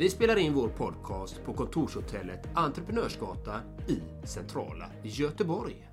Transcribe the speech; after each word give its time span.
Vi 0.00 0.10
spelar 0.10 0.36
in 0.36 0.54
vår 0.54 0.68
podcast 0.68 1.44
på 1.44 1.54
kontorshotellet 1.54 2.48
Entreprenörsgatan 2.54 3.60
i 3.88 4.26
centrala 4.26 4.90
Göteborg. 5.02 5.88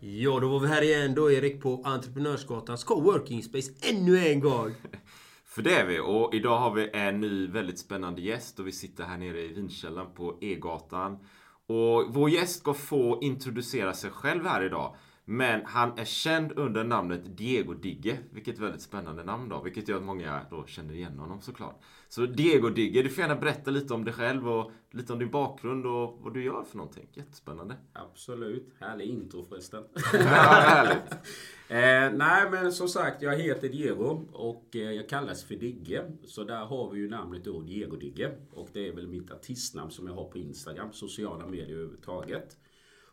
Ja, 0.00 0.40
då 0.40 0.48
var 0.48 0.60
vi 0.60 0.68
här 0.68 0.82
igen 0.82 1.14
då 1.14 1.30
Erik 1.30 1.62
på 1.62 1.82
Entreprenörsgatans 1.84 2.84
coworking 2.84 3.42
space 3.42 3.72
ännu 3.90 4.18
en 4.18 4.40
gång. 4.40 4.70
För 5.44 5.62
det 5.62 5.74
är 5.74 5.86
vi 5.86 6.00
och 6.00 6.34
idag 6.34 6.58
har 6.58 6.70
vi 6.74 6.90
en 6.92 7.20
ny 7.20 7.46
väldigt 7.46 7.78
spännande 7.78 8.22
gäst 8.22 8.58
och 8.58 8.66
vi 8.66 8.72
sitter 8.72 9.04
här 9.04 9.18
nere 9.18 9.40
i 9.40 9.52
vinkällaren 9.52 10.14
på 10.14 10.38
E-gatan. 10.40 11.18
Och 11.66 12.14
vår 12.14 12.30
gäst 12.30 12.58
ska 12.58 12.74
få 12.74 13.18
introducera 13.22 13.92
sig 13.92 14.10
själv 14.10 14.46
här 14.46 14.64
idag. 14.64 14.96
Men 15.24 15.60
han 15.64 15.98
är 15.98 16.04
känd 16.04 16.52
under 16.52 16.84
namnet 16.84 17.36
Diego 17.36 17.74
Digge, 17.74 18.18
vilket 18.30 18.54
är 18.54 18.56
ett 18.56 18.64
väldigt 18.64 18.82
spännande 18.82 19.24
namn 19.24 19.48
då, 19.48 19.62
vilket 19.62 19.88
gör 19.88 19.96
att 19.96 20.02
många 20.02 20.40
då 20.50 20.66
känner 20.66 20.94
igen 20.94 21.18
honom 21.18 21.40
såklart. 21.40 21.80
Så 22.14 22.26
Diego 22.26 22.68
Digge, 22.68 23.02
du 23.02 23.08
får 23.08 23.22
gärna 23.22 23.36
berätta 23.36 23.70
lite 23.70 23.94
om 23.94 24.04
dig 24.04 24.14
själv 24.14 24.48
och 24.48 24.70
lite 24.90 25.12
om 25.12 25.18
din 25.18 25.30
bakgrund 25.30 25.86
och 25.86 26.18
vad 26.20 26.34
du 26.34 26.44
gör 26.44 26.64
för 26.64 26.76
någonting. 26.76 27.08
Jättespännande. 27.12 27.76
Absolut. 27.92 28.68
Härlig 28.80 29.06
intro 29.06 29.44
förresten. 29.44 29.84
Ja, 30.12 30.18
härligt. 30.18 31.12
eh, 31.68 32.18
nej, 32.18 32.50
men 32.50 32.72
som 32.72 32.88
sagt, 32.88 33.22
jag 33.22 33.38
heter 33.38 33.68
Diego 33.68 34.24
och 34.32 34.76
eh, 34.76 34.80
jag 34.80 35.08
kallas 35.08 35.44
för 35.44 35.54
Digge. 35.54 36.04
Så 36.24 36.44
där 36.44 36.64
har 36.64 36.90
vi 36.90 37.00
ju 37.00 37.08
namnet 37.08 37.44
då, 37.44 37.60
Diego 37.60 37.96
Digge. 37.96 38.30
Och 38.52 38.68
det 38.72 38.88
är 38.88 38.92
väl 38.92 39.08
mitt 39.08 39.30
artistnamn 39.30 39.90
som 39.90 40.06
jag 40.06 40.14
har 40.14 40.24
på 40.24 40.38
Instagram, 40.38 40.92
sociala 40.92 41.46
medier 41.46 41.76
överhuvudtaget. 41.76 42.56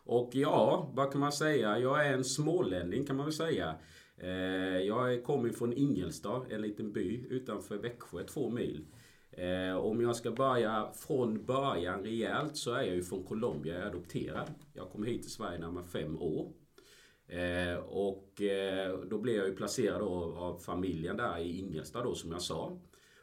Och 0.04 0.30
ja, 0.32 0.90
vad 0.94 1.12
kan 1.12 1.20
man 1.20 1.32
säga? 1.32 1.78
Jag 1.78 2.06
är 2.06 2.12
en 2.12 2.24
smålänning 2.24 3.06
kan 3.06 3.16
man 3.16 3.26
väl 3.26 3.34
säga. 3.34 3.74
Eh, 4.22 4.78
jag 4.78 5.24
kommer 5.24 5.50
från 5.50 5.72
Ingelstad, 5.72 6.42
en 6.50 6.62
liten 6.62 6.92
by 6.92 7.26
utanför 7.30 7.76
Växjö, 7.76 8.24
två 8.24 8.50
mil. 8.50 8.86
Eh, 9.30 9.76
om 9.76 10.00
jag 10.00 10.16
ska 10.16 10.30
börja 10.30 10.92
från 10.92 11.44
början 11.44 12.02
rejält 12.02 12.56
så 12.56 12.72
är 12.72 12.82
jag 12.82 12.94
ju 12.94 13.02
från 13.02 13.24
Colombia, 13.24 13.74
jag 13.74 13.82
är 13.82 13.86
adopterad. 13.86 14.54
Jag 14.72 14.90
kom 14.90 15.04
hit 15.04 15.22
till 15.22 15.30
Sverige 15.30 15.58
när 15.58 15.66
jag 15.66 15.72
var 15.72 15.82
fem 15.82 16.22
år. 16.22 16.52
Eh, 17.26 17.76
och 17.76 18.42
då 19.06 19.18
blev 19.18 19.36
jag 19.36 19.46
ju 19.48 19.56
placerad 19.56 20.02
av 20.02 20.58
familjen 20.58 21.16
där 21.16 21.38
i 21.38 21.58
Ingelstad 21.58 22.02
då 22.02 22.14
som 22.14 22.32
jag 22.32 22.42
sa. 22.42 22.78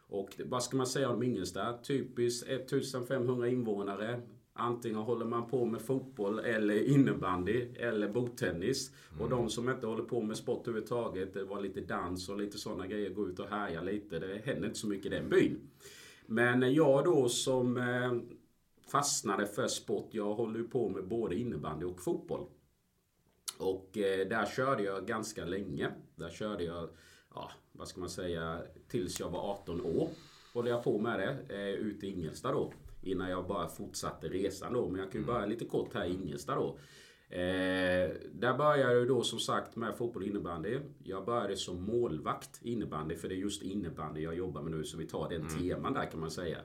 Och 0.10 0.30
vad 0.46 0.64
ska 0.64 0.78
man 0.78 0.88
säga 0.88 1.10
om 1.10 1.24
Ingelstad? 1.24 1.78
Typiskt 1.84 2.48
1500 2.48 3.48
invånare. 3.48 4.22
Antingen 4.60 4.98
håller 4.98 5.26
man 5.26 5.50
på 5.50 5.66
med 5.66 5.82
fotboll 5.82 6.40
eller 6.40 6.90
innebandy 6.90 7.68
eller 7.76 8.10
bordtennis. 8.10 8.92
Mm. 9.12 9.22
Och 9.22 9.30
de 9.30 9.50
som 9.50 9.70
inte 9.70 9.88
håller 9.88 10.04
på 10.04 10.22
med 10.22 10.38
sport 10.38 10.68
överhuvudtaget, 10.68 11.34
det 11.34 11.44
var 11.44 11.62
lite 11.62 11.82
dans 11.82 12.30
och 12.30 12.38
lite 12.38 12.58
sådana 12.58 12.88
grejer, 12.88 13.10
gå 13.10 13.28
ut 13.28 13.40
och 13.40 13.48
härja 13.48 13.82
lite. 13.82 14.20
Det 14.20 14.42
händer 14.46 14.68
inte 14.68 14.80
så 14.80 14.88
mycket 14.88 15.06
i 15.06 15.10
den 15.10 15.30
byn. 15.30 15.70
Men 16.26 16.74
jag 16.74 17.06
då 17.06 17.30
som 17.30 17.78
eh, 17.78 18.14
fastnade 18.92 19.46
för 19.46 19.68
sport, 19.68 20.10
jag 20.12 20.34
håller 20.34 20.64
på 20.64 20.90
med 20.90 21.08
både 21.08 21.36
innebandy 21.36 21.86
och 21.86 22.02
fotboll. 22.02 22.46
Och 23.58 23.98
eh, 23.98 24.28
där 24.28 24.46
körde 24.46 24.84
jag 24.84 25.08
ganska 25.08 25.46
länge. 25.46 25.90
Där 26.16 26.30
körde 26.30 26.64
jag, 26.64 26.90
ja, 27.36 27.52
vad 27.72 27.88
ska 27.88 28.00
man 28.00 28.10
säga, 28.10 28.62
tills 28.88 29.20
jag 29.20 29.30
var 29.30 29.40
18 29.40 29.82
år. 29.82 30.10
Håller 30.54 30.72
jag 30.72 30.84
på 30.84 31.00
med 31.00 31.20
det, 31.20 31.56
eh, 31.56 31.74
ute 31.74 32.08
i 32.08 32.12
Ingelstad 32.12 32.52
då. 32.52 32.74
Innan 33.12 33.30
jag 33.30 33.48
bara 33.48 33.68
fortsatte 33.68 34.28
resan 34.28 34.74
då. 34.74 34.90
Men 34.90 35.00
jag 35.00 35.12
kan 35.12 35.22
ju 35.22 35.24
mm. 35.24 35.36
börja 35.36 35.46
lite 35.46 35.66
kort 35.66 35.94
här 35.94 36.06
i 36.06 36.14
Ingelstad 36.14 36.56
då. 36.56 36.78
Eh, 37.30 38.12
där 38.32 38.58
började 38.58 38.94
jag 38.94 39.08
då 39.08 39.22
som 39.22 39.40
sagt 39.40 39.76
med 39.76 39.96
fotboll 39.96 40.24
och 40.24 40.28
innebandy. 40.28 40.80
Jag 41.04 41.26
började 41.26 41.56
som 41.56 41.84
målvakt 41.84 42.60
innebandy 42.62 43.16
för 43.16 43.30
det 43.30 43.36
är 43.36 43.38
just 43.38 43.64
innebandy 43.64 44.22
jag 44.22 44.38
jobbar 44.38 44.62
med 44.62 44.72
nu 44.72 44.84
så 44.84 44.98
vi 44.98 45.06
tar 45.06 45.30
den 45.30 45.42
mm. 45.42 45.58
teman 45.58 45.94
där 45.94 46.06
kan 46.12 46.20
man 46.20 46.32
säga. 46.32 46.58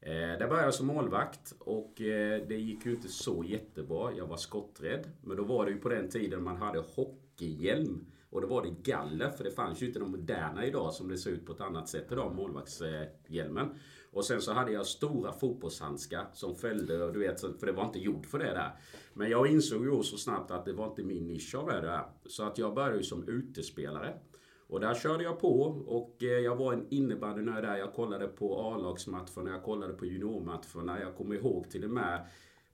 Eh, 0.00 0.10
där 0.12 0.48
började 0.48 0.64
jag 0.64 0.74
som 0.74 0.86
målvakt 0.86 1.54
och 1.58 2.00
eh, 2.00 2.46
det 2.48 2.56
gick 2.56 2.86
ju 2.86 2.94
inte 2.94 3.08
så 3.08 3.44
jättebra. 3.44 4.12
Jag 4.16 4.26
var 4.26 4.36
skotträdd. 4.36 5.10
Men 5.22 5.36
då 5.36 5.44
var 5.44 5.64
det 5.64 5.70
ju 5.70 5.78
på 5.78 5.88
den 5.88 6.08
tiden 6.08 6.42
man 6.44 6.56
hade 6.56 6.78
hockeyhjälm. 6.78 8.06
Och 8.30 8.40
då 8.40 8.46
var 8.46 8.62
det 8.62 8.90
galler 8.90 9.30
för 9.30 9.44
det 9.44 9.50
fanns 9.50 9.82
ju 9.82 9.86
inte 9.86 9.98
de 9.98 10.10
moderna 10.10 10.66
idag 10.66 10.94
som 10.94 11.08
det 11.08 11.18
ser 11.18 11.30
ut 11.30 11.46
på 11.46 11.52
ett 11.52 11.60
annat 11.60 11.88
sätt 11.88 12.12
idag, 12.12 12.34
målvaktshjälmen. 12.34 13.68
Och 14.10 14.24
sen 14.24 14.40
så 14.40 14.52
hade 14.52 14.72
jag 14.72 14.86
stora 14.86 15.32
fotbollshandskar 15.32 16.26
som 16.32 16.56
följde, 16.56 17.12
du 17.12 17.18
vet, 17.18 17.40
för 17.40 17.66
det 17.66 17.72
var 17.72 17.84
inte 17.84 17.98
gjort 17.98 18.26
för 18.26 18.38
det 18.38 18.44
där. 18.44 18.70
Men 19.14 19.30
jag 19.30 19.46
insåg 19.46 19.84
ju 19.84 20.02
så 20.02 20.16
snabbt 20.16 20.50
att 20.50 20.64
det 20.64 20.72
var 20.72 20.86
inte 20.86 21.02
min 21.02 21.26
nisch 21.26 21.54
av 21.54 21.66
det 21.66 21.80
där. 21.80 22.02
Så 22.26 22.42
att 22.42 22.58
jag 22.58 22.74
började 22.74 22.96
ju 22.96 23.02
som 23.02 23.28
utespelare. 23.28 24.14
Och 24.68 24.80
där 24.80 24.94
körde 24.94 25.24
jag 25.24 25.40
på 25.40 25.62
och 25.86 26.16
eh, 26.22 26.28
jag 26.28 26.56
var 26.56 26.72
en 26.72 26.86
innebandynörd 26.90 27.64
där. 27.64 27.76
Jag 27.76 27.94
kollade 27.94 28.28
på 28.28 28.60
A-lagsmatcherna, 28.60 29.50
jag 29.50 29.62
kollade 29.62 29.92
på 29.92 30.06
juniormatcherna. 30.06 31.00
Jag 31.00 31.16
kommer 31.16 31.34
ihåg 31.34 31.70
till 31.70 31.84
och 31.84 31.90
med 31.90 32.26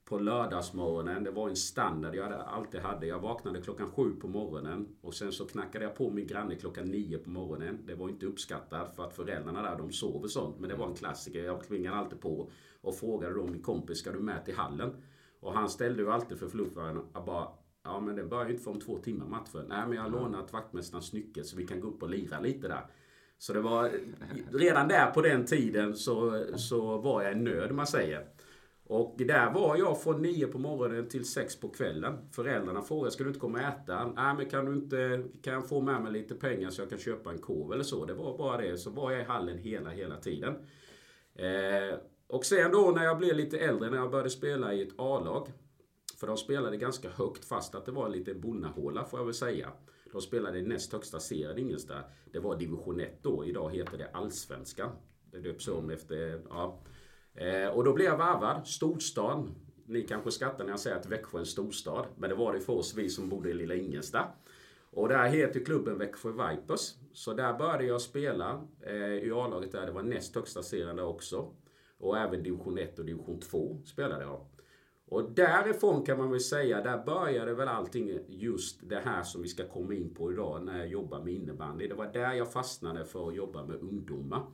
på 0.05 0.19
lördagsmorgonen. 0.19 1.23
Det 1.23 1.31
var 1.31 1.49
en 1.49 1.55
standard 1.55 2.15
jag 2.15 2.33
alltid 2.33 2.81
hade. 2.81 3.07
Jag 3.07 3.19
vaknade 3.19 3.61
klockan 3.61 3.91
sju 3.91 4.15
på 4.21 4.27
morgonen 4.27 4.87
och 5.01 5.13
sen 5.13 5.31
så 5.31 5.45
knackade 5.45 5.85
jag 5.85 5.95
på 5.95 6.09
min 6.09 6.27
granne 6.27 6.55
klockan 6.55 6.85
nio 6.85 7.17
på 7.17 7.29
morgonen. 7.29 7.79
Det 7.87 7.95
var 7.95 8.09
inte 8.09 8.25
uppskattat 8.25 8.95
för 8.95 9.03
att 9.03 9.15
föräldrarna 9.15 9.61
där 9.61 9.77
de 9.77 9.91
sover 9.91 10.27
sånt. 10.27 10.59
Men 10.59 10.69
det 10.69 10.75
var 10.75 10.87
en 10.87 10.95
klassiker. 10.95 11.43
Jag 11.43 11.63
tvingade 11.63 11.95
alltid 11.95 12.21
på 12.21 12.49
och 12.81 12.95
frågade 12.95 13.33
då 13.33 13.47
min 13.47 13.61
kompis, 13.61 13.97
ska 13.97 14.11
du 14.11 14.19
med 14.19 14.45
till 14.45 14.55
hallen? 14.55 14.93
Och 15.39 15.53
han 15.53 15.69
ställde 15.69 16.01
ju 16.01 16.11
alltid 16.11 16.39
för 16.39 16.47
fluffaren. 16.47 17.01
Jag 17.13 17.25
bara, 17.25 17.47
ja 17.83 17.99
men 17.99 18.15
det 18.15 18.23
börjar 18.23 18.45
ju 18.45 18.51
inte 18.51 18.63
för 18.63 18.71
om 18.71 18.79
två 18.79 18.97
timmar 18.97 19.25
matchen. 19.25 19.65
Nej 19.67 19.87
men 19.87 19.93
jag 19.93 20.01
har 20.01 20.09
lånat 20.09 20.53
vaktmästarens 20.53 21.13
nyckel 21.13 21.45
så 21.45 21.57
vi 21.57 21.67
kan 21.67 21.79
gå 21.79 21.87
upp 21.87 22.03
och 22.03 22.09
lira 22.09 22.39
lite 22.39 22.67
där. 22.67 22.85
Så 23.37 23.53
det 23.53 23.61
var 23.61 23.91
redan 24.51 24.87
där 24.87 25.11
på 25.11 25.21
den 25.21 25.45
tiden 25.45 25.95
så, 25.95 26.45
så 26.55 26.97
var 26.97 27.23
jag 27.23 27.31
i 27.31 27.35
nöd 27.35 27.71
man 27.71 27.87
säger. 27.87 28.34
Och 28.87 29.15
där 29.17 29.53
var 29.53 29.77
jag 29.77 30.01
från 30.01 30.21
nio 30.21 30.47
på 30.47 30.57
morgonen 30.57 31.09
till 31.09 31.25
sex 31.25 31.59
på 31.59 31.69
kvällen. 31.69 32.17
Föräldrarna 32.31 32.81
frågade, 32.81 33.11
ska 33.11 33.23
du 33.23 33.29
inte 33.29 33.39
komma 33.39 33.57
och 33.57 33.63
äta? 33.63 34.05
Nej, 34.15 34.35
men 34.35 34.49
kan 34.49 34.65
du 34.65 34.73
inte, 34.73 35.23
kan 35.41 35.53
jag 35.53 35.69
få 35.69 35.81
med 35.81 36.01
mig 36.01 36.11
lite 36.11 36.35
pengar 36.35 36.69
så 36.69 36.81
jag 36.81 36.89
kan 36.89 36.99
köpa 36.99 37.31
en 37.31 37.37
korv 37.37 37.73
eller 37.73 37.83
så? 37.83 38.05
Det 38.05 38.13
var 38.13 38.37
bara 38.37 38.61
det. 38.61 38.77
Så 38.77 38.89
var 38.89 39.11
jag 39.11 39.21
i 39.21 39.23
hallen 39.23 39.57
hela, 39.57 39.89
hela 39.89 40.17
tiden. 40.17 40.53
Eh, 41.35 41.97
och 42.27 42.45
sen 42.45 42.71
då 42.71 42.91
när 42.95 43.03
jag 43.03 43.17
blev 43.17 43.35
lite 43.35 43.59
äldre, 43.59 43.89
när 43.89 43.97
jag 43.97 44.11
började 44.11 44.29
spela 44.29 44.73
i 44.73 44.81
ett 44.81 44.93
A-lag. 44.97 45.47
För 46.19 46.27
de 46.27 46.37
spelade 46.37 46.77
ganska 46.77 47.09
högt 47.09 47.45
fast 47.45 47.75
att 47.75 47.85
det 47.85 47.91
var 47.91 48.09
lite 48.09 48.33
bonnahåla 48.33 49.05
får 49.05 49.19
jag 49.19 49.25
väl 49.25 49.33
säga. 49.33 49.71
De 50.11 50.21
spelade 50.21 50.59
i 50.59 50.61
näst 50.61 50.93
högsta 50.93 51.19
serien 51.19 51.57
Ingelstad. 51.57 52.03
Det 52.31 52.39
var 52.39 52.55
division 52.55 52.99
1 52.99 53.23
då. 53.23 53.45
Idag 53.45 53.75
heter 53.75 53.97
det 53.97 54.09
Allsvenskan. 54.13 54.91
Det 55.31 55.39
döps 55.39 55.67
om 55.67 55.89
efter, 55.89 56.41
ja. 56.49 56.83
Eh, 57.35 57.67
och 57.67 57.83
då 57.83 57.93
blev 57.93 58.07
jag 58.07 58.17
varvad. 58.17 58.67
Storstan. 58.67 59.55
Ni 59.85 60.01
kanske 60.01 60.31
skrattar 60.31 60.63
när 60.63 60.71
jag 60.71 60.79
säger 60.79 60.97
att 60.97 61.05
Växjö 61.05 61.37
är 61.37 61.39
en 61.39 61.45
storstad. 61.45 62.05
Men 62.17 62.29
det 62.29 62.35
var 62.35 62.53
det 62.53 62.59
för 62.59 62.73
oss, 62.73 62.95
vi 62.95 63.09
som 63.09 63.29
bodde 63.29 63.49
i 63.49 63.53
lilla 63.53 63.75
Ingelsta. 63.75 64.27
Och 64.91 65.09
där 65.09 65.27
heter 65.27 65.59
klubben 65.59 65.97
Växjö 65.97 66.29
Vipers. 66.29 66.93
Så 67.13 67.33
där 67.33 67.53
började 67.57 67.85
jag 67.85 68.01
spela 68.01 68.67
eh, 68.81 68.95
i 68.95 69.31
A-laget 69.31 69.71
där. 69.71 69.85
Det 69.85 69.91
var 69.91 70.03
näst 70.03 70.35
högsta 70.35 70.63
serien 70.63 70.95
där 70.95 71.05
också. 71.05 71.53
Och 71.97 72.17
även 72.17 72.43
division 72.43 72.77
1 72.77 72.99
och 72.99 73.05
division 73.05 73.39
2 73.39 73.81
spelade 73.85 74.23
jag. 74.23 74.45
Och 75.07 75.31
därifrån 75.31 76.05
kan 76.05 76.17
man 76.17 76.31
väl 76.31 76.39
säga, 76.39 76.81
där 76.81 77.05
började 77.05 77.53
väl 77.53 77.67
allting 77.67 78.19
just 78.27 78.89
det 78.89 78.99
här 79.05 79.23
som 79.23 79.41
vi 79.41 79.47
ska 79.47 79.67
komma 79.67 79.93
in 79.93 80.13
på 80.13 80.31
idag 80.31 80.63
när 80.63 80.77
jag 80.77 80.87
jobbar 80.87 81.23
med 81.23 81.33
innebandy. 81.33 81.87
Det 81.87 81.95
var 81.95 82.13
där 82.13 82.33
jag 82.33 82.51
fastnade 82.51 83.05
för 83.05 83.27
att 83.27 83.35
jobba 83.35 83.65
med 83.65 83.75
ungdomar. 83.75 84.45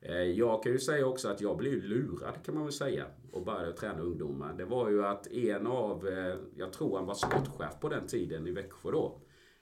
Eh, 0.00 0.22
jag 0.22 0.62
kan 0.62 0.72
ju 0.72 0.78
säga 0.78 1.06
också 1.06 1.28
att 1.28 1.40
jag 1.40 1.56
blev 1.56 1.82
lurad 1.82 2.34
kan 2.44 2.54
man 2.54 2.64
väl 2.64 2.72
säga 2.72 3.06
och 3.32 3.44
började 3.44 3.72
träna 3.72 4.00
ungdomar. 4.00 4.54
Det 4.54 4.64
var 4.64 4.90
ju 4.90 5.04
att 5.04 5.26
en 5.26 5.66
av, 5.66 6.08
eh, 6.08 6.36
jag 6.56 6.72
tror 6.72 6.96
han 6.96 7.06
var 7.06 7.14
sportchef 7.14 7.80
på 7.80 7.88
den 7.88 8.06
tiden 8.06 8.46
i 8.46 8.50
Växjö 8.50 8.90
då. 8.90 9.20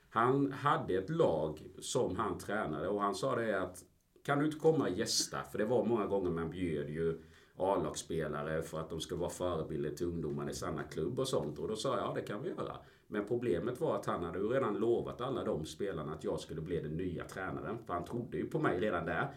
Han 0.09 0.51
hade 0.51 0.93
ett 0.93 1.09
lag 1.09 1.61
som 1.79 2.15
han 2.15 2.37
tränade 2.37 2.87
och 2.87 3.01
han 3.01 3.15
sa 3.15 3.35
det 3.35 3.61
att 3.61 3.83
kan 4.25 4.39
du 4.39 4.45
inte 4.45 4.59
komma 4.59 4.83
och 4.83 4.97
gästa? 4.97 5.37
För 5.51 5.57
det 5.57 5.65
var 5.65 5.85
många 5.85 6.05
gånger 6.05 6.31
man 6.31 6.49
bjöd 6.49 6.89
ju 6.89 7.21
A-lagsspelare 7.57 8.61
för 8.61 8.79
att 8.79 8.89
de 8.89 8.99
skulle 8.99 9.19
vara 9.19 9.29
förebilder 9.29 9.89
till 9.89 10.05
ungdomarna 10.05 10.51
i 10.51 10.53
samma 10.53 10.83
klubb 10.83 11.19
och 11.19 11.27
sånt. 11.27 11.59
Och 11.59 11.67
då 11.67 11.75
sa 11.75 11.97
jag, 11.97 12.07
ja 12.07 12.13
det 12.15 12.21
kan 12.21 12.43
vi 12.43 12.49
göra. 12.49 12.77
Men 13.07 13.25
problemet 13.25 13.81
var 13.81 13.95
att 13.95 14.05
han 14.05 14.23
hade 14.23 14.39
ju 14.39 14.47
redan 14.47 14.79
lovat 14.79 15.21
alla 15.21 15.43
de 15.43 15.65
spelarna 15.65 16.13
att 16.13 16.23
jag 16.23 16.39
skulle 16.39 16.61
bli 16.61 16.81
den 16.81 16.97
nya 16.97 17.23
tränaren. 17.23 17.77
För 17.85 17.93
han 17.93 18.05
trodde 18.05 18.37
ju 18.37 18.49
på 18.49 18.59
mig 18.59 18.79
redan 18.79 19.05
där. 19.05 19.27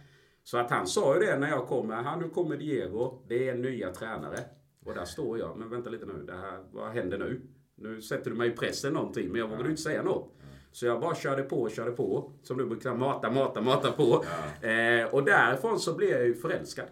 Så 0.44 0.58
att 0.58 0.70
han 0.70 0.87
sa 0.87 1.14
ju 1.14 1.20
det 1.20 1.38
när 1.38 1.48
jag 1.48 1.66
kom. 1.66 1.90
Här, 1.90 2.16
nu 2.16 2.28
kommer 2.28 2.56
Diego. 2.56 3.25
Det 3.28 3.48
är 3.48 3.54
nya 3.54 3.92
tränare. 3.92 4.38
Och 4.84 4.94
där 4.94 5.04
står 5.04 5.38
jag. 5.38 5.58
Men 5.58 5.70
vänta 5.70 5.90
lite 5.90 6.06
nu. 6.06 6.22
Det 6.26 6.32
här, 6.32 6.64
vad 6.72 6.90
händer 6.90 7.19
nu? 7.19 7.40
Nu 7.75 8.02
sätter 8.02 8.31
du 8.31 8.37
mig 8.37 8.48
i 8.48 8.52
pressen 8.52 8.92
någonting. 8.92 9.28
Men 9.28 9.40
jag 9.40 9.46
vågade 9.46 9.64
ja. 9.64 9.70
inte 9.70 9.82
säga 9.82 10.02
något. 10.02 10.37
Så 10.72 10.87
jag 10.87 11.00
bara 11.00 11.14
körde 11.14 11.42
på 11.42 11.62
och 11.62 11.70
körde 11.70 11.90
på. 11.90 12.32
Som 12.42 12.58
du 12.58 12.66
brukar 12.66 12.94
mata, 12.94 13.31
mata, 13.31 13.60
mata 13.60 13.92
på. 13.92 14.25
Ja. 14.62 14.69
Eh, 14.69 15.14
och 15.14 15.25
därifrån 15.25 15.81
så 15.81 15.94
blev 15.94 16.10
jag 16.10 16.26
ju 16.26 16.34
förälskad. 16.34 16.87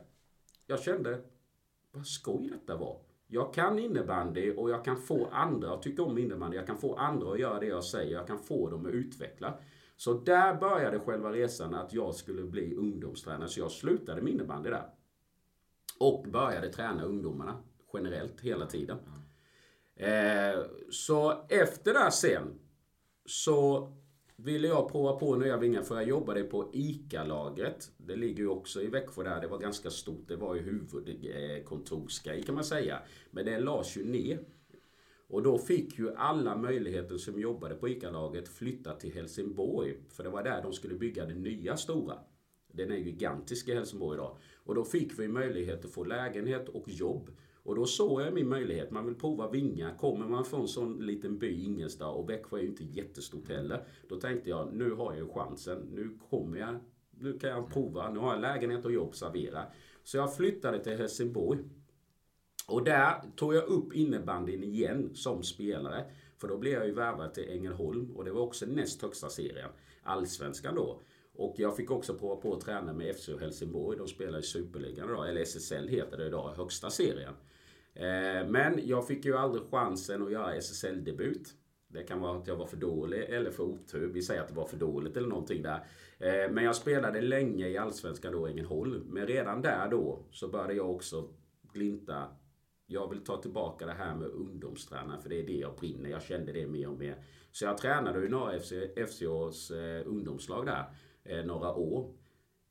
Jag 0.67 0.81
kände, 0.81 1.21
vad 1.93 2.07
skoj 2.07 2.49
detta 2.49 2.77
var. 2.77 3.01
Jag 3.27 3.55
kan 3.55 3.79
innebandy 3.79 4.53
och 4.57 4.71
jag 4.71 4.85
kan 4.85 4.97
få 4.97 5.29
andra 5.33 5.75
att 5.75 5.83
tycka 5.83 6.03
om 6.03 6.19
innebandy. 6.19 6.57
Jag 6.57 6.67
kan 6.67 6.79
få 6.79 6.95
andra 6.95 7.33
att 7.33 7.41
göra 7.41 7.61
det 7.61 7.67
jag 7.67 7.85
säger. 7.85 8.13
Jag 8.13 8.27
kan 8.27 8.39
få 8.39 8.71
dem 8.71 8.87
att 8.87 8.93
utveckla. 8.93 9.55
Så 9.99 10.13
där 10.15 10.55
började 10.55 11.01
själva 11.01 11.33
resan 11.33 11.75
att 11.75 11.93
jag 11.93 12.15
skulle 12.15 12.43
bli 12.43 12.75
ungdomstränare. 12.75 13.49
Så 13.49 13.61
jag 13.61 13.71
slutade 13.71 14.23
med 14.23 14.33
innebandy 14.33 14.71
där. 14.71 14.91
Och 15.99 16.25
började 16.29 16.69
träna 16.69 17.03
ungdomarna 17.03 17.63
generellt 17.93 18.41
hela 18.41 18.67
tiden. 18.67 18.99
Eh, 19.97 20.63
så 20.91 21.47
efter 21.49 21.95
det 21.95 22.11
sen 22.11 22.59
så 23.27 23.93
ville 24.37 24.69
jag 24.69 24.93
prova 24.93 25.13
på 25.13 25.37
nya 25.37 25.57
vingar 25.57 25.83
för 25.83 25.95
jag 25.95 26.09
jobbade 26.09 26.43
på 26.43 26.71
ICA-lagret. 26.73 27.91
Det 27.97 28.17
ligger 28.17 28.39
ju 28.39 28.49
också 28.49 28.83
i 28.83 28.87
Växjö 28.87 29.23
där. 29.23 29.41
Det 29.41 29.49
var 29.49 29.59
ganska 29.59 29.91
stort. 29.91 30.29
Det 30.29 30.37
var 30.37 30.55
ju 30.55 30.61
huvudkontorsgrej 30.61 32.43
kan 32.43 32.55
man 32.55 32.65
säga. 32.65 32.99
Men 33.31 33.45
det 33.45 33.59
lades 33.59 33.97
ju 33.97 34.05
ner. 34.05 34.39
Och 35.29 35.43
då 35.43 35.59
fick 35.59 35.99
ju 35.99 36.15
alla 36.15 36.57
möjligheter 36.57 37.17
som 37.17 37.41
jobbade 37.41 37.75
på 37.75 37.89
ICA-laget 37.89 38.49
flytta 38.49 38.95
till 38.95 39.13
Helsingborg. 39.13 39.97
För 40.09 40.25
det 40.25 40.31
var 40.31 40.43
där 40.43 40.63
de 40.63 40.73
skulle 40.73 40.95
bygga 40.95 41.27
det 41.27 41.35
nya 41.35 41.77
stora. 41.77 42.19
Den 42.73 42.93
är 42.93 42.97
gigantisk 42.97 43.69
i 43.69 43.75
Helsingborg 43.75 44.17
idag. 44.17 44.37
Och 44.55 44.75
då 44.75 44.85
fick 44.85 45.19
vi 45.19 45.29
möjlighet 45.29 45.85
att 45.85 45.91
få 45.91 46.05
lägenhet 46.05 46.69
och 46.69 46.89
jobb. 46.89 47.31
Och 47.63 47.75
då 47.75 47.87
såg 47.87 48.21
jag 48.21 48.35
min 48.35 48.49
möjlighet. 48.49 48.91
Man 48.91 49.07
vill 49.07 49.15
prova 49.15 49.51
vinga. 49.51 49.95
Kommer 49.95 50.27
man 50.27 50.45
från 50.45 50.61
en 50.61 50.69
sån 50.69 51.07
liten 51.07 51.39
by, 51.39 51.65
Ingelstad, 51.65 52.09
och 52.09 52.31
Växjö 52.31 52.57
är 52.57 52.63
ju 52.63 52.69
inte 52.69 52.85
jättestort 52.85 53.49
heller. 53.49 53.85
Då 54.09 54.21
tänkte 54.21 54.51
jag, 54.51 54.75
nu 54.75 54.91
har 54.91 55.15
jag 55.15 55.31
chansen. 55.31 55.79
Nu 55.93 56.19
kommer 56.31 56.59
jag. 56.59 56.77
Nu 57.11 57.39
kan 57.39 57.51
jag 57.51 57.73
prova. 57.73 58.11
Nu 58.11 58.19
har 58.19 58.33
jag 58.33 58.41
lägenhet 58.41 58.85
och 58.85 58.93
jobb 58.93 59.15
servera. 59.15 59.63
Så 60.05 60.17
jag 60.17 60.37
flyttade 60.37 60.85
till 60.85 60.97
Helsingborg. 60.97 61.59
Och 62.69 62.85
där 62.85 63.15
tog 63.37 63.55
jag 63.55 63.65
upp 63.65 63.95
innebandyn 63.95 64.65
igen 64.65 65.11
som 65.15 65.43
spelare. 65.43 66.05
För 66.37 66.49
då 66.49 66.59
blev 66.59 66.73
jag 66.73 66.87
ju 66.87 66.95
värvad 66.95 67.35
till 67.35 67.51
Ängelholm 67.51 68.17
och 68.17 68.25
det 68.25 68.33
var 68.33 68.41
också 68.41 68.67
näst 68.67 69.03
högsta 69.03 69.29
serien. 69.29 69.71
Allsvenskan 70.03 70.75
då. 70.75 71.01
Och 71.35 71.55
jag 71.59 71.77
fick 71.77 71.91
också 71.91 72.15
prova 72.15 72.37
på 72.37 72.55
att 72.55 72.61
träna 72.61 72.93
med 72.93 73.17
FC 73.17 73.29
Helsingborg. 73.41 73.99
De 73.99 74.09
spelar 74.09 74.39
i 74.39 74.43
Superligan 74.43 75.09
idag, 75.09 75.29
eller 75.29 75.41
SSL 75.41 75.89
heter 75.89 76.17
det 76.17 76.27
idag, 76.27 76.53
högsta 76.57 76.91
serien. 76.91 77.35
Eh, 77.95 78.49
men 78.49 78.81
jag 78.83 79.07
fick 79.07 79.25
ju 79.25 79.37
aldrig 79.37 79.63
chansen 79.71 80.23
att 80.23 80.33
göra 80.33 80.55
SSL-debut. 80.55 81.55
Det 81.89 82.03
kan 82.03 82.21
vara 82.21 82.39
att 82.39 82.47
jag 82.47 82.57
var 82.57 82.67
för 82.67 82.77
dålig 82.77 83.21
eller 83.21 83.51
för 83.51 83.63
otur. 83.63 84.07
Vi 84.07 84.23
säger 84.23 84.41
att 84.41 84.49
det 84.49 84.55
var 84.55 84.67
för 84.67 84.77
dåligt 84.77 85.17
eller 85.17 85.29
någonting 85.29 85.63
där. 85.63 85.87
Eh, 86.19 86.51
men 86.51 86.65
jag 86.65 86.77
spelade 86.77 87.21
länge 87.21 87.69
i 87.69 87.79
Allsvenskan 87.79 88.33
då, 88.33 88.47
Ängelholm. 88.47 89.05
Men 89.09 89.27
redan 89.27 89.63
där 89.63 89.89
då 89.91 90.27
så 90.31 90.49
började 90.49 90.75
jag 90.75 90.91
också 90.91 91.29
glinta. 91.73 92.25
Jag 92.91 93.09
vill 93.09 93.25
ta 93.25 93.43
tillbaka 93.43 93.87
det 93.87 93.93
här 93.93 94.15
med 94.15 94.29
ungdomstränare 94.29 95.21
för 95.21 95.29
det 95.29 95.41
är 95.41 95.47
det 95.47 95.57
jag 95.57 95.77
brinner. 95.77 96.11
Jag 96.11 96.23
kände 96.23 96.53
det 96.53 96.67
mer 96.67 96.89
och 96.89 96.99
mer. 96.99 97.25
Så 97.53 97.65
jag 97.65 97.79
tränade 97.79 98.21
ju 98.21 98.29
några 98.29 98.61
FC, 98.61 98.73
FCAs 99.09 99.71
eh, 99.71 100.03
ungdomslag 100.07 100.67
där 100.67 100.85
några 101.45 101.75
år. 101.75 102.15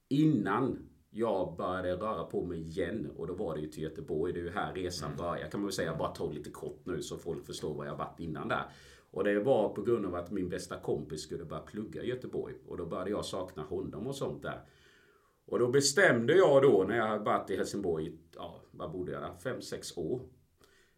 Innan 0.09 0.89
jag 1.09 1.55
började 1.57 1.95
röra 1.95 2.23
på 2.23 2.45
mig 2.45 2.61
igen 2.61 3.11
och 3.17 3.27
då 3.27 3.33
var 3.33 3.55
det 3.55 3.61
ju 3.61 3.67
till 3.67 3.83
Göteborg. 3.83 4.33
Det 4.33 4.39
är 4.39 4.43
ju 4.43 4.49
här 4.49 4.73
resan 4.73 5.11
mm. 5.11 5.17
börjar 5.17 5.49
kan 5.49 5.59
man 5.59 5.65
väl 5.65 5.73
säga. 5.73 5.95
Bara 5.95 6.11
ta 6.11 6.31
lite 6.31 6.49
kort 6.49 6.81
nu 6.83 7.01
så 7.01 7.17
folk 7.17 7.45
förstår 7.45 7.73
vad 7.73 7.87
jag 7.87 7.95
varit 7.95 8.19
innan 8.19 8.47
där. 8.47 8.63
Och 9.11 9.23
det 9.23 9.39
var 9.39 9.69
på 9.69 9.81
grund 9.81 10.05
av 10.05 10.15
att 10.15 10.31
min 10.31 10.49
bästa 10.49 10.79
kompis 10.79 11.21
skulle 11.21 11.45
börja 11.45 11.61
plugga 11.61 12.03
i 12.03 12.07
Göteborg. 12.07 12.55
Och 12.67 12.77
då 12.77 12.85
började 12.85 13.09
jag 13.09 13.25
sakna 13.25 13.63
honom 13.63 14.07
och 14.07 14.15
sånt 14.15 14.41
där. 14.41 14.61
Och 15.47 15.59
då 15.59 15.67
bestämde 15.67 16.33
jag 16.33 16.61
då 16.61 16.85
när 16.87 16.97
jag 16.97 17.19
varit 17.19 17.49
i 17.49 17.55
Helsingborg, 17.55 18.17
ja, 18.35 18.61
vad 18.71 18.91
bodde 18.91 19.11
jag 19.11 19.21
där? 19.21 19.33
Fem, 19.43 19.61
sex 19.61 19.97
år. 19.97 20.21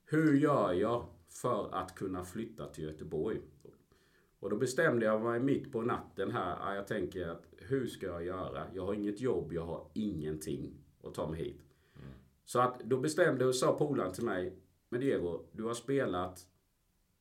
Hur 0.06 0.38
gör 0.38 0.74
jag 0.74 1.06
för 1.30 1.76
att 1.76 1.96
kunna 1.96 2.24
flytta 2.24 2.66
till 2.66 2.84
Göteborg? 2.84 3.42
Och 4.40 4.50
då 4.50 4.56
bestämde 4.56 5.06
jag 5.06 5.22
mig 5.22 5.40
mitt 5.40 5.72
på 5.72 5.82
natten 5.82 6.32
här. 6.32 6.76
Jag 6.76 6.88
tänker 6.88 7.28
att 7.28 7.46
hur 7.58 7.88
ska 7.88 8.06
jag 8.06 8.26
göra? 8.26 8.64
Jag 8.74 8.86
har 8.86 8.94
inget 8.94 9.22
jobb, 9.22 9.54
jag 9.54 9.66
har 9.66 9.88
ingenting 9.94 10.74
att 11.04 11.14
ta 11.14 11.30
mig 11.30 11.40
hit. 11.40 11.62
Mm. 11.96 12.10
Så 12.46 12.60
att 12.60 12.80
då 12.80 12.98
bestämde 12.98 13.46
och 13.46 13.56
sa 13.56 13.78
polaren 13.78 14.14
till 14.14 14.26
mig. 14.26 14.58
Men 14.90 15.02
Diego, 15.02 15.46
du 15.52 15.64
har 15.64 15.74
spelat, 15.74 16.48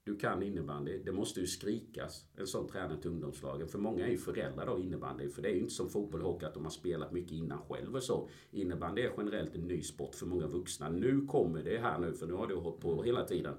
du 0.08 0.16
kan 0.16 0.42
innebandy. 0.42 0.98
Det 1.04 1.12
måste 1.12 1.40
ju 1.40 1.46
skrikas 1.46 2.24
en 2.36 2.46
sån 2.46 2.68
tränare 2.68 3.00
till 3.00 3.10
ungdomslagen. 3.10 3.68
För 3.68 3.78
många 3.78 4.06
är 4.06 4.10
ju 4.10 4.18
föräldrar 4.18 4.66
då 4.66 4.78
innebandy. 4.78 5.28
För 5.28 5.42
det 5.42 5.48
är 5.48 5.52
ju 5.52 5.60
inte 5.60 5.74
som 5.74 5.88
fotboll 5.88 6.22
och 6.22 6.32
hockey 6.32 6.46
att 6.46 6.54
de 6.54 6.64
har 6.64 6.70
spelat 6.70 7.12
mycket 7.12 7.32
innan 7.32 7.58
själv 7.68 7.96
och 7.96 8.02
så. 8.02 8.28
Innebandy 8.50 9.02
är 9.02 9.12
generellt 9.18 9.54
en 9.54 9.60
ny 9.60 9.82
sport 9.82 10.14
för 10.14 10.26
många 10.26 10.46
vuxna. 10.46 10.88
Nu 10.88 11.26
kommer 11.26 11.62
det 11.62 11.78
här 11.78 11.98
nu, 11.98 12.12
för 12.12 12.26
nu 12.26 12.32
har 12.32 12.46
du 12.46 12.54
hållit 12.54 12.80
på 12.80 13.02
hela 13.02 13.24
tiden. 13.24 13.54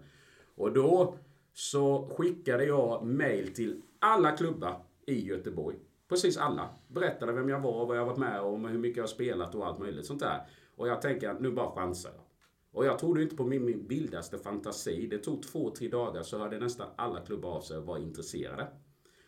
Och 0.55 0.73
då 0.73 1.17
så 1.53 2.09
skickade 2.17 2.65
jag 2.65 3.05
mail 3.05 3.53
till 3.53 3.81
alla 3.99 4.31
klubbar 4.31 4.81
i 5.05 5.25
Göteborg. 5.27 5.77
Precis 6.07 6.37
alla. 6.37 6.69
Berättade 6.87 7.31
vem 7.31 7.49
jag 7.49 7.59
var, 7.59 7.85
vad 7.85 7.97
jag 7.97 8.05
varit 8.05 8.17
med 8.17 8.41
om, 8.41 8.65
hur 8.65 8.79
mycket 8.79 8.97
jag 8.97 9.03
har 9.03 9.07
spelat 9.07 9.55
och 9.55 9.67
allt 9.67 9.79
möjligt 9.79 10.05
sånt 10.05 10.19
där. 10.19 10.41
Och 10.75 10.87
jag 10.87 11.01
tänker 11.01 11.29
att 11.29 11.41
nu 11.41 11.51
bara 11.51 11.71
chansar 11.71 12.11
jag. 12.15 12.28
Och 12.71 12.85
jag 12.85 12.99
trodde 12.99 13.23
inte 13.23 13.35
på 13.35 13.45
min, 13.45 13.65
min 13.65 13.87
vildaste 13.87 14.37
fantasi. 14.37 15.07
Det 15.07 15.17
tog 15.17 15.43
två, 15.43 15.69
tre 15.69 15.87
dagar 15.87 16.23
så 16.23 16.37
hörde 16.37 16.59
nästan 16.59 16.87
alla 16.95 17.21
klubbar 17.21 17.49
av 17.49 17.61
sig 17.61 17.77
och 17.77 17.85
var 17.85 17.97
intresserade. 17.97 18.67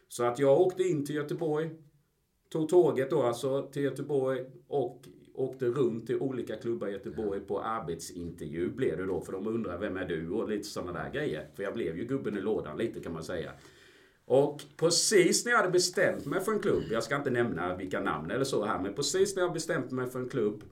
Så 0.07 0.23
att 0.23 0.39
jag 0.39 0.61
åkte 0.61 0.83
in 0.83 1.05
till 1.05 1.15
Göteborg. 1.15 1.69
Tog 2.49 2.69
tåget 2.69 3.09
då 3.09 3.23
alltså 3.23 3.69
till 3.71 3.83
Göteborg 3.83 4.45
och 4.67 5.07
åkte 5.33 5.65
runt 5.65 6.07
till 6.07 6.19
olika 6.19 6.55
klubbar 6.55 6.87
i 6.87 6.91
Göteborg 6.91 7.39
på 7.39 7.61
arbetsintervju 7.61 8.69
blev 8.69 8.97
det 8.97 9.05
då. 9.05 9.21
För 9.21 9.31
de 9.31 9.47
undrar 9.47 9.77
vem 9.77 9.97
är 9.97 10.05
du 10.05 10.29
och 10.29 10.49
lite 10.49 10.63
sådana 10.63 10.93
där 10.93 11.11
grejer. 11.13 11.49
För 11.55 11.63
jag 11.63 11.73
blev 11.73 11.97
ju 11.97 12.05
gubben 12.05 12.37
i 12.37 12.41
lådan 12.41 12.77
lite 12.77 12.99
kan 12.99 13.13
man 13.13 13.23
säga. 13.23 13.51
Och 14.25 14.61
precis 14.77 15.45
när 15.45 15.51
jag 15.51 15.59
hade 15.59 15.71
bestämt 15.71 16.25
mig 16.25 16.41
för 16.41 16.51
en 16.51 16.59
klubb, 16.59 16.83
jag 16.91 17.03
ska 17.03 17.15
inte 17.15 17.29
nämna 17.29 17.75
vilka 17.77 17.99
namn 17.99 18.31
eller 18.31 18.45
så 18.45 18.65
här, 18.65 18.79
men 18.79 18.93
precis 18.93 19.35
när 19.35 19.43
jag 19.43 19.53
bestämt 19.53 19.91
mig 19.91 20.07
för 20.07 20.19
en 20.19 20.29
klubb, 20.29 20.63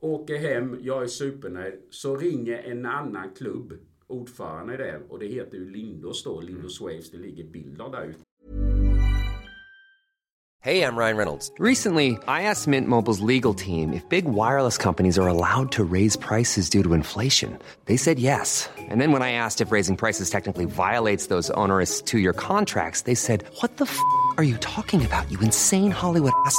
åker 0.00 0.38
hem, 0.38 0.78
jag 0.82 1.02
är 1.02 1.06
supernöjd, 1.06 1.74
så 1.90 2.16
ringer 2.16 2.58
en 2.58 2.86
annan 2.86 3.30
klubb, 3.38 3.72
ordförande 4.06 4.74
i 4.74 4.76
det, 4.76 5.00
och 5.08 5.18
det 5.18 5.26
heter 5.26 5.56
ju 5.56 5.70
Lindos 5.70 6.24
då, 6.24 6.40
Lindos 6.40 6.80
Waves, 6.80 7.10
det 7.10 7.18
ligger 7.18 7.44
bilder 7.44 7.88
där 7.88 8.04
ute. 8.04 8.18
Hej, 10.60 10.78
jag 10.78 10.98
Ryan 10.98 11.16
Reynolds. 11.16 11.52
Recently, 11.58 12.08
I 12.08 12.42
asked 12.42 12.66
Mint 12.66 12.88
Mobiles 12.88 13.20
legal 13.20 13.54
team 13.54 13.92
if 13.92 14.08
big 14.08 14.24
wireless 14.24 14.76
companies 14.78 15.18
are 15.18 15.28
allowed 15.28 15.70
to 15.72 15.84
raise 15.84 16.18
prices 16.18 16.68
due 16.68 16.82
to 16.82 16.94
inflation. 16.94 17.58
They 17.84 17.96
said 17.96 18.18
yes. 18.18 18.68
And 18.90 19.00
then 19.00 19.12
when 19.12 19.22
I 19.22 19.32
asked 19.32 19.66
if 19.66 19.72
raising 19.72 19.96
prices 19.96 20.30
technically 20.30 20.64
violates 20.66 21.28
those 21.28 21.50
onerous 21.54 22.02
two-year 22.02 22.32
contracts, 22.32 23.02
they 23.02 23.14
said, 23.14 23.44
what 23.60 23.76
the 23.76 23.84
f*** 23.84 23.98
are 24.36 24.44
you 24.44 24.56
talking 24.56 25.06
about, 25.06 25.30
you 25.30 25.38
insane 25.40 25.92
Hollywood 25.92 26.32
ass?" 26.44 26.58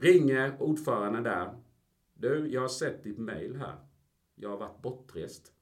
Ringer 0.00 0.62
ordföranden 0.62 1.22
där. 1.22 1.56
Du, 2.14 2.48
jag 2.52 2.60
har 2.60 2.68
sett 2.68 3.04
ditt 3.04 3.18
mail 3.18 3.56
här. 3.56 3.76
Jag 4.34 4.50
har 4.50 4.56
varit 4.56 4.82
bortrest. 4.82 5.52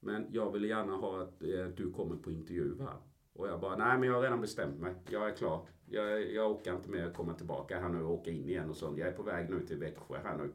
Men 0.00 0.26
jag 0.30 0.52
vill 0.52 0.64
gärna 0.64 0.92
ha 0.92 1.22
att 1.22 1.42
eh, 1.42 1.66
du 1.76 1.92
kommer 1.92 2.16
på 2.16 2.30
intervju 2.30 2.80
här. 2.80 2.96
Och 3.32 3.48
jag 3.48 3.60
bara, 3.60 3.76
nej 3.76 3.98
men 3.98 4.08
jag 4.08 4.14
har 4.14 4.22
redan 4.22 4.40
bestämt 4.40 4.80
mig. 4.80 4.94
Jag 5.10 5.28
är 5.28 5.36
klar. 5.36 5.66
Jag, 5.86 6.32
jag 6.32 6.50
orkar 6.50 6.74
inte 6.74 6.90
mer 6.90 7.10
komma 7.10 7.34
tillbaka 7.34 7.80
här 7.80 7.88
nu 7.88 8.02
och 8.02 8.12
åka 8.12 8.30
in 8.30 8.48
igen 8.48 8.70
och 8.70 8.76
sånt. 8.76 8.98
Jag 8.98 9.08
är 9.08 9.12
på 9.12 9.22
väg 9.22 9.50
nu 9.50 9.66
till 9.66 9.78
Växjö 9.78 10.18
här 10.18 10.36
nu. 10.36 10.52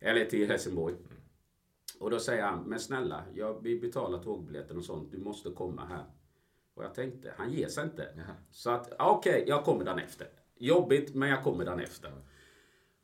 Eller 0.00 0.24
till 0.24 0.48
Helsingborg. 0.48 0.94
Och 2.00 2.10
då 2.10 2.18
säger 2.18 2.42
han, 2.42 2.64
men 2.64 2.80
snälla, 2.80 3.24
jag, 3.34 3.62
vi 3.62 3.80
betalar 3.80 4.22
tågbiljetten 4.22 4.76
och 4.76 4.84
sånt. 4.84 5.12
Du 5.12 5.18
måste 5.18 5.50
komma 5.50 5.84
här. 5.84 6.04
Och 6.74 6.84
jag 6.84 6.94
tänkte, 6.94 7.34
han 7.36 7.52
ger 7.52 7.68
sig 7.68 7.84
inte. 7.84 8.08
Så 8.50 8.70
att, 8.70 8.92
okej, 8.98 9.44
jag 9.46 9.64
kommer 9.64 9.84
dagen 9.84 9.98
efter. 9.98 10.26
Jobbigt, 10.56 11.14
men 11.14 11.28
jag 11.28 11.44
kommer 11.44 11.64
dagen 11.64 11.80
efter. 11.80 12.12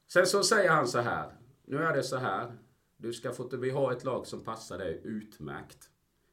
Sen 0.09 0.27
så 0.27 0.43
säger 0.43 0.71
han 0.71 0.89
så 0.89 0.99
här. 0.99 1.33
Nu 1.65 1.77
är 1.77 1.97
det 1.97 2.03
så 2.03 2.17
här. 2.17 2.59
Du 2.97 3.13
ska 3.13 3.33
få, 3.33 3.57
vi 3.57 3.71
har 3.71 3.93
ett 3.93 4.05
lag 4.05 4.27
som 4.27 4.45
passar 4.45 4.79
dig 4.79 5.01
utmärkt. 5.05 5.91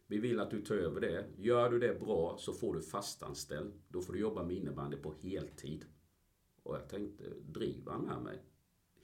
Vi 0.08 0.20
vill 0.20 0.39
att 0.39 0.51
du 0.51 0.62
tar 0.62 0.75
över 0.75 1.01
det. 1.01 1.25
Gör 1.38 1.70
du 1.70 1.80
det 1.80 2.00
bra 2.00 2.36
så 2.39 2.53
får 2.53 2.75
du 2.75 2.82
fastanställd. 2.82 3.74
Då 3.88 4.01
får 4.01 4.13
du 4.13 4.20
jobba 4.20 4.44
med 4.44 4.56
innebandy 4.56 4.98
på 4.98 5.13
heltid. 5.22 5.86
Och 6.63 6.75
jag 6.75 6.89
tänkte, 6.89 7.24
driver 7.42 7.92
han 7.92 8.01
med 8.01 8.22
mig? 8.22 8.44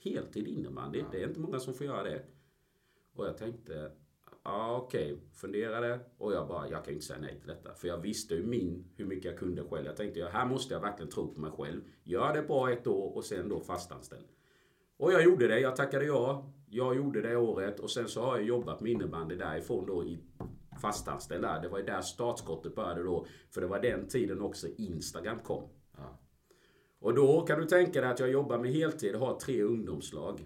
Heltid 0.04 0.48
innebandy? 0.48 1.04
Det 1.12 1.24
är 1.24 1.28
inte 1.28 1.40
många 1.40 1.60
som 1.60 1.74
får 1.74 1.86
göra 1.86 2.04
det. 2.04 2.24
Och 3.14 3.26
jag 3.26 3.38
tänkte, 3.38 3.92
ja 4.44 4.78
okej, 4.78 5.20
funderade 5.34 6.00
och 6.18 6.34
jag 6.34 6.48
bara, 6.48 6.70
jag 6.70 6.86
kan 6.86 6.94
inte 6.94 7.06
säga 7.06 7.20
nej 7.20 7.40
till 7.40 7.48
detta. 7.48 7.74
För 7.74 7.88
jag 7.88 7.98
visste 7.98 8.36
ju 8.36 8.46
min, 8.46 8.92
hur 8.96 9.06
mycket 9.06 9.26
jag 9.26 9.40
kunde 9.40 9.64
själv. 9.64 9.86
Jag 9.86 9.98
tänkte, 9.98 10.20
ja, 10.20 10.30
här 10.30 10.46
måste 10.46 10.74
jag 10.74 10.82
verkligen 10.82 11.12
tro 11.12 11.34
på 11.34 11.42
mig 11.42 11.52
själv. 11.52 11.82
Gör 12.04 12.34
det 12.34 12.42
bra 12.42 12.72
ett 12.72 12.88
år 12.88 13.16
och 13.16 13.26
sen 13.26 13.50
då 13.50 13.60
fastanställd. 13.60 14.28
Och 15.00 15.14
jag 15.14 15.24
gjorde 15.24 15.48
det, 15.48 15.60
jag 15.60 15.76
tackade 15.76 16.06
ja. 16.06 16.54
Jag 16.70 16.96
gjorde 16.96 17.22
det 17.22 17.38
året 17.38 17.80
och 17.80 17.92
sen 17.92 18.08
så 18.08 18.22
har 18.22 18.38
jag 18.38 18.46
jobbat 18.46 18.82
med 18.82 18.92
innebandy 18.92 19.36
därifrån 19.36 19.86
då 19.86 20.04
i 20.04 20.20
fastanställd 20.82 21.44
där. 21.44 21.62
Det 21.62 21.70
var 21.70 21.80
ju 21.80 21.86
där 21.86 22.02
startskottet 22.02 22.76
började 22.76 23.04
då. 23.04 23.26
För 23.50 23.62
det 23.62 23.68
var 23.68 23.80
den 23.80 24.08
tiden 24.08 24.42
också 24.42 24.68
Instagram 24.78 25.40
kom. 25.40 25.64
Och 27.00 27.14
då 27.14 27.42
kan 27.42 27.60
du 27.60 27.66
tänka 27.66 28.02
dig 28.02 28.10
att 28.10 28.20
jag 28.20 28.32
jobbar 28.32 28.60
med 28.60 28.72
heltid 28.72 29.16
och 29.16 29.22
har 29.22 29.40
tre 29.40 29.64
ungdomslag. 29.64 30.46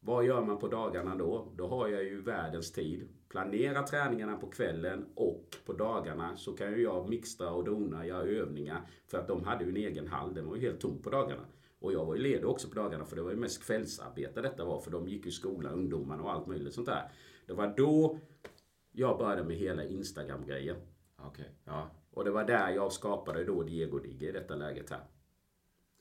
Vad 0.00 0.24
gör 0.24 0.44
man 0.44 0.58
på 0.58 0.68
dagarna 0.68 1.16
då? 1.16 1.52
Då 1.56 1.66
har 1.66 1.88
jag 1.88 2.04
ju 2.04 2.20
världens 2.20 2.72
tid. 2.72 3.08
Planera 3.28 3.82
träningarna 3.82 4.36
på 4.36 4.46
kvällen 4.46 5.06
och 5.14 5.56
på 5.66 5.72
dagarna 5.72 6.36
så 6.36 6.52
kan 6.52 6.72
ju 6.72 6.82
jag 6.82 7.08
mixtra 7.08 7.50
och 7.50 7.64
dona, 7.64 8.06
göra 8.06 8.22
övningar. 8.22 8.80
För 9.06 9.18
att 9.18 9.28
de 9.28 9.44
hade 9.44 9.64
ju 9.64 9.70
en 9.70 9.76
egen 9.76 10.08
hall, 10.08 10.34
den 10.34 10.48
var 10.48 10.56
ju 10.56 10.62
helt 10.62 10.80
tom 10.80 11.02
på 11.02 11.10
dagarna. 11.10 11.42
Och 11.80 11.92
jag 11.92 12.04
var 12.04 12.14
ju 12.14 12.22
ledig 12.22 12.46
också 12.46 12.68
på 12.68 12.74
dagarna 12.74 13.04
för 13.04 13.16
det 13.16 13.22
var 13.22 13.30
ju 13.30 13.36
mest 13.36 13.62
kvällsarbete 13.66 14.42
detta 14.42 14.64
var. 14.64 14.80
För 14.80 14.90
de 14.90 15.08
gick 15.08 15.26
i 15.26 15.30
skolan, 15.30 15.72
ungdomarna 15.72 16.22
och 16.22 16.32
allt 16.32 16.46
möjligt 16.46 16.74
sånt 16.74 16.86
där. 16.86 17.10
Det 17.46 17.52
var 17.52 17.74
då 17.76 18.18
jag 18.92 19.18
började 19.18 19.44
med 19.44 19.56
hela 19.56 19.84
Instagram-grejen. 19.84 20.76
Okej, 21.16 21.50
ja. 21.64 21.90
Och 22.10 22.24
det 22.24 22.30
var 22.30 22.44
där 22.44 22.70
jag 22.70 22.92
skapade 22.92 23.44
då 23.44 23.62
Diego 23.62 23.98
Digge 23.98 24.28
i 24.28 24.32
detta 24.32 24.54
läget 24.54 24.90
här. 24.90 25.00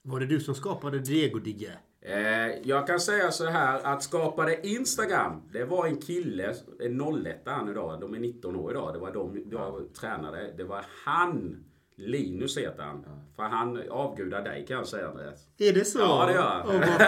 Var 0.01 0.19
det 0.19 0.25
du 0.25 0.39
som 0.39 0.55
skapade 0.55 0.99
Diego 0.99 1.39
Digge? 1.39 1.77
Eh, 2.01 2.67
jag 2.67 2.87
kan 2.87 2.99
säga 2.99 3.31
så 3.31 3.45
här 3.45 3.83
att 3.83 4.03
skapade 4.03 4.67
Instagram, 4.67 5.41
det 5.51 5.65
var 5.65 5.87
en 5.87 5.97
kille, 5.97 6.55
en 6.79 7.25
01 7.25 7.41
han 7.45 7.69
idag, 7.69 8.01
de 8.01 8.13
är 8.13 8.19
19 8.19 8.55
år 8.55 8.71
idag. 8.71 8.93
Det 8.93 8.99
var 8.99 9.13
de 9.13 9.43
jag 9.51 9.93
tränade. 9.93 10.53
Det 10.57 10.63
var 10.63 10.85
han, 11.05 11.65
Linus 11.99 12.57
heter 12.57 12.83
han. 12.83 13.05
För 13.35 13.43
han 13.43 13.89
avgudar 13.89 14.43
dig 14.43 14.65
kan 14.67 14.77
jag 14.77 14.87
säga 14.87 15.09
Andreas. 15.09 15.47
Är 15.57 15.73
det 15.73 15.85
så? 15.85 15.99
Ja, 15.99 16.25
det 16.25 16.33
gör 16.33 16.41
han. 16.41 16.67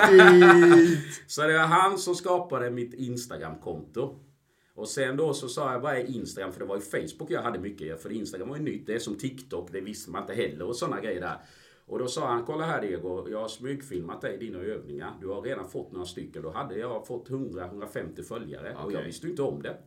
Fint! 0.09 0.99
Så 1.27 1.41
det 1.41 1.53
var 1.53 1.65
han 1.65 1.97
som 1.97 2.15
skapade 2.15 2.69
mitt 2.69 2.93
Instagram-konto. 2.93 4.19
Och 4.75 4.87
sen 4.87 5.17
då 5.17 5.33
så 5.33 5.47
sa 5.47 5.73
jag, 5.73 5.79
vad 5.79 5.93
är 5.93 6.15
Instagram? 6.15 6.51
För 6.51 6.59
det 6.59 6.65
var 6.65 6.75
ju 6.75 6.81
Facebook 6.81 7.31
jag 7.31 7.41
hade 7.41 7.59
mycket. 7.59 8.01
För 8.01 8.11
Instagram 8.11 8.49
var 8.49 8.57
ju 8.57 8.63
nytt. 8.63 8.87
Det 8.87 8.93
är 8.93 8.99
som 8.99 9.15
TikTok, 9.15 9.71
det 9.71 9.81
visste 9.81 10.11
man 10.11 10.21
inte 10.21 10.33
heller 10.33 10.65
och 10.65 10.75
sådana 10.75 11.01
grejer 11.01 11.21
där. 11.21 11.37
Och 11.85 11.99
då 11.99 12.07
sa 12.07 12.27
han, 12.27 12.45
kolla 12.45 12.65
här 12.65 12.81
Diego, 12.81 13.29
jag 13.29 13.41
har 13.41 13.47
smygfilmat 13.47 14.21
dig 14.21 14.35
i 14.35 14.37
dina 14.37 14.59
övningar. 14.59 15.13
Du 15.21 15.27
har 15.27 15.41
redan 15.41 15.69
fått 15.69 15.91
några 15.91 16.05
stycken. 16.05 16.41
Då 16.41 16.51
hade 16.51 16.77
jag 16.77 17.07
fått 17.07 17.29
100-150 17.29 18.23
följare. 18.23 18.75
Och 18.85 18.91
jag 18.93 19.03
visste 19.03 19.27
inte 19.27 19.41
om 19.41 19.61
det. 19.61 19.77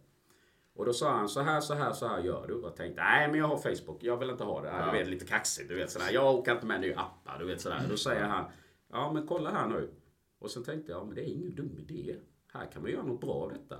Och 0.74 0.84
då 0.84 0.92
sa 0.92 1.10
han, 1.10 1.28
så 1.28 1.40
här, 1.40 1.60
så 1.60 1.74
här, 1.74 1.92
så 1.92 2.06
här 2.06 2.22
gör 2.22 2.46
du. 2.46 2.54
Och 2.54 2.64
jag 2.64 2.76
tänkte, 2.76 3.02
nej 3.02 3.28
men 3.28 3.40
jag 3.40 3.46
har 3.46 3.56
Facebook, 3.56 4.02
jag 4.02 4.16
vill 4.16 4.30
inte 4.30 4.44
ha 4.44 4.62
det. 4.62 4.90
Du 4.92 4.98
vet, 4.98 5.08
lite 5.08 5.26
kaxigt, 5.26 5.68
du 5.68 5.74
vet 5.74 5.90
sådär. 5.90 6.10
Jag 6.12 6.34
åker 6.34 6.52
inte 6.52 6.66
med 6.66 6.80
nya 6.80 7.00
appar, 7.00 7.38
du 7.38 7.46
vet 7.46 7.60
sådär. 7.60 7.82
Då 7.90 7.96
säger 7.96 8.24
han, 8.24 8.44
ja 8.92 9.12
men 9.12 9.26
kolla 9.26 9.50
här 9.50 9.68
nu. 9.68 9.90
Och 10.38 10.50
sen 10.50 10.64
tänkte 10.64 10.92
jag, 10.92 11.06
men 11.06 11.14
det 11.14 11.22
är 11.22 11.34
ingen 11.34 11.54
dum 11.54 11.78
idé. 11.78 12.16
Här 12.52 12.72
kan 12.72 12.82
man 12.82 12.90
göra 12.90 13.02
något 13.02 13.20
bra 13.20 13.34
av 13.34 13.52
detta. 13.52 13.76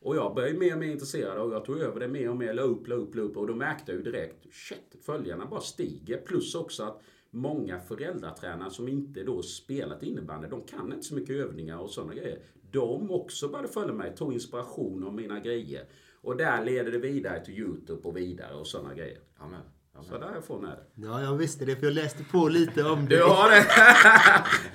Och 0.00 0.16
jag 0.16 0.34
började 0.34 0.58
mer 0.58 0.72
och 0.72 0.78
mer 0.78 0.92
intresserad 0.92 1.38
och 1.38 1.52
jag 1.52 1.64
tog 1.64 1.78
över 1.78 2.00
det 2.00 2.08
mer 2.08 2.30
och 2.30 2.36
mer, 2.36 2.54
la 2.54 2.62
upp, 2.62 2.88
la 2.88 2.94
upp, 2.94 3.14
la 3.14 3.22
upp. 3.22 3.36
Och 3.36 3.46
då 3.46 3.54
märkte 3.54 3.92
jag 3.92 3.98
ju 3.98 4.12
direkt, 4.12 4.54
shit, 4.54 5.04
följarna 5.06 5.46
bara 5.46 5.60
stiger. 5.60 6.18
Plus 6.18 6.54
också 6.54 6.82
att 6.82 7.02
många 7.30 7.80
föräldratränare 7.80 8.70
som 8.70 8.88
inte 8.88 9.22
då 9.22 9.42
spelat 9.42 10.02
innebandy, 10.02 10.48
de 10.48 10.62
kan 10.62 10.92
inte 10.92 11.02
så 11.02 11.14
mycket 11.14 11.36
övningar 11.36 11.78
och 11.78 11.90
sådana 11.90 12.14
grejer. 12.14 12.38
De 12.70 13.10
också 13.10 13.48
började 13.48 13.68
följa 13.68 13.92
mig, 13.92 14.16
tog 14.16 14.32
inspiration 14.32 15.04
av 15.04 15.14
mina 15.14 15.40
grejer. 15.40 15.86
Och 16.22 16.36
där 16.36 16.64
leder 16.64 16.92
det 16.92 16.98
vidare 16.98 17.44
till 17.44 17.54
Youtube 17.54 18.08
och 18.08 18.16
vidare 18.16 18.54
och 18.54 18.66
sådana 18.66 18.94
grejer. 18.94 19.18
Amen. 19.38 19.60
Amen. 19.94 20.08
Så 20.08 20.18
därifrån 20.18 20.64
är 20.64 20.70
det. 20.76 20.84
Ja, 20.94 21.22
jag 21.22 21.36
visste 21.36 21.64
det 21.64 21.76
för 21.76 21.86
jag 21.86 21.94
läste 21.94 22.24
på 22.24 22.48
lite 22.48 22.84
om 22.84 23.08
det. 23.08 23.16
Du 23.16 23.22
har 23.22 23.50
det! 23.50 23.66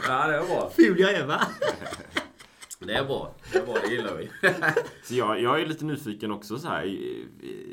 ja, 0.08 0.28
det 0.28 0.36
är 0.36 0.48
bra. 0.48 0.72
Ful 0.76 1.00
jag 1.00 1.12
är 1.12 1.26
va? 1.26 1.42
Det 2.80 2.94
är 2.94 3.06
bra. 3.06 3.36
Det 3.52 3.58
är 3.58 3.66
bra, 3.66 3.78
det 3.84 3.94
gillar 3.94 4.16
vi. 4.16 4.30
Så 5.04 5.16
jag, 5.16 5.42
jag 5.42 5.62
är 5.62 5.66
lite 5.66 5.86
nyfiken 5.86 6.32
också 6.32 6.60
så 6.60 6.68
här. 6.68 6.86
I, 6.86 7.28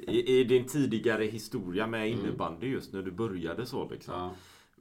i, 0.06 0.40
i 0.40 0.44
din 0.44 0.66
tidigare 0.66 1.24
historia 1.24 1.86
med 1.86 2.10
innebandy 2.10 2.66
just 2.66 2.92
när 2.92 3.02
du 3.02 3.10
började 3.10 3.66
så 3.66 3.88
liksom. 3.90 4.14
Ja. 4.14 4.34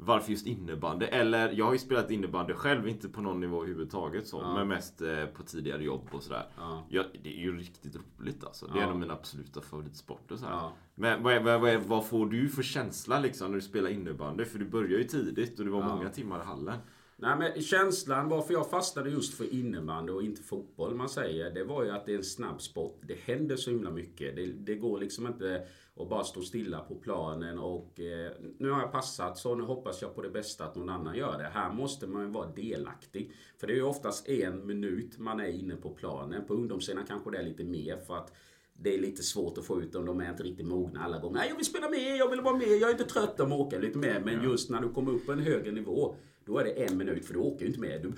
Varför 0.06 0.32
just 0.32 0.48
innebandy? 0.48 1.06
Eller 1.06 1.52
jag 1.52 1.66
har 1.66 1.74
ju 1.74 1.80
spelat 1.80 2.12
innebandy 2.12 2.54
själv, 2.54 2.88
inte 2.88 3.10
på 3.10 3.22
någon 3.22 3.40
nivå 3.40 3.58
överhuvudtaget 3.58 4.28
så. 4.28 4.42
Men 4.42 4.68
mest 4.68 5.02
eh, 5.02 5.26
på 5.26 5.44
tidigare 5.44 5.84
jobb 5.84 6.08
och 6.12 6.24
sådär. 6.24 6.46
Ja. 6.58 6.86
Ja, 6.90 7.04
det 7.24 7.30
är 7.30 7.42
ju 7.42 7.58
riktigt 7.58 7.96
roligt 8.20 8.44
alltså. 8.44 8.66
Det 8.68 8.74
är 8.74 8.78
Ja. 8.78 8.84
en 8.84 8.90
av 8.90 9.00
mina 9.00 9.14
absoluta 9.14 9.62
favoritsporter. 9.62 10.36
Så. 10.36 10.46
Ja. 10.46 10.74
Men 10.96 11.24
vad, 11.24 11.44
vad, 11.44 11.62
vad, 11.62 11.82
vad 11.84 12.06
får 12.06 12.26
du 12.26 12.50
för 12.50 12.64
känsla 12.64 13.20
liksom 13.20 13.48
när 13.52 13.56
du 13.56 13.62
spelar 13.62 13.90
innebandy? 13.90 14.46
För 14.46 14.60
du 14.60 14.66
börjar 14.66 14.98
ju 14.98 15.04
tidigt 15.04 15.60
och 15.60 15.66
det 15.66 15.72
var 15.72 15.82
Ja. 15.82 15.96
många 15.96 16.10
timmar 16.10 16.42
i 16.42 16.46
hallen. 16.46 16.78
Nej, 17.18 17.36
men 17.40 17.62
känslan 17.62 18.30
varför 18.30 18.54
jag 18.54 18.70
fastnade 18.70 19.10
just 19.10 19.34
för 19.34 19.54
innebandy 19.54 20.12
och 20.14 20.24
inte 20.24 20.42
fotboll 20.44 20.96
man 20.96 21.10
säger. 21.10 21.52
Det 21.54 21.64
var 21.64 21.84
ju 21.84 21.90
att 21.92 22.06
det 22.06 22.14
är 22.14 22.18
en 22.18 22.24
snabb 22.24 22.62
sport. 22.62 23.00
Det 23.08 23.18
händer 23.26 23.56
så 23.56 23.70
himla 23.70 23.92
mycket. 23.92 24.36
Det, 24.36 24.46
det 24.46 24.76
går 24.76 25.00
liksom 25.00 25.28
inte 25.28 25.68
och 25.96 26.08
bara 26.08 26.24
stå 26.24 26.42
stilla 26.42 26.80
på 26.80 26.96
planen 26.96 27.60
och 27.60 28.00
eh, 28.00 28.32
nu 28.58 28.70
har 28.70 28.82
jag 28.82 28.92
passat 28.92 29.38
så 29.38 29.56
nu 29.56 29.64
hoppas 29.64 30.02
jag 30.02 30.16
på 30.16 30.22
det 30.22 30.30
bästa 30.30 30.66
att 30.66 30.76
någon 30.76 30.90
annan 30.90 31.16
gör 31.16 31.38
det. 31.38 31.44
Här 31.44 31.74
måste 31.74 32.08
man 32.08 32.22
ju 32.22 32.30
vara 32.30 32.52
delaktig. 32.52 33.32
För 33.58 33.68
det 33.68 33.74
är 33.74 33.78
ju 33.78 33.84
oftast 33.84 34.30
en 34.30 34.68
minut 34.68 35.20
man 35.20 35.40
är 35.40 35.48
inne 35.48 35.76
på 35.76 35.90
planen. 35.90 36.46
På 36.46 36.54
ungdomssidan 36.54 37.06
kanske 37.08 37.32
det 37.32 37.38
är 37.38 37.44
lite 37.44 37.64
mer 37.64 37.98
för 37.98 38.18
att 38.18 38.34
det 38.74 38.94
är 38.94 38.98
lite 39.02 39.24
svårt 39.24 39.58
att 39.58 39.66
få 39.66 39.82
ut 39.82 39.94
dem. 39.94 40.06
De 40.06 40.22
är 40.22 40.30
inte 40.30 40.44
riktigt 40.44 40.66
mogna 40.66 41.04
alla 41.04 41.20
gånger. 41.20 41.38
Nej, 41.38 41.50
jag 41.50 41.56
vill 41.56 41.66
spela 41.66 41.90
med, 41.90 42.18
jag 42.18 42.30
vill 42.30 42.42
vara 42.42 42.58
med, 42.58 42.68
jag 42.68 42.90
är 42.90 42.92
inte 42.92 43.04
trött 43.04 43.40
om 43.40 43.52
att 43.52 43.60
åka 43.60 43.80
lite 43.80 43.98
mer. 43.98 44.22
Men 44.26 44.44
just 44.44 44.70
när 44.70 44.82
du 44.82 44.90
kommer 44.90 45.12
upp 45.12 45.26
på 45.26 45.32
en 45.32 45.40
högre 45.40 45.72
nivå, 45.72 46.16
då 46.46 46.58
är 46.58 46.64
det 46.64 46.72
en 46.72 46.98
minut 46.98 47.26
för 47.26 47.34
du 47.34 47.40
åker 47.40 47.62
ju 47.62 47.68
inte 47.68 47.80
med. 47.80 48.02
Du, 48.02 48.14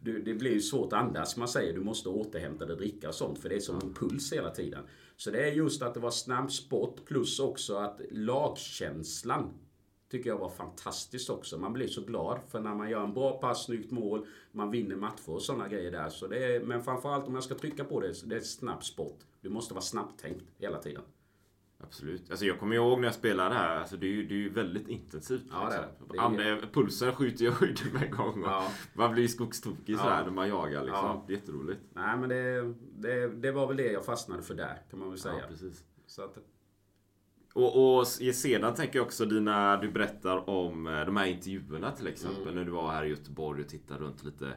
du, 0.00 0.22
det 0.22 0.34
blir 0.34 0.52
ju 0.52 0.60
svårt 0.60 0.92
att 0.92 1.02
andas. 1.02 1.36
Man 1.36 1.48
säger 1.48 1.72
du 1.72 1.80
måste 1.80 2.08
återhämta 2.08 2.66
dig, 2.66 2.76
dricka 2.76 3.08
och 3.08 3.14
sånt. 3.14 3.38
För 3.38 3.48
det 3.48 3.54
är 3.54 3.60
som 3.60 3.80
en 3.82 3.94
puls 3.94 4.32
hela 4.32 4.50
tiden. 4.50 4.84
Så 5.16 5.30
det 5.30 5.48
är 5.48 5.52
just 5.52 5.82
att 5.82 5.94
det 5.94 6.00
var 6.00 6.10
snabb 6.10 6.52
sport 6.52 7.04
plus 7.04 7.40
också 7.40 7.76
att 7.76 8.00
lagkänslan 8.10 9.50
tycker 10.12 10.30
jag 10.30 10.38
var 10.38 10.48
fantastiskt 10.48 11.30
också. 11.30 11.58
Man 11.58 11.72
blir 11.72 11.88
så 11.88 12.00
glad 12.04 12.38
för 12.48 12.60
när 12.60 12.74
man 12.74 12.90
gör 12.90 13.04
en 13.04 13.14
bra 13.14 13.38
pass, 13.38 13.64
snyggt 13.64 13.90
mål, 13.90 14.26
man 14.52 14.70
vinner 14.70 14.96
matcher 14.96 15.30
och 15.30 15.42
sådana 15.42 15.68
grejer 15.68 15.90
där. 15.90 16.08
Så 16.08 16.26
det 16.26 16.44
är, 16.54 16.60
men 16.60 16.82
framförallt 16.82 17.26
om 17.26 17.34
jag 17.34 17.44
ska 17.44 17.54
trycka 17.54 17.84
på 17.84 18.00
det, 18.00 18.14
så 18.14 18.26
det 18.26 18.36
är 18.36 18.40
snabb 18.40 18.84
sport. 18.84 19.18
Du 19.40 19.48
måste 19.50 19.74
vara 19.74 19.82
snabbtänkt 19.82 20.44
hela 20.58 20.78
tiden. 20.78 21.02
Absolut. 21.78 22.30
Alltså 22.30 22.46
jag 22.46 22.58
kommer 22.58 22.76
ihåg 22.76 22.98
när 23.00 23.06
jag 23.08 23.14
spelade 23.14 23.54
här. 23.54 23.76
Alltså 23.76 23.96
det 23.96 24.06
är 24.06 24.10
ju, 24.10 24.26
det 24.28 24.34
är 24.34 24.38
ju 24.38 24.48
väldigt 24.52 24.88
intensivt. 24.88 25.42
Ja, 25.50 25.64
liksom. 25.64 25.84
det. 26.08 26.12
Det 26.12 26.18
är- 26.18 26.22
Andra- 26.52 26.66
Pulsen 26.72 27.14
skjuter 27.14 27.44
jag 27.44 27.52
höjden 27.52 27.92
med 27.92 28.02
en 28.02 28.10
gång. 28.10 28.42
Ja. 28.46 28.68
Man 28.94 29.12
blir 29.12 29.28
skogstokig 29.28 29.92
Ja. 29.94 29.98
sådär 29.98 30.24
när 30.24 30.30
man 30.30 30.48
jagar. 30.48 30.82
Liksom. 30.84 31.04
Ja. 31.06 31.24
Det 31.26 31.32
är 31.32 31.36
jätteroligt. 31.36 31.80
Nej 31.92 32.16
men 32.18 32.28
det, 32.28 32.74
det, 32.96 33.28
det 33.28 33.52
var 33.52 33.66
väl 33.66 33.76
det 33.76 33.92
jag 33.92 34.04
fastnade 34.04 34.42
för 34.42 34.54
där 34.54 34.78
kan 34.90 34.98
man 34.98 35.08
väl 35.10 35.18
säga. 35.18 35.34
Ja, 35.40 35.46
precis. 35.48 35.84
så 36.06 36.22
att, 36.22 36.38
Och, 37.52 37.98
och 37.98 38.06
sedan 38.06 38.74
tänker 38.74 38.98
jag 38.98 39.06
också 39.06 39.24
dina, 39.24 39.76
du 39.76 39.90
berättar 39.90 40.50
om 40.50 40.86
eh, 40.86 41.04
de 41.06 41.16
här 41.16 41.26
intervjuerna 41.26 41.90
till 41.90 42.06
exempel. 42.06 42.42
Mm. 42.42 42.54
När 42.54 42.64
du 42.64 42.70
var 42.70 42.90
här 42.90 43.04
i 43.04 43.08
Göteborg 43.08 43.62
och 43.62 43.68
tittade 43.68 44.00
runt 44.00 44.24
lite. 44.24 44.52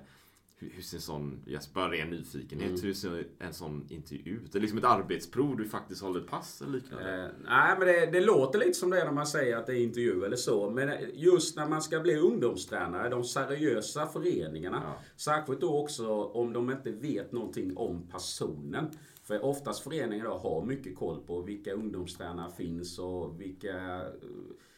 Hur, 0.58 0.70
hur 0.75 0.82
ser 0.82 0.98
en 0.98 1.02
sån, 1.02 1.40
jag 1.46 1.62
bara 1.74 1.92
ren 1.92 2.10
nyfikenhet, 2.10 2.70
Mm. 2.70 2.82
hur 2.82 2.94
ser 2.94 3.24
en 3.40 3.54
sån 3.54 3.86
intervju 3.90 4.32
ut? 4.32 4.52
Det 4.52 4.60
är 4.60 4.62
liksom 4.62 4.78
ett 4.78 4.84
arbetsprov, 4.86 5.58
du 5.58 5.68
faktiskt 5.68 6.02
håller 6.02 6.20
ett 6.20 6.28
pass 6.28 6.62
eller 6.62 6.72
liknande? 6.74 7.24
Eh, 7.24 7.30
nej, 7.46 7.75
men 7.80 7.88
det, 7.88 8.06
det 8.06 8.22
låter 8.22 8.60
lite 8.60 8.74
som 8.74 8.90
det 8.90 9.04
när 9.06 9.12
man 9.12 9.28
säger 9.28 9.58
att 9.58 9.66
det 9.68 9.74
är 9.74 9.84
intervju 9.84 10.25
eller 10.25 10.36
så. 10.36 10.70
Men 10.70 10.92
just 11.14 11.56
när 11.56 11.68
man 11.68 11.82
ska 11.82 12.00
bli 12.00 12.16
ungdomstränare, 12.18 13.10
de 13.10 13.24
seriösa 13.24 14.08
föreningarna. 14.08 14.82
Ja. 14.86 15.02
Särskilt 15.16 15.62
då 15.62 15.78
också 15.84 16.24
om 16.24 16.54
de 16.54 16.72
inte 16.72 16.92
vet 16.92 17.32
någonting 17.32 17.78
om 17.78 18.08
personen. 18.12 18.90
För 19.27 19.46
oftast 19.46 19.84
föreningar 19.84 20.25
då 20.25 20.38
har 20.38 20.65
mycket 20.65 20.96
koll 20.96 21.22
på 21.27 21.41
vilka 21.41 21.74
ungdomstränare 21.74 22.51
finns 22.51 23.00
och 23.00 23.41
vilka 23.41 23.77
eh, 24.01 24.08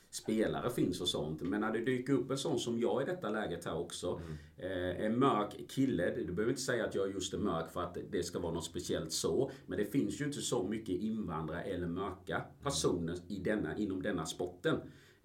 spelare 0.10 0.70
finns 0.70 1.02
och 1.02 1.08
sånt. 1.08 1.42
Men 1.42 1.62
när 1.62 1.72
det 1.72 1.80
dyker 1.80 2.14
upp 2.14 2.32
en 2.32 2.38
sån 2.38 2.60
som 2.60 2.80
jag 2.80 3.02
i 3.02 3.06
detta 3.06 3.30
läget 3.30 3.66
här 3.66 3.78
också. 3.80 4.22
Eh, 4.58 5.06
en 5.06 5.20
mörk 5.20 5.70
kille. 5.70 6.16
Du 6.16 6.34
behöver 6.34 6.50
inte 6.50 6.62
säga 6.62 6.86
att 6.86 6.96
jag 6.96 7.12
just 7.12 7.34
är 7.34 7.38
mörk 7.38 7.72
för 7.72 7.84
att 7.84 7.98
det 8.12 8.24
ska 8.24 8.40
vara 8.40 8.54
något 8.54 8.66
speciellt 8.66 9.12
så. 9.12 9.52
Men 9.66 9.78
det 9.78 9.86
finns 9.86 10.22
ju 10.22 10.26
inte 10.26 10.42
så 10.42 10.64
mycket 10.64 10.96
invandrare 10.96 11.62
eller 11.62 11.88
mörka 11.88 12.42
personer 12.64 13.18
i 13.28 13.40
denna, 13.40 13.78
inom 13.78 14.02
denna 14.02 14.26
sporten. 14.26 14.78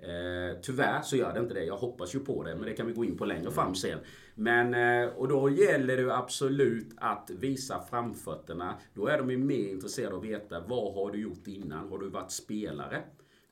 Eh, 0.02 0.56
tyvärr 0.62 1.02
så 1.02 1.16
gör 1.16 1.32
det 1.32 1.40
inte 1.40 1.54
det. 1.54 1.64
Jag 1.64 1.76
hoppas 1.76 2.14
ju 2.14 2.20
på 2.20 2.42
det, 2.42 2.54
men 2.54 2.64
det 2.64 2.72
kan 2.72 2.86
vi 2.86 2.92
gå 2.92 3.04
in 3.04 3.16
på 3.16 3.24
längre 3.24 3.50
fram 3.50 3.74
sen. 3.74 3.98
Men, 4.34 4.74
eh, 4.74 5.08
och 5.08 5.28
då 5.28 5.50
gäller 5.50 5.96
det 5.96 6.16
absolut 6.16 6.92
att 6.96 7.30
visa 7.30 7.82
framfötterna. 7.90 8.74
Då 8.94 9.06
är 9.06 9.18
de 9.18 9.30
ju 9.30 9.38
mer 9.38 9.68
intresserade 9.68 10.14
av 10.14 10.20
att 10.20 10.26
veta 10.26 10.60
vad 10.60 10.94
har 10.94 11.10
du 11.10 11.22
gjort 11.22 11.46
innan? 11.46 11.88
Har 11.88 11.98
du 11.98 12.08
varit 12.08 12.30
spelare? 12.30 13.02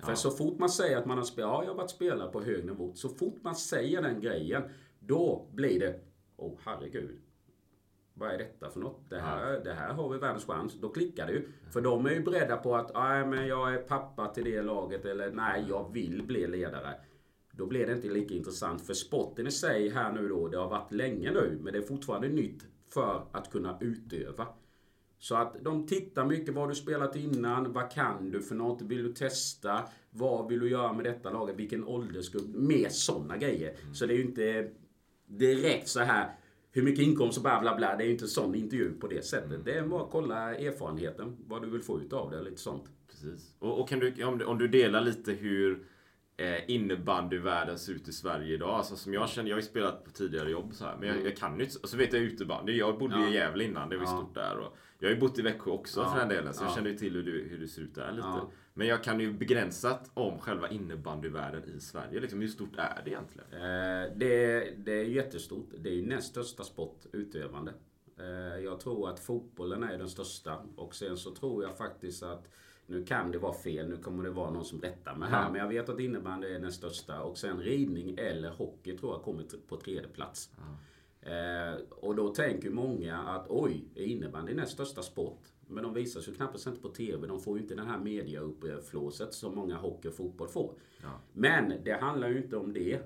För 0.03 0.15
så 0.15 0.31
fort 0.31 0.59
man 0.59 0.71
säger 0.71 0.97
att 0.97 1.07
man 1.07 1.19
har 1.19 1.25
spelat, 1.25 1.51
ja 1.51 1.63
jag 1.63 1.71
har 1.71 1.77
varit 1.77 1.91
spelare 1.91 2.33
på 2.33 2.41
hög 2.41 2.65
nivå. 2.65 2.93
Så 2.95 3.09
fort 3.09 3.39
man 3.43 3.57
säger 3.57 4.03
den 4.03 4.21
grejen, 4.21 4.63
då 4.99 5.47
blir 5.53 5.81
det, 5.81 6.01
åh 6.37 6.53
oh, 6.53 6.59
herregud. 6.65 7.19
Vad 8.21 8.31
är 8.35 8.39
detta 8.39 8.71
för 8.71 8.81
något? 8.81 9.11
Det 9.11 9.21
här, 9.21 9.61
det 9.65 9.73
här 9.73 9.93
har 9.93 10.09
vi 10.09 10.19
världens 10.19 10.45
chans. 10.45 10.81
Då 10.81 10.89
klickar 10.89 11.27
det 11.27 11.33
ju. 11.33 11.49
För 11.71 11.81
de 11.81 12.07
är 12.07 12.11
ju 12.11 12.23
beredda 12.23 12.57
på 12.57 12.77
att, 12.77 12.95
nej 12.95 13.27
men 13.27 13.47
jag 13.47 13.75
är 13.75 13.79
pappa 13.79 14.29
till 14.29 14.45
det 14.45 14.63
laget. 14.63 15.05
Eller 15.05 15.31
nej, 15.31 15.65
jag 15.69 15.93
vill 15.93 16.23
bli 16.27 16.47
ledare. 16.47 16.95
Då 17.53 17.67
blir 17.67 17.87
det 17.87 17.93
inte 17.93 18.09
lika 18.09 18.35
intressant. 18.35 18.87
För 18.87 18.95
sporten 18.95 19.47
i 19.47 19.51
sig 19.51 19.89
här 19.89 20.13
nu 20.13 20.29
då, 20.29 20.49
det 20.49 20.57
har 20.57 20.69
varit 20.69 20.93
länge 20.93 21.31
nu. 21.31 21.59
Men 21.61 21.73
det 21.73 21.79
är 21.79 21.83
fortfarande 21.83 22.29
nytt 22.29 22.63
för 22.95 23.27
att 23.33 23.51
kunna 23.51 23.79
utöva. 23.81 24.47
Så 25.19 25.37
att 25.37 25.65
de 25.65 25.87
tittar 25.87 26.25
mycket 26.25 26.55
vad 26.55 26.69
du 26.69 26.75
spelat 26.75 27.17
innan, 27.17 27.73
vad 27.73 27.91
kan 27.91 28.31
du 28.31 28.43
för 28.43 28.55
något, 28.55 28.83
vill 28.83 29.03
du 29.03 29.13
testa, 29.13 29.83
vad 30.11 30.49
vill 30.49 30.61
du 30.61 30.71
göra 30.71 30.93
med 30.93 31.05
detta 31.05 31.31
laget, 31.31 31.57
vilken 31.57 31.85
åldersgrupp, 31.85 32.55
mer 32.55 32.89
sådana 32.89 33.37
grejer. 33.37 33.77
Så 33.93 34.07
det 34.07 34.15
är 34.15 34.17
ju 34.17 34.25
inte 34.25 34.71
direkt 35.27 35.89
så 35.89 36.01
här 36.01 36.40
hur 36.73 36.83
mycket 36.83 37.05
inkomst 37.05 37.39
och 37.39 37.43
bla 37.43 37.61
bla 37.61 37.77
bla. 37.77 37.97
Det 37.97 38.03
är 38.05 38.07
ju 38.07 38.13
inte 38.13 38.27
sån 38.27 38.55
intervju 38.55 38.93
på 38.93 39.07
det 39.07 39.25
sättet. 39.25 39.65
Det 39.65 39.73
är 39.73 39.87
bara 39.87 40.03
att 40.03 40.11
kolla 40.11 40.55
erfarenheten, 40.57 41.37
vad 41.47 41.63
du 41.63 41.71
vill 41.71 41.83
få 41.83 42.01
ut 42.01 42.13
av 42.13 42.31
det, 42.31 42.43
lite 42.43 42.61
sånt. 42.61 42.85
Precis. 43.11 43.55
Och, 43.59 43.81
och 43.81 43.89
kan 43.89 43.99
du, 43.99 44.25
om, 44.25 44.39
du, 44.39 44.45
om 44.45 44.59
du 44.59 44.69
delar 44.69 45.01
lite 45.01 45.33
hur 45.33 45.85
eh, 46.37 46.71
innebandyvärlden 46.71 47.79
ser 47.79 47.93
ut 47.93 48.09
i 48.09 48.13
Sverige 48.13 48.55
idag. 48.55 48.71
Alltså 48.71 48.97
som 48.97 49.15
jag 49.15 49.29
känner, 49.29 49.49
jag 49.51 49.57
har 49.57 49.61
ju 49.61 49.67
spelat 49.67 50.05
på 50.05 50.11
tidigare 50.11 50.51
jobb 50.51 50.75
så 50.75 50.85
här, 50.85 50.97
men 51.01 51.09
jag, 51.09 51.27
jag 51.27 51.37
kan 51.37 51.59
ju 51.59 51.65
inte, 51.65 51.79
och 51.83 51.89
så 51.89 51.97
vet 51.97 52.13
jag 52.13 52.23
utebandy. 52.23 52.73
Jag 52.79 52.99
bodde 52.99 53.15
ju 53.15 53.21
i 53.21 53.25
Mm. 53.25 53.35
Ja. 53.35 53.41
Gävle 53.41 53.65
innan, 53.65 53.89
det 53.89 53.97
var 53.97 54.05
Ja. 54.05 54.09
stort 54.17 54.35
där. 54.35 54.57
Och 54.59 54.77
jag 55.01 55.09
har 55.09 55.15
ju 55.15 55.21
bott 55.21 55.39
i 55.39 55.43
Växjö 55.43 55.71
också 55.71 56.01
Ja. 56.01 56.11
för 56.13 56.19
den 56.19 56.29
delen, 56.29 56.55
så 56.55 56.63
jag 56.65 56.71
Ja. 56.71 56.75
känner 56.75 56.91
ju 56.91 56.97
till 56.99 57.15
hur, 57.15 57.23
du, 57.23 57.49
hur 57.51 57.59
det 57.59 57.69
ser 57.69 57.83
ut 57.83 57.95
där 57.95 58.13
lite. 58.13 58.27
Ja. 58.27 58.51
Men 58.75 58.87
jag 58.87 59.05
kan 59.05 59.21
ju 59.21 59.33
begränsat 59.33 60.11
om 60.15 60.39
själva 60.39 60.69
innebandyvärlden 60.69 61.65
i 61.77 61.81
Sverige. 61.81 62.21
Liksom, 62.21 62.41
hur 62.41 62.49
stort 62.49 62.77
är 62.77 63.03
det 63.05 63.11
egentligen? 63.11 63.47
Eh, 63.53 64.17
det, 64.17 64.71
det 64.77 64.93
är 64.93 65.05
jättestort. 65.05 65.69
Det 65.79 65.89
är 65.91 65.95
ju 65.95 66.07
näst 66.07 66.29
största 66.31 66.65
sport, 66.65 67.01
utövande. 67.13 67.73
Eh, 68.19 68.65
jag 68.65 68.81
tror 68.81 69.09
att 69.09 69.21
fotbollen 69.21 69.83
är 69.83 69.99
den 69.99 70.09
största. 70.09 70.63
Och 70.77 70.95
sen 70.95 71.17
så 71.17 71.31
tror 71.35 71.63
jag 71.65 71.77
faktiskt 71.79 72.23
att 72.23 72.49
nu 72.87 73.05
kan 73.05 73.31
det 73.31 73.39
vara 73.39 73.53
fel, 73.55 73.89
nu 73.89 73.97
kommer 73.97 74.25
det 74.25 74.31
vara 74.31 74.51
någon 74.51 74.65
som 74.65 74.81
rättar 74.81 75.15
mig 75.17 75.29
här. 75.31 75.43
Ja. 75.43 75.51
Men 75.51 75.61
jag 75.61 75.69
vet 75.69 75.89
att 75.89 76.01
innebandy 76.01 76.47
är 76.49 76.61
den 76.61 76.73
största. 76.73 77.21
Och 77.23 77.39
sen 77.39 77.61
ridning 77.61 78.15
eller 78.19 78.51
hockey 78.51 78.97
tror 78.99 79.13
jag 79.13 79.23
kommer 79.23 79.45
på 79.69 79.77
tredje 79.77 80.09
plats. 80.09 80.51
Eh, 81.23 81.81
och 81.91 82.15
då 82.15 82.29
tänker 82.35 82.71
många 82.71 83.19
att 83.19 83.47
oj, 83.49 83.85
är 83.95 84.05
innebandy 84.05 84.55
näst 84.55 84.73
största 84.73 85.03
sport? 85.03 85.43
Men 85.67 85.85
de 85.85 85.95
visas 85.95 86.29
ju 86.29 86.35
knappast 86.35 86.67
inte 86.67 86.81
på 86.81 86.89
TV. 86.89 87.27
De 87.27 87.41
får 87.41 87.57
ju 87.57 87.63
inte 87.63 87.75
den 87.75 87.87
här 87.87 87.99
mediauppflåset 87.99 89.35
som 89.35 89.55
många 89.55 89.77
hockey 89.77 90.09
och 90.09 90.15
fotboll 90.15 90.49
får. 90.49 90.75
Men 91.33 91.75
det 91.85 91.93
handlar 91.93 92.29
ju 92.29 92.43
inte 92.43 92.57
om 92.57 92.73
det. 92.73 93.01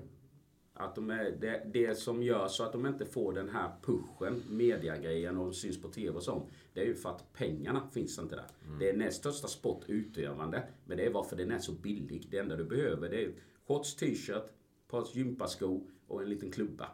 Att 0.77 0.95
de 0.95 1.09
är, 1.09 1.31
det, 1.41 1.67
det 1.73 1.95
som 1.95 2.23
gör 2.23 2.47
så 2.47 2.63
att 2.63 2.71
de 2.71 2.85
inte 2.85 3.05
får 3.05 3.33
den 3.33 3.49
här 3.49 3.71
pushen, 3.81 4.43
mediagrejen 4.49 5.37
och 5.37 5.55
syns 5.55 5.81
på 5.81 5.87
TV 5.87 6.15
och 6.15 6.23
sånt. 6.23 6.49
Det 6.73 6.81
är 6.81 6.85
ju 6.85 6.95
för 6.95 7.09
att 7.09 7.33
pengarna 7.33 7.87
finns 7.93 8.19
inte 8.19 8.35
där. 8.35 8.45
Det 8.79 8.89
är 8.89 8.97
näst 8.97 9.17
största 9.17 9.47
sport 9.47 9.83
utövande. 9.87 10.63
Men 10.85 10.97
det 10.97 11.05
är 11.05 11.11
varför 11.11 11.35
den 11.35 11.51
är 11.51 11.59
så 11.59 11.71
billig. 11.71 12.27
Det 12.31 12.37
enda 12.37 12.55
du 12.55 12.65
behöver 12.65 13.09
det 13.09 13.23
är 13.25 13.31
shorts, 13.67 13.95
t-shirt, 13.95 14.49
par 14.87 15.07
gympaskor 15.13 15.81
och 16.07 16.21
en 16.21 16.29
liten 16.29 16.51
klubba. 16.51 16.87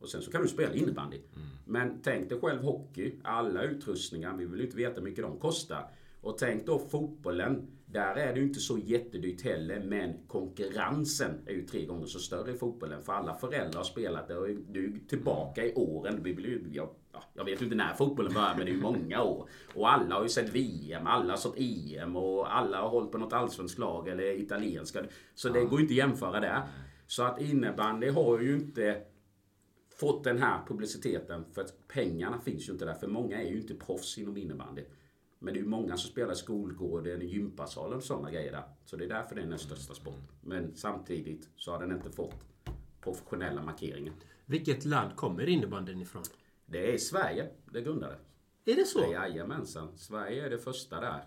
Och 0.00 0.08
sen 0.08 0.22
så 0.22 0.30
kan 0.30 0.42
du 0.42 0.48
spela 0.48 0.74
innebandy. 0.74 1.20
Men 1.64 2.00
tänk 2.02 2.28
dig 2.28 2.40
själv 2.40 2.62
hockey. 2.62 3.12
Alla 3.22 3.62
utrustningar, 3.62 4.36
vi 4.36 4.44
vill 4.44 4.60
inte 4.60 4.76
veta 4.76 4.94
hur 4.94 5.02
mycket 5.02 5.24
de 5.24 5.38
kostar. 5.38 5.90
Och 6.20 6.38
tänk 6.38 6.66
då 6.66 6.78
fotbollen. 6.78 7.66
Där 7.86 8.14
är 8.16 8.34
det 8.34 8.40
ju 8.40 8.46
inte 8.46 8.60
så 8.60 8.78
jättedyrt 8.78 9.42
heller. 9.42 9.80
Men 9.80 10.14
konkurrensen 10.26 11.30
är 11.46 11.52
ju 11.52 11.66
tre 11.66 11.86
gånger 11.86 12.06
så 12.06 12.18
större 12.18 12.50
i 12.50 12.58
fotbollen. 12.58 13.02
För 13.02 13.12
alla 13.12 13.34
föräldrar 13.34 13.76
har 13.76 13.84
spelat 13.84 14.28
det. 14.28 14.36
Och 14.36 14.48
du 14.48 15.00
tillbaka 15.08 15.64
i 15.64 15.74
åren. 15.74 16.20
Vi 16.22 16.34
blir 16.34 16.60
jag, 16.72 16.88
ja, 17.12 17.22
jag 17.34 17.44
vet 17.44 17.62
inte 17.62 17.74
när 17.74 17.94
fotbollen 17.94 18.34
började 18.34 18.56
men 18.56 18.66
det 18.66 18.72
är 18.72 18.74
ju 18.74 18.80
många 18.80 19.22
år. 19.22 19.48
Och 19.74 19.92
alla 19.92 20.14
har 20.14 20.22
ju 20.22 20.28
sett 20.28 20.54
VM, 20.54 21.06
alla 21.06 21.32
har 21.32 21.38
sett 21.38 21.58
EM 21.58 22.16
och 22.16 22.56
alla 22.56 22.80
har 22.80 22.88
hållit 22.88 23.12
på 23.12 23.18
något 23.18 23.32
allsvenskt 23.32 23.78
lag 23.78 24.08
eller 24.08 24.40
italienska. 24.40 25.04
Så 25.34 25.48
det 25.48 25.64
går 25.64 25.78
ju 25.78 25.80
inte 25.80 25.92
att 25.92 26.08
jämföra 26.08 26.40
där. 26.40 26.62
Så 27.06 27.22
att 27.22 27.40
innebandy 27.40 28.08
har 28.08 28.40
ju 28.40 28.54
inte 28.54 29.02
fått 30.00 30.24
den 30.24 30.38
här 30.38 30.66
publiciteten 30.66 31.44
för 31.52 31.60
att 31.60 31.88
pengarna 31.88 32.40
finns 32.40 32.68
ju 32.68 32.72
inte 32.72 32.84
där. 32.84 32.94
För 32.94 33.06
många 33.06 33.42
är 33.42 33.50
ju 33.50 33.60
inte 33.60 33.74
proffs 33.74 34.18
inom 34.18 34.36
innebandy. 34.36 34.84
Men 35.38 35.54
det 35.54 35.60
är 35.60 35.62
ju 35.62 35.68
många 35.68 35.96
som 35.96 36.10
spelar 36.10 36.32
i 36.32 36.36
skolgården, 36.36 37.22
i 37.22 37.26
gympasalen 37.26 37.96
och 37.96 38.04
sådana 38.04 38.30
grejer 38.30 38.52
där. 38.52 38.64
Så 38.84 38.96
det 38.96 39.04
är 39.04 39.08
därför 39.08 39.34
det 39.34 39.42
är 39.42 39.46
den 39.46 39.58
största 39.58 39.94
sport. 39.94 40.22
Men 40.40 40.76
samtidigt 40.76 41.48
så 41.56 41.72
har 41.72 41.80
den 41.80 41.92
inte 41.92 42.10
fått 42.10 42.44
professionella 43.00 43.62
markeringar. 43.62 44.14
Vilket 44.46 44.84
land 44.84 45.16
kommer 45.16 45.48
innebandyn 45.48 46.00
ifrån? 46.00 46.22
Det 46.66 46.94
är 46.94 46.98
Sverige 46.98 47.48
det 47.72 47.80
grundade. 47.80 48.18
Är 48.64 48.76
det 48.76 48.84
så? 48.84 49.12
Jajamensan. 49.12 49.98
Sverige 49.98 50.46
är 50.46 50.50
det 50.50 50.58
första 50.58 51.00
där. 51.00 51.22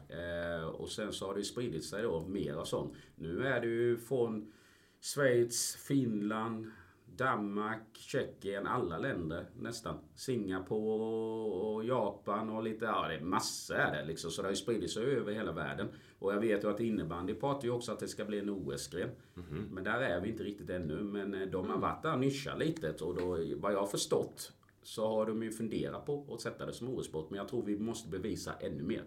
Eh, 0.60 0.66
och 0.66 0.90
sen 0.90 1.14
så 1.14 1.28
har 1.28 1.36
det 1.36 1.44
spridit 1.44 1.86
sig 1.86 2.04
då 2.04 2.28
mer 2.28 2.58
och 2.58 2.68
sånt. 2.68 2.94
Nu 3.16 3.48
är 3.48 3.62
det 3.62 3.68
ju 3.68 3.98
från 3.98 4.54
Schweiz, 5.02 5.76
Finland, 5.76 6.72
Danmark, 7.18 7.98
Tjeckien, 7.98 8.68
alla 8.68 8.98
länder 8.98 9.46
nästan. 9.60 9.96
Singapore 10.16 11.04
och 11.64 11.86
Japan 11.86 12.50
och 12.50 12.64
lite, 12.64 12.86
ja 12.86 13.08
det 13.08 13.16
är 13.16 13.22
massor 13.22 13.76
är 13.76 13.98
det 13.98 14.06
liksom. 14.06 14.32
Så 14.32 14.42
det 14.42 14.48
har 14.48 14.52
ju 14.52 14.56
spridit 14.56 14.92
sig 14.92 15.06
över 15.06 15.34
hela 15.34 15.52
världen. 15.52 15.88
Och 16.20 16.34
jag 16.34 16.40
vet 16.40 16.64
ju 16.64 16.70
att 16.70 16.80
innebandy 16.80 17.34
pratar 17.34 17.66
ju 17.66 17.72
också 17.72 17.92
att 17.92 18.00
det 18.00 18.08
ska 18.08 18.26
bli 18.26 18.40
en 18.40 18.50
OS-gren. 18.50 19.10
Men 19.72 19.84
där 19.84 20.00
är 20.00 20.22
vi 20.22 20.30
inte 20.30 20.44
riktigt 20.44 20.70
ännu. 20.70 21.04
Men 21.04 21.34
eh, 21.34 21.48
de 21.48 21.70
har 21.70 21.78
varit 21.78 22.04
där 22.04 22.14
och 22.14 22.20
nischat 22.20 22.60
lite. 22.60 23.04
Och 23.04 23.16
då, 23.16 23.38
vad 23.56 23.74
jag 23.74 23.80
har 23.80 23.88
förstått 23.88 24.54
så 24.84 25.08
har 25.08 25.26
de 25.26 25.44
ju 25.44 25.52
funderat 25.52 26.06
på 26.06 26.34
att 26.34 26.42
sätta 26.42 26.66
det 26.66 26.74
som 26.74 26.90
OS-sport. 26.90 27.30
Men 27.30 27.38
jag 27.38 27.48
tror 27.48 27.64
vi 27.66 27.80
måste 27.80 28.10
bevisa 28.10 28.54
ännu 28.60 28.84
mer. 28.84 29.04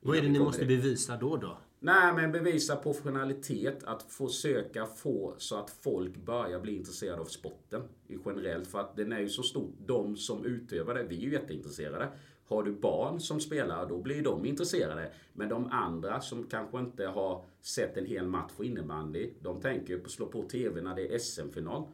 Vad 0.00 0.16
är 0.16 0.22
det 0.22 0.28
ni 0.28 0.38
måste 0.38 0.64
dit. 0.64 0.82
bevisa 0.82 1.16
då 1.16 1.36
då? 1.36 1.58
Nej, 1.84 2.14
men 2.14 2.32
bevisa 2.32 2.76
professionalitet. 2.76 3.84
Att 3.84 4.02
försöka 4.02 4.86
få 4.86 5.34
så 5.38 5.56
att 5.56 5.70
folk 5.70 6.16
börjar 6.16 6.60
bli 6.60 6.76
intresserade 6.76 7.20
av 7.20 7.24
sporten 7.24 7.82
generellt. 8.26 8.68
För 8.68 8.80
att 8.80 8.96
den 8.96 9.12
är 9.12 9.20
ju 9.20 9.28
så 9.28 9.42
stor. 9.42 9.72
De 9.86 10.16
som 10.16 10.44
utövar 10.44 10.94
det, 10.94 11.02
vi 11.02 11.16
är 11.16 11.20
ju 11.20 11.32
jätteintresserade. 11.32 12.08
Har 12.46 12.62
du 12.62 12.72
barn 12.72 13.20
som 13.20 13.40
spelar, 13.40 13.88
då 13.88 14.02
blir 14.02 14.22
de 14.22 14.46
intresserade. 14.46 15.12
Men 15.32 15.48
de 15.48 15.66
andra 15.70 16.20
som 16.20 16.46
kanske 16.46 16.78
inte 16.78 17.06
har 17.06 17.44
sett 17.60 17.96
en 17.96 18.06
hel 18.06 18.26
match 18.26 18.52
för 18.56 18.64
innebandy, 18.64 19.30
de 19.40 19.60
tänker 19.60 19.94
ju 19.94 20.00
på 20.00 20.06
att 20.06 20.12
slå 20.12 20.26
på 20.26 20.42
TV 20.42 20.80
när 20.80 20.96
det 20.96 21.14
är 21.14 21.18
SM-final. 21.18 21.86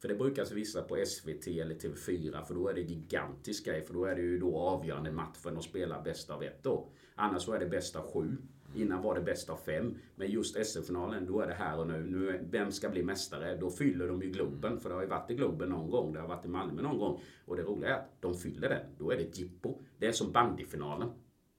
För 0.00 0.08
det 0.08 0.14
brukar 0.14 0.54
visa 0.54 0.82
på 0.82 1.04
SVT 1.06 1.46
eller 1.46 1.74
TV4 1.74 2.44
för 2.44 2.54
då 2.54 2.68
är 2.68 2.74
det 2.74 2.80
gigantisk 2.80 3.64
grej. 3.64 3.82
För 3.82 3.94
då 3.94 4.04
är 4.04 4.14
det 4.14 4.22
ju 4.22 4.38
då 4.38 4.56
avgörande 4.56 5.12
matchen 5.12 5.56
och 5.56 5.64
spela 5.64 6.02
bäst 6.02 6.30
av 6.30 6.42
ett 6.42 6.62
då. 6.62 6.88
Annars 7.14 7.42
så 7.42 7.52
är 7.52 7.58
det 7.58 7.66
bäst 7.66 7.96
av 7.96 8.12
sju. 8.12 8.36
Innan 8.74 9.02
var 9.02 9.14
det 9.14 9.20
bäst 9.20 9.50
av 9.50 9.56
fem. 9.56 9.94
Men 10.16 10.30
just 10.30 10.66
SM-finalen, 10.66 11.26
då 11.26 11.40
är 11.40 11.46
det 11.46 11.54
här 11.54 11.78
och 11.78 11.86
nu. 11.86 12.04
nu 12.04 12.48
vem 12.50 12.72
ska 12.72 12.88
bli 12.88 13.02
mästare? 13.02 13.56
Då 13.56 13.70
fyller 13.70 14.08
de 14.08 14.22
ju 14.22 14.30
Globen. 14.30 14.80
För 14.80 14.88
det 14.88 14.94
har 14.94 15.02
ju 15.02 15.08
varit 15.08 15.30
i 15.30 15.34
Globen 15.34 15.68
någon 15.68 15.90
gång. 15.90 16.12
Det 16.12 16.20
har 16.20 16.28
varit 16.28 16.44
i 16.44 16.48
Malmö 16.48 16.82
någon 16.82 16.98
gång. 16.98 17.20
Och 17.44 17.56
det 17.56 17.62
roliga 17.62 17.90
är 17.90 17.94
att 17.94 18.20
de 18.20 18.34
fyller 18.34 18.68
den. 18.68 18.80
Då 18.98 19.10
är 19.10 19.16
det 19.16 19.22
ett 19.22 19.38
jippo. 19.38 19.82
Det 19.98 20.06
är 20.06 20.12
som 20.12 20.32
bandyfinalen. 20.32 21.08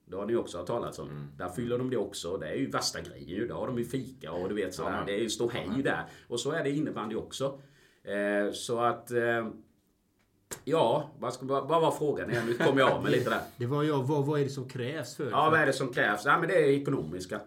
Det 0.04 0.16
har 0.16 0.26
ni 0.26 0.36
också 0.36 0.58
hört 0.58 0.66
talas 0.66 0.98
om. 0.98 1.10
Mm. 1.10 1.26
Där 1.36 1.48
fyller 1.48 1.78
de 1.78 1.90
det 1.90 1.96
också. 1.96 2.36
Det 2.36 2.48
är 2.48 2.54
ju 2.54 2.70
värsta 2.70 3.00
grejen 3.00 3.28
ju. 3.28 3.46
Där 3.46 3.54
har 3.54 3.66
de 3.66 3.78
ju 3.78 3.84
fika 3.84 4.32
och 4.32 4.48
du 4.48 4.54
vet 4.54 4.74
sådär. 4.74 5.02
Det 5.06 5.14
är 5.14 5.20
ju 5.20 5.30
ståhej 5.30 5.82
där. 5.82 6.04
Och 6.28 6.40
så 6.40 6.52
är 6.52 6.64
det 6.64 6.70
innebandy 6.70 7.16
också. 7.16 7.60
Eh, 8.02 8.52
så 8.52 8.80
att... 8.80 9.10
Eh, 9.10 9.48
ja, 10.64 11.10
vad, 11.18 11.34
ska, 11.34 11.46
vad 11.46 11.68
vad 11.68 11.80
var 11.82 11.90
frågan 11.90 12.30
igen? 12.30 12.46
Nu 12.46 12.54
kommer 12.54 12.80
jag 12.80 12.90
av 12.92 13.02
mig 13.02 13.12
lite 13.12 13.30
där. 13.30 13.40
Det 13.56 13.66
var 13.66 13.82
jag, 13.82 14.02
vad, 14.02 14.26
vad 14.26 14.40
är 14.40 14.44
det 14.44 14.50
som 14.50 14.68
krävs 14.68 15.16
för? 15.16 15.30
Ja, 15.30 15.50
vad 15.50 15.60
är 15.60 15.66
det 15.66 15.72
som 15.72 15.92
krävs? 15.92 16.22
Ja, 16.24 16.38
men 16.38 16.48
det 16.48 16.54
är 16.54 16.68
ekonomiska. 16.68 17.40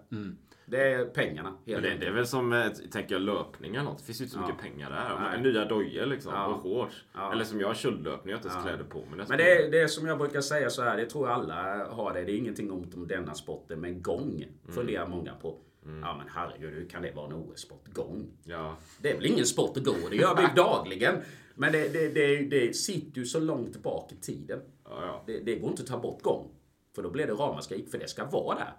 Det 0.66 0.84
är 0.94 1.06
pengarna. 1.06 1.50
Helt 1.66 1.82
Men 1.82 1.92
det, 1.92 1.98
det 1.98 2.06
är 2.06 2.12
väl 2.12 2.28
som, 2.28 2.54
eh, 2.54 2.68
tänker 2.92 3.16
jag, 3.16 3.22
löpning 3.22 3.76
eller 3.76 3.84
något. 3.86 3.98
Det 3.98 4.04
finns 4.04 4.22
ju 4.22 4.24
inte 4.24 4.34
så 4.36 4.42
Ja. 4.42 4.48
mycket 4.48 4.62
pengar 4.62 4.90
där. 4.90 5.30
Nej. 5.32 5.42
Nya 5.54 5.66
dojor 5.66 6.06
liksom, 6.06 6.32
Ja. 6.36 6.46
och 6.46 6.62
shorts. 6.62 7.04
Ja. 7.14 7.32
Eller 7.32 7.46
som 7.46 7.60
jag, 7.60 7.76
köldlöpning, 7.76 8.32
jag 8.32 8.38
har 8.38 8.40
inte 8.40 8.48
ens 8.48 8.66
Ja. 8.66 8.70
kläder 8.70 8.84
på 8.90 8.98
mig. 9.00 9.18
nästan. 9.18 9.38
Men 9.38 9.46
det 9.46 9.52
är, 9.52 9.72
det 9.72 9.80
är 9.82 9.88
som 9.88 10.08
jag 10.08 10.18
brukar 10.18 10.42
säga 10.42 10.70
så 10.70 10.82
här, 10.84 10.98
det 10.98 11.06
tror 11.06 11.28
jag 11.30 11.36
alla 11.40 11.86
har 11.90 12.14
det. 12.14 12.24
Det 12.24 12.32
är 12.32 12.38
ingenting 12.38 12.72
ont 12.72 12.96
om 12.96 13.08
denna 13.08 13.34
sporten, 13.34 13.80
men 13.82 14.02
gång 14.02 14.46
funderar 14.76 15.08
många 15.08 15.34
på. 15.34 15.58
Ja 16.02 16.18
men 16.18 16.28
herregud, 16.36 16.74
hur 16.74 16.90
kan 16.90 17.02
det 17.02 17.12
vara 17.16 17.26
en 17.26 17.34
OS-sport? 17.34 17.84
Gång? 17.94 18.28
Ja. 18.44 18.76
Det 19.02 19.12
är 19.12 19.16
väl 19.16 19.26
ingen 19.26 19.46
sport 19.46 19.78
att 19.78 19.84
gå, 19.84 19.94
det 20.10 20.16
gör 20.16 20.36
vi 20.36 20.48
dagligen. 20.56 21.16
Men 21.60 21.72
det, 21.72 21.94
det, 21.94 22.10
det, 22.10 22.46
det 22.46 22.74
sitter 22.74 23.20
ju 23.20 23.26
så 23.26 23.40
långt 23.40 23.84
bak 23.84 24.12
i 24.12 24.16
tiden. 24.16 24.62
Ja, 24.84 25.06
ja. 25.06 25.24
Det, 25.26 25.40
det 25.40 25.56
går 25.56 25.70
inte 25.70 25.82
att 25.82 25.88
ta 25.88 26.00
bort 26.00 26.22
gång. 26.22 26.52
För 26.96 27.04
då 27.04 27.10
blir 27.10 27.28
det 27.28 27.34
ramaskrik, 27.34 27.90
för 27.92 27.98
det 27.98 28.08
ska 28.08 28.26
vara 28.26 28.56
där. 28.58 28.74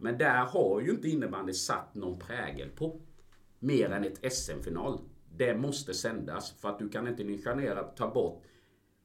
Men 0.00 0.18
där 0.18 0.44
har 0.44 0.80
ju 0.80 0.90
inte 0.90 1.08
innebandy 1.08 1.52
satt 1.52 1.94
någon 1.94 2.18
prägel 2.18 2.68
på. 2.68 3.00
Mer 3.58 3.90
än 3.90 4.04
ett 4.04 4.32
SM-final. 4.32 5.00
Det 5.36 5.56
måste 5.56 5.94
sändas. 5.94 6.54
För 6.60 6.68
att 6.68 6.78
du 6.78 6.88
kan 6.88 7.08
inte 7.08 7.24
nonchalera, 7.24 7.82
ta 7.82 8.10
bort 8.10 8.42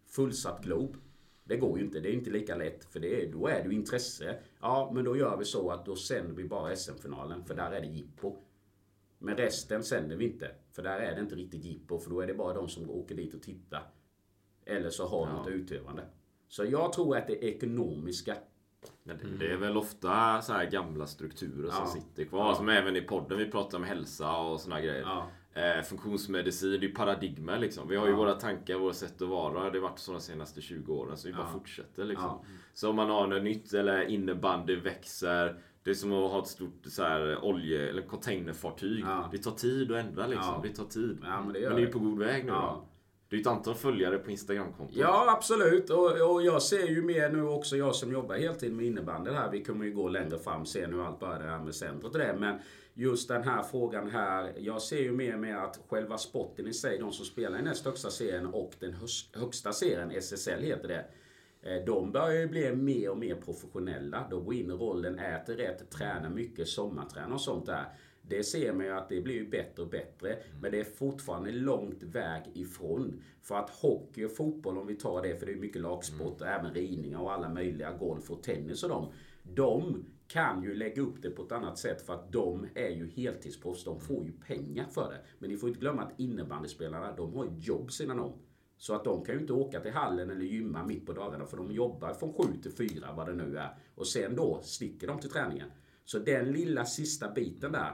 fullsatt 0.07 0.63
Glob. 0.63 0.97
Det 1.43 1.57
går 1.57 1.79
ju 1.79 1.85
inte. 1.85 1.99
Det 1.99 2.09
är 2.09 2.13
inte 2.13 2.29
lika 2.29 2.55
lätt. 2.55 2.85
För 2.85 2.99
det 2.99 3.23
är, 3.23 3.31
då 3.31 3.47
är 3.47 3.63
det 3.63 3.69
ju 3.69 3.75
intresse. 3.75 4.39
Ja, 4.61 4.91
men 4.95 5.03
då 5.03 5.17
gör 5.17 5.37
vi 5.37 5.45
så 5.45 5.69
att 5.69 5.85
då 5.85 5.95
sänder 5.95 6.33
vi 6.33 6.43
bara 6.43 6.75
SM-finalen. 6.75 7.45
För 7.45 7.55
där 7.55 7.71
är 7.71 7.81
det 7.81 7.87
jippo. 7.87 8.35
Men 9.25 9.37
resten 9.37 9.83
sänder 9.83 10.15
vi 10.15 10.25
inte. 10.25 10.51
För 10.71 10.83
där 10.83 10.99
är 10.99 11.15
det 11.15 11.21
inte 11.21 11.35
riktigt 11.35 11.63
jippo. 11.65 11.99
För 11.99 12.09
då 12.09 12.21
är 12.21 12.27
det 12.27 12.33
bara 12.33 12.53
de 12.53 12.69
som 12.69 12.89
åker 12.89 13.15
dit 13.15 13.33
och 13.33 13.41
tittar. 13.41 13.83
Eller 14.65 14.89
så 14.89 15.07
har 15.07 15.25
något 15.29 15.47
utövande. 15.47 16.03
Så 16.47 16.65
jag 16.65 16.93
tror 16.93 17.17
att 17.17 17.27
det 17.27 17.45
är 17.45 17.47
ekonomiska. 17.47 18.35
Men 19.03 19.17
det, 19.17 19.45
det 19.45 19.51
är 19.53 19.57
väl 19.57 19.77
ofta 19.77 20.41
så 20.41 20.53
här 20.53 20.65
gamla 20.65 21.07
strukturer 21.07 21.69
som 21.69 21.83
Ja. 21.85 21.87
sitter 21.87 22.25
kvar. 22.25 22.53
Som 22.53 22.69
även 22.69 22.95
i 22.95 23.01
podden 23.01 23.37
vi 23.37 23.45
pratar 23.51 23.77
om 23.77 23.83
hälsa 23.83 24.37
och 24.37 24.61
såna 24.61 24.81
grejer. 24.81 25.01
Ja. 25.01 25.27
Eh, 25.61 25.81
funktionsmedicin, 25.83 26.71
det 26.71 26.77
är 26.77 26.81
ju 26.89 26.93
paradigmer 26.93 27.59
liksom. 27.59 27.87
Vi 27.87 27.95
har 27.95 28.07
ju 28.07 28.13
våra 28.13 28.33
tankar, 28.33 28.75
våra 28.75 28.93
sätt 28.93 29.21
att 29.21 29.27
vara. 29.29 29.69
Det 29.69 29.79
har 29.79 29.89
varit 29.89 29.99
så 29.99 30.11
de 30.11 30.21
senaste 30.21 30.61
20 30.61 30.93
åren. 30.93 31.17
Så 31.17 31.27
vi 31.27 31.33
bara 31.33 31.47
fortsätter 31.47 32.05
liksom. 32.05 32.25
Ja. 32.25 32.43
Så 32.73 32.89
om 32.89 32.95
man 32.95 33.09
har 33.09 33.27
något 33.27 33.43
nytt 33.43 33.73
eller 33.73 34.01
innebandy 34.01 34.75
växer. 34.75 35.59
Det 35.85 35.91
är 35.91 35.95
som 35.95 36.11
att 36.11 36.31
ha 36.31 36.41
ett 36.41 36.47
stort 36.47 36.85
så 36.85 37.03
här, 37.03 37.45
olje 37.45 37.89
eller 37.89 38.01
containerfartyg. 38.01 39.03
Ja. 39.07 39.29
Det 39.31 39.37
tar 39.37 39.51
tid 39.51 39.91
att 39.91 40.05
ändra 40.05 40.27
liksom. 40.27 40.53
Ja. 40.53 40.59
Det 40.63 40.75
tar 40.75 40.85
tid. 40.85 41.17
Ja, 41.23 41.41
men 41.41 41.53
det 41.53 41.59
men 41.59 41.71
det 41.71 41.75
är 41.75 41.79
ju 41.79 41.85
det. 41.85 41.91
på 41.91 41.99
god 41.99 42.19
väg 42.19 42.45
nu 42.45 42.51
då. 42.51 42.87
Det 43.29 43.35
är 43.35 43.39
ett 43.39 43.47
antal 43.47 43.75
följare 43.75 44.17
på 44.17 44.31
Instagramkontot. 44.31 44.95
Ja, 44.97 45.35
absolut. 45.37 45.89
Och, 45.89 46.31
och 46.31 46.43
jag 46.43 46.61
ser 46.61 46.87
ju 46.87 47.01
mer 47.01 47.29
nu 47.29 47.43
också, 47.43 47.77
jag 47.77 47.95
som 47.95 48.11
jobbar 48.11 48.35
heltid 48.35 48.73
med 48.73 48.85
innebandy 48.85 49.31
här. 49.31 49.51
Vi 49.51 49.63
kommer 49.63 49.85
ju 49.85 49.93
gå 49.93 50.09
längre 50.09 50.37
fram, 50.39 50.65
se 50.65 50.87
nu 50.87 51.01
allt 51.01 51.19
bara 51.19 51.39
det 51.39 51.49
här 51.49 51.59
med 51.59 51.75
centret 51.75 52.13
och 52.13 52.19
det. 52.19 52.35
Men 52.39 52.59
just 52.93 53.27
den 53.27 53.43
här 53.43 53.63
frågan 53.63 54.09
här. 54.09 54.53
Jag 54.57 54.81
ser 54.81 55.01
ju 55.01 55.11
mer 55.11 55.37
med 55.37 55.63
att 55.63 55.79
själva 55.89 56.17
sporten 56.17 56.67
i 56.67 56.73
sig, 56.73 56.97
de 56.97 57.11
som 57.11 57.25
spelar 57.25 57.59
i 57.59 57.61
näst 57.61 57.85
högsta 57.85 58.09
serien 58.09 58.45
och 58.45 58.71
den 58.79 58.95
högsta 59.33 59.73
serien, 59.73 60.11
SSL 60.11 60.61
heter 60.61 60.87
det. 60.87 61.05
Eh, 61.65 61.85
De 61.85 62.11
börjar 62.11 62.41
ju 62.41 62.47
bli 62.47 62.75
mer 62.75 63.09
och 63.09 63.17
mer 63.17 63.35
professionella. 63.35 64.27
De 64.29 64.45
går 64.45 64.53
in 64.53 64.71
i 64.71 64.73
rollen, 64.73 65.19
äter 65.19 65.55
rätt, 65.55 65.89
tränar 65.89 66.29
mycket, 66.29 66.67
sommartränar 66.67 67.33
och 67.33 67.41
sånt 67.41 67.65
där. 67.65 67.85
Det 68.21 68.43
ser 68.43 68.73
man 68.73 68.85
ju 68.85 68.91
att 68.91 69.09
det 69.09 69.21
blir 69.21 69.35
ju 69.35 69.49
bättre 69.49 69.83
och 69.83 69.89
bättre. 69.89 70.37
Men 70.61 70.71
det 70.71 70.79
är 70.79 70.83
fortfarande 70.83 71.51
långt 71.51 72.03
väg 72.03 72.41
ifrån. 72.53 73.21
För 73.41 73.55
att 73.55 73.69
hockey 73.69 74.25
och 74.25 74.35
fotboll, 74.35 74.77
om 74.77 74.87
vi 74.87 74.95
tar 74.95 75.21
det, 75.21 75.39
för 75.39 75.45
det 75.45 75.51
är 75.51 75.55
mycket 75.55 75.81
lagsport, 75.81 76.41
och 76.41 76.47
även 76.47 76.73
ridningar 76.73 77.19
och 77.19 77.33
alla 77.33 77.49
möjliga, 77.49 77.91
golf 77.91 78.31
och 78.31 78.43
tennis 78.43 78.83
och 78.83 78.89
dem. 78.89 79.11
De 79.43 80.05
kan 80.27 80.63
ju 80.63 80.75
lägga 80.75 81.01
upp 81.01 81.21
det 81.21 81.29
på 81.29 81.43
ett 81.43 81.51
annat 81.51 81.77
sätt 81.77 82.01
för 82.01 82.13
att 82.13 82.31
de 82.31 82.67
är 82.75 82.89
ju 82.89 83.09
heltidsproffs. 83.09 83.83
De 83.83 83.99
får 83.99 84.25
ju 84.25 84.31
pengar 84.31 84.85
för 84.85 85.11
det. 85.11 85.19
Men 85.39 85.49
ni 85.49 85.57
får 85.57 85.69
inte 85.69 85.81
glömma 85.81 86.01
att 86.01 86.19
innebandyspelarna, 86.19 87.15
de 87.15 87.33
har 87.33 87.45
ett 87.45 87.67
jobb 87.67 87.91
sidan 87.91 88.19
om. 88.19 88.33
Så 88.77 88.95
att 88.95 89.03
de 89.03 89.25
kan 89.25 89.35
ju 89.35 89.41
inte 89.41 89.53
åka 89.53 89.79
till 89.79 89.91
hallen 89.91 90.29
eller 90.29 90.45
gymma 90.45 90.83
mitt 90.83 91.05
på 91.05 91.13
dagarna 91.13 91.45
för 91.45 91.57
de 91.57 91.71
jobbar 91.71 92.13
från 92.13 92.33
7 92.33 92.43
till 92.63 92.71
4 92.71 93.13
vad 93.15 93.27
det 93.27 93.33
nu 93.33 93.57
är. 93.57 93.69
Och 93.95 94.07
sen 94.07 94.35
då 94.35 94.59
sticker 94.63 95.07
de 95.07 95.19
till 95.19 95.29
träningen. 95.29 95.71
Så 96.05 96.19
den 96.19 96.51
lilla 96.51 96.85
sista 96.85 97.31
biten 97.31 97.71
där, 97.71 97.91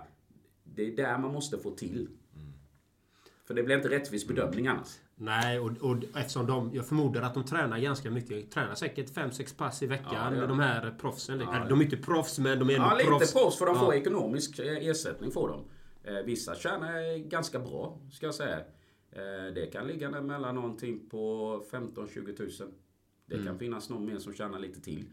det 0.63 0.87
är 0.87 0.95
där 0.95 1.17
man 1.17 1.33
måste 1.33 1.57
få 1.57 1.71
till. 1.71 2.07
För 3.47 3.53
det 3.53 3.63
blir 3.63 3.75
inte 3.75 3.89
rättvis 3.89 4.27
bedömning 4.27 4.67
annars. 4.67 4.97
Nej, 5.15 5.59
och, 5.59 5.71
och 5.81 5.97
eftersom 6.15 6.45
de, 6.47 6.71
jag 6.73 6.85
förmodar 6.87 7.21
att 7.21 7.33
de 7.33 7.45
tränar 7.45 7.79
ganska 7.79 8.11
mycket. 8.11 8.51
Tränar 8.51 8.75
säkert 8.75 9.09
5-6 9.13 9.57
pass 9.57 9.83
i 9.83 9.87
veckan. 9.87 10.35
Ja, 10.37 10.47
de 10.47 10.59
här 10.59 10.95
proffsen. 10.99 11.41
Eller, 11.41 11.69
de 11.69 11.79
är 11.79 11.83
inte 11.83 11.97
proffs, 11.97 12.39
men 12.39 12.59
de 12.59 12.69
är 12.69 12.73
ändå 12.73 12.87
Ja, 12.87 12.95
lite 12.97 13.07
proffs. 13.09 13.33
proffs 13.33 13.57
för 13.57 13.65
de 13.65 13.75
får 13.79 13.93
Ja. 13.95 14.01
ekonomisk 14.01 14.59
eh, 14.59 14.87
ersättning 14.87 15.31
får 15.31 15.47
de. 15.49 15.65
Eh, 16.11 16.23
Vissa 16.25 16.55
tjänar 16.55 17.17
ganska 17.17 17.59
bra, 17.59 17.99
ska 18.11 18.25
jag 18.25 18.35
säga. 18.35 18.59
Eh, 19.12 19.54
Det 19.56 19.71
kan 19.74 19.88
ligga 19.88 20.12
där 20.12 20.21
mellan 20.21 20.56
någonting 20.56 21.10
på 21.10 21.63
15-20 21.71 22.36
tusen. 22.38 22.67
Det 23.26 23.36
Mm. 23.36 23.47
kan 23.47 23.60
finnas 23.60 23.89
någon 23.89 24.06
mer 24.06 24.17
som 24.17 24.34
tjänar 24.34 24.60
lite 24.60 24.82
till. 24.82 25.04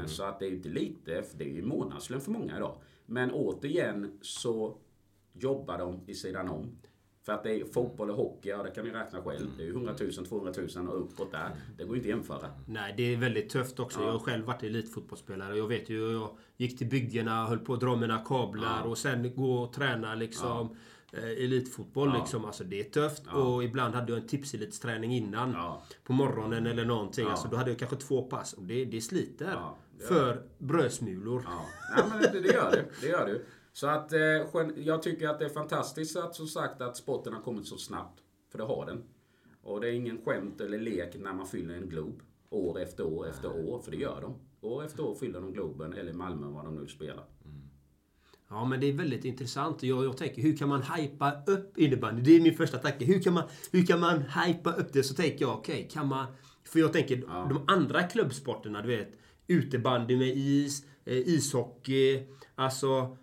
Eh, 0.00 0.06
Så 0.06 0.22
att 0.24 0.38
det 0.38 0.46
är 0.46 0.50
ju 0.50 0.56
inte 0.56 0.68
lite, 0.68 1.22
för 1.22 1.38
det 1.38 1.44
är 1.44 1.54
ju 1.54 1.62
månadslön 1.62 2.20
för 2.20 2.30
många 2.30 2.56
idag. 2.56 2.76
Men 3.06 3.30
återigen 3.32 4.18
så 4.22 4.76
jobbar 5.32 5.78
de 5.78 6.00
i 6.06 6.14
sidan 6.14 6.48
om. 6.48 6.66
För 7.22 7.32
att 7.32 7.42
det 7.44 7.60
är 7.60 7.64
fotboll 7.64 8.10
och 8.10 8.16
hockey, 8.16 8.48
ja 8.48 8.62
det 8.62 8.70
kan 8.70 8.84
ni 8.84 8.90
räkna 8.90 9.22
själv. 9.22 9.46
Det 9.56 9.62
är 9.62 9.66
ju 9.66 9.72
100 9.72 9.94
000, 10.00 10.12
200 10.12 10.52
000 10.76 10.88
och 10.88 11.00
uppåt 11.00 11.32
där. 11.32 11.50
Det 11.78 11.84
går 11.84 11.96
ju 11.96 12.02
inte 12.02 12.08
att 12.12 12.16
jämföra. 12.16 12.50
Nej, 12.66 12.94
det 12.96 13.02
är 13.14 13.16
väldigt 13.16 13.50
tufft 13.50 13.80
också. 13.80 14.00
Jag 14.02 14.12
har 14.12 14.18
själv 14.18 14.44
varit 14.44 14.62
elitfotbollsspelare. 14.62 15.56
Jag 15.56 15.68
vet 15.68 15.90
ju, 15.90 16.12
jag 16.12 16.36
gick 16.56 16.78
till 16.78 16.86
byggena, 16.86 17.46
höll 17.46 17.58
på 17.58 17.74
att 17.74 17.80
dra 17.80 17.96
mina 17.96 18.18
kablar 18.18 18.86
och 18.86 18.98
sen 18.98 19.34
gå 19.34 19.52
och 19.58 19.72
träna 19.72 20.14
liksom. 20.14 20.76
Eh, 21.12 21.44
Elitfotboll 21.44 22.12
liksom. 22.18 22.44
Alltså 22.44 22.64
det 22.64 22.80
är 22.80 22.84
tufft. 22.84 23.22
Och 23.26 23.64
ibland 23.64 23.94
hade 23.94 24.12
jag 24.12 24.20
en 24.20 24.26
tipselitsträning 24.26 25.12
innan. 25.14 25.52
Ja. 25.52 25.82
På 26.04 26.12
morgonen 26.12 26.66
eller 26.66 26.84
någonting. 26.84 27.26
Alltså 27.26 27.48
då 27.48 27.56
hade 27.56 27.70
jag 27.70 27.78
kanske 27.78 27.96
två 27.96 28.22
pass. 28.22 28.52
Och 28.52 28.62
det, 28.62 28.84
det 28.84 29.00
sliter. 29.00 29.50
Ja, 29.52 29.76
det 29.98 30.04
för 30.04 30.42
brödsmulor. 30.58 31.42
Ja, 31.46 31.66
Nej, 31.96 32.04
men 32.10 32.20
det, 32.20 32.40
det 32.40 32.54
gör 32.54 32.70
det. 32.70 32.84
Det 33.00 33.06
gör 33.06 33.26
det. 33.26 33.40
Så 33.72 33.86
att 33.86 34.12
eh, 34.12 34.20
jag 34.76 35.02
tycker 35.02 35.28
att 35.28 35.38
det 35.38 35.44
är 35.44 35.48
fantastiskt 35.48 36.16
att 36.16 36.34
som 36.34 36.46
sagt 36.46 36.80
att 36.80 36.96
sporten 36.96 37.32
har 37.32 37.40
kommit 37.40 37.66
så 37.66 37.76
snabbt. 37.76 38.20
För 38.50 38.58
det 38.58 38.64
har 38.64 38.86
den. 38.86 39.04
Och 39.62 39.80
det 39.80 39.88
är 39.88 39.92
ingen 39.92 40.24
skämt 40.24 40.60
eller 40.60 40.78
lek 40.78 41.16
när 41.18 41.32
man 41.32 41.46
fyller 41.46 41.74
en 41.74 41.88
Glob. 41.88 42.22
År 42.50 42.80
efter 42.80 43.06
år 43.06 43.28
efter 43.28 43.68
år. 43.68 43.78
För 43.78 43.90
det 43.90 43.96
gör 43.96 44.20
de. 44.20 44.34
År 44.60 44.84
efter 44.84 45.04
år 45.04 45.14
fyller 45.14 45.40
de 45.40 45.52
Globen 45.52 45.92
eller 45.92 46.12
Malmö 46.12 46.46
vad 46.46 46.64
de 46.64 46.76
nu 46.76 46.86
spelar. 46.86 47.24
Ja, 48.48 48.64
men 48.64 48.80
det 48.80 48.86
är 48.86 48.92
väldigt 48.92 49.24
intressant. 49.24 49.82
Jag, 49.82 50.04
jag 50.04 50.16
tänker, 50.16 50.42
hur 50.42 50.56
kan 50.56 50.68
man 50.68 50.82
hypa 50.82 51.32
upp 51.46 51.78
innebandy? 51.78 52.22
Det 52.22 52.36
är 52.36 52.40
min 52.40 52.54
första 52.56 52.78
tanke. 52.78 53.04
Hur 53.04 53.22
kan 53.22 53.32
man, 53.32 53.44
hur 53.72 53.86
kan 53.86 54.00
man 54.00 54.22
hypa 54.22 54.72
upp 54.72 54.92
det? 54.92 55.02
Så 55.02 55.14
tänker 55.14 55.44
jag, 55.44 55.54
okej, 55.54 55.88
kan 55.92 56.08
man... 56.08 56.26
För 56.64 56.78
jag 56.78 56.92
tänker, 56.92 57.16
de 57.48 57.64
andra 57.66 58.02
klubbsporterna, 58.02 58.82
du 58.82 58.88
vet. 58.88 59.12
Utebandy 59.46 60.16
med 60.16 60.36
is, 60.36 60.84
eh, 61.04 61.16
ishockey, 61.16 62.22
alltså... 62.54 63.16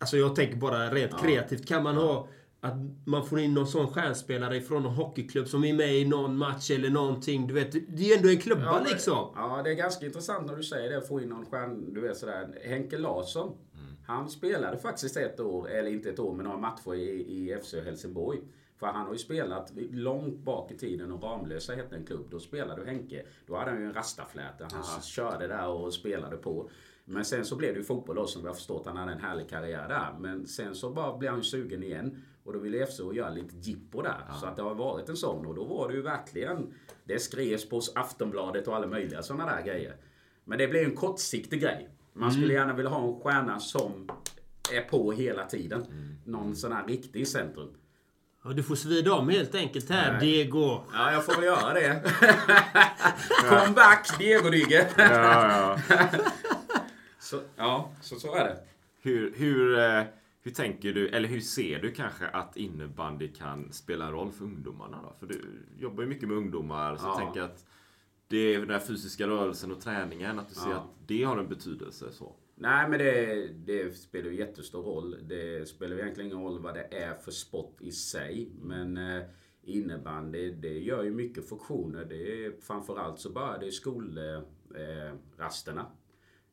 Alltså 0.00 0.16
jag 0.16 0.36
tänker 0.36 0.56
bara 0.56 0.90
rent 0.90 1.20
kreativt. 1.20 1.68
Kan 1.68 1.82
man 1.82 1.96
ha... 1.96 2.28
Att 2.60 2.74
man 3.04 3.26
får 3.26 3.40
in 3.40 3.54
någon 3.54 3.66
sån 3.66 3.88
stjärnspelare 3.88 4.60
från 4.60 4.82
någon 4.82 4.94
hockeyklubb 4.94 5.48
som 5.48 5.64
är 5.64 5.74
med 5.74 5.94
i 5.94 6.04
någon 6.04 6.36
match 6.36 6.70
eller 6.70 6.90
någonting. 6.90 7.46
Du 7.46 7.54
vet, 7.54 7.72
det 7.72 8.02
är 8.02 8.08
ju 8.08 8.14
ändå 8.14 8.28
en 8.28 8.38
klubba 8.38 8.64
Ja, 8.64 8.86
liksom. 8.90 9.32
Ja, 9.36 9.60
det 9.64 9.70
är 9.70 9.74
ganska 9.74 10.06
intressant 10.06 10.46
när 10.46 10.56
du 10.56 10.62
säger 10.62 10.90
det. 10.90 11.06
Få 11.06 11.20
in 11.20 11.28
någon 11.28 11.46
stjärn, 11.46 11.94
du 11.94 12.00
vet 12.00 12.16
sådär. 12.16 12.58
Henke 12.64 12.98
Larsson. 12.98 13.52
Han 14.08 14.28
spelade 14.28 14.78
faktiskt 14.78 15.16
ett 15.16 15.40
år, 15.40 15.68
eller 15.68 15.90
inte 15.90 16.10
ett 16.10 16.18
år, 16.18 16.34
men 16.34 16.44
några 16.44 16.58
matcher 16.58 16.94
i, 16.94 17.10
i 17.10 17.58
FC 17.62 17.74
Helsingborg. 17.74 18.40
För 18.76 18.86
han 18.86 19.06
har 19.06 19.12
ju 19.12 19.18
spelat 19.18 19.72
långt 19.90 20.38
bak 20.38 20.70
i 20.70 20.78
tiden 20.78 21.12
och 21.12 21.22
Ramlösa 21.22 21.74
hette 21.74 21.96
en 21.96 22.06
klubb. 22.06 22.26
Då 22.30 22.40
spelade 22.40 22.84
Henke. 22.84 23.22
Då 23.46 23.56
hade 23.56 23.70
han 23.70 23.80
ju 23.80 23.86
en 23.86 23.94
rastafläta. 23.94 24.68
Han 24.72 25.02
körde 25.02 25.46
där 25.46 25.68
och 25.68 25.94
spelade 25.94 26.36
på. 26.36 26.70
Men 27.04 27.24
sen 27.24 27.44
så 27.44 27.56
blev 27.56 27.74
det 27.74 27.78
ju 27.78 27.84
fotboll 27.84 28.16
då 28.16 28.26
som 28.26 28.42
vi 28.42 28.48
har 28.48 28.54
förstått. 28.54 28.86
Han 28.86 28.96
hade 28.96 29.12
en 29.12 29.20
härlig 29.20 29.48
karriär 29.48 29.88
där. 29.88 30.16
Men 30.18 30.46
sen 30.46 30.74
så 30.74 30.90
bara 30.90 31.18
blev 31.18 31.30
han 31.30 31.40
ju 31.40 31.44
sugen 31.44 31.82
igen. 31.82 32.22
Och 32.44 32.52
då 32.52 32.58
ville 32.58 32.86
FC 32.86 33.00
göra 33.12 33.30
lite 33.30 33.56
jippo 33.56 34.02
där. 34.02 34.24
Så 34.40 34.46
att 34.46 34.56
det 34.56 34.62
har 34.62 34.74
varit 34.74 35.08
en 35.08 35.16
sån. 35.16 35.46
Och 35.46 35.54
då 35.54 35.64
var 35.64 35.88
det 35.88 35.94
ju 35.94 36.02
verkligen... 36.02 36.74
Det 37.04 37.18
skrevs 37.18 37.68
på 37.68 37.80
Aftonbladet 37.94 38.68
och 38.68 38.76
alla 38.76 38.86
möjliga 38.86 39.22
sådana 39.22 39.56
där 39.56 39.62
grejer. 39.62 39.96
Men 40.44 40.58
det 40.58 40.68
blev 40.68 40.84
en 40.84 40.96
kortsiktig 40.96 41.60
grej. 41.60 41.88
Man 42.18 42.32
skulle 42.32 42.52
gärna 42.52 42.72
vilja 42.72 42.90
ha 42.90 43.08
en 43.08 43.20
stjärna 43.20 43.60
som 43.60 44.08
är 44.72 44.80
på 44.80 45.12
hela 45.12 45.44
tiden. 45.44 45.84
Någon 46.24 46.56
sån 46.56 46.72
här 46.72 46.86
riktig 46.86 47.20
i 47.20 47.26
centrum. 47.26 47.68
Ja, 48.44 48.50
du 48.50 48.62
får 48.62 48.74
svida 48.76 49.12
om 49.12 49.28
helt 49.28 49.54
enkelt 49.54 49.90
här, 49.90 50.20
Diego. 50.20 50.80
Ja, 50.92 51.12
jag 51.12 51.24
får 51.24 51.34
väl 51.34 51.44
göra 51.44 51.74
det. 51.74 52.02
Comeback, 53.48 54.18
Diego-Digge. 54.18 54.86
Ja, 54.98 55.78
ja. 55.90 55.98
Så, 57.18 57.40
ja, 57.56 57.90
så, 58.00 58.16
så 58.20 58.34
är 58.34 58.44
det. 58.44 58.56
Hur, 59.02 59.34
hur, 59.36 59.78
eh, 59.78 60.02
hur 60.42 60.50
tänker 60.50 60.92
du, 60.92 61.08
eller 61.08 61.28
hur 61.28 61.40
ser 61.40 61.78
du 61.78 61.90
kanske 61.92 62.26
att 62.28 62.56
innebandy 62.56 63.28
kan 63.28 63.72
spela 63.72 64.10
roll 64.12 64.32
för 64.32 64.44
ungdomarna 64.44 64.98
då? 65.02 65.14
För 65.20 65.26
du 65.26 65.44
jobbar 65.78 66.02
ju 66.02 66.08
mycket 66.08 66.28
med 66.28 66.36
ungdomar, 66.36 66.96
så 66.96 67.06
Ja. 67.06 67.08
jag 67.10 67.18
tänker 67.18 67.42
att 67.42 67.64
det 68.28 68.54
är 68.54 68.60
den 68.60 68.70
här 68.70 68.78
fysiska 68.78 69.26
rörelsen 69.26 69.72
och 69.72 69.80
träningen, 69.80 70.38
att 70.38 70.48
du 70.48 70.54
ser 70.54 70.70
Ja. 70.70 70.76
att 70.76 71.08
det 71.08 71.22
har 71.24 71.38
en 71.38 71.48
betydelse. 71.48 72.12
så. 72.12 72.32
Nej, 72.54 72.88
men 72.90 72.98
det, 72.98 73.46
det 73.66 73.96
spelar 73.96 74.30
ju 74.30 74.36
jättestor 74.38 74.82
roll. 74.82 75.16
Det 75.28 75.68
spelar 75.68 75.98
egentligen 75.98 76.30
ingen 76.30 76.42
roll 76.44 76.60
vad 76.62 76.74
det 76.74 76.84
är 76.98 77.14
för 77.14 77.30
sport 77.30 77.76
i 77.80 77.92
sig. 77.92 78.50
Men 78.62 78.96
eh, 78.96 79.22
innebandy, 79.62 80.50
det 80.50 80.78
gör 80.78 81.02
ju 81.04 81.10
mycket 81.10 81.48
funktioner. 81.48 82.04
Det 82.04 82.44
är, 82.46 82.52
framförallt 82.60 83.18
så 83.18 83.30
bara 83.30 83.58
det 83.58 83.66
är 83.66 83.70
skolrasterna. 83.70 85.86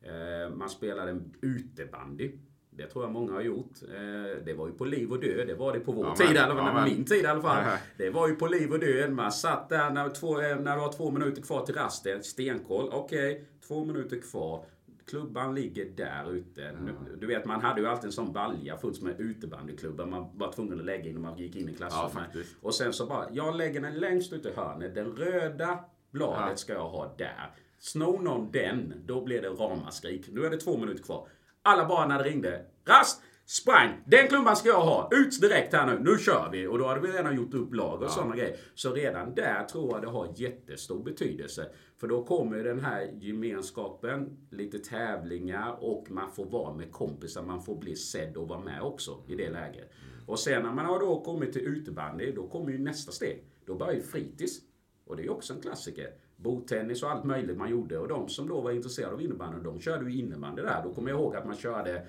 Eh, 0.02 0.42
eh, 0.42 0.50
man 0.50 0.70
spelar 0.70 1.08
en 1.08 1.34
utebandy. 1.42 2.32
Det 2.78 2.88
tror 2.88 3.04
jag 3.04 3.12
många 3.12 3.34
har 3.34 3.42
gjort. 3.42 3.72
Eh, 3.84 4.44
det 4.46 4.54
var 4.54 4.68
ju 4.68 4.74
på 4.74 4.86
liv 4.86 5.12
och 5.12 5.20
död. 5.20 5.48
Det 5.48 5.56
var 5.56 5.74
det 5.74 5.80
på 5.80 5.92
vår 5.92 6.06
Ja, 6.06 6.16
tid, 6.16 6.38
fall. 6.38 6.58
ja, 6.58 6.86
min 6.86 7.06
tid 7.06 7.24
i 7.24 7.28
alla 7.28 7.42
fall. 7.42 7.64
Ja. 7.66 7.78
Det 7.98 8.10
var 8.10 8.28
ju 8.28 8.36
på 8.36 8.48
liv 8.48 8.72
och 8.72 8.80
död. 8.80 9.12
Man 9.12 9.32
satt 9.32 9.70
där 9.70 9.90
när, 9.90 10.10
två, 10.10 10.42
eh, 10.42 10.60
när 10.60 10.76
det 10.76 10.82
var 10.82 10.92
två 10.94 11.12
minuter 11.12 11.42
kvar 11.42 11.66
till 11.66 11.76
rasten. 11.76 12.24
Stenkoll. 12.24 12.90
Okej, 12.94 13.46
två 13.68 13.86
minuter 13.86 14.22
kvar. 14.22 14.66
Klubban 15.10 15.56
ligger 15.56 15.86
där 15.86 16.32
ute. 16.34 16.72
Du 17.20 17.28
vet, 17.28 17.46
man 17.46 17.62
hade 17.62 17.82
ju 17.82 17.88
alltid 17.88 18.06
en 18.06 18.12
sån 18.12 18.34
balja 18.34 18.78
fullt 18.78 19.02
med 19.02 19.20
utebandyklubbar 19.20 20.06
man 20.06 20.38
var 20.38 20.52
tvungen 20.52 20.80
att 20.80 20.86
lägga 20.86 21.06
in 21.10 21.14
när 21.14 21.22
man 21.22 21.38
gick 21.38 21.56
in 21.56 21.70
i 21.70 21.74
klassrummet. 21.74 22.30
och 22.62 22.76
sen 22.76 22.94
så 22.94 23.06
bara, 23.06 23.26
jag 23.32 23.56
lägger 23.56 23.82
den 23.82 24.00
längst 24.00 24.34
ut 24.34 24.46
i 24.46 24.52
hörnet. 24.56 24.96
Den 24.96 25.06
röda 25.16 25.80
bladet 26.12 26.60
ska 26.60 26.74
jag 26.74 26.90
ha 26.90 27.16
där. 27.18 27.52
Snor 27.80 28.20
någon 28.20 28.52
den, 28.52 28.94
då 29.06 29.22
blir 29.26 29.42
det 29.42 29.50
ramaskrik. 29.50 30.26
Nu 30.32 30.46
är 30.46 30.50
det 30.50 30.58
två 30.58 30.78
minuter 30.78 31.04
kvar. 31.04 31.28
Alla 31.68 31.86
bara 31.86 32.08
när 32.08 32.18
det 32.18 32.30
ringde. 32.30 32.66
Rast! 32.88 33.22
Sprang! 33.46 34.04
Den 34.06 34.28
klubban 34.28 34.56
ska 34.56 34.70
jag 34.70 34.82
ha! 34.82 35.10
Ut 35.12 35.42
direkt 35.42 35.74
här 35.74 35.86
nu! 35.86 36.12
Nu 36.12 36.18
kör 36.18 36.50
vi! 36.52 36.68
Och 36.68 36.80
då 36.80 36.88
hade 36.88 37.02
vi 37.02 37.08
redan 37.08 37.36
gjort 37.36 37.54
upp 37.54 37.74
lag 37.74 38.02
och 38.02 38.12
sådana 38.12 38.36
grejer. 38.36 38.58
Så 38.76 38.94
redan 38.94 39.36
där 39.36 39.64
tror 39.64 39.92
jag 39.92 40.02
det 40.02 40.08
har 40.08 40.34
jättestor 40.36 41.04
betydelse. 41.04 41.70
För 41.98 42.08
då 42.08 42.24
kommer 42.24 42.64
den 42.64 42.80
här 42.80 43.10
gemenskapen, 43.14 44.38
lite 44.52 44.80
tävlingar 44.80 45.78
och 45.84 46.12
man 46.12 46.32
får 46.32 46.46
vara 46.46 46.74
med 46.74 46.92
kompisar. 46.92 47.44
Man 47.44 47.64
får 47.64 47.76
bli 47.76 47.96
sedd 47.96 48.38
och 48.38 48.48
vara 48.48 48.60
med 48.60 48.82
också 48.82 49.24
i 49.28 49.36
det 49.36 49.50
läget. 49.50 49.92
Och 50.28 50.40
sen 50.40 50.64
när 50.64 50.72
man 50.72 50.86
har 50.86 51.00
då 51.00 51.22
kommit 51.22 51.54
till 51.54 51.68
utebandy, 51.68 52.32
då 52.32 52.48
kommer 52.48 52.72
ju 52.72 52.78
nästa 52.78 53.12
steg. 53.12 53.44
Då 53.66 53.76
börjar 53.76 53.94
ju 53.94 54.02
fritids. 54.02 54.60
Och 55.06 55.18
det 55.18 55.24
är 55.24 55.32
också 55.32 55.54
en 55.54 55.62
klassiker. 55.62 56.10
Bordtennis 56.36 57.04
och 57.04 57.12
allt 57.12 57.24
möjligt 57.24 57.58
man 57.58 57.70
gjorde. 57.70 57.98
Och 57.98 58.08
de 58.08 58.30
som 58.30 58.48
då 58.48 58.62
var 58.62 58.72
intresserade 58.72 59.14
av 59.14 59.22
innebandy, 59.22 59.64
de 59.64 59.80
körde 59.80 60.12
ju 60.12 60.20
innebandy 60.20 60.62
där. 60.62 60.82
Då 60.84 60.94
kommer 60.94 61.10
jag 61.10 61.20
ihåg 61.20 61.36
att 61.36 61.46
man 61.46 61.56
körde 61.56 62.06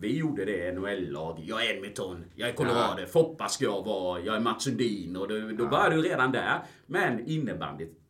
vi 0.00 0.16
gjorde 0.16 0.44
det 0.44 0.72
NHL-lag. 0.72 1.42
Jag 1.46 1.66
är 1.66 1.74
Edmonton, 1.74 2.24
jag 2.34 2.48
är 2.48 2.52
Colorado, 2.52 3.06
Foppa 3.06 3.48
ska 3.48 3.64
jag 3.64 3.84
vara, 3.84 4.20
jag 4.20 4.36
är 4.36 4.40
Mats 4.40 4.64
Sundin. 4.64 5.16
Och 5.16 5.28
då, 5.28 5.34
då 5.34 5.66
började 5.66 5.96
du 5.96 6.02
redan 6.02 6.32
där. 6.32 6.62
Men 6.86 7.26
innebandyt. 7.26 8.00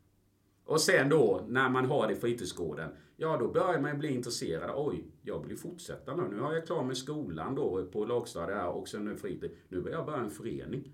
Och 0.65 0.81
sen 0.81 1.09
då, 1.09 1.45
när 1.49 1.69
man 1.69 1.87
har 1.87 2.07
det 2.07 2.13
i 2.13 2.17
fritidsgården. 2.17 2.91
Ja, 3.17 3.37
då 3.37 3.49
börjar 3.49 3.81
man 3.81 3.99
bli 3.99 4.15
intresserad. 4.15 4.71
Oj, 4.77 5.05
jag 5.23 5.41
vill 5.41 5.51
ju 5.51 5.57
fortsätta 5.57 6.17
nu. 6.17 6.23
Nu 6.31 6.41
har 6.41 6.55
jag 6.55 6.67
klar 6.67 6.85
med 6.85 6.97
skolan 6.97 7.55
då 7.55 7.87
på 7.93 8.05
lågstadiet 8.05 8.59
här 8.59 8.69
och 8.69 8.89
sen 8.89 9.05
nu 9.05 9.17
fritid. 9.17 9.51
Nu 9.69 9.81
vill 9.81 9.93
jag 9.93 10.07
börja 10.07 10.19
en 10.19 10.31
förening. 10.31 10.93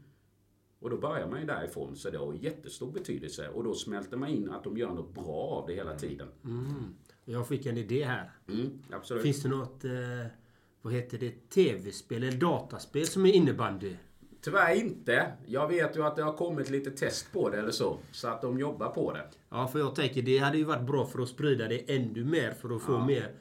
Och 0.80 0.90
då 0.90 0.96
börjar 0.96 1.26
man 1.28 1.40
ju 1.40 1.46
därifrån. 1.46 1.96
Så 1.96 2.10
det 2.10 2.18
har 2.18 2.32
jättestor 2.34 2.92
betydelse. 2.92 3.48
Och 3.48 3.64
då 3.64 3.74
smälter 3.74 4.16
man 4.16 4.28
in 4.28 4.50
att 4.50 4.64
de 4.64 4.76
gör 4.78 4.88
något 4.90 5.14
bra 5.14 5.34
av 5.62 5.66
det 5.66 5.74
hela 5.74 5.94
tiden. 5.94 6.28
Jag 7.24 7.48
fick 7.48 7.66
en 7.66 7.76
idé 7.76 8.04
här. 8.04 8.30
Mm, 8.48 8.82
absolut. 8.90 9.22
Finns 9.22 9.42
det 9.42 9.48
något, 9.48 9.84
eh, 9.84 9.90
vad 10.82 10.92
heter 10.92 11.18
det, 11.18 11.48
tv-spel 11.50 12.22
eller 12.22 12.38
dataspel 12.38 13.06
som 13.06 13.26
är 13.26 13.32
innebandy? 13.32 13.96
Tyvärr 14.40 14.74
inte. 14.74 15.32
Jag 15.46 15.68
vet 15.68 15.96
ju 15.96 16.02
att 16.04 16.16
det 16.16 16.22
har 16.22 16.32
kommit 16.32 16.70
lite 16.70 16.90
test 16.90 17.32
på 17.32 17.50
det 17.50 17.58
eller 17.58 17.70
så. 17.70 17.98
Så 18.12 18.28
att 18.28 18.42
de 18.42 18.58
jobbar 18.58 18.88
på 18.88 19.12
det. 19.12 19.24
Ja, 19.48 19.66
för 19.68 19.78
jag 19.78 19.94
tänker 19.94 20.22
det 20.22 20.38
hade 20.38 20.58
ju 20.58 20.64
varit 20.64 20.86
bra 20.86 21.06
för 21.06 21.22
att 21.22 21.28
sprida 21.28 21.68
det 21.68 21.96
ännu 21.96 22.24
mer 22.24 22.50
för 22.50 22.76
att 22.76 22.82
få 22.82 22.98
mer 23.04 23.34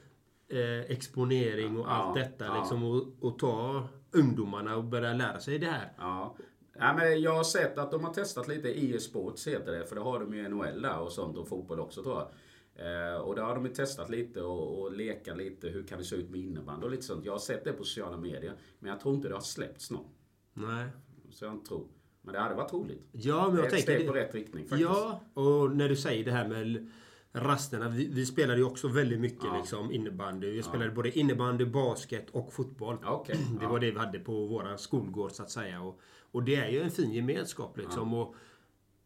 eh, 0.47 0.91
exponering 0.91 1.77
och 1.77 1.85
Ja, 1.85 1.89
allt 1.91 2.15
detta. 2.15 2.45
ja. 2.45 2.59
Liksom, 2.59 2.83
och, 2.83 3.03
och 3.19 3.39
ta 3.39 3.87
ungdomarna 4.11 4.75
och 4.75 4.83
börja 4.83 5.13
lära 5.13 5.39
sig 5.39 5.59
det 5.59 5.67
här. 5.67 5.91
Ja. 5.97 6.35
Ja, 6.79 6.93
men 6.93 7.21
jag 7.21 7.35
har 7.35 7.43
sett 7.43 7.77
att 7.77 7.91
de 7.91 8.03
har 8.03 8.13
testat 8.13 8.47
lite 8.47 8.79
e-sports 8.85 9.47
heter 9.47 9.71
det. 9.71 9.85
För 9.85 9.95
det 9.95 10.01
har 10.01 10.19
de 10.19 10.33
ju 10.33 10.45
i 10.45 10.49
NHL 10.49 10.81
där 10.81 10.99
och 10.99 11.11
sånt 11.11 11.37
och 11.37 11.47
fotboll 11.47 11.79
också 11.79 12.03
tror 12.03 12.15
jag. 12.15 12.27
Eh, 12.75 13.17
och 13.17 13.35
där 13.35 13.43
har 13.43 13.55
de 13.55 13.65
ju 13.65 13.71
testat 13.73 14.09
lite 14.09 14.41
och, 14.41 14.81
och 14.81 14.91
leka 14.91 15.33
lite. 15.35 15.67
Hur 15.69 15.83
kan 15.83 15.97
det 15.97 16.03
se 16.05 16.15
ut 16.15 16.29
med 16.29 16.39
innebandy 16.39 16.85
och 16.85 16.91
lite 16.91 17.03
sånt. 17.03 17.25
Jag 17.25 17.31
har 17.31 17.39
sett 17.39 17.63
det 17.63 17.71
på 17.73 17.83
sociala 17.83 18.17
medier. 18.17 18.53
Men 18.79 18.91
jag 18.91 18.99
tror 18.99 19.15
inte 19.15 19.27
det 19.27 19.33
har 19.33 19.41
släppts 19.41 19.91
någon. 19.91 20.05
Nej. 20.53 20.87
Så 21.31 21.45
jag 21.45 21.53
inte 21.53 21.67
tror. 21.67 21.87
Men 22.21 22.33
det 22.33 22.39
hade 22.39 22.55
varit 22.55 22.73
roligt. 22.73 23.01
Ja, 23.11 23.47
men 23.47 23.57
jag 23.57 23.73
ett 23.73 23.81
steg 23.81 24.07
på 24.07 24.13
rätt 24.13 24.35
riktning 24.35 24.63
faktiskt. 24.67 24.81
Ja, 24.89 25.21
och 25.33 25.75
när 25.75 25.89
du 25.89 25.95
säger 25.95 26.25
det 26.25 26.31
här 26.31 26.47
med 26.47 26.91
rasterna. 27.31 27.89
Vi, 27.89 28.07
vi 28.11 28.25
spelade 28.25 28.59
ju 28.59 28.65
också 28.65 28.87
väldigt 28.87 29.19
mycket 29.19 29.43
Ja. 29.43 29.57
liksom, 29.57 29.91
innebandy. 29.91 30.55
Jag 30.55 30.65
spelade 30.65 30.91
både 30.91 31.19
innebandy, 31.19 31.65
basket 31.65 32.29
och 32.29 32.53
fotboll. 32.53 32.97
Ja, 33.03 33.11
okej. 33.11 33.37
Det 33.59 33.63
Ja. 33.65 33.69
var 33.69 33.79
det 33.79 33.91
vi 33.91 33.97
hade 33.99 34.19
på 34.19 34.45
våra 34.47 34.77
skolgård 34.77 35.31
så 35.31 35.43
att 35.43 35.49
säga. 35.51 35.81
Och, 35.81 35.99
och 36.35 36.43
det 36.43 36.55
är 36.55 36.69
ju 36.69 36.81
en 36.81 36.91
fin 36.91 37.11
gemenskap 37.11 37.77
liksom. 37.77 38.13
Och 38.13 38.35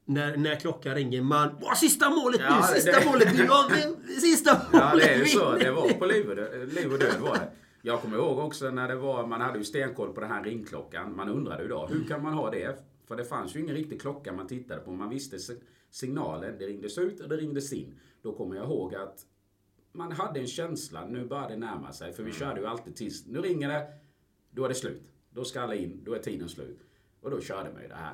när, 0.05 0.37
när 0.37 0.55
klockan 0.55 0.95
ringer, 0.95 1.21
man... 1.21 1.49
Åh, 1.61 1.73
sista 1.75 2.09
målet 2.09 2.41
Ja, 2.43 2.55
nu! 2.55 2.61
det- 2.75 2.81
Sista 2.81 2.99
det- 2.99 3.05
målet 3.05 3.37
nu! 3.37 3.43
Ja, 3.43 3.69
men, 3.69 4.13
sista 4.21 4.53
målet! 4.53 4.69
Ja, 4.73 4.95
det 4.95 5.13
är 5.13 5.19
ju 5.19 5.25
så. 5.25 5.51
Det 5.51 5.71
var 5.71 5.89
på 5.89 6.05
liv 6.05 6.29
och 6.29 6.35
död, 6.35 6.73
liv 6.73 6.93
och 6.93 6.99
död 6.99 7.19
var 7.21 7.33
det. 7.35 7.51
Jag 7.81 8.01
kommer 8.01 8.17
ihåg 8.17 8.39
också 8.39 8.69
när 8.71 8.87
det 8.87 8.95
var, 8.95 9.27
man 9.27 9.41
hade 9.41 9.57
ju 9.57 9.63
stenkoll 9.63 10.13
på 10.13 10.21
den 10.21 10.29
här 10.29 10.43
ringklockan. 10.43 11.15
Man 11.15 11.29
undrade 11.29 11.63
ju 11.63 11.69
då, 11.69 11.87
hur 11.87 12.03
kan 12.07 12.23
man 12.23 12.33
ha 12.33 12.51
det? 12.51 12.79
För 13.07 13.15
det 13.17 13.25
fanns 13.25 13.55
ju 13.55 13.59
ingen 13.59 13.75
riktig 13.75 14.01
klocka 14.01 14.33
man 14.33 14.47
tittade 14.47 14.81
på. 14.81 14.91
Man 14.91 15.09
visste 15.09 15.39
si- 15.39 15.61
signalen, 15.91 16.55
det 16.59 16.65
ringdes 16.67 16.97
ut 16.97 17.19
och 17.19 17.29
det 17.29 17.37
ringdes 17.37 17.73
in. 17.73 17.99
Då 18.21 18.33
kommer 18.33 18.55
jag 18.55 18.65
ihåg 18.65 18.95
att 18.95 19.25
man 19.91 20.11
hade 20.11 20.39
en 20.39 20.47
känsla, 20.47 21.05
nu 21.05 21.25
börjar 21.25 21.49
det 21.49 21.57
närma 21.57 21.91
sig. 21.93 22.13
För 22.13 22.23
vi 22.23 22.31
körde 22.31 22.61
ju 22.61 22.67
alltid 22.67 22.95
tills, 22.95 23.25
nu 23.27 23.41
ringer 23.41 23.69
det, 23.69 23.87
då 24.51 24.65
är 24.65 24.69
det 24.69 24.75
slut. 24.75 25.03
Då 25.33 25.43
ska 25.43 25.61
alla 25.61 25.75
in, 25.75 26.01
då 26.05 26.13
är 26.13 26.19
tiden 26.19 26.49
slut. 26.49 26.79
Och 27.21 27.32
då 27.32 27.41
körde 27.41 27.71
man 27.73 27.82
ju 27.82 27.88
det 27.88 27.95
här. 27.95 28.13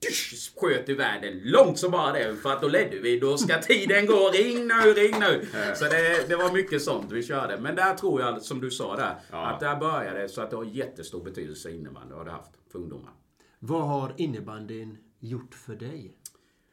Tysch, 0.00 0.52
Sköt 0.56 0.88
iväg 0.88 1.22
det 1.22 1.30
långt 1.50 1.78
som 1.78 1.90
bara 1.90 2.12
det. 2.12 2.36
För 2.36 2.52
att 2.52 2.60
då 2.62 2.68
ledde 2.68 2.98
vi. 2.98 3.18
Då 3.20 3.38
ska 3.38 3.58
tiden 3.62 4.06
gå. 4.06 4.30
Ring 4.34 4.66
nu, 4.66 4.92
ring 4.92 5.20
nu. 5.20 5.46
Så 5.74 5.84
det, 5.84 6.28
det 6.28 6.36
var 6.36 6.52
mycket 6.52 6.82
sånt 6.82 7.12
vi 7.12 7.22
körde. 7.22 7.60
Men 7.60 7.76
där 7.76 7.94
tror 7.94 8.20
jag, 8.20 8.42
som 8.42 8.60
du 8.60 8.70
sa 8.70 8.96
där. 8.96 9.14
Ja. 9.30 9.46
Att 9.46 9.60
där 9.60 9.76
började. 9.76 10.28
Så 10.28 10.40
att 10.42 10.50
det 10.50 10.56
har 10.56 10.64
jättestor 10.64 11.24
betydelse 11.24 11.70
innebandy. 11.70 12.14
har 12.14 12.24
det 12.24 12.30
haft 12.30 12.50
för 12.72 12.78
ungdomar. 12.78 13.12
Vad 13.58 13.82
har 13.88 14.14
innebandyn 14.16 14.98
gjort 15.20 15.54
för 15.54 15.74
dig? 15.76 16.16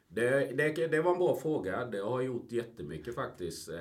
Det, 0.08 0.30
det, 0.56 0.86
det 0.86 1.00
var 1.00 1.12
en 1.12 1.18
bra 1.18 1.36
fråga. 1.36 1.84
Det 1.84 1.98
har 2.00 2.20
gjort 2.20 2.52
jättemycket 2.52 3.14
faktiskt. 3.14 3.68
Eh, 3.68 3.76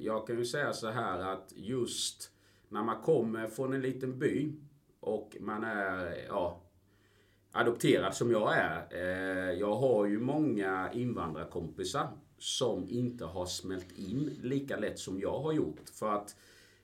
Jag 0.00 0.26
kan 0.26 0.38
ju 0.38 0.44
säga 0.44 0.72
så 0.72 0.90
här 0.90 1.18
att 1.18 1.52
just 1.56 2.30
när 2.68 2.82
man 2.82 3.02
kommer 3.02 3.46
från 3.46 3.72
en 3.72 3.80
liten 3.82 4.18
by 4.18 4.52
och 5.00 5.36
man 5.40 5.64
är 5.64 6.24
ja, 6.28 6.62
adopterad 7.56 8.14
som 8.14 8.30
jag 8.30 8.56
är. 8.56 8.86
eh, 8.90 9.58
Jag 9.58 9.74
har 9.76 10.06
ju 10.06 10.18
många 10.18 10.92
invandrarkompisar 10.92 12.08
som 12.38 12.88
inte 12.88 13.24
har 13.24 13.46
smält 13.46 13.98
in 13.98 14.38
lika 14.42 14.76
lätt 14.76 14.98
som 14.98 15.20
jag 15.20 15.38
har 15.38 15.52
gjort. 15.52 15.88
För 15.92 16.12
att 16.12 16.36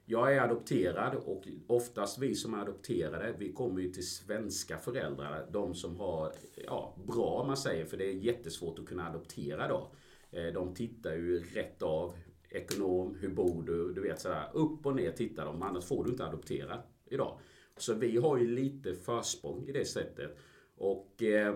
jag 0.05 0.35
är 0.35 0.41
adopterad 0.41 1.15
och 1.15 1.49
oftast 1.67 2.19
vi 2.19 2.35
som 2.35 2.55
är 2.55 2.59
adopterade, 2.59 3.35
vi 3.39 3.53
kommer 3.53 3.81
ju 3.81 3.93
till 3.93 4.09
svenska 4.09 4.79
föräldrar. 4.79 5.47
De 5.51 5.75
som 5.75 5.97
har, 5.97 6.33
ja, 6.67 6.97
bra 7.07 7.25
om 7.41 7.47
man 7.47 7.57
säger, 7.57 7.85
för 7.85 7.97
det 7.97 8.05
är 8.09 8.13
jättesvårt 8.15 8.79
att 8.79 8.87
kunna 8.87 9.09
adoptera 9.09 9.69
då. 9.69 9.91
Eh, 10.31 10.47
de 10.55 10.75
tittar 10.75 11.13
ju 11.13 11.39
rätt 11.39 11.83
av. 11.83 12.15
Ekonom, 12.51 13.17
hur 13.21 13.29
bor 13.29 13.63
du? 13.63 13.93
Du 13.93 14.01
vet 14.01 14.21
sådär. 14.21 14.49
Upp 14.53 14.87
och 14.87 14.97
ner 14.97 15.13
tittar 15.13 15.45
de, 15.45 15.63
annars 15.63 15.85
får 15.85 16.05
du 16.05 16.11
inte 16.11 16.27
adoptera 16.27 16.79
idag. 17.07 17.39
Så 17.77 17.95
vi 17.95 18.17
har 18.17 18.39
ju 18.39 18.47
lite 18.55 18.95
försprång 18.95 19.65
i 19.69 19.73
det 19.73 19.85
sättet. 19.85 20.39
Och 20.83 21.23
eh, 21.23 21.55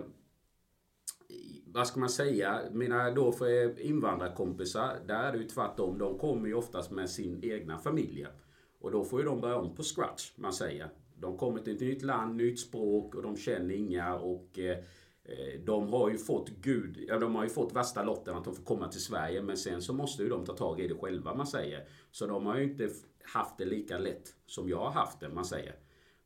vad 1.66 1.86
ska 1.86 2.00
man 2.00 2.08
säga, 2.08 2.60
mina 2.72 3.10
då 3.10 3.32
för 3.32 3.64
eh, 3.64 3.86
invandrarkompisar, 3.86 5.00
där 5.06 5.24
är 5.24 5.32
det 5.32 5.38
ju 5.38 5.48
tvärtom. 5.48 5.98
De 5.98 6.18
kommer 6.18 6.48
ju 6.48 6.54
oftast 6.54 6.90
med 6.90 7.10
sin 7.10 7.40
egna 7.44 7.78
familj. 7.78 8.26
Och 8.80 8.90
då 8.90 9.04
får 9.04 9.20
ju 9.20 9.26
de 9.26 9.40
börja 9.40 9.56
om 9.56 9.74
på 9.74 9.82
scratch, 9.82 10.32
man 10.36 10.52
säger. 10.52 10.90
De 11.18 11.36
kommer 11.36 11.60
till 11.60 11.74
ett 11.74 11.80
nytt 11.80 12.02
land, 12.02 12.36
nytt 12.36 12.60
språk 12.60 13.14
och 13.14 13.22
de 13.22 13.36
känner 13.36 13.74
inga 13.74 14.14
och 14.14 14.58
eh, 14.58 14.78
eh 15.24 15.60
de 15.64 15.92
har 15.92 16.10
ju 16.10 16.18
fått 16.18 16.48
Gud, 16.48 17.04
ja 17.08 17.18
de 17.18 17.34
har 17.34 17.44
ju 17.44 17.50
fått 17.50 17.76
värsta 17.76 18.02
lotten 18.02 18.34
att 18.34 18.44
de 18.44 18.54
får 18.54 18.64
komma 18.64 18.88
till 18.88 19.02
Sverige 19.02 19.42
men 19.42 19.56
sen 19.56 19.82
så 19.82 19.92
måste 19.92 20.22
ju 20.22 20.28
de 20.28 20.44
ta 20.44 20.56
tag 20.56 20.80
i 20.80 20.88
det 20.88 20.94
själva 20.94 21.34
man 21.34 21.46
säger. 21.46 21.88
Så 22.10 22.26
de 22.26 22.46
har 22.46 22.56
ju 22.56 22.62
inte 22.62 22.90
haft 23.22 23.58
det 23.58 23.64
lika 23.64 23.98
lätt 23.98 24.34
som 24.46 24.68
jag 24.68 24.78
har 24.78 24.90
haft 24.90 25.20
det 25.20 25.28
man 25.28 25.44
säger. 25.44 25.76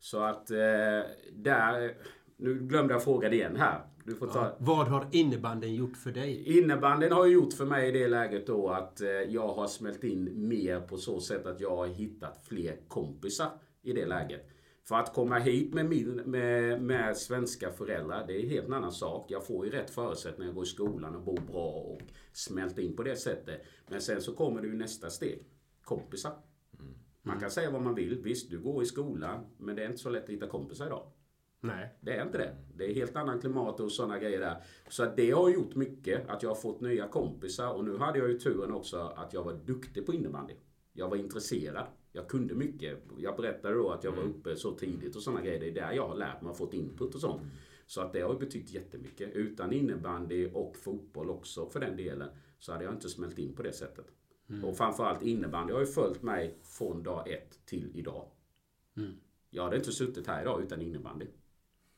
Så 0.00 0.22
att 0.22 0.50
eh, 0.50 1.02
där, 1.32 1.96
nu 2.40 2.54
glömde 2.54 2.94
jag 2.94 3.04
frågan 3.04 3.32
igen 3.32 3.56
här. 3.56 3.80
Du 4.04 4.14
får 4.14 4.26
ta... 4.26 4.56
Vad 4.58 4.88
har 4.88 5.06
innebanden 5.12 5.74
gjort 5.74 5.96
för 5.96 6.10
dig? 6.12 6.58
Innebandyn 6.58 7.12
har 7.12 7.26
gjort 7.26 7.52
för 7.52 7.64
mig 7.64 7.88
i 7.88 7.92
det 7.92 8.08
läget 8.08 8.46
då 8.46 8.68
att 8.68 9.00
eh, 9.00 9.08
jag 9.08 9.48
har 9.48 9.66
smält 9.66 10.04
in 10.04 10.48
mer 10.48 10.80
på 10.80 10.96
så 10.96 11.20
sätt 11.20 11.46
att 11.46 11.60
jag 11.60 11.76
har 11.76 11.86
hittat 11.86 12.44
fler 12.48 12.76
kompisar 12.88 13.50
i 13.82 13.92
det 13.92 14.06
läget. 14.06 14.46
För 14.88 14.96
att 14.96 15.14
komma 15.14 15.38
hit 15.38 15.74
med, 15.74 15.86
min, 15.86 16.14
med, 16.14 16.82
med 16.82 17.16
svenska 17.16 17.70
föräldrar, 17.70 18.24
det 18.26 18.36
är 18.36 18.42
en 18.42 18.50
helt 18.50 18.72
annan 18.72 18.92
sak. 18.92 19.30
Jag 19.30 19.46
får 19.46 19.66
ju 19.66 19.72
rätt 19.72 19.90
förutsättningar 19.90 20.50
att 20.50 20.56
gå 20.56 20.62
i 20.62 20.66
skolan 20.66 21.16
och 21.16 21.22
bo 21.22 21.34
bra 21.34 21.70
och 21.70 22.00
smälta 22.32 22.80
in 22.80 22.96
på 22.96 23.02
det 23.02 23.16
sättet. 23.16 23.62
Men 23.88 24.00
sen 24.00 24.20
så 24.20 24.34
kommer 24.34 24.60
det 24.60 24.66
ju 24.68 24.76
nästa 24.76 25.10
steg. 25.10 25.44
Kompisar. 25.82 26.32
Man 27.22 27.40
kan 27.40 27.50
säga 27.50 27.70
vad 27.70 27.82
man 27.82 27.94
vill. 27.94 28.22
Visst, 28.22 28.50
du 28.50 28.60
går 28.60 28.82
i 28.82 28.86
skolan, 28.86 29.46
men 29.58 29.76
det 29.76 29.82
är 29.82 29.86
inte 29.86 29.98
så 29.98 30.10
lätt 30.10 30.24
att 30.24 30.30
hitta 30.30 30.46
kompisar 30.46 30.86
idag. 30.86 31.12
Nej. 31.60 31.94
Det 32.00 32.16
är 32.16 32.22
inte 32.22 32.38
det. 32.38 32.56
Det 32.74 32.90
är 32.90 32.94
helt 32.94 33.16
annan 33.16 33.40
klimat 33.40 33.80
och 33.80 33.92
sådana 33.92 34.18
grejer 34.18 34.40
där. 34.40 34.62
Så 34.88 35.06
det 35.16 35.30
har 35.30 35.50
gjort 35.50 35.74
mycket. 35.74 36.28
Att 36.28 36.42
jag 36.42 36.50
har 36.50 36.56
fått 36.56 36.80
nya 36.80 37.08
kompisar. 37.08 37.72
Och 37.72 37.84
nu 37.84 37.98
hade 37.98 38.18
jag 38.18 38.28
ju 38.28 38.38
turen 38.38 38.72
också 38.72 38.98
att 39.16 39.32
jag 39.32 39.44
var 39.44 39.52
duktig 39.52 40.06
på 40.06 40.14
innebandy. 40.14 40.54
Jag 40.92 41.08
var 41.08 41.16
intresserad. 41.16 41.86
Jag 42.12 42.28
kunde 42.28 42.54
mycket. 42.54 42.98
Jag 43.18 43.36
berättade 43.36 43.74
då 43.74 43.90
att 43.90 44.04
jag 44.04 44.12
var 44.12 44.22
uppe 44.22 44.56
så 44.56 44.74
tidigt 44.74 45.16
och 45.16 45.22
sådana 45.22 45.42
grejer. 45.42 45.60
Det 45.60 45.68
är 45.68 45.74
där 45.74 45.92
jag 45.92 46.08
har 46.08 46.16
lärt 46.16 46.42
mig 46.42 46.50
och 46.50 46.56
fått 46.56 46.74
input 46.74 47.14
och 47.14 47.20
sånt. 47.20 47.42
Så 47.86 48.00
att 48.00 48.12
det 48.12 48.20
har 48.20 48.34
betytt 48.34 48.70
jättemycket. 48.70 49.32
Utan 49.32 49.72
innebandy 49.72 50.50
och 50.54 50.76
fotboll 50.76 51.30
också 51.30 51.66
för 51.66 51.80
den 51.80 51.96
delen. 51.96 52.28
Så 52.58 52.72
hade 52.72 52.84
jag 52.84 52.94
inte 52.94 53.08
smält 53.08 53.38
in 53.38 53.54
på 53.54 53.62
det 53.62 53.72
sättet. 53.72 54.06
Och 54.64 54.76
framförallt 54.76 55.22
innebandy 55.22 55.72
har 55.72 55.80
ju 55.80 55.86
följt 55.86 56.22
mig 56.22 56.58
från 56.62 57.02
dag 57.02 57.28
ett 57.28 57.66
till 57.66 57.90
idag. 57.94 58.30
Jag 59.50 59.64
hade 59.64 59.76
inte 59.76 59.92
suttit 59.92 60.26
här 60.26 60.42
idag 60.42 60.62
utan 60.62 60.80
innebandy. 60.82 61.26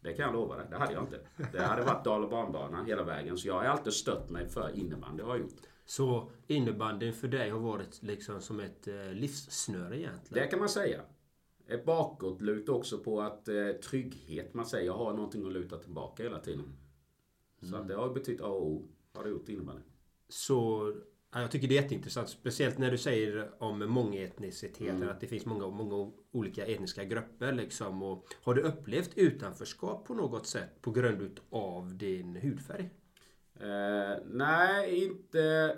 Det 0.02 0.12
kan 0.12 0.24
jag 0.24 0.34
lova 0.34 0.56
dig. 0.56 0.66
Det 0.70 0.76
hade 0.76 0.92
jag 0.92 1.02
inte. 1.02 1.20
Det 1.52 1.62
hade 1.62 1.82
varit 1.82 2.04
dal 2.04 2.24
och 2.24 2.30
barnbana 2.30 2.84
hela 2.84 3.02
vägen. 3.02 3.38
Så 3.38 3.48
jag 3.48 3.54
har 3.54 3.64
alltid 3.64 3.92
stött 3.92 4.30
mig 4.30 4.48
för 4.48 4.70
innebandy. 4.74 5.22
Har 5.22 5.30
jag 5.30 5.40
gjort. 5.40 5.60
Så 5.84 6.30
innebandyn 6.46 7.12
för 7.12 7.28
dig 7.28 7.50
har 7.50 7.58
varit 7.58 8.02
liksom 8.02 8.40
som 8.40 8.60
ett 8.60 8.88
eh, 8.88 9.12
livssnöre 9.12 9.98
egentligen? 9.98 10.44
Det 10.44 10.50
kan 10.50 10.58
man 10.58 10.68
säga. 10.68 11.00
Ett 11.68 11.84
bakåtlut 11.84 12.68
också 12.68 12.98
på 12.98 13.20
att 13.20 13.48
eh, 13.48 13.68
trygghet. 13.72 14.54
Man 14.54 14.66
säger 14.66 14.86
jag 14.86 14.96
har 14.96 15.12
någonting 15.12 15.46
att 15.46 15.52
luta 15.52 15.78
tillbaka 15.78 16.22
hela 16.22 16.38
tiden. 16.38 16.76
Så 17.62 17.76
att 17.76 17.88
det 17.88 17.94
har 17.94 18.14
betytt 18.14 18.40
A 18.40 18.46
och 18.46 18.66
O. 18.66 18.88
Har 19.14 19.24
det 19.24 19.30
gjort 19.30 19.48
innebandy. 19.48 19.82
Så 20.28 20.86
ja, 21.32 21.40
jag 21.40 21.50
tycker 21.50 21.68
det 21.68 21.78
är 21.78 21.82
jätteintressant. 21.82 22.28
Speciellt 22.28 22.78
när 22.78 22.90
du 22.90 22.98
säger 22.98 23.50
om 23.58 23.90
mångetniciteten. 23.90 24.96
Mm. 24.96 25.08
Att 25.08 25.20
det 25.20 25.26
finns 25.26 25.46
många, 25.46 25.68
många 25.68 26.12
olika 26.32 26.66
etniska 26.66 27.04
grupper. 27.04 27.52
Liksom. 27.52 28.02
Och 28.02 28.26
har 28.42 28.54
du 28.54 28.62
upplevt 28.62 29.18
utanförskap 29.18 30.06
på 30.06 30.14
något 30.14 30.46
sätt 30.46 30.82
på 30.82 30.90
grund 30.90 31.40
av 31.50 31.96
din 31.98 32.36
hudfärg? 32.36 32.90
Eh, 33.60 34.22
nej, 34.26 35.04
inte... 35.04 35.76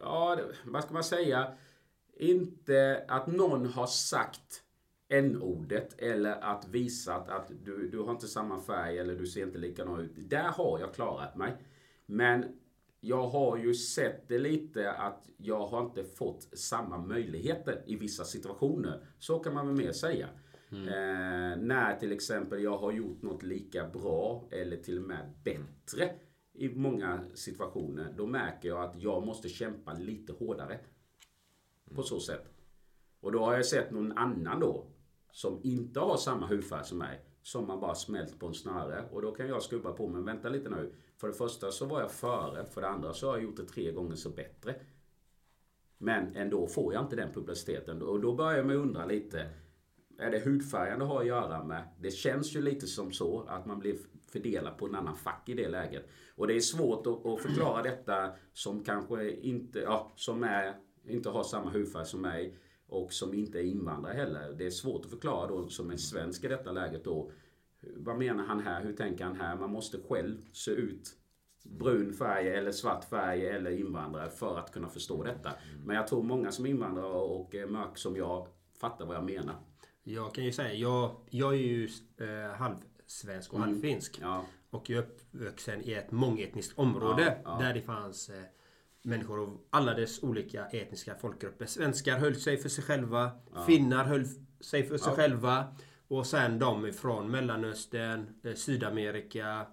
Ja, 0.00 0.38
vad 0.64 0.82
ska 0.82 0.92
man 0.92 1.04
säga? 1.04 1.52
Inte 2.16 3.04
att 3.08 3.26
någon 3.26 3.66
har 3.66 3.86
sagt 3.86 4.62
n-ordet 5.08 5.98
eller 5.98 6.32
att 6.32 6.68
visat 6.68 7.28
att 7.28 7.52
du, 7.64 7.88
du 7.88 7.98
har 7.98 8.10
inte 8.10 8.28
samma 8.28 8.60
färg 8.60 8.98
eller 8.98 9.14
du 9.14 9.26
ser 9.26 9.42
inte 9.42 9.58
likadan 9.58 10.00
ut. 10.00 10.30
Där 10.30 10.48
har 10.48 10.80
jag 10.80 10.94
klarat 10.94 11.36
mig. 11.36 11.56
Men 12.06 12.61
jag 13.04 13.28
har 13.28 13.56
ju 13.56 13.74
sett 13.74 14.28
det 14.28 14.38
lite 14.38 14.92
att 14.92 15.30
jag 15.36 15.66
har 15.66 15.84
inte 15.84 16.04
fått 16.04 16.58
samma 16.58 16.98
möjligheter 16.98 17.82
i 17.86 17.96
vissa 17.96 18.24
situationer. 18.24 19.06
Så 19.18 19.38
kan 19.38 19.54
man 19.54 19.66
väl 19.66 19.76
mer 19.76 19.92
säga. 19.92 20.28
Eh, 20.72 21.58
när 21.58 21.96
till 22.00 22.12
exempel 22.12 22.62
jag 22.62 22.78
har 22.78 22.92
gjort 22.92 23.22
något 23.22 23.42
lika 23.42 23.88
bra 23.88 24.48
eller 24.50 24.76
till 24.76 24.98
och 24.98 25.04
med 25.04 25.32
bättre 25.44 26.14
i 26.52 26.68
många 26.68 27.24
situationer. 27.34 28.14
Då 28.16 28.26
märker 28.26 28.68
jag 28.68 28.84
att 28.84 29.02
jag 29.02 29.26
måste 29.26 29.48
kämpa 29.48 29.92
lite 29.92 30.32
hårdare. 30.32 30.78
På 31.94 32.02
så 32.02 32.20
sätt. 32.20 32.44
Och 33.20 33.32
då 33.32 33.44
har 33.44 33.54
jag 33.54 33.66
sett 33.66 33.90
någon 33.90 34.12
annan 34.12 34.60
då. 34.60 34.86
Som 35.32 35.60
inte 35.62 36.00
har 36.00 36.16
samma 36.16 36.46
hudfärg 36.46 36.84
som 36.84 36.98
mig. 36.98 37.20
Som 37.42 37.66
man 37.66 37.80
bara 37.80 37.94
smält 37.94 38.38
på 38.38 38.46
en 38.46 38.54
snöre. 38.54 39.04
Och 39.12 39.22
då 39.22 39.32
kan 39.32 39.48
jag 39.48 39.62
skubba 39.62 39.92
på 39.92 40.08
men 40.08 40.24
vänta 40.24 40.48
lite 40.48 40.70
nu. 40.70 40.92
För 41.22 41.28
det 41.28 41.34
första 41.34 41.70
så 41.70 41.86
var 41.86 42.00
jag 42.00 42.10
före. 42.10 42.64
För 42.64 42.80
det 42.80 42.88
andra 42.88 43.12
så 43.12 43.26
har 43.26 43.34
jag 43.34 43.44
gjort 43.44 43.56
det 43.56 43.64
tre 43.64 43.92
gånger 43.92 44.16
så 44.16 44.30
bättre. 44.30 44.74
Men 45.98 46.36
ändå 46.36 46.66
får 46.66 46.94
jag 46.94 47.02
inte 47.02 47.16
den 47.16 47.32
publiciteten. 47.32 48.02
Och 48.02 48.20
då 48.20 48.34
börjar 48.34 48.64
man 48.64 48.76
undra 48.76 49.06
lite. 49.06 49.50
Är 50.18 50.30
det 50.30 50.44
hudfärgen 50.44 50.98
det 50.98 51.04
har 51.04 51.20
att 51.20 51.26
göra 51.26 51.64
med? 51.64 51.88
Det 52.00 52.10
känns 52.10 52.56
ju 52.56 52.62
lite 52.62 52.86
som 52.86 53.12
så 53.12 53.44
att 53.48 53.66
man 53.66 53.78
blir 53.78 53.96
fördelad 54.32 54.78
på 54.78 54.86
en 54.86 54.94
annan 54.94 55.16
fack 55.16 55.48
i 55.48 55.54
det 55.54 55.68
läget. 55.68 56.08
Och 56.34 56.46
det 56.46 56.54
är 56.54 56.60
svårt 56.60 57.06
att, 57.06 57.26
att 57.26 57.40
förklara 57.40 57.82
detta 57.82 58.30
som 58.52 58.84
kanske 58.84 59.30
inte, 59.30 59.78
ja, 59.78 60.12
som 60.16 60.42
är, 60.42 60.76
inte 61.08 61.28
har 61.28 61.42
samma 61.42 61.70
hudfärg 61.70 62.06
som 62.06 62.20
mig 62.20 62.58
och 62.86 63.12
som 63.12 63.34
inte 63.34 63.58
är 63.58 63.64
invandrare 63.64 64.14
heller. 64.14 64.54
Det 64.58 64.66
är 64.66 64.70
svårt 64.70 65.04
att 65.04 65.10
förklara 65.10 65.46
då 65.46 65.68
som 65.68 65.90
en 65.90 65.98
svensk 65.98 66.44
i 66.44 66.48
detta 66.48 66.72
läget 66.72 67.04
då. 67.04 67.30
Vad 67.82 68.18
menar 68.18 68.44
han 68.44 68.60
här? 68.60 68.82
Hur 68.82 68.92
tänker 68.92 69.24
han 69.24 69.36
här? 69.36 69.56
Man 69.56 69.70
måste 69.70 69.98
själv 70.08 70.38
se 70.52 70.70
ut 70.70 71.16
brun 71.64 72.12
färg 72.12 72.48
eller 72.48 72.72
svart 72.72 73.04
färg 73.04 73.46
eller 73.46 73.70
invandrare 73.70 74.30
för 74.30 74.58
att 74.58 74.72
kunna 74.72 74.88
förstå 74.88 75.22
detta. 75.22 75.50
Men 75.84 75.96
jag 75.96 76.06
tror 76.06 76.22
många 76.22 76.52
som 76.52 76.66
invandrare 76.66 77.12
och 77.12 77.54
är 77.54 77.66
mörk 77.66 77.98
som 77.98 78.16
jag 78.16 78.48
fattar 78.80 79.06
vad 79.06 79.16
jag 79.16 79.24
menar. 79.24 79.54
Jag 80.02 80.34
kan 80.34 80.44
ju 80.44 80.52
säga, 80.52 80.74
jag, 80.74 81.16
jag 81.30 81.52
är 81.54 81.58
ju 81.58 81.88
eh, 82.16 82.56
halvsvensk 82.56 83.52
och 83.52 83.60
halvfinsk. 83.60 84.18
Ja. 84.22 84.46
Och 84.70 84.90
jag 84.90 84.98
är 84.98 85.02
uppvuxen 85.02 85.82
i 85.82 85.92
ett 85.92 86.10
mångetniskt 86.10 86.78
område. 86.78 87.40
Ja, 87.44 87.58
ja. 87.60 87.66
Där 87.66 87.74
det 87.74 87.82
fanns 87.82 88.28
eh, 88.28 88.42
människor 89.02 89.42
av 89.42 89.60
alla 89.70 89.94
dess 89.94 90.22
olika 90.22 90.66
etniska 90.66 91.14
folkgrupper. 91.14 91.66
Svenskar 91.66 92.18
höll 92.18 92.36
sig 92.36 92.56
för 92.56 92.68
sig 92.68 92.84
själva. 92.84 93.30
Finnar 93.66 94.04
höll 94.04 94.26
sig 94.60 94.82
för 94.82 94.98
sig 94.98 95.12
själva. 95.12 95.76
Och 96.12 96.26
sen 96.26 96.58
de 96.58 96.92
från 96.92 97.30
Mellanöstern, 97.30 98.26
eh, 98.42 98.54
Sydamerika, 98.54 99.66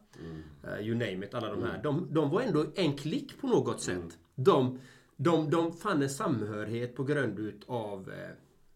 eh, 0.64 0.88
you 0.88 0.96
name 0.96 1.26
it, 1.26 1.34
alla 1.34 1.50
de 1.50 1.64
här. 1.64 1.84
De, 1.84 2.14
de 2.14 2.30
var 2.30 2.42
ändå 2.42 2.66
en 2.76 2.98
klick 2.98 3.42
på 3.42 3.48
något 3.48 3.82
sätt. 3.82 4.18
De, 4.36 4.80
de, 5.16 5.50
de 5.50 5.74
fann 5.74 6.02
en 6.02 6.10
samhörighet 6.10 6.96
på 6.96 7.04
grund 7.04 7.40
utav, 7.40 8.12
eh, 8.12 8.30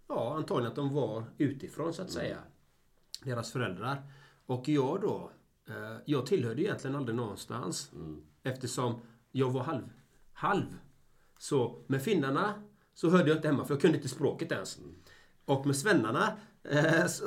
ja 0.08 0.36
antagligen 0.36 0.70
att 0.70 0.76
de 0.76 0.94
var 0.94 1.24
utifrån 1.38 1.94
så 1.94 2.02
att 2.02 2.12
säga. 2.12 2.38
Deras 3.24 3.52
föräldrar. 3.52 4.04
Och 4.46 4.70
jag 4.70 5.02
då, 5.02 5.32
jag 6.06 6.26
tillhörde 6.26 6.62
egentligen 6.62 6.96
aldrig 6.96 7.16
någonstans. 7.16 7.92
Eftersom 8.44 9.02
jag 9.32 9.52
var 9.52 9.64
halv. 9.64 9.90
Halv. 10.34 10.78
Så 11.38 11.84
med 11.88 12.02
finnarna 12.02 12.54
så 12.94 13.10
hörde 13.10 13.30
jag 13.30 13.38
inte 13.38 13.48
hemma 13.48 13.66
för 13.66 13.74
jag 13.74 13.82
kunde 13.82 13.98
inte 13.98 14.10
språket 14.10 14.52
ens. 14.52 14.80
Och 15.46 15.66
med 15.66 15.76
svennarna, 15.76 16.38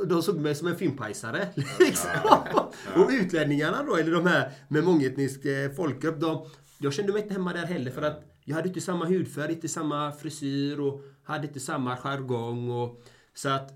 de 0.06 0.22
såg 0.22 0.40
mig 0.40 0.54
som 0.54 0.68
en 0.68 0.76
finnpajsare. 0.76 1.48
Liksom. 1.78 2.10
Och 2.96 3.10
utlänningarna 3.10 3.82
då, 3.82 3.96
eller 3.96 4.12
de 4.12 4.26
här 4.26 4.52
med 4.68 4.84
mångetnisk 4.84 5.44
eh, 5.44 5.72
folkgrupp, 5.72 6.20
de, 6.20 6.46
jag 6.78 6.92
kände 6.92 7.12
mig 7.12 7.22
inte 7.22 7.34
hemma 7.34 7.52
där 7.52 7.66
heller 7.66 7.90
för 7.90 8.02
att 8.02 8.24
jag 8.44 8.56
hade 8.56 8.68
inte 8.68 8.80
samma 8.80 9.04
hudfärg, 9.04 9.52
inte 9.52 9.68
samma 9.68 10.12
frisyr 10.12 10.80
och 10.80 11.02
hade 11.24 11.46
inte 11.46 11.60
samma 11.60 11.96
jargong. 11.96 12.70
Och, 12.70 13.02
så 13.34 13.48
att 13.48 13.72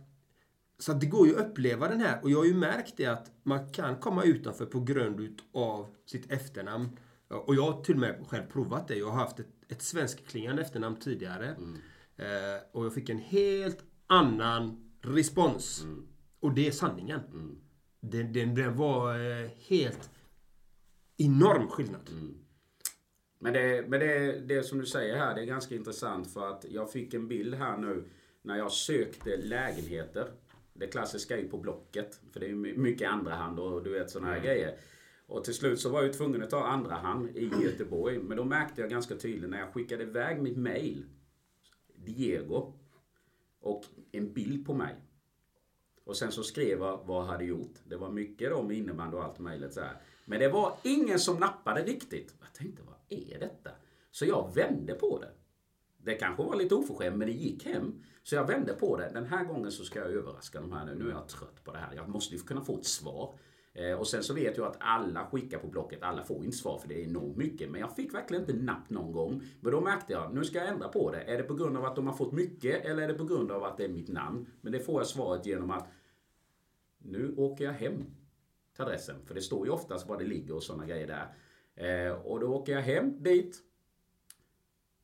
så 0.78 0.92
att 0.92 1.00
det 1.00 1.06
går 1.06 1.26
ju 1.26 1.38
att 1.38 1.46
uppleva 1.46 1.88
den 1.88 2.00
här. 2.00 2.18
Och 2.22 2.30
jag 2.30 2.38
har 2.38 2.44
ju 2.44 2.54
märkt 2.54 2.96
det 2.96 3.06
att 3.06 3.30
man 3.42 3.72
kan 3.72 3.96
komma 3.96 4.22
utanför 4.22 4.66
på 4.66 4.80
grund 4.80 5.40
av 5.52 5.94
sitt 6.06 6.32
efternamn. 6.32 6.88
Och 7.28 7.54
jag 7.54 7.72
har 7.72 7.82
till 7.82 7.94
och 7.94 8.00
med 8.00 8.26
själv 8.28 8.42
provat 8.42 8.88
det. 8.88 8.94
Jag 8.96 9.10
har 9.10 9.18
haft 9.18 9.40
ett, 9.40 9.48
ett 9.68 9.82
svenskklingande 9.82 10.62
efternamn 10.62 10.96
tidigare. 10.96 11.56
Eh, 12.16 12.26
och 12.72 12.84
jag 12.84 12.94
fick 12.94 13.08
en 13.08 13.18
helt 13.18 13.78
annan 14.06 14.89
respons. 15.00 15.86
Och 16.40 16.54
det 16.54 16.66
är 16.66 16.70
sanningen. 16.70 17.20
Den, 18.00 18.32
den, 18.32 18.54
den 18.54 18.76
var 18.76 19.14
eh, 19.14 19.48
helt 19.68 20.10
enorm 21.16 21.68
skillnad. 21.68 22.10
Men, 23.38 23.52
det, 23.52 23.84
men 23.88 24.00
det, 24.00 24.40
det 24.40 24.62
som 24.62 24.78
du 24.78 24.86
säger 24.86 25.16
här, 25.16 25.34
det 25.34 25.40
är 25.40 25.46
ganska 25.46 25.74
intressant 25.74 26.32
för 26.32 26.50
att 26.50 26.64
jag 26.68 26.92
fick 26.92 27.14
en 27.14 27.28
bild 27.28 27.54
här 27.54 27.76
nu 27.76 28.04
när 28.42 28.56
jag 28.56 28.72
sökte 28.72 29.36
lägenheter. 29.36 30.28
Det 30.72 30.86
klassiska 30.86 31.36
är 31.36 31.42
ju 31.42 31.48
på 31.48 31.58
Blocket, 31.58 32.20
för 32.32 32.40
det 32.40 32.46
är 32.46 32.54
mycket 32.54 33.10
andra 33.10 33.34
hand 33.34 33.58
och 33.58 33.82
du 33.82 33.90
vet 33.90 34.10
sådana 34.10 34.32
här 34.32 34.40
grejer. 34.40 34.78
Och 35.26 35.44
till 35.44 35.54
slut 35.54 35.80
så 35.80 35.88
var 35.88 36.02
jag 36.02 36.12
tvungen 36.12 36.42
att 36.42 36.50
ta 36.50 36.66
andra 36.66 36.94
hand 36.94 37.36
i 37.36 37.50
Göteborg. 37.62 38.18
Men 38.18 38.36
då 38.36 38.44
märkte 38.44 38.80
jag 38.80 38.90
ganska 38.90 39.16
tydligt 39.16 39.50
när 39.50 39.58
jag 39.58 39.72
skickade 39.72 40.02
iväg 40.02 40.42
mitt 40.42 40.56
mail, 40.56 41.04
Diego, 41.94 42.79
och 43.60 43.84
en 44.12 44.32
bild 44.32 44.66
på 44.66 44.74
mig. 44.74 44.96
Och 46.04 46.16
sen 46.16 46.32
så 46.32 46.42
skrev 46.42 46.78
jag 46.78 47.04
vad 47.04 47.22
jag 47.22 47.26
hade 47.26 47.44
gjort. 47.44 47.74
Det 47.84 47.96
var 47.96 48.10
mycket 48.10 48.50
då 48.50 48.62
med 48.62 48.76
innebandy 48.76 49.16
och 49.16 49.24
allt 49.24 49.38
möjligt 49.38 49.74
så 49.74 49.80
här. 49.80 49.96
Men 50.24 50.40
det 50.40 50.48
var 50.48 50.74
ingen 50.82 51.18
som 51.18 51.36
nappade 51.36 51.82
riktigt. 51.82 52.34
Jag 52.40 52.52
tänkte, 52.52 52.82
vad 52.82 52.96
är 53.08 53.38
detta? 53.38 53.70
Så 54.10 54.24
jag 54.24 54.54
vände 54.54 54.94
på 54.94 55.18
det. 55.18 55.30
Det 55.98 56.14
kanske 56.14 56.42
var 56.42 56.56
lite 56.56 56.74
oförskämt, 56.74 57.16
men 57.16 57.28
det 57.28 57.34
gick 57.34 57.64
hem. 57.66 58.02
Så 58.22 58.34
jag 58.34 58.46
vände 58.46 58.72
på 58.72 58.96
det. 58.96 59.10
Den 59.14 59.26
här 59.26 59.44
gången 59.44 59.72
så 59.72 59.84
ska 59.84 59.98
jag 59.98 60.10
överraska 60.10 60.60
de 60.60 60.72
här 60.72 60.84
nu. 60.84 60.94
Nu 60.94 61.08
är 61.08 61.12
jag 61.12 61.28
trött 61.28 61.64
på 61.64 61.72
det 61.72 61.78
här. 61.78 61.94
Jag 61.94 62.08
måste 62.08 62.34
ju 62.34 62.40
kunna 62.40 62.64
få 62.64 62.78
ett 62.78 62.86
svar. 62.86 63.34
Eh, 63.72 63.92
och 63.92 64.06
sen 64.06 64.22
så 64.22 64.34
vet 64.34 64.56
jag 64.56 64.66
att 64.66 64.76
alla 64.80 65.26
skickar 65.26 65.58
på 65.58 65.66
Blocket. 65.66 66.02
Alla 66.02 66.22
får 66.22 66.44
inte 66.44 66.56
svar 66.56 66.78
för 66.78 66.88
det 66.88 67.02
är 67.02 67.04
enormt 67.04 67.36
mycket. 67.36 67.70
Men 67.70 67.80
jag 67.80 67.96
fick 67.96 68.14
verkligen 68.14 68.42
inte 68.42 68.64
napp 68.64 68.90
någon 68.90 69.12
gång. 69.12 69.42
Men 69.60 69.72
då 69.72 69.80
märkte 69.80 70.12
jag, 70.12 70.34
nu 70.34 70.44
ska 70.44 70.58
jag 70.58 70.68
ändra 70.68 70.88
på 70.88 71.10
det. 71.10 71.20
Är 71.20 71.38
det 71.38 71.44
på 71.44 71.54
grund 71.54 71.76
av 71.76 71.84
att 71.84 71.96
de 71.96 72.06
har 72.06 72.14
fått 72.14 72.32
mycket 72.32 72.84
eller 72.84 73.02
är 73.02 73.08
det 73.08 73.14
på 73.14 73.24
grund 73.24 73.52
av 73.52 73.64
att 73.64 73.76
det 73.76 73.84
är 73.84 73.88
mitt 73.88 74.08
namn? 74.08 74.46
Men 74.60 74.72
det 74.72 74.80
får 74.80 75.00
jag 75.00 75.06
svaret 75.06 75.46
genom 75.46 75.70
att 75.70 75.88
nu 76.98 77.34
åker 77.36 77.64
jag 77.64 77.72
hem 77.72 78.04
till 78.74 78.84
adressen. 78.84 79.16
För 79.26 79.34
det 79.34 79.40
står 79.40 79.66
ju 79.66 79.72
oftast 79.72 80.08
var 80.08 80.18
det 80.18 80.24
ligger 80.24 80.54
och 80.54 80.62
sådana 80.62 80.86
grejer 80.86 81.06
där. 81.06 81.34
Eh, 81.74 82.12
och 82.12 82.40
då 82.40 82.46
åker 82.46 82.72
jag 82.72 82.82
hem 82.82 83.22
dit. 83.22 83.58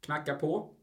Knackar 0.01 0.35
på. 0.35 0.76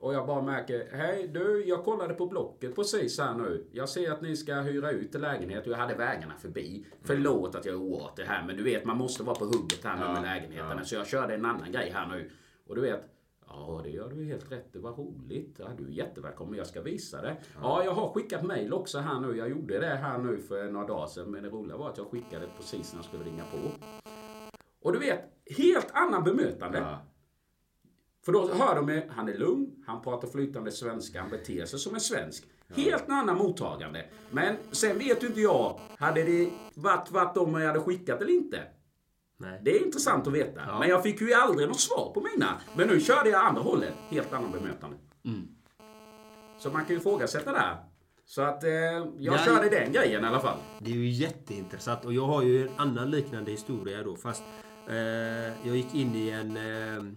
Och 0.00 0.14
jag 0.14 0.26
bara 0.26 0.42
märker, 0.42 0.88
hej 0.92 1.28
du, 1.28 1.64
jag 1.66 1.84
kollade 1.84 2.14
på 2.14 2.26
Blocket 2.26 2.74
precis 2.74 3.18
här 3.18 3.34
nu. 3.34 3.66
Jag 3.72 3.88
ser 3.88 4.12
att 4.12 4.22
ni 4.22 4.36
ska 4.36 4.54
hyra 4.54 4.90
ut 4.90 5.14
en 5.14 5.20
lägenhet 5.20 5.66
och 5.66 5.72
jag 5.72 5.78
hade 5.78 5.94
vägarna 5.94 6.34
förbi. 6.36 6.86
Förlåt 7.02 7.54
att 7.54 7.64
jag 7.64 7.74
är 7.74 7.78
oartig 7.78 8.22
här, 8.22 8.46
men 8.46 8.56
du 8.56 8.62
vet 8.62 8.84
man 8.84 8.96
måste 8.96 9.22
vara 9.22 9.36
på 9.36 9.44
hugget 9.44 9.84
här 9.84 9.96
nu 9.96 10.12
med 10.12 10.22
lägenheterna. 10.22 10.84
Så 10.84 10.94
jag 10.94 11.06
körde 11.06 11.34
en 11.34 11.44
annan 11.44 11.72
grej 11.72 11.90
här 11.94 12.06
nu. 12.06 12.30
Och 12.66 12.74
du 12.74 12.80
vet, 12.80 13.04
Ja, 13.50 13.80
det 13.84 13.90
gör 13.90 14.08
du 14.08 14.24
helt 14.24 14.52
rätt. 14.52 14.72
Det 14.72 14.78
var 14.78 14.92
roligt. 14.92 15.56
Ja, 15.58 15.66
du 15.78 15.84
är 15.84 15.90
jättevälkommen. 15.90 16.58
Jag 16.58 16.66
ska 16.66 16.82
visa 16.82 17.22
det. 17.22 17.36
Ja, 17.60 17.84
jag 17.84 17.92
har 17.92 18.08
skickat 18.08 18.42
mail 18.42 18.72
också 18.72 18.98
här 18.98 19.20
nu. 19.20 19.36
Jag 19.36 19.50
gjorde 19.50 19.78
det 19.78 19.86
här 19.86 20.18
nu 20.18 20.38
för 20.38 20.70
några 20.70 20.86
dagar 20.86 21.06
sedan. 21.06 21.30
Men 21.30 21.42
det 21.42 21.48
roliga 21.48 21.76
var 21.76 21.88
att 21.90 21.98
jag 21.98 22.06
skickade 22.10 22.46
precis 22.56 22.92
när 22.92 22.98
jag 22.98 23.04
skulle 23.04 23.24
ringa 23.24 23.44
på. 23.44 23.86
Och 24.82 24.92
du 24.92 24.98
vet, 24.98 25.20
helt 25.58 25.90
annan 25.92 26.24
bemötande. 26.24 26.78
Ja. 26.78 26.98
För 28.28 28.32
då 28.32 28.48
hör 28.54 28.74
de 28.74 28.86
mig, 28.86 29.10
han 29.16 29.28
är 29.28 29.38
lugn, 29.38 29.66
han 29.86 30.02
pratar 30.02 30.28
flytande 30.28 30.72
svenska, 30.72 31.20
han 31.20 31.30
beter 31.30 31.64
sig 31.64 31.78
som 31.78 31.94
en 31.94 32.00
svensk. 32.00 32.44
Helt 32.74 33.08
annan 33.08 33.38
mottagande. 33.38 34.04
Men 34.30 34.56
sen 34.70 34.98
vet 34.98 35.22
ju 35.22 35.26
inte 35.26 35.40
jag, 35.40 35.80
hade 35.98 36.22
det 36.22 36.50
varit 36.74 37.06
tvärtom 37.08 37.54
om 37.54 37.60
jag 37.60 37.66
hade 37.68 37.80
skickat 37.80 38.20
eller 38.20 38.32
inte? 38.32 38.62
Nej. 39.36 39.60
Det 39.64 39.76
är 39.76 39.84
intressant 39.86 40.26
att 40.26 40.32
veta. 40.32 40.78
Men 40.78 40.88
jag 40.88 41.02
fick 41.02 41.20
ju 41.20 41.32
aldrig 41.34 41.68
något 41.68 41.80
svar 41.80 42.12
på 42.14 42.20
mina. 42.20 42.60
Men 42.76 42.88
nu 42.88 43.00
körde 43.00 43.30
jag 43.30 43.44
andra 43.44 43.62
hållet. 43.62 43.94
Helt 44.08 44.32
annan 44.32 44.52
bemötande. 44.52 44.96
Så 46.58 46.70
man 46.70 46.84
kan 46.84 46.90
ju 46.94 47.00
ifrågasätta 47.00 47.52
där. 47.52 47.76
Så 48.24 48.42
att 48.42 48.64
eh, 48.64 48.70
jag 48.70 49.08
Ja, 49.18 49.38
körde 49.38 49.68
den 49.68 49.92
grejen 49.92 50.24
i 50.24 50.26
alla 50.26 50.40
fall. 50.40 50.58
Det 50.80 50.90
är 50.90 50.94
ju 50.94 51.08
jätteintressant 51.08 52.04
och 52.04 52.12
jag 52.12 52.26
har 52.26 52.42
ju 52.42 52.62
en 52.62 52.72
annan 52.76 53.10
liknande 53.10 53.50
historia 53.50 54.02
då 54.02 54.16
fast 54.16 54.42
eh, 54.88 54.96
jag 55.68 55.76
gick 55.76 55.94
in 55.94 56.14
i 56.14 56.30
en 56.30 56.56
eh, 56.56 57.12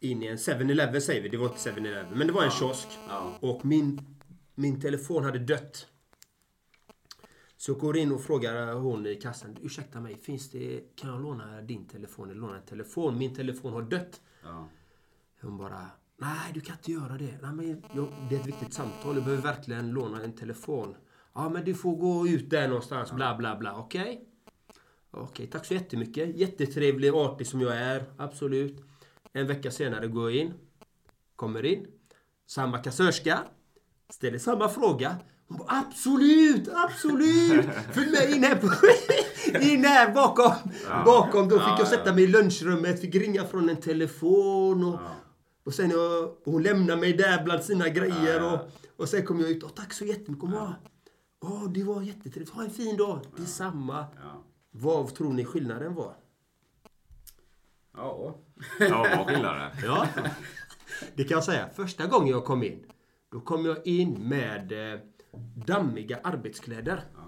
in 0.00 0.22
i 0.22 0.26
en 0.26 0.36
7-Eleven 0.36 1.00
säger 1.00 1.22
vi, 1.22 1.28
det 1.28 1.36
var 1.36 1.46
inte 1.46 1.70
7-Eleven 1.70 2.18
men 2.18 2.26
det 2.26 2.32
var 2.32 2.44
en 2.44 2.50
kiosk 2.50 2.88
Ja. 3.08 3.38
och 3.40 3.64
min, 3.64 4.00
min 4.54 4.80
telefon 4.80 5.24
hade 5.24 5.38
dött. 5.38 5.86
Så 7.56 7.70
jag 7.70 7.78
går 7.78 7.96
in 7.96 8.12
och 8.12 8.20
frågar 8.22 8.72
hon 8.74 9.06
i 9.06 9.14
kassan, 9.14 9.56
ursäkta 9.62 10.00
mig, 10.00 10.16
finns 10.18 10.50
det, 10.50 10.80
kan 10.96 11.10
jag 11.10 11.22
låna 11.22 11.60
din 11.62 11.86
telefon 11.88 12.30
eller 12.30 12.40
låna 12.40 12.56
en 12.56 12.62
telefon? 12.66 13.18
Min 13.18 13.34
telefon 13.34 13.72
har 13.72 13.82
dött. 13.82 14.20
Ja. 14.42 14.68
Hon 15.40 15.56
bara, 15.56 15.86
nej 16.16 16.50
du 16.54 16.60
kan 16.60 16.76
inte 16.76 16.92
göra 16.92 17.18
det. 17.18 17.38
Nej, 17.42 17.52
men 17.52 17.82
jag, 17.94 18.08
det 18.30 18.36
är 18.36 18.40
ett 18.40 18.46
viktigt 18.46 18.74
samtal, 18.74 19.14
jag 19.14 19.24
behöver 19.24 19.42
verkligen 19.42 19.90
låna 19.90 20.22
en 20.22 20.32
telefon. 20.32 20.94
Ja 21.34 21.48
men 21.48 21.64
du 21.64 21.74
får 21.74 21.96
gå 21.96 22.28
ut 22.28 22.50
där 22.50 22.68
någonstans, 22.68 23.12
bla 23.12 23.36
bla 23.36 23.56
bla. 23.56 23.76
Okej? 23.78 24.24
Okej, 25.10 25.46
tack 25.46 25.64
så 25.66 25.74
jättemycket. 25.74 26.36
Jättetrevlig 26.36 27.10
artig 27.10 27.46
som 27.46 27.60
jag 27.60 27.76
är, 27.76 28.04
absolut. 28.16 28.84
En 29.38 29.46
vecka 29.46 29.70
senare 29.70 30.06
går 30.06 30.30
jag 30.30 30.40
in, 30.40 30.54
kommer 31.36 31.64
in, 31.64 31.86
samma 32.46 32.78
kassörska, 32.78 33.38
ställer 34.10 34.38
samma 34.38 34.68
fråga. 34.68 35.16
Hon 35.48 35.58
bara, 35.58 35.68
absolut, 35.68 36.68
absolut! 36.68 37.66
Följ 37.92 38.10
med 38.10 38.30
in 38.30 38.44
här, 38.44 38.54
på, 38.56 38.66
in 39.64 39.84
här 39.84 40.14
bakom. 40.14 40.52
Bakom, 41.04 41.48
då 41.48 41.58
fick 41.58 41.78
jag 41.78 41.88
sätta 41.88 42.14
mig 42.14 42.24
i 42.24 42.26
lunchrummet, 42.26 43.00
fick 43.00 43.14
ringa 43.14 43.44
från 43.44 43.68
en 43.68 43.76
telefon 43.76 44.84
och, 44.84 45.00
och 45.64 45.74
sen 45.74 45.92
och 45.92 46.42
hon 46.44 46.62
lämnade 46.62 47.00
mig 47.00 47.12
där 47.12 47.44
bland 47.44 47.62
sina 47.62 47.88
grejer 47.88 48.52
och, 48.52 48.58
och 48.96 49.08
sen 49.08 49.26
kom 49.26 49.40
jag 49.40 49.50
ut. 49.50 49.76
Tack 49.76 49.92
så 49.92 50.04
jättemycket. 50.04 50.40
Hon 50.40 50.50
bara, 50.50 50.76
Åh, 51.40 51.70
det 51.72 51.84
var 51.84 52.02
jättetrevligt. 52.02 52.50
Ha 52.50 52.64
en 52.64 52.70
fin 52.70 52.96
dag. 52.96 53.20
Detsamma. 53.36 54.06
Ja. 54.22 54.44
Vad 54.70 55.14
tror 55.14 55.32
ni 55.32 55.44
skillnaden 55.44 55.94
var? 55.94 56.14
Ja. 57.98 58.34
Ja, 58.80 59.06
vad 59.08 59.18
var 59.18 59.24
skillnaden? 59.24 59.70
Ja. 59.84 60.08
Det 61.16 61.24
kan 61.24 61.34
jag 61.34 61.44
säga. 61.44 61.68
Första 61.74 62.06
gången 62.06 62.28
jag 62.28 62.44
kom 62.44 62.62
in, 62.62 62.86
då 63.30 63.40
kom 63.40 63.64
jag 63.64 63.86
in 63.86 64.12
med 64.28 64.92
eh, 64.94 65.00
dammiga 65.66 66.20
arbetskläder. 66.24 67.04
ja. 67.16 67.22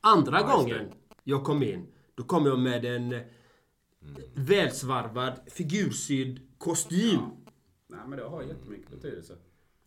Andra 0.00 0.40
Ja, 0.40 0.56
gången 0.56 0.92
jag 1.24 1.44
kom 1.44 1.62
in, 1.62 1.86
då 2.14 2.22
kom 2.22 2.46
jag 2.46 2.58
med 2.58 2.84
en 2.84 3.12
eh, 3.12 3.20
välsvarvad 4.34 5.40
figursydd 5.46 6.40
kostym. 6.58 7.20
Nej 7.88 8.00
men 8.06 8.18
det 8.18 8.24
har 8.24 8.42
jättemycket 8.42 8.90
betydelse. 8.90 9.36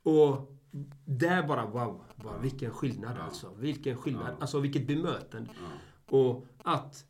Och 0.04 0.58
där 1.06 1.44
bara 1.48 1.66
wow, 1.66 2.04
bara, 2.16 2.38
vilken 2.38 2.72
skillnad 2.72 3.18
alltså. 3.18 3.54
Vilken 3.58 3.98
skillnad. 3.98 4.36
Alltså 4.40 4.60
vilket 4.60 4.88
bemötande. 4.88 5.50
Och 6.10 6.46
att, 6.64 7.06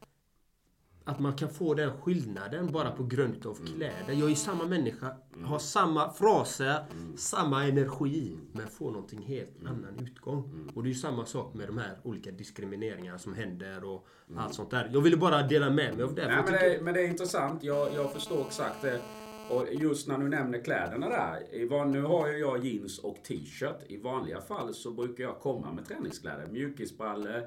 att 1.03 1.19
man 1.19 1.33
kan 1.33 1.49
få 1.49 1.73
den 1.73 1.91
skillnaden 2.01 2.71
bara 2.71 2.91
på 2.91 3.03
grund 3.03 3.45
av 3.45 3.57
kläder. 3.65 4.13
Jag 4.13 4.31
är 4.31 4.35
samma 4.35 4.65
människa, 4.65 5.15
har 5.45 5.59
samma 5.59 6.13
fraser, 6.13 6.85
samma 7.15 7.63
energi. 7.65 8.37
Men 8.51 8.67
får 8.67 8.91
någonting 8.91 9.21
helt 9.21 9.59
annan 9.65 9.99
utgång. 10.01 10.69
Och 10.75 10.83
det 10.83 10.87
är 10.87 10.93
ju 10.93 10.99
samma 10.99 11.25
sak 11.25 11.53
med 11.53 11.67
de 11.67 11.77
här 11.77 11.97
olika 12.03 12.31
diskrimineringarna 12.31 13.19
som 13.19 13.33
händer 13.33 13.83
och 13.83 14.07
allt 14.37 14.53
sånt 14.53 14.71
där. 14.71 14.89
Jag 14.93 15.01
ville 15.01 15.17
bara 15.17 15.41
dela 15.47 15.69
med 15.69 15.95
mig 15.95 16.03
av 16.03 16.15
det. 16.15 16.27
Nej, 16.27 16.35
men, 16.43 16.53
det, 16.53 16.75
är- 16.75 16.81
men 16.81 16.93
det 16.93 17.01
är 17.01 17.07
intressant. 17.07 17.63
Jag, 17.63 17.93
jag 17.95 18.13
förstår 18.13 18.41
exakt 18.47 18.81
det. 18.81 19.01
Och 19.49 19.67
just 19.73 20.07
när 20.07 20.17
du 20.17 20.29
nämner 20.29 20.63
kläderna 20.63 21.09
där. 21.09 21.55
I 21.55 21.67
van, 21.67 21.91
nu 21.91 22.01
har 22.01 22.27
ju 22.27 22.37
jag 22.37 22.65
jeans 22.65 22.99
och 22.99 23.23
t-shirt. 23.23 23.75
I 23.87 23.97
vanliga 23.97 24.41
fall 24.41 24.73
så 24.73 24.91
brukar 24.91 25.23
jag 25.23 25.39
komma 25.39 25.71
med 25.73 25.85
träningskläder. 25.85 26.47
Mjukisbrallor, 26.51 27.43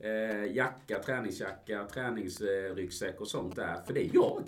eh, 0.00 0.56
jacka, 0.56 0.98
träningsjacka, 0.98 1.84
träningsryggsäck 1.92 3.20
och 3.20 3.28
sånt 3.28 3.56
där. 3.56 3.82
För 3.86 3.94
det 3.94 4.04
är 4.04 4.10
jag. 4.14 4.42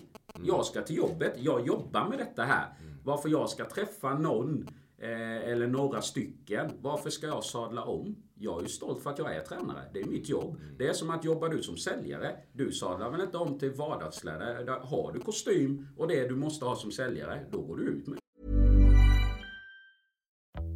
Jag 0.45 0.65
ska 0.65 0.83
till 0.83 0.97
jobbet. 0.97 1.35
Jag 1.39 1.67
jobbar 1.67 2.09
med 2.09 2.19
detta 2.19 2.43
här. 2.43 2.67
Varför 3.05 3.29
jag 3.29 3.49
ska 3.49 3.65
träffa 3.65 4.15
någon 4.15 4.69
eh, 4.99 5.51
eller 5.51 5.67
några 5.67 6.03
stycken. 6.03 6.71
Varför 6.81 7.11
ska 7.11 7.27
jag 7.27 7.45
sadla 7.45 7.85
om? 7.85 8.17
Jag 8.35 8.59
är 8.59 8.63
ju 8.63 8.69
stolt 8.69 9.03
för 9.03 9.11
att 9.11 9.19
jag 9.19 9.37
är 9.37 9.41
tränare. 9.41 9.83
Det 9.93 10.01
är 10.01 10.05
mitt 10.05 10.29
jobb. 10.29 10.61
Det 10.79 10.89
är 10.89 10.93
som 10.93 11.11
att 11.11 11.25
jobba 11.25 11.49
du 11.49 11.63
som 11.63 11.77
säljare. 11.77 12.37
Du 12.53 12.73
sadlar 12.73 13.11
väl 13.11 13.21
inte 13.21 13.37
om 13.37 13.59
till 13.59 13.71
vardagskläder? 13.71 14.81
Har 14.83 15.13
du 15.13 15.21
kostym 15.21 15.89
och 15.97 16.09
det 16.09 16.29
du 16.29 16.37
måste 16.37 16.65
ha 16.65 16.77
som 16.77 16.91
säljare, 16.91 17.47
då 17.51 17.61
går 17.61 17.77
du 17.77 17.83
ut 17.83 18.07
med 18.07 18.19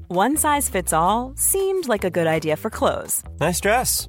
One 0.08 0.36
size 0.36 0.70
fits 0.70 0.92
all 0.92 1.34
seemed 1.36 1.88
like 1.88 2.04
a 2.04 2.10
good 2.10 2.26
idea 2.26 2.56
for 2.56 2.70
clothes 2.70 3.24
Nice 3.40 3.60
dress. 3.60 4.08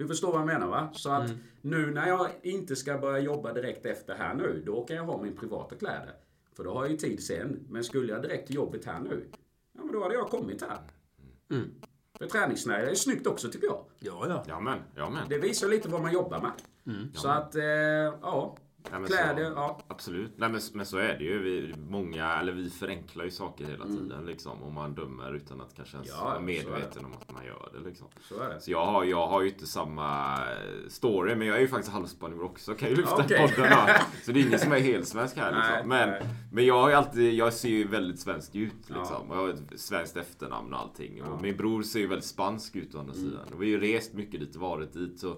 Du 0.00 0.08
förstår 0.08 0.32
vad 0.32 0.40
jag 0.40 0.46
menar 0.46 0.66
va? 0.66 0.90
Så 0.92 1.10
att 1.10 1.30
nu 1.60 1.90
när 1.90 2.08
jag 2.08 2.30
inte 2.42 2.76
ska 2.76 2.98
börja 2.98 3.18
jobba 3.18 3.52
direkt 3.52 3.86
efter 3.86 4.14
här 4.14 4.34
nu, 4.34 4.62
då 4.66 4.84
kan 4.84 4.96
jag 4.96 5.04
ha 5.04 5.22
min 5.22 5.36
privata 5.36 5.76
kläder. 5.76 6.14
För 6.56 6.64
då 6.64 6.74
har 6.74 6.82
jag 6.82 6.90
ju 6.90 6.96
tid 6.96 7.22
sen. 7.22 7.66
Men 7.68 7.84
skulle 7.84 8.12
jag 8.12 8.22
direkt 8.22 8.46
till 8.46 8.56
jobbet 8.56 8.84
här 8.84 9.00
nu, 9.00 9.24
ja 9.72 9.84
men 9.84 9.92
då 9.92 10.02
hade 10.02 10.14
jag 10.14 10.28
kommit 10.28 10.62
här. 10.62 10.78
För 12.18 12.26
träningsnära 12.26 12.90
är 12.90 12.94
snyggt 12.94 13.26
också 13.26 13.50
tycker 13.50 13.66
jag. 13.66 13.84
Ja, 13.98 14.26
ja. 14.28 14.44
Ja 14.48 14.60
men, 14.60 14.78
ja 14.94 15.10
men. 15.10 15.28
Det 15.28 15.38
visar 15.38 15.68
lite 15.68 15.88
vad 15.88 16.02
man 16.02 16.12
jobbar 16.12 16.40
med. 16.40 16.52
Så 17.14 17.28
att, 17.28 17.54
eh, 17.54 17.62
ja. 17.64 18.56
Ja, 18.92 18.98
men 18.98 19.04
Kläder, 19.08 19.44
så, 19.50 19.52
ja. 19.56 19.80
Absolut. 19.88 20.32
Nej, 20.36 20.48
men, 20.48 20.60
men 20.74 20.86
så 20.86 20.96
är 20.98 21.18
det 21.18 21.24
ju. 21.24 21.38
Vi, 21.42 21.74
många, 21.88 22.34
eller 22.40 22.52
vi 22.52 22.70
förenklar 22.70 23.24
ju 23.24 23.30
saker 23.30 23.64
hela 23.64 23.84
Mm. 23.84 23.96
tiden. 23.96 24.26
Liksom, 24.26 24.62
och 24.62 24.72
man 24.72 24.94
dömer 24.94 25.34
utan 25.34 25.60
att 25.60 25.74
kanske 25.76 25.96
ens 25.96 26.08
Ja, 26.08 26.24
vara 26.24 26.40
medveten 26.40 27.04
om 27.04 27.12
att 27.12 27.32
man 27.32 27.44
gör 27.44 27.68
det. 27.72 27.88
Liksom. 27.88 28.06
Så 28.28 28.40
är 28.40 28.48
det. 28.48 28.60
Så 28.60 28.70
jag 28.70 28.86
har, 28.86 29.04
jag 29.04 29.26
har 29.26 29.42
ju 29.42 29.48
inte 29.48 29.66
samma 29.66 30.34
eh, 30.34 30.88
story, 30.88 31.34
men 31.34 31.46
jag 31.46 31.56
är 31.56 31.60
ju 31.60 31.68
faktiskt 31.68 31.92
halvspanjor 31.92 32.42
också. 32.44 32.74
Kan 32.74 32.88
ju 32.88 32.96
lyfta 32.96 33.14
Okej. 33.24 33.38
podden 33.56 33.72
här. 33.72 34.02
Så 34.24 34.32
det 34.32 34.40
är 34.40 34.46
ingen 34.46 34.58
som 34.58 34.72
är 34.72 34.78
helt 34.80 35.08
svensk 35.08 35.36
här. 35.36 35.52
Nej, 35.60 35.70
Liksom. 35.72 35.88
Men, 35.88 36.08
nej. 36.08 36.22
men 36.52 36.66
jag 36.66 36.80
har 36.82 36.88
ju 36.88 36.94
alltid, 36.94 37.34
jag 37.34 37.52
ser 37.52 37.68
ju 37.68 37.86
väldigt 37.88 38.20
svensk 38.20 38.54
ut. 38.54 38.72
Ja. 38.86 38.98
Liksom. 38.98 39.30
Och 39.30 39.36
jag 39.36 39.40
har 39.42 39.48
ett 39.48 39.80
svenskt 39.80 40.16
efternamn 40.16 40.74
och 40.74 40.80
allting. 40.80 41.12
Och 41.22 41.26
Ja. 41.28 41.30
Mm. 41.30 41.42
min 41.42 41.56
bror 41.56 41.82
ser 41.82 42.00
ju 42.00 42.06
väldigt 42.06 42.24
spansk 42.28 42.76
ut 42.76 42.94
å 42.94 42.98
andra 42.98 43.14
sidan. 43.14 43.40
Och 43.54 43.62
vi 43.62 43.74
har 43.74 43.80
ju 43.82 43.94
rest 43.94 44.12
mycket 44.14 44.40
dit 44.40 44.56
varit 44.56 44.92
dit. 44.92 45.20
Så 45.20 45.36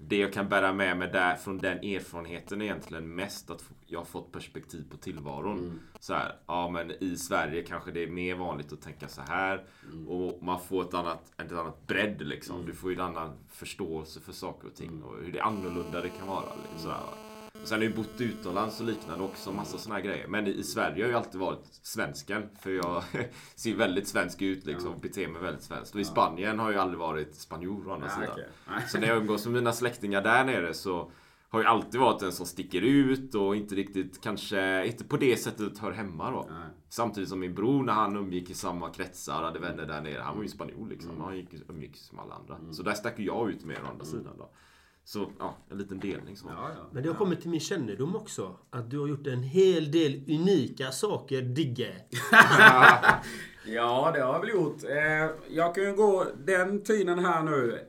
det 0.00 0.16
jag 0.16 0.32
kan 0.32 0.48
bära 0.48 0.72
med 0.72 0.96
mig 0.96 1.08
där 1.08 1.36
från 1.36 1.58
den 1.58 1.78
erfarenheten 1.78 2.60
är 2.60 2.64
egentligen 2.64 3.14
mest 3.14 3.50
att 3.50 3.64
jag 3.86 4.00
har 4.00 4.04
fått 4.04 4.32
perspektiv 4.32 4.84
på 4.90 4.96
tillvaron. 4.96 5.58
Mm. 5.58 5.80
Så 6.00 6.14
här, 6.14 6.36
ja 6.46 6.70
men 6.70 6.90
i 7.02 7.16
Sverige 7.16 7.62
kanske 7.62 7.90
det 7.90 8.02
är 8.02 8.10
mer 8.10 8.34
vanligt 8.34 8.72
att 8.72 8.82
tänka 8.82 9.08
så 9.08 9.20
här. 9.20 9.64
Mm. 9.92 10.08
Och 10.08 10.42
man 10.42 10.60
får 10.60 10.82
ett 10.82 10.94
annat, 10.94 11.32
ett 11.36 11.52
annat 11.52 11.86
bredd 11.86 12.22
liksom. 12.22 12.66
Du 12.66 12.74
får 12.74 12.92
en 12.92 13.00
annan 13.00 13.36
förståelse 13.48 14.20
för 14.20 14.32
saker 14.32 14.68
och 14.68 14.74
ting. 14.74 14.88
Mm. 14.88 15.02
Och 15.02 15.16
hur 15.24 15.32
det 15.32 15.40
annorlunda 15.40 16.00
det 16.00 16.08
kan 16.08 16.28
vara. 16.28 16.52
Liksom, 16.72 16.90
här. 16.90 17.27
Och 17.62 17.68
sen 17.68 17.78
har 17.78 17.84
jag 17.84 17.90
ju 17.90 17.96
bott 17.96 18.20
utomlands 18.20 18.80
och 18.80 18.86
liknande 18.86 19.24
också. 19.24 19.52
Massa 19.52 19.78
såna 19.78 19.94
här 19.94 20.02
grejer. 20.02 20.28
Men 20.28 20.46
i 20.46 20.62
Sverige 20.62 20.94
har 20.94 21.00
jag 21.00 21.08
ju 21.08 21.14
alltid 21.14 21.40
varit 21.40 21.64
svensken. 21.82 22.42
För 22.60 22.70
jag 22.70 23.02
ser 23.54 23.74
väldigt 23.74 24.08
svensk 24.08 24.42
ut 24.42 24.66
liksom. 24.66 24.94
Och 24.94 25.00
beter 25.00 25.28
mig 25.28 25.42
väldigt 25.42 25.64
svenskt. 25.64 25.94
Och 25.94 26.00
i 26.00 26.04
Spanien 26.04 26.58
har 26.58 26.66
jag 26.66 26.72
ju 26.72 26.80
aldrig 26.80 26.98
varit 26.98 27.34
spanjor 27.34 27.88
å 27.88 27.92
andra 27.92 28.06
Nej, 28.06 28.16
sidan. 28.16 28.50
Nej. 28.68 28.88
Så 28.88 28.98
när 28.98 29.08
jag 29.08 29.16
umgås 29.16 29.44
med 29.44 29.54
mina 29.54 29.72
släktingar 29.72 30.22
där 30.22 30.44
nere 30.44 30.74
så 30.74 31.10
har 31.50 31.62
jag 31.62 31.68
alltid 31.68 32.00
varit 32.00 32.22
en 32.22 32.32
som 32.32 32.46
sticker 32.46 32.82
ut 32.82 33.34
och 33.34 33.56
inte 33.56 33.74
riktigt 33.74 34.20
kanske, 34.20 34.86
inte 34.86 35.04
på 35.04 35.16
det 35.16 35.36
sättet 35.36 35.78
hör 35.78 35.92
hemma 35.92 36.30
då. 36.30 36.46
Nej. 36.50 36.68
Samtidigt 36.88 37.28
som 37.28 37.40
min 37.40 37.54
bror 37.54 37.82
när 37.82 37.92
han 37.92 38.16
umgick 38.16 38.50
i 38.50 38.54
samma 38.54 38.90
kretsar, 38.90 39.42
hade 39.42 39.58
vänner 39.58 39.86
där 39.86 40.00
nere. 40.00 40.20
Han 40.20 40.36
var 40.36 40.42
ju 40.42 40.48
spanjor 40.48 40.88
liksom. 40.88 41.20
Han 41.20 41.36
gick, 41.36 41.48
umgicks 41.68 42.00
som 42.00 42.18
alla 42.18 42.34
andra. 42.34 42.72
Så 42.72 42.82
där 42.82 42.94
stack 42.94 43.18
ju 43.18 43.24
jag 43.24 43.50
ut 43.50 43.64
mer 43.64 43.80
å 43.84 43.86
andra 43.90 44.04
sidan 44.04 44.34
då. 44.38 44.50
Så 45.08 45.30
ja, 45.38 45.56
en 45.70 45.78
liten 45.78 46.00
delning 46.00 46.36
så. 46.36 46.46
Ja, 46.48 46.70
ja. 46.76 46.86
Men 46.92 47.02
det 47.02 47.08
har 47.08 47.16
kommit 47.16 47.40
till 47.40 47.50
min 47.50 47.60
kännedom 47.60 48.16
också 48.16 48.56
att 48.70 48.90
du 48.90 48.98
har 48.98 49.08
gjort 49.08 49.26
en 49.26 49.42
hel 49.42 49.90
del 49.90 50.14
unika 50.28 50.90
saker, 50.92 51.42
Digge. 51.42 51.94
Ja, 53.66 54.10
det 54.14 54.20
har 54.20 54.32
jag 54.32 54.40
väl 54.40 54.48
gjort. 54.48 54.84
Eh, 54.84 55.54
Jag 55.56 55.74
kan 55.74 55.84
ju 55.84 55.92
gå 55.96 56.26
den 56.44 56.82
tiden 56.82 57.18
här 57.18 57.42
nu. 57.42 57.80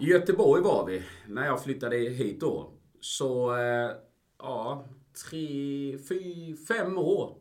I 0.00 0.04
Göteborg 0.04 0.62
var 0.62 0.86
vi 0.86 1.02
när 1.28 1.46
jag 1.46 1.62
flyttade 1.64 1.96
hit 1.96 2.40
då. 2.40 2.72
Så, 3.00 3.56
eh, 3.56 3.90
ja, 4.38 4.84
tre, 5.30 5.98
fy, 6.08 6.56
fem 6.56 6.98
år. 6.98 7.36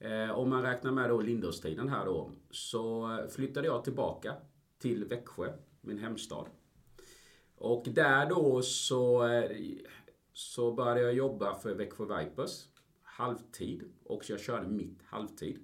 Eh, 0.00 0.30
Om 0.38 0.50
man 0.50 0.62
räknar 0.62 0.92
med 0.92 1.10
då 1.10 1.20
Lindåstiden 1.20 1.88
här 1.88 2.04
då. 2.04 2.30
Så 2.50 3.08
flyttade 3.30 3.66
jag 3.66 3.84
tillbaka 3.84 4.34
till 4.78 5.04
Växjö, 5.04 5.52
min 5.80 5.98
hemstad. 5.98 6.46
Och 7.58 7.84
där 7.88 8.28
då 8.28 8.62
så, 8.62 9.26
eh, 9.26 9.50
så 10.32 10.72
började 10.72 11.00
jag 11.00 11.14
jobba 11.14 11.54
för 11.54 11.74
Växjö 11.74 12.04
Vipers 12.04 12.64
halvtid. 13.02 13.82
Och 14.04 14.30
jag 14.30 14.40
körde 14.40 14.68
mitt 14.68 15.02
halvtid. 15.02 15.58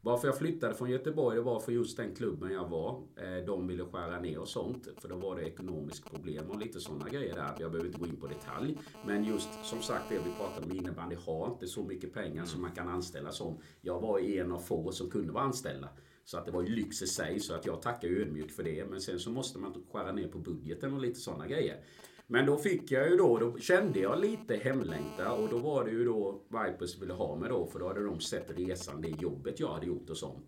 Varför 0.00 0.28
jag 0.28 0.38
flyttade 0.38 0.74
från 0.74 0.90
Göteborg 0.90 1.36
det 1.36 1.42
var 1.42 1.60
för 1.60 1.72
just 1.72 1.96
den 1.96 2.14
klubben 2.14 2.52
jag 2.52 2.68
var. 2.68 3.02
Eh, 3.16 3.44
de 3.46 3.66
ville 3.66 3.84
skära 3.84 4.20
ner 4.20 4.38
och 4.38 4.48
sånt. 4.48 4.88
För 4.96 5.08
då 5.08 5.16
var 5.16 5.36
det 5.36 5.42
ekonomiskt 5.42 6.10
problem 6.10 6.50
och 6.50 6.58
lite 6.58 6.80
sådana 6.80 7.08
grejer 7.08 7.34
där. 7.34 7.54
Jag 7.58 7.70
behöver 7.70 7.86
inte 7.86 7.98
gå 8.00 8.06
in 8.06 8.20
på 8.20 8.26
detalj. 8.26 8.78
Men 9.06 9.24
just 9.24 9.48
som 9.64 9.82
sagt 9.82 10.08
det 10.08 10.18
vi 10.18 10.30
pratade 10.38 10.66
om 10.66 10.72
innebandy 10.72 11.16
har 11.26 11.46
inte 11.46 11.66
så 11.66 11.82
mycket 11.82 12.14
pengar 12.14 12.44
som 12.44 12.60
man 12.60 12.72
kan 12.72 12.88
anställa 12.88 13.32
som. 13.32 13.58
Jag 13.80 14.00
var 14.00 14.18
en 14.18 14.52
av 14.52 14.58
få 14.58 14.92
som 14.92 15.10
kunde 15.10 15.32
vara 15.32 15.44
anställda. 15.44 15.88
Så 16.28 16.38
att 16.38 16.44
det 16.44 16.50
var 16.50 16.62
ju 16.62 16.68
lyx 16.68 17.02
i 17.02 17.06
sig 17.06 17.40
så 17.40 17.54
att 17.54 17.66
jag 17.66 17.82
tackar 17.82 18.08
ju 18.08 18.22
ödmjukt 18.22 18.56
för 18.56 18.62
det. 18.62 18.84
Men 18.90 19.00
sen 19.00 19.18
så 19.18 19.30
måste 19.30 19.58
man 19.58 19.84
skära 19.92 20.12
ner 20.12 20.28
på 20.28 20.38
budgeten 20.38 20.94
och 20.94 21.00
lite 21.00 21.20
sådana 21.20 21.46
grejer. 21.46 21.80
Men 22.26 22.46
då 22.46 22.56
fick 22.56 22.90
jag 22.90 23.10
ju 23.10 23.16
då, 23.16 23.38
då 23.38 23.58
kände 23.58 24.00
jag 24.00 24.20
lite 24.20 24.56
hemlängta 24.56 25.32
och 25.32 25.48
då 25.48 25.58
var 25.58 25.84
det 25.84 25.90
ju 25.90 26.04
då 26.04 26.42
Vipers 26.48 27.02
ville 27.02 27.12
ha 27.12 27.36
mig 27.36 27.48
då 27.48 27.66
för 27.66 27.78
då 27.78 27.88
hade 27.88 28.04
de 28.04 28.20
sett 28.20 28.58
resan, 28.58 29.00
det 29.02 29.08
jobbet 29.08 29.60
jag 29.60 29.68
hade 29.68 29.86
gjort 29.86 30.10
och 30.10 30.16
sånt. 30.16 30.46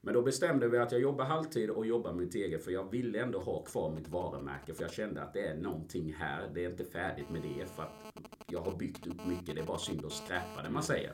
Men 0.00 0.14
då 0.14 0.22
bestämde 0.22 0.68
vi 0.68 0.78
att 0.78 0.92
jag 0.92 1.00
jobbar 1.00 1.24
halvtid 1.24 1.70
och 1.70 1.86
jobbar 1.86 2.12
med 2.12 2.24
mitt 2.24 2.34
eget 2.34 2.64
för 2.64 2.70
jag 2.70 2.90
ville 2.90 3.22
ändå 3.22 3.38
ha 3.38 3.64
kvar 3.64 3.90
mitt 3.90 4.08
varumärke 4.08 4.74
för 4.74 4.82
jag 4.82 4.92
kände 4.92 5.22
att 5.22 5.32
det 5.32 5.46
är 5.46 5.56
någonting 5.56 6.12
här, 6.12 6.50
det 6.54 6.64
är 6.64 6.70
inte 6.70 6.84
färdigt 6.84 7.30
med 7.30 7.42
det 7.42 7.66
för 7.66 7.82
att 7.82 8.14
jag 8.46 8.60
har 8.60 8.76
byggt 8.76 9.06
upp 9.06 9.26
mycket, 9.26 9.54
det 9.54 9.60
är 9.60 9.66
bara 9.66 9.78
synd 9.78 10.04
att 10.04 10.12
skräpa 10.12 10.62
det 10.62 10.70
man 10.70 10.82
säger. 10.82 11.12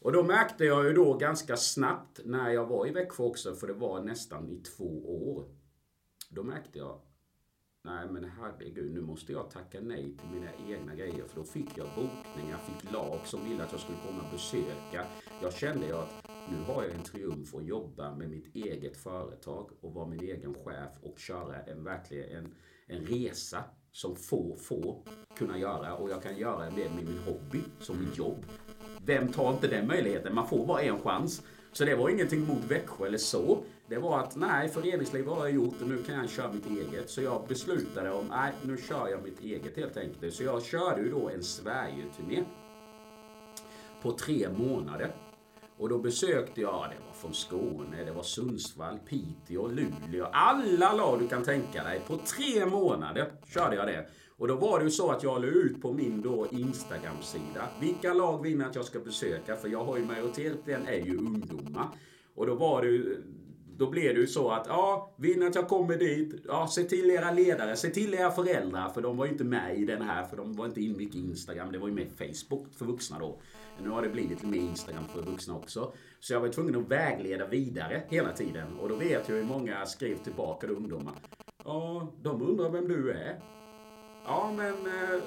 Och 0.00 0.12
då 0.12 0.22
märkte 0.22 0.64
jag 0.64 0.84
ju 0.84 0.92
då 0.92 1.14
ganska 1.14 1.56
snabbt 1.56 2.20
när 2.24 2.50
jag 2.50 2.66
var 2.66 2.86
i 2.86 2.90
Växjö 2.90 3.24
också, 3.24 3.54
för 3.54 3.66
det 3.66 3.72
var 3.72 4.00
nästan 4.00 4.48
i 4.48 4.56
två 4.56 5.24
år. 5.32 5.48
Då 6.28 6.42
märkte 6.42 6.78
jag, 6.78 7.00
nej 7.84 8.08
men 8.10 8.24
herregud, 8.24 8.94
nu 8.94 9.00
måste 9.00 9.32
jag 9.32 9.50
tacka 9.50 9.80
nej 9.80 10.16
till 10.16 10.28
mina 10.28 10.50
egna 10.68 10.94
grejer. 10.94 11.24
För 11.26 11.36
då 11.36 11.44
fick 11.44 11.78
jag 11.78 11.86
bokningar, 11.86 12.58
fick 12.58 12.92
lag 12.92 13.20
som 13.24 13.44
ville 13.44 13.64
att 13.64 13.72
jag 13.72 13.80
skulle 13.80 13.98
komma 14.06 14.22
och 14.22 14.32
besöka. 14.32 15.06
Jag 15.42 15.52
kände 15.52 15.86
ju 15.86 15.92
att 15.92 16.28
nu 16.50 16.56
har 16.66 16.82
jag 16.82 16.92
en 16.92 17.02
triumf 17.02 17.54
att 17.54 17.64
jobba 17.64 18.14
med 18.14 18.30
mitt 18.30 18.54
eget 18.54 18.96
företag 18.96 19.70
och 19.80 19.94
vara 19.94 20.06
min 20.06 20.20
egen 20.20 20.54
chef 20.54 20.92
och 21.02 21.18
köra 21.18 21.62
en 21.62 21.84
verkligen 21.84 22.36
en, 22.36 22.54
en 22.86 23.06
resa 23.06 23.64
som 23.92 24.16
få 24.16 24.56
få 24.56 25.04
kunna 25.36 25.58
göra 25.58 25.94
och 25.94 26.10
jag 26.10 26.22
kan 26.22 26.36
göra 26.38 26.70
det 26.70 26.90
med 26.90 27.04
min 27.04 27.18
hobby 27.18 27.62
som 27.80 28.00
mitt 28.00 28.18
jobb. 28.18 28.44
Vem 29.04 29.32
tar 29.32 29.52
inte 29.52 29.68
den 29.68 29.86
möjligheten? 29.86 30.34
Man 30.34 30.48
får 30.48 30.66
bara 30.66 30.82
en 30.82 31.00
chans. 31.00 31.42
Så 31.72 31.84
det 31.84 31.94
var 31.94 32.08
ingenting 32.08 32.46
mot 32.46 32.64
Växjö 32.64 33.06
eller 33.06 33.18
så. 33.18 33.58
Det 33.88 33.98
var 33.98 34.18
att 34.18 34.36
nej, 34.36 34.68
föreningsliv 34.68 35.26
har 35.26 35.46
jag 35.46 35.54
gjort 35.54 35.82
och 35.82 35.88
nu 35.88 36.02
kan 36.02 36.14
jag 36.14 36.30
köra 36.30 36.52
mitt 36.52 36.66
eget. 36.66 37.10
Så 37.10 37.22
jag 37.22 37.44
beslutade 37.48 38.10
om, 38.10 38.26
nej, 38.30 38.52
nu 38.62 38.76
kör 38.76 39.08
jag 39.08 39.22
mitt 39.22 39.40
eget 39.40 39.76
helt 39.76 39.96
enkelt. 39.96 40.34
Så 40.34 40.42
jag 40.42 40.62
körde 40.62 41.02
ju 41.02 41.10
då 41.10 41.28
en 41.28 41.42
Sverige-turné. 41.42 42.44
På 44.02 44.12
tre 44.12 44.48
månader. 44.48 45.12
Och 45.78 45.88
då 45.88 45.98
besökte 45.98 46.60
jag, 46.60 46.86
det 46.90 47.06
var 47.06 47.14
från 47.14 47.34
Skåne, 47.34 48.04
det 48.04 48.12
var 48.12 48.22
Sundsvall, 48.22 48.98
Piteå, 48.98 49.68
Luleå. 49.68 50.26
Alla 50.32 50.92
lag 50.92 51.20
du 51.20 51.28
kan 51.28 51.44
tänka 51.44 51.84
dig. 51.84 52.00
På 52.06 52.16
tre 52.16 52.66
månader 52.66 53.32
körde 53.46 53.76
jag 53.76 53.86
det. 53.86 54.06
Och 54.40 54.48
då 54.48 54.56
var 54.56 54.78
det 54.78 54.84
ju 54.84 54.90
så 54.90 55.10
att 55.10 55.22
jag 55.22 55.40
la 55.42 55.46
ut 55.46 55.82
på 55.82 55.92
min 55.92 56.22
då 56.22 56.46
Instagram-sida. 56.50 57.68
Vilka 57.80 58.14
lag 58.14 58.42
vinner 58.42 58.66
att 58.66 58.74
jag 58.74 58.84
ska 58.84 59.00
besöka? 59.00 59.56
För 59.56 59.68
jag 59.68 59.84
har 59.84 59.96
ju 59.96 60.04
majoriteten 60.04 60.86
är 60.86 61.06
ju 61.06 61.16
ungdomar. 61.16 61.88
Och 62.34 62.46
då 62.46 62.54
var 62.54 62.82
det 62.82 62.88
ju 62.88 63.22
då 63.76 63.90
blev 63.90 64.14
det 64.14 64.20
ju 64.20 64.26
så 64.26 64.50
att, 64.50 64.66
ja, 64.66 65.14
vill 65.16 65.46
att 65.46 65.54
jag 65.54 65.68
kommer 65.68 65.96
dit, 65.96 66.34
ja, 66.48 66.68
se 66.68 66.84
till 66.84 67.10
era 67.10 67.30
ledare, 67.30 67.76
se 67.76 67.90
till 67.90 68.14
era 68.14 68.30
föräldrar, 68.30 68.88
för 68.88 69.02
de 69.02 69.16
var 69.16 69.24
ju 69.24 69.32
inte 69.32 69.44
med 69.44 69.78
i 69.78 69.84
den 69.84 70.02
här, 70.02 70.26
för 70.26 70.36
de 70.36 70.52
var 70.52 70.66
inte 70.66 70.80
in 70.80 70.96
mycket 70.96 71.16
i 71.16 71.18
Instagram, 71.18 71.72
det 71.72 71.78
var 71.78 71.88
ju 71.88 71.94
mer 71.94 72.08
Facebook 72.18 72.74
för 72.74 72.84
vuxna 72.84 73.18
då. 73.18 73.40
Nu 73.82 73.88
har 73.88 74.02
det 74.02 74.08
blivit 74.08 74.30
lite 74.30 74.46
mer 74.46 74.58
Instagram 74.58 75.04
för 75.14 75.22
vuxna 75.22 75.56
också. 75.56 75.92
Så 76.20 76.32
jag 76.32 76.40
var 76.40 76.48
tvungen 76.48 76.76
att 76.76 76.88
vägleda 76.88 77.46
vidare 77.46 78.02
hela 78.08 78.32
tiden. 78.32 78.78
Och 78.78 78.88
då 78.88 78.96
vet 78.96 79.28
jag 79.28 79.36
hur 79.36 79.44
många 79.44 79.86
skrev 79.86 80.16
tillbaka 80.16 80.66
då, 80.66 80.74
ungdomar. 80.74 81.14
Ja, 81.64 82.12
de 82.22 82.42
undrar 82.42 82.70
vem 82.70 82.88
du 82.88 83.10
är. 83.10 83.40
Ja, 84.24 84.52
men 84.56 84.74
eh, 84.86 85.22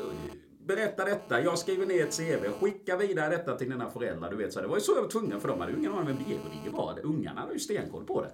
berätta 0.59 1.05
detta. 1.05 1.41
Jag 1.41 1.59
skriver 1.59 1.85
ner 1.85 2.03
ett 2.03 2.17
CV. 2.17 2.51
Skicka 2.59 2.97
vidare 2.97 3.29
detta 3.29 3.57
till 3.57 3.69
dina 3.69 3.89
föräldrar. 3.89 4.31
Du 4.31 4.37
vet, 4.37 4.53
så 4.53 4.61
det 4.61 4.67
var 4.67 4.75
ju 4.75 4.81
så 4.81 4.93
jag 4.95 5.01
var 5.01 5.09
tvungen 5.09 5.39
för 5.41 5.47
de 5.47 5.59
hade 5.59 5.71
ju 5.71 5.77
ingen 5.77 5.91
aning 5.91 6.07
vem 6.07 6.17
Diego 6.17 6.43
Digge 6.49 6.77
var. 6.77 6.99
Ungarna 7.03 7.41
hade 7.41 7.53
ju 7.53 7.59
stenkoll 7.59 8.05
på 8.05 8.21
det. 8.21 8.31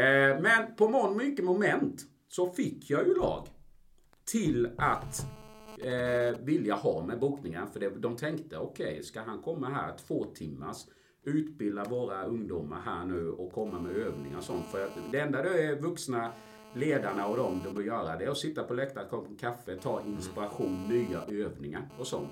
Eh, 0.00 0.40
men 0.40 0.76
på 0.76 0.88
mån 0.88 1.16
mycket 1.16 1.44
moment 1.44 2.02
så 2.28 2.50
fick 2.50 2.90
jag 2.90 3.06
ju 3.06 3.14
lag 3.14 3.48
till 4.24 4.70
att 4.78 5.26
eh, 5.78 6.44
vilja 6.44 6.74
ha 6.74 7.04
med 7.06 7.20
bokningar. 7.20 7.66
För 7.72 7.80
det, 7.80 7.88
de 7.88 8.16
tänkte, 8.16 8.58
okej, 8.58 9.02
ska 9.02 9.20
han 9.20 9.42
komma 9.42 9.68
här 9.68 9.96
två 10.06 10.24
timmars 10.24 10.86
utbilda 11.24 11.84
våra 11.84 12.24
ungdomar 12.24 12.80
här 12.80 13.04
nu 13.04 13.28
och 13.28 13.52
komma 13.52 13.80
med 13.80 13.96
övningar 13.96 14.38
och 14.38 14.44
sånt. 14.44 14.66
För 14.66 14.90
det 15.12 15.20
enda 15.20 15.42
det 15.42 15.62
är 15.62 15.80
vuxna 15.80 16.32
ledarna 16.76 17.26
och 17.26 17.36
de, 17.36 17.60
de 17.64 17.74
bör 17.74 17.82
göra 17.82 18.16
det 18.16 18.24
är 18.24 18.28
att 18.28 18.38
sitta 18.38 18.62
på 18.62 18.74
läktaren, 18.74 19.08
kopp 19.08 19.40
kaffe, 19.40 19.76
ta 19.76 20.02
inspiration, 20.06 20.88
nya 20.88 21.22
övningar 21.22 21.88
och 21.98 22.06
sånt. 22.06 22.28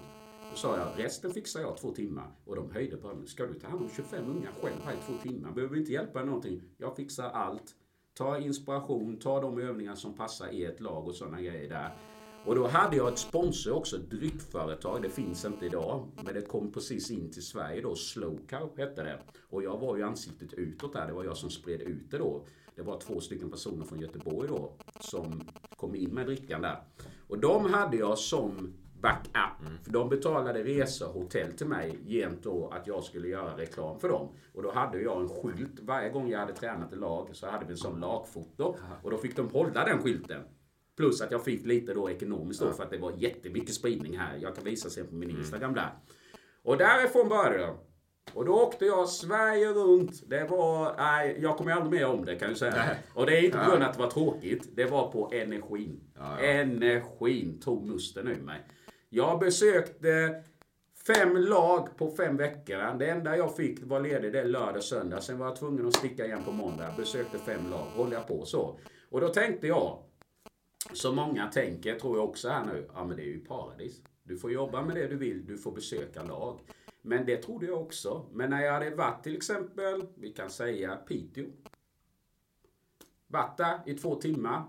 Då 0.50 0.56
sa 0.56 0.78
jag, 0.78 1.04
resten 1.04 1.30
fixar 1.32 1.60
jag 1.60 1.76
två 1.76 1.90
timmar. 1.90 2.26
Och 2.44 2.56
de 2.56 2.70
höjde 2.70 2.96
på 2.96 3.14
mig. 3.14 3.26
Ska 3.26 3.46
du 3.46 3.54
ta 3.54 3.68
hand 3.68 3.82
om 3.82 3.90
25 3.96 4.30
unga 4.30 4.48
själv 4.62 4.80
här 4.84 4.92
i 4.92 4.96
två 5.06 5.12
timmar? 5.22 5.52
Behöver 5.52 5.76
inte 5.76 5.92
hjälpa 5.92 6.18
dig 6.18 6.26
någonting. 6.26 6.62
Jag 6.76 6.96
fixar 6.96 7.30
allt. 7.30 7.74
Ta 8.18 8.38
inspiration, 8.38 9.18
ta 9.18 9.40
de 9.40 9.58
övningar 9.58 9.94
som 9.94 10.14
passar 10.14 10.48
ert 10.52 10.80
lag 10.80 11.08
och 11.08 11.14
sådana 11.14 11.40
grejer 11.40 11.68
där. 11.68 11.96
Och 12.46 12.54
då 12.54 12.66
hade 12.66 12.96
jag 12.96 13.12
ett 13.12 13.18
sponsor 13.18 13.72
också, 13.72 13.96
ett 13.96 14.10
dryckföretag. 14.10 15.02
Det 15.02 15.10
finns 15.10 15.44
inte 15.44 15.66
idag. 15.66 16.08
Men 16.24 16.34
det 16.34 16.40
kom 16.42 16.72
precis 16.72 17.10
in 17.10 17.30
till 17.30 17.46
Sverige 17.46 17.80
då. 17.80 17.94
Slowcow 17.94 18.70
hette 18.76 19.02
det. 19.02 19.20
Och 19.50 19.62
jag 19.62 19.78
var 19.78 19.96
ju 19.96 20.02
ansiktet 20.02 20.52
utåt 20.52 20.92
där. 20.92 21.06
Det 21.06 21.12
var 21.12 21.24
jag 21.24 21.36
som 21.36 21.50
spred 21.50 21.80
ut 21.80 22.10
det 22.10 22.18
då. 22.18 22.46
Det 22.76 22.82
var 22.82 23.00
två 23.00 23.20
stycken 23.20 23.50
personer 23.50 23.84
från 23.84 24.00
Göteborg 24.00 24.48
då. 24.48 24.72
Som 25.00 25.42
kom 25.76 25.94
in 25.94 26.10
med 26.10 26.26
drickan 26.26 26.62
där. 26.62 26.82
Och 27.28 27.38
de 27.38 27.72
hade 27.72 27.96
jag 27.96 28.18
som 28.18 28.74
backup. 29.00 29.84
För 29.84 29.92
de 29.92 30.08
betalade 30.08 30.64
resor 30.64 31.08
och 31.08 31.14
hotell 31.14 31.52
till 31.52 31.66
mig 31.66 31.98
gent 32.04 32.46
att 32.70 32.86
jag 32.86 33.04
skulle 33.04 33.28
göra 33.28 33.56
reklam 33.56 34.00
för 34.00 34.08
dem. 34.08 34.28
Och 34.54 34.62
då 34.62 34.72
hade 34.72 35.00
jag 35.00 35.20
en 35.20 35.28
skylt. 35.28 35.80
Varje 35.80 36.10
gång 36.10 36.28
jag 36.28 36.38
hade 36.38 36.52
tränat 36.52 36.92
i 36.92 36.96
lag 36.96 37.28
så 37.32 37.46
hade 37.46 37.64
vi 37.64 37.70
en 37.70 37.76
sån 37.76 38.00
lagfoto. 38.00 38.76
Och 39.02 39.10
då 39.10 39.16
fick 39.16 39.36
de 39.36 39.48
hålla 39.48 39.84
den 39.84 40.02
skylten. 40.02 40.42
Plus 40.96 41.20
att 41.20 41.30
jag 41.30 41.44
fick 41.44 41.66
lite 41.66 41.94
då 41.94 42.10
ekonomiskt 42.10 42.60
då 42.60 42.72
för 42.72 42.82
att 42.82 42.90
det 42.90 42.98
var 42.98 43.12
jättemycket 43.16 43.74
spridning 43.74 44.18
här. 44.18 44.36
Jag 44.36 44.54
kan 44.54 44.64
visa 44.64 44.90
sen 44.90 45.06
på 45.06 45.14
min 45.14 45.30
Instagram 45.30 45.74
där. 45.74 45.90
Och 46.62 46.76
därifrån 46.76 47.28
började 47.28 47.60
jag. 47.60 47.78
Och 48.32 48.44
då 48.44 48.52
åkte 48.52 48.84
jag 48.84 49.08
Sverige 49.08 49.68
runt. 49.68 50.30
Det 50.30 50.44
var, 50.50 50.96
nej, 50.96 51.38
jag 51.42 51.56
kommer 51.56 51.72
aldrig 51.72 52.00
mer 52.00 52.08
om 52.08 52.24
det 52.24 52.36
kan 52.36 52.48
jag 52.48 52.58
säga. 52.58 52.96
Och 53.14 53.26
det 53.26 53.38
är 53.38 53.44
inte 53.44 53.58
på 53.58 53.70
grund 53.70 53.82
av 53.82 53.88
att 53.88 53.96
det 53.96 54.02
var 54.02 54.10
tråkigt. 54.10 54.68
Det 54.76 54.84
var 54.84 55.12
på 55.12 55.30
energin. 55.32 56.00
Energin 56.40 57.60
tog 57.60 57.86
musten 57.86 58.28
ur 58.28 58.40
mig. 58.42 58.60
Jag 59.08 59.38
besökte 59.38 60.42
fem 61.06 61.36
lag 61.36 61.96
på 61.96 62.10
fem 62.10 62.36
veckor. 62.36 62.98
Det 62.98 63.06
enda 63.06 63.36
jag 63.36 63.56
fick 63.56 63.78
var 63.82 64.00
ledig 64.00 64.32
det 64.32 64.44
lördag 64.44 64.82
söndag. 64.82 65.20
Sen 65.20 65.38
var 65.38 65.46
jag 65.46 65.56
tvungen 65.56 65.86
att 65.86 65.96
sticka 65.96 66.26
igen 66.26 66.44
på 66.44 66.52
måndag. 66.52 66.94
Besökte 66.96 67.38
fem 67.38 67.70
lag. 67.70 67.86
Håller 67.96 68.12
jag 68.12 68.28
på 68.28 68.44
så. 68.44 68.78
Och 69.10 69.20
då 69.20 69.28
tänkte 69.28 69.66
jag, 69.66 69.98
som 70.92 71.16
många 71.16 71.46
tänker, 71.46 71.94
tror 71.94 72.16
jag 72.16 72.24
också 72.28 72.48
här 72.48 72.64
nu, 72.64 72.88
ja 72.94 73.04
men 73.04 73.16
det 73.16 73.22
är 73.22 73.26
ju 73.26 73.44
paradis. 73.44 74.00
Du 74.22 74.36
får 74.36 74.52
jobba 74.52 74.82
med 74.82 74.96
det 74.96 75.06
du 75.06 75.16
vill, 75.16 75.46
du 75.46 75.58
får 75.58 75.72
besöka 75.72 76.22
lag. 76.22 76.60
Men 77.06 77.26
det 77.26 77.36
trodde 77.36 77.66
jag 77.66 77.82
också. 77.82 78.26
Men 78.32 78.50
när 78.50 78.64
jag 78.64 78.72
hade 78.72 78.90
varit 78.90 79.22
till 79.22 79.36
exempel, 79.36 80.06
vi 80.14 80.32
kan 80.32 80.50
säga 80.50 80.96
Piteå. 80.96 81.44
Varit 83.26 83.56
där 83.56 83.78
i 83.86 83.94
två 83.94 84.14
timmar. 84.14 84.62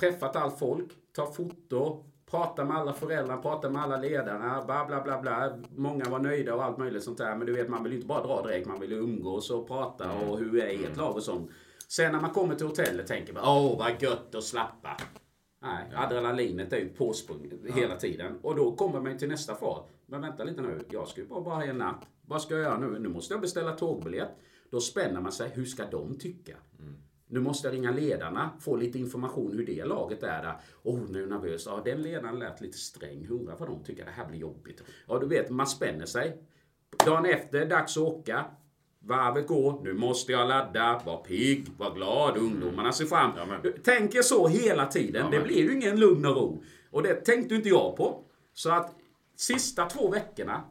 Träffat 0.00 0.36
allt 0.36 0.58
folk, 0.58 0.92
ta 1.12 1.32
foto, 1.32 2.04
prata 2.26 2.64
med 2.64 2.76
alla 2.76 2.92
föräldrar, 2.92 3.36
prata 3.36 3.70
med 3.70 3.82
alla 3.82 3.96
ledarna, 3.96 4.64
bla 4.64 4.84
bla 4.86 5.02
bla 5.02 5.20
bla. 5.20 5.58
Många 5.76 6.04
var 6.04 6.18
nöjda 6.18 6.54
och 6.54 6.64
allt 6.64 6.78
möjligt 6.78 7.02
sånt 7.02 7.18
där. 7.18 7.36
Men 7.36 7.46
du 7.46 7.52
vet, 7.52 7.68
man 7.68 7.82
vill 7.82 7.92
ju 7.92 7.98
inte 7.98 8.08
bara 8.08 8.26
dra 8.26 8.42
direkt, 8.42 8.68
man 8.68 8.80
vill 8.80 8.90
ju 8.90 8.98
umgås 8.98 9.50
och 9.50 9.68
prata 9.68 10.12
och 10.12 10.38
hur 10.38 10.56
är 10.56 10.84
ert 10.84 10.96
lag 10.96 11.16
och 11.16 11.22
sånt. 11.22 11.50
Sen 11.88 12.12
när 12.12 12.20
man 12.20 12.30
kommer 12.30 12.54
till 12.54 12.66
hotellet 12.66 13.06
tänker 13.06 13.32
man, 13.32 13.42
åh 13.46 13.78
vad 13.78 14.02
gött 14.02 14.34
att 14.34 14.44
slappa. 14.44 14.96
Nej, 15.62 15.92
adrenalinet 15.96 16.72
är 16.72 16.78
ju 16.78 16.88
påsprunget 16.88 17.52
hela 17.74 17.96
tiden. 17.96 18.38
Och 18.42 18.56
då 18.56 18.76
kommer 18.76 19.00
man 19.00 19.18
till 19.18 19.28
nästa 19.28 19.54
fas. 19.54 19.84
Men 20.10 20.20
vänta 20.20 20.44
lite 20.44 20.62
nu, 20.62 20.84
jag 20.90 21.08
ska 21.08 21.20
ju 21.20 21.26
bara 21.26 21.40
vara 21.40 21.64
en 21.64 21.78
natt. 21.78 22.06
Vad 22.26 22.42
ska 22.42 22.54
jag 22.54 22.62
göra 22.62 22.78
nu? 22.78 22.98
Nu 22.98 23.08
måste 23.08 23.34
jag 23.34 23.40
beställa 23.40 23.72
tågbiljett. 23.72 24.30
Då 24.70 24.80
spänner 24.80 25.20
man 25.20 25.32
sig, 25.32 25.50
hur 25.54 25.64
ska 25.64 25.84
de 25.90 26.18
tycka? 26.18 26.56
Nu 27.26 27.40
måste 27.40 27.68
jag 27.68 27.74
ringa 27.74 27.90
ledarna, 27.90 28.50
få 28.60 28.76
lite 28.76 28.98
information 28.98 29.52
hur 29.52 29.66
det 29.66 29.84
laget 29.84 30.22
är 30.22 30.42
där. 30.42 30.56
Oh, 30.82 31.00
nu 31.10 31.18
är 31.18 31.22
jag 31.22 31.30
nervös. 31.30 31.66
Ja, 31.66 31.82
den 31.84 32.02
ledaren 32.02 32.38
lät 32.38 32.60
lite 32.60 32.78
sträng. 32.78 33.28
Undrar 33.30 33.56
vad 33.56 33.68
de 33.68 33.84
tycker. 33.84 34.04
Det 34.04 34.10
här 34.10 34.26
blir 34.26 34.38
jobbigt. 34.38 34.82
Ja, 35.08 35.18
du 35.18 35.26
vet, 35.26 35.50
man 35.50 35.66
spänner 35.66 36.06
sig. 36.06 36.42
Dagen 37.06 37.24
efter, 37.24 37.66
dags 37.66 37.96
att 37.96 38.02
åka. 38.02 38.44
Varvet 38.98 39.46
går. 39.46 39.80
Nu 39.84 39.92
måste 39.94 40.32
jag 40.32 40.48
ladda. 40.48 41.02
Var 41.06 41.16
pigg, 41.16 41.66
var 41.78 41.94
glad. 41.94 42.36
Ungdomarna 42.36 42.92
ser 42.92 43.04
fram. 43.04 43.30
Du 43.62 43.72
tänker 43.72 44.22
så 44.22 44.48
hela 44.48 44.86
tiden. 44.86 45.30
det 45.30 45.40
blir 45.40 45.58
ju 45.58 45.74
ingen 45.74 46.00
lugn 46.00 46.26
och 46.26 46.36
ro. 46.36 46.62
Och 46.90 47.02
det 47.02 47.14
tänkte 47.14 47.54
inte 47.54 47.68
jag 47.68 47.96
på. 47.96 48.24
Så 48.52 48.70
att 48.70 48.99
sista 49.40 49.86
två 49.86 50.10
veckorna 50.10 50.64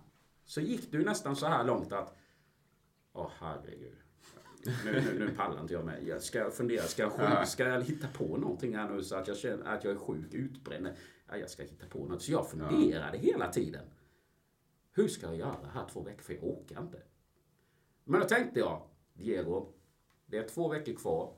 så 0.45 0.61
gick 0.61 0.93
ju 0.93 1.05
nästan 1.05 1.35
så 1.35 1.45
här 1.45 1.63
långt 1.63 1.91
att 1.91 2.15
Åh 3.13 3.31
herregud. 3.39 3.95
Nu, 4.65 4.91
nu, 4.91 5.19
nu 5.19 5.35
pallar 5.35 5.61
inte 5.61 5.73
jag 5.73 5.85
med. 5.85 6.03
Jag 6.03 6.23
ska 6.23 6.51
fundera, 6.51 6.83
ska 6.83 7.01
jag, 7.01 7.11
sjuk, 7.11 7.47
ska 7.47 7.67
jag 7.67 7.81
hitta 7.81 8.07
på 8.07 8.37
någonting 8.37 8.75
här 8.75 8.89
nu 8.89 9.03
så 9.03 9.15
att 9.15 9.27
jag 9.27 9.37
känner 9.37 9.65
att 9.65 9.83
jag 9.83 9.93
är 9.93 9.97
sjuk, 9.97 10.33
utbränd? 10.33 10.89
Ja, 11.29 11.37
jag 11.37 11.49
ska 11.49 11.63
hitta 11.63 11.85
på 11.85 12.05
något. 12.05 12.21
Så 12.21 12.31
jag 12.31 12.49
funderade 12.49 13.17
hela 13.17 13.51
tiden. 13.51 13.85
Hur 14.91 15.07
ska 15.07 15.25
jag 15.25 15.35
göra 15.35 15.69
här 15.73 15.87
två 15.93 16.01
veckor? 16.01 16.21
För 16.21 16.33
jag 16.33 16.43
åker 16.43 16.81
inte. 16.81 17.01
Men 18.03 18.19
då 18.19 18.27
tänkte 18.27 18.59
jag, 18.59 18.81
Diego, 19.13 19.73
det 20.25 20.37
är 20.37 20.47
två 20.47 20.69
veckor 20.69 20.93
kvar. 20.93 21.33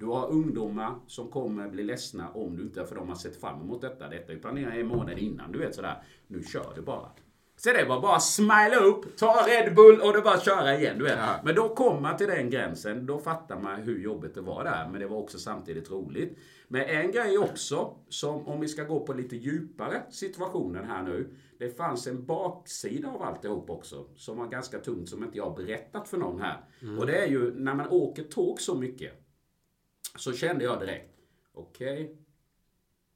Du 0.00 0.06
har 0.06 0.30
ungdomar 0.30 0.94
som 1.06 1.28
kommer 1.28 1.68
bli 1.68 1.82
ledsna 1.82 2.28
om 2.28 2.56
du 2.56 2.62
inte, 2.62 2.86
för 2.86 2.94
de 2.94 3.08
har 3.08 3.16
sett 3.16 3.40
fram 3.40 3.60
emot 3.60 3.80
detta. 3.80 4.08
Detta 4.08 4.32
är 4.32 4.36
planerat 4.36 4.74
en 4.74 4.86
månad 4.86 5.18
innan, 5.18 5.52
du 5.52 5.58
vet 5.58 5.74
sådär. 5.74 6.02
Nu 6.26 6.42
kör 6.42 6.72
du 6.74 6.82
bara. 6.82 7.10
Så 7.56 7.72
det 7.72 7.84
var 7.84 8.00
bara 8.00 8.20
smila 8.20 8.76
upp, 8.76 9.16
ta 9.16 9.46
Red 9.46 9.74
Bull 9.74 10.00
och 10.00 10.12
det 10.12 10.20
bara 10.20 10.40
köra 10.40 10.76
igen. 10.78 10.98
Du 10.98 11.04
vet. 11.04 11.18
Men 11.44 11.54
då 11.54 11.68
kom 11.68 12.02
man 12.02 12.16
till 12.16 12.26
den 12.26 12.50
gränsen, 12.50 13.06
då 13.06 13.18
fattar 13.18 13.60
man 13.60 13.82
hur 13.82 13.98
jobbigt 13.98 14.34
det 14.34 14.40
var 14.40 14.64
där. 14.64 14.88
Men 14.90 15.00
det 15.00 15.06
var 15.06 15.16
också 15.16 15.38
samtidigt 15.38 15.90
roligt. 15.90 16.38
Men 16.68 16.82
en 16.82 17.10
grej 17.12 17.38
också, 17.38 17.96
som 18.08 18.46
om 18.46 18.60
vi 18.60 18.68
ska 18.68 18.84
gå 18.84 19.00
på 19.00 19.12
lite 19.12 19.36
djupare 19.36 20.02
situationen 20.10 20.84
här 20.84 21.02
nu. 21.02 21.34
Det 21.58 21.76
fanns 21.76 22.06
en 22.06 22.26
baksida 22.26 23.08
av 23.08 23.22
alltihop 23.22 23.70
också, 23.70 24.06
som 24.16 24.38
var 24.38 24.46
ganska 24.46 24.78
tungt, 24.78 25.08
som 25.08 25.24
inte 25.24 25.38
jag 25.38 25.44
har 25.44 25.56
berättat 25.56 26.08
för 26.08 26.16
någon 26.16 26.40
här. 26.40 26.56
Och 26.98 27.06
det 27.06 27.16
är 27.16 27.26
ju 27.26 27.54
när 27.54 27.74
man 27.74 27.88
åker 27.88 28.24
tåg 28.24 28.60
så 28.60 28.74
mycket, 28.74 29.12
så 30.16 30.32
kände 30.32 30.64
jag 30.64 30.80
direkt, 30.80 31.20
okej, 31.52 32.16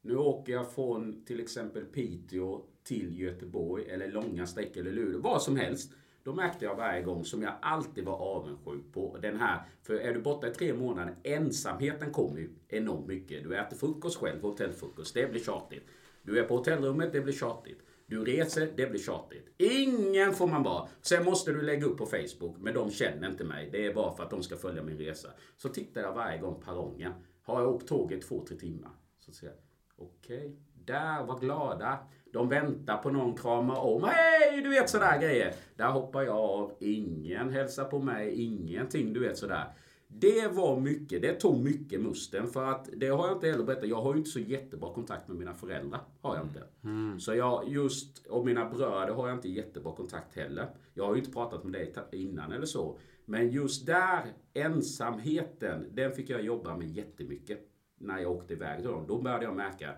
nu 0.01 0.15
åker 0.15 0.53
jag 0.53 0.71
från 0.71 1.25
till 1.25 1.39
exempel 1.39 1.85
Piteå 1.85 2.61
till 2.83 3.19
Göteborg 3.19 3.89
eller 3.89 4.11
långa 4.11 4.47
sträckor 4.47 4.81
eller 4.81 4.91
Luleå, 4.91 5.19
vad 5.19 5.41
som 5.41 5.55
helst. 5.55 5.91
Då 6.23 6.33
märkte 6.33 6.65
jag 6.65 6.75
varje 6.75 7.01
gång 7.01 7.25
som 7.25 7.41
jag 7.41 7.53
alltid 7.61 8.05
var 8.05 8.17
avundsjuk 8.17 8.93
på 8.93 9.17
den 9.21 9.37
här. 9.37 9.61
För 9.83 9.93
är 9.93 10.13
du 10.13 10.21
borta 10.21 10.47
i 10.47 10.53
tre 10.53 10.73
månader, 10.73 11.15
ensamheten 11.23 12.11
kommer 12.11 12.39
ju 12.39 12.49
enormt 12.67 13.07
mycket. 13.07 13.43
Du 13.43 13.57
äter 13.57 13.77
frukost 13.77 14.17
själv, 14.17 14.41
hotellfrukost, 14.41 15.13
det 15.13 15.31
blir 15.31 15.41
tjatigt. 15.41 15.83
Du 16.23 16.39
är 16.39 16.43
på 16.43 16.57
hotellrummet, 16.57 17.13
det 17.13 17.21
blir 17.21 17.33
tjatigt. 17.33 17.79
Du 18.11 18.25
reser, 18.25 18.69
det 18.75 18.87
blir 18.87 18.99
tjatigt. 18.99 19.53
Ingen 19.57 20.33
får 20.33 20.47
man 20.47 20.63
vara. 20.63 20.87
Sen 21.01 21.25
måste 21.25 21.51
du 21.51 21.61
lägga 21.61 21.85
upp 21.85 21.97
på 21.97 22.05
Facebook, 22.05 22.57
men 22.59 22.73
de 22.73 22.91
känner 22.91 23.29
inte 23.29 23.43
mig. 23.43 23.69
Det 23.71 23.85
är 23.85 23.93
bara 23.93 24.15
för 24.15 24.23
att 24.23 24.29
de 24.29 24.43
ska 24.43 24.57
följa 24.57 24.83
min 24.83 24.97
resa. 24.97 25.29
Så 25.57 25.69
tittar 25.69 26.01
jag 26.01 26.13
varje 26.13 26.37
gång 26.37 26.61
perrongen. 26.65 27.13
Har 27.43 27.61
jag 27.61 27.69
åkt 27.69 27.87
tåget 27.87 28.21
två, 28.21 28.45
tre 28.47 28.57
timmar? 28.57 28.91
Så 29.19 29.31
säger 29.31 29.53
jag, 29.53 30.07
okej, 30.07 30.55
där, 30.85 31.23
var 31.23 31.39
glada. 31.39 31.99
De 32.33 32.49
väntar 32.49 32.97
på 32.97 33.09
någon 33.09 33.37
kramar 33.37 33.79
om. 33.79 34.03
Hej! 34.03 34.61
Du 34.61 34.69
vet 34.69 34.89
sådär 34.89 35.21
grejer. 35.21 35.53
Där 35.75 35.89
hoppar 35.89 36.21
jag 36.21 36.35
av. 36.35 36.73
Ingen 36.79 37.49
hälsar 37.49 37.85
på 37.85 37.99
mig. 37.99 38.41
Ingenting, 38.41 39.13
du 39.13 39.19
vet 39.19 39.37
sådär. 39.37 39.65
Det 40.13 40.47
var 40.47 40.79
mycket. 40.79 41.21
Det 41.21 41.33
tog 41.33 41.63
mycket 41.63 42.01
musten. 42.01 42.47
För 42.47 42.65
att 42.65 42.89
det 42.97 43.07
har 43.07 43.27
jag 43.27 43.35
inte 43.35 43.47
heller 43.47 43.63
berättat. 43.63 43.89
Jag 43.89 44.01
har 44.01 44.13
ju 44.13 44.17
inte 44.17 44.29
så 44.29 44.39
jättebra 44.39 44.93
kontakt 44.93 45.27
med 45.27 45.37
mina 45.37 45.53
föräldrar. 45.53 46.01
Har 46.21 46.35
jag 46.35 46.45
inte. 46.45 46.63
Så 47.19 47.35
jag 47.35 47.69
just, 47.69 48.27
och 48.27 48.45
mina 48.45 48.69
bröder 48.69 49.13
har 49.13 49.27
jag 49.27 49.37
inte 49.37 49.49
jättebra 49.49 49.95
kontakt 49.95 50.35
heller. 50.35 50.69
Jag 50.93 51.05
har 51.05 51.13
ju 51.13 51.19
inte 51.19 51.31
pratat 51.31 51.63
med 51.63 51.73
dig 51.73 51.93
innan 52.11 52.51
eller 52.51 52.65
så. 52.65 52.99
Men 53.25 53.51
just 53.51 53.85
där, 53.85 54.23
ensamheten, 54.53 55.85
den 55.91 56.11
fick 56.11 56.29
jag 56.29 56.43
jobba 56.43 56.77
med 56.77 56.87
jättemycket. 56.87 57.67
När 57.97 58.19
jag 58.19 58.31
åkte 58.31 58.53
iväg 58.53 58.81
till 58.81 58.91
dem. 58.91 59.05
Då 59.07 59.21
började 59.21 59.45
jag 59.45 59.55
märka 59.55 59.95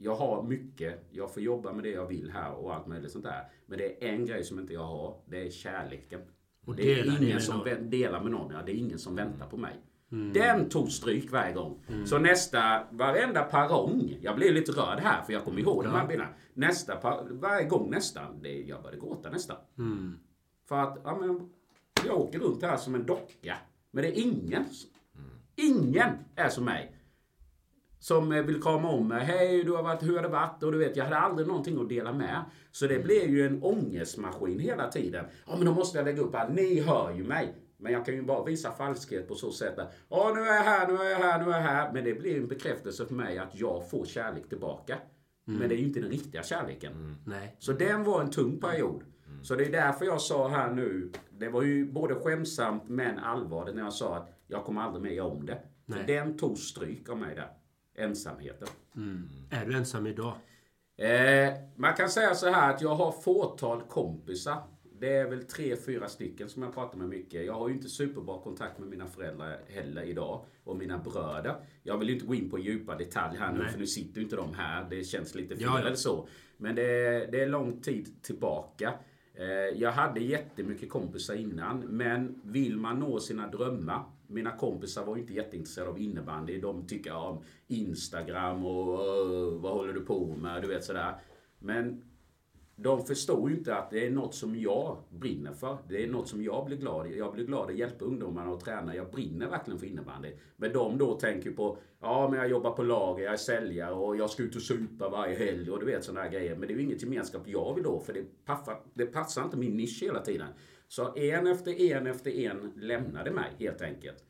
jag 0.00 0.14
har 0.14 0.42
mycket, 0.42 1.06
jag 1.10 1.34
får 1.34 1.42
jobba 1.42 1.72
med 1.72 1.84
det 1.84 1.90
jag 1.90 2.06
vill 2.06 2.30
här 2.30 2.54
och 2.54 2.74
allt 2.74 2.86
möjligt 2.86 3.12
sånt 3.12 3.24
där. 3.24 3.44
Men 3.66 3.78
det 3.78 4.04
är 4.04 4.08
en 4.08 4.26
grej 4.26 4.44
som 4.44 4.58
inte 4.58 4.72
jag 4.72 4.84
har, 4.84 5.20
det 5.26 5.46
är 5.46 5.50
kärleken. 5.50 6.20
Och 6.68 6.76
det 6.76 7.00
är 7.00 7.04
ingen 7.04 7.24
med 7.34 7.42
som 7.42 7.58
någon? 7.58 7.90
delar 7.90 8.22
med 8.22 8.32
någon, 8.32 8.52
ja, 8.52 8.58
det 8.66 8.72
är 8.72 8.76
ingen 8.76 8.98
som 8.98 9.14
väntar 9.14 9.46
på 9.46 9.56
mig. 9.56 9.72
Mm. 10.12 10.32
Den 10.32 10.68
tog 10.68 10.90
stryk 10.90 11.32
varje 11.32 11.52
gång. 11.52 11.80
Så 12.06 12.18
nästa, 12.18 12.82
varenda 12.90 13.42
perrong, 13.42 14.18
jag 14.22 14.36
blev 14.36 14.54
lite 14.54 14.72
rörd 14.72 15.00
här 15.00 15.22
för 15.22 15.32
jag 15.32 15.44
kommer 15.44 15.60
ihåg 15.60 15.84
de 15.84 15.90
här 15.90 16.06
bilderna. 16.06 16.30
Nästa, 16.54 16.96
par- 16.96 17.26
varje 17.30 17.68
gång 17.68 17.90
nästan, 17.90 18.42
det, 18.42 18.60
jag 18.60 18.82
började 18.82 19.00
gråta 19.00 19.30
nästan. 19.30 19.56
Mm. 19.78 20.18
För 20.68 20.76
att, 20.76 20.98
ja 21.04 21.18
men, 21.20 21.50
jag 22.06 22.20
åker 22.20 22.38
runt 22.38 22.62
här 22.62 22.76
som 22.76 22.94
en 22.94 23.06
docka. 23.06 23.56
Men 23.90 24.02
det 24.02 24.18
är 24.18 24.22
ingen, 24.22 24.64
ingen 25.56 26.10
är 26.36 26.48
som 26.48 26.64
mig. 26.64 26.92
Som 27.98 28.32
eh, 28.32 28.42
vill 28.42 28.62
krama 28.62 28.88
om 28.88 29.08
mig. 29.08 29.24
Hej, 29.24 29.64
du 29.64 29.72
har 29.72 29.82
varit, 29.82 30.02
hur 30.02 30.16
har 30.16 30.22
det 30.22 30.28
varit? 30.28 30.62
Och 30.62 30.72
du 30.72 30.78
vet, 30.78 30.96
jag 30.96 31.04
hade 31.04 31.16
aldrig 31.16 31.48
någonting 31.48 31.80
att 31.80 31.88
dela 31.88 32.12
med. 32.12 32.44
Så 32.70 32.86
det 32.86 32.98
blev 32.98 33.30
ju 33.30 33.46
en 33.46 33.62
ångestmaskin 33.62 34.58
hela 34.58 34.88
tiden. 34.90 35.24
Ja, 35.46 35.56
men 35.56 35.66
då 35.66 35.72
måste 35.72 35.98
jag 35.98 36.04
lägga 36.04 36.22
upp 36.22 36.34
här. 36.34 36.48
Ni 36.48 36.80
hör 36.80 37.12
ju 37.12 37.24
mig. 37.24 37.54
Men 37.76 37.92
jag 37.92 38.04
kan 38.04 38.14
ju 38.14 38.22
bara 38.22 38.44
visa 38.44 38.72
falskhet 38.72 39.28
på 39.28 39.34
så 39.34 39.50
sätt 39.52 39.78
att 39.78 39.94
Ja, 40.08 40.32
nu 40.34 40.40
är 40.40 40.54
jag 40.54 40.62
här, 40.62 40.88
nu 40.88 40.94
är 40.94 41.10
jag 41.10 41.18
här, 41.18 41.44
nu 41.44 41.50
är 41.50 41.56
jag 41.56 41.62
här. 41.62 41.92
Men 41.92 42.04
det 42.04 42.14
blir 42.14 42.36
en 42.36 42.48
bekräftelse 42.48 43.06
för 43.06 43.14
mig 43.14 43.38
att 43.38 43.54
jag 43.54 43.90
får 43.90 44.04
kärlek 44.04 44.48
tillbaka. 44.48 44.98
Men 45.44 45.68
det 45.68 45.74
är 45.74 45.78
ju 45.78 45.84
inte 45.84 46.00
den 46.00 46.10
riktiga 46.10 46.42
kärleken. 46.42 47.16
Nej. 47.26 47.56
Så 47.58 47.72
den 47.72 48.04
var 48.04 48.20
en 48.20 48.30
tung 48.30 48.60
period. 48.60 49.02
Så 49.42 49.54
det 49.54 49.64
är 49.64 49.72
därför 49.72 50.04
jag 50.04 50.20
sa 50.20 50.48
här 50.48 50.72
nu, 50.72 51.12
det 51.38 51.48
var 51.48 51.62
ju 51.62 51.92
både 51.92 52.14
skämsamt 52.14 52.82
men 52.88 53.18
allvarligt 53.18 53.74
när 53.74 53.82
jag 53.82 53.92
sa 53.92 54.16
att 54.16 54.30
jag 54.46 54.64
kommer 54.64 54.82
aldrig 54.82 55.02
mer 55.02 55.10
göra 55.10 55.26
om 55.28 55.46
det. 55.46 55.58
För 55.86 55.94
Nej. 55.94 56.04
den 56.06 56.38
tog 56.38 56.58
stryk 56.58 57.08
av 57.08 57.18
mig 57.18 57.34
där. 57.34 57.48
Ensamheten. 57.98 58.68
Är 59.50 59.66
du 59.66 59.76
ensam 59.76 60.06
idag? 60.06 60.34
Eh, 60.96 61.52
man 61.76 61.94
kan 61.94 62.08
säga 62.08 62.34
så 62.34 62.48
här 62.50 62.74
att 62.74 62.82
jag 62.82 62.94
har 62.94 63.12
fåtal 63.12 63.82
kompisar. 63.82 64.62
Det 65.00 65.16
är 65.16 65.30
väl 65.30 65.44
tre, 65.44 65.76
fyra 65.76 66.08
stycken 66.08 66.48
som 66.48 66.62
jag 66.62 66.74
pratar 66.74 66.98
med 66.98 67.08
mycket. 67.08 67.46
Jag 67.46 67.54
har 67.54 67.68
ju 67.68 67.74
inte 67.74 67.88
superbra 67.88 68.40
kontakt 68.40 68.78
med 68.78 68.88
mina 68.88 69.06
föräldrar 69.06 69.60
heller 69.68 70.02
idag. 70.02 70.44
Och 70.64 70.76
mina 70.76 70.98
bröder. 70.98 71.54
Jag 71.82 71.98
vill 71.98 72.08
ju 72.08 72.14
inte 72.14 72.26
gå 72.26 72.34
in 72.34 72.50
på 72.50 72.58
djupa 72.58 72.96
detaljer 72.96 73.40
här 73.40 73.52
nu 73.52 73.58
Nej. 73.58 73.72
för 73.72 73.78
nu 73.78 73.86
sitter 73.86 74.16
ju 74.18 74.22
inte 74.24 74.36
de 74.36 74.54
här. 74.54 74.86
Det 74.90 75.04
känns 75.04 75.34
lite 75.34 75.56
fel 75.56 75.64
Ja, 75.64 75.80
ja. 75.80 75.86
eller 75.86 75.96
så. 75.96 76.28
Men 76.56 76.74
det 76.74 76.82
är, 77.06 77.30
det 77.32 77.40
är 77.40 77.48
lång 77.48 77.80
tid 77.80 78.22
tillbaka. 78.22 78.94
Eh, 79.38 79.78
jag 79.80 79.92
hade 79.92 80.20
jättemycket 80.20 80.90
kompisar 80.90 81.34
innan. 81.34 81.78
Men 81.78 82.40
vill 82.44 82.76
man 82.76 82.98
nå 82.98 83.20
sina 83.20 83.46
drömmar. 83.48 84.04
Mina 84.26 84.50
kompisar 84.50 85.04
var 85.04 85.16
inte 85.16 85.34
jätteintresserade 85.34 85.90
av 85.90 85.98
innebandy. 85.98 86.60
De 86.60 86.86
tycker 86.86 87.14
om 87.14 87.42
Instagram 87.66 88.64
och 88.64 88.98
vad 89.60 89.72
håller 89.72 89.92
du 89.92 90.00
på 90.00 90.26
med? 90.26 90.62
Du 90.62 90.68
vet 90.68 90.84
sådär. 90.84 91.14
Men 91.58 92.02
de 92.80 93.06
förstår 93.06 93.50
ju 93.50 93.56
inte 93.56 93.76
att 93.76 93.90
det 93.90 94.06
är 94.06 94.10
något 94.10 94.34
som 94.34 94.56
jag 94.56 95.02
brinner 95.10 95.52
för. 95.52 95.78
Det 95.88 96.04
är 96.04 96.06
något 96.06 96.28
som 96.28 96.42
jag 96.42 96.66
blir 96.66 96.76
glad 96.76 97.06
i. 97.06 97.18
Jag 97.18 97.32
blir 97.32 97.44
glad 97.44 97.70
att 97.70 97.76
hjälpa 97.76 98.04
ungdomarna 98.04 98.52
att 98.52 98.60
träna. 98.60 98.96
Jag 98.96 99.10
brinner 99.10 99.48
verkligen 99.48 99.78
för 99.78 99.86
innebandy. 99.86 100.32
Men 100.56 100.72
de 100.72 100.98
då 100.98 101.14
tänker 101.14 101.50
på, 101.50 101.78
ja 102.00 102.28
men 102.30 102.38
jag 102.38 102.50
jobbar 102.50 102.70
på 102.70 102.82
lager, 102.82 103.24
jag 103.24 103.32
är 103.32 103.36
säljare 103.36 103.94
och 103.94 104.16
jag 104.16 104.30
ska 104.30 104.42
ut 104.42 104.56
och 104.56 104.62
supa 104.62 105.08
varje 105.08 105.36
helg 105.36 105.70
och 105.70 105.80
du 105.80 105.86
vet 105.86 106.04
sådana 106.04 106.20
här 106.20 106.30
grejer. 106.30 106.56
Men 106.56 106.68
det 106.68 106.74
är 106.74 106.76
ju 106.76 106.82
inget 106.82 107.02
gemenskap 107.02 107.42
jag 107.46 107.74
vill 107.74 107.84
då 107.84 108.00
för 108.00 108.12
det 108.12 108.44
passar, 108.44 108.80
det 108.94 109.06
passar 109.06 109.44
inte 109.44 109.56
min 109.56 109.76
nisch 109.76 110.02
hela 110.02 110.20
tiden. 110.20 110.48
Så 110.88 111.16
en 111.16 111.46
efter 111.46 111.80
en 111.80 112.06
efter 112.06 112.30
en 112.30 112.72
lämnade 112.76 113.30
mig 113.30 113.52
helt 113.58 113.82
enkelt. 113.82 114.24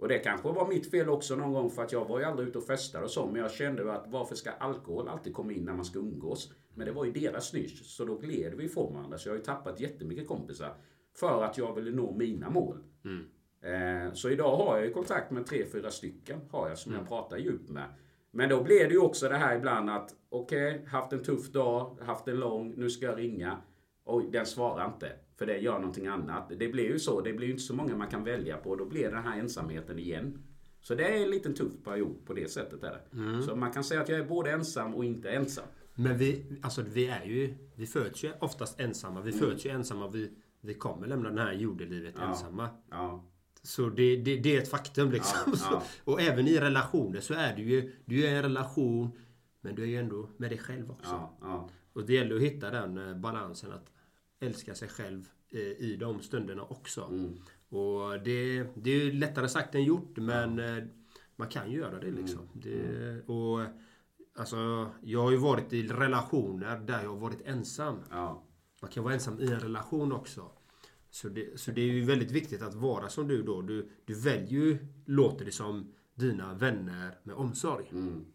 Och 0.00 0.08
det 0.08 0.18
kanske 0.18 0.48
var 0.48 0.68
mitt 0.68 0.90
fel 0.90 1.08
också 1.08 1.36
någon 1.36 1.52
gång 1.52 1.70
för 1.70 1.82
att 1.82 1.92
jag 1.92 2.04
var 2.04 2.18
ju 2.18 2.24
aldrig 2.24 2.48
ute 2.48 2.58
och 2.58 2.66
festade 2.66 3.04
och 3.04 3.10
så. 3.10 3.26
Men 3.26 3.42
jag 3.42 3.50
kände 3.50 3.92
att 3.92 4.04
varför 4.08 4.34
ska 4.34 4.50
alkohol 4.50 5.08
alltid 5.08 5.34
komma 5.34 5.52
in 5.52 5.64
när 5.64 5.72
man 5.72 5.84
ska 5.84 5.98
umgås? 5.98 6.52
Men 6.74 6.86
det 6.86 6.92
var 6.92 7.04
ju 7.04 7.12
deras 7.12 7.52
nisch. 7.52 7.84
Så 7.84 8.04
då 8.04 8.16
gled 8.16 8.54
vi 8.54 8.64
ifrån 8.64 8.94
varandra. 8.94 9.18
Så 9.18 9.28
jag 9.28 9.32
har 9.32 9.38
ju 9.38 9.44
tappat 9.44 9.80
jättemycket 9.80 10.28
kompisar. 10.28 10.74
För 11.16 11.44
att 11.44 11.58
jag 11.58 11.74
ville 11.74 11.90
nå 11.90 12.12
mina 12.12 12.50
mål. 12.50 12.78
Eh, 13.62 14.12
så 14.12 14.30
idag 14.30 14.56
har 14.56 14.76
jag 14.76 14.86
ju 14.86 14.92
kontakt 14.92 15.30
med 15.30 15.46
tre, 15.46 15.66
fyra 15.72 15.90
stycken. 15.90 16.40
Har 16.50 16.68
jag 16.68 16.78
som 16.78 16.92
jag 16.94 17.08
pratar 17.08 17.36
djupt 17.36 17.70
med. 17.70 17.84
Men 18.30 18.48
då 18.48 18.62
blir 18.62 18.84
det 18.84 18.94
ju 18.94 19.00
också 19.00 19.28
det 19.28 19.36
här 19.36 19.56
ibland 19.56 19.90
att 19.90 20.14
okej, 20.28 20.84
haft 20.86 21.12
en 21.12 21.22
tuff 21.22 21.52
dag, 21.52 21.96
haft 22.00 22.28
en 22.28 22.36
lång, 22.36 22.74
nu 22.76 22.90
ska 22.90 23.06
jag 23.06 23.18
ringa. 23.18 23.62
Oj, 24.04 24.28
den 24.32 24.46
svarar 24.46 24.86
inte. 24.86 25.12
För 25.40 25.46
det 25.46 25.58
gör 25.58 25.78
någonting 25.78 26.06
annat. 26.06 26.52
Det 26.58 26.68
blir 26.68 26.84
ju 26.84 26.98
så. 26.98 27.20
Det 27.20 27.32
blir 27.32 27.46
ju 27.46 27.52
inte 27.52 27.62
så 27.62 27.74
många 27.74 27.96
man 27.96 28.08
kan 28.08 28.24
välja 28.24 28.56
på. 28.56 28.76
Då 28.76 28.84
blir 28.84 29.02
det 29.02 29.10
den 29.10 29.22
här 29.22 29.38
ensamheten 29.38 29.98
igen. 29.98 30.42
Så 30.80 30.94
det 30.94 31.04
är 31.04 31.22
en 31.22 31.30
liten 31.30 31.54
tuff 31.54 31.72
period 31.84 32.26
på 32.26 32.34
det 32.34 32.50
sättet. 32.50 32.82
Är 32.82 32.90
det. 32.90 33.42
Så 33.42 33.56
man 33.56 33.72
kan 33.72 33.84
säga 33.84 34.00
att 34.00 34.08
jag 34.08 34.18
är 34.18 34.24
både 34.24 34.50
ensam 34.50 34.94
och 34.94 35.04
inte 35.04 35.30
ensam. 35.30 35.64
Men 35.94 36.18
vi, 36.18 36.58
alltså 36.62 36.82
vi 36.82 37.06
är 37.06 37.24
ju, 37.24 37.54
vi 37.74 37.86
föds 37.86 38.24
ju 38.24 38.32
oftast 38.40 38.80
ensamma. 38.80 39.20
Vi 39.20 39.32
föds 39.32 39.66
ju 39.66 39.70
ensamma. 39.70 40.08
Vi, 40.08 40.30
vi 40.60 40.74
kommer 40.74 41.06
lämna 41.06 41.30
det 41.30 41.42
här 41.42 41.52
jordelivet 41.52 42.14
ensamma. 42.18 42.68
Ja. 42.90 43.24
Så 43.62 43.88
det, 43.88 44.16
det, 44.16 44.36
det 44.36 44.56
är 44.56 44.62
ett 44.62 44.70
faktum 44.70 45.10
liksom. 45.10 45.38
Ja, 45.46 45.58
ja. 45.70 45.82
och 46.04 46.20
även 46.20 46.48
i 46.48 46.60
relationer 46.60 47.20
så 47.20 47.34
är 47.34 47.56
du 47.56 47.62
ju, 47.62 47.92
du 48.04 48.26
är 48.26 48.34
en 48.34 48.42
relation 48.42 49.10
men 49.60 49.74
du 49.74 49.82
är 49.82 49.86
ju 49.86 49.96
ändå 49.96 50.28
med 50.36 50.50
dig 50.50 50.58
själv 50.58 50.90
också. 50.90 51.10
Ja, 51.10 51.38
ja. 51.40 51.68
Och 51.92 52.06
det 52.06 52.14
gäller 52.14 52.36
att 52.36 52.42
hitta 52.42 52.70
den 52.70 53.08
eh, 53.08 53.16
balansen 53.16 53.72
att 53.72 53.90
älska 54.40 54.74
sig 54.74 54.88
själv 54.88 55.28
eh, 55.50 55.60
i 55.60 55.96
de 56.00 56.20
stunderna 56.20 56.62
också. 56.62 57.02
Mm. 57.04 57.38
Och 57.68 58.22
det, 58.24 58.66
det 58.74 58.90
är 58.90 59.12
lättare 59.12 59.48
sagt 59.48 59.74
än 59.74 59.84
gjort 59.84 60.16
men 60.16 60.58
eh, 60.58 60.84
man 61.36 61.48
kan 61.48 61.70
ju 61.70 61.78
göra 61.78 62.00
det 62.00 62.10
liksom. 62.10 62.38
Mm. 62.38 62.60
Det, 62.62 63.20
och 63.32 63.60
alltså, 64.34 64.90
jag 65.02 65.22
har 65.22 65.30
ju 65.30 65.36
varit 65.36 65.72
i 65.72 65.88
relationer 65.88 66.78
där 66.78 67.02
jag 67.02 67.10
har 67.10 67.20
varit 67.20 67.42
ensam. 67.44 67.98
ja. 68.10 68.46
Man 68.82 68.90
kan 68.90 69.04
vara 69.04 69.14
ensam 69.14 69.40
i 69.40 69.46
en 69.46 69.60
relation 69.60 70.12
också. 70.12 70.50
Så 71.10 71.28
det, 71.28 71.60
så 71.60 71.70
det 71.70 71.80
är 71.80 71.86
ju 71.86 72.04
väldigt 72.04 72.30
viktigt 72.30 72.62
att 72.62 72.74
vara 72.74 73.08
som 73.08 73.28
du 73.28 73.42
då. 73.42 73.62
Du, 73.62 73.88
du 74.04 74.14
väljer 74.14 74.48
ju, 74.48 74.78
låter 75.06 75.44
det 75.44 75.52
som, 75.52 75.92
dina 76.14 76.54
vänner 76.54 77.18
med 77.22 77.36
omsorg. 77.36 77.88
Mm. 77.92 78.26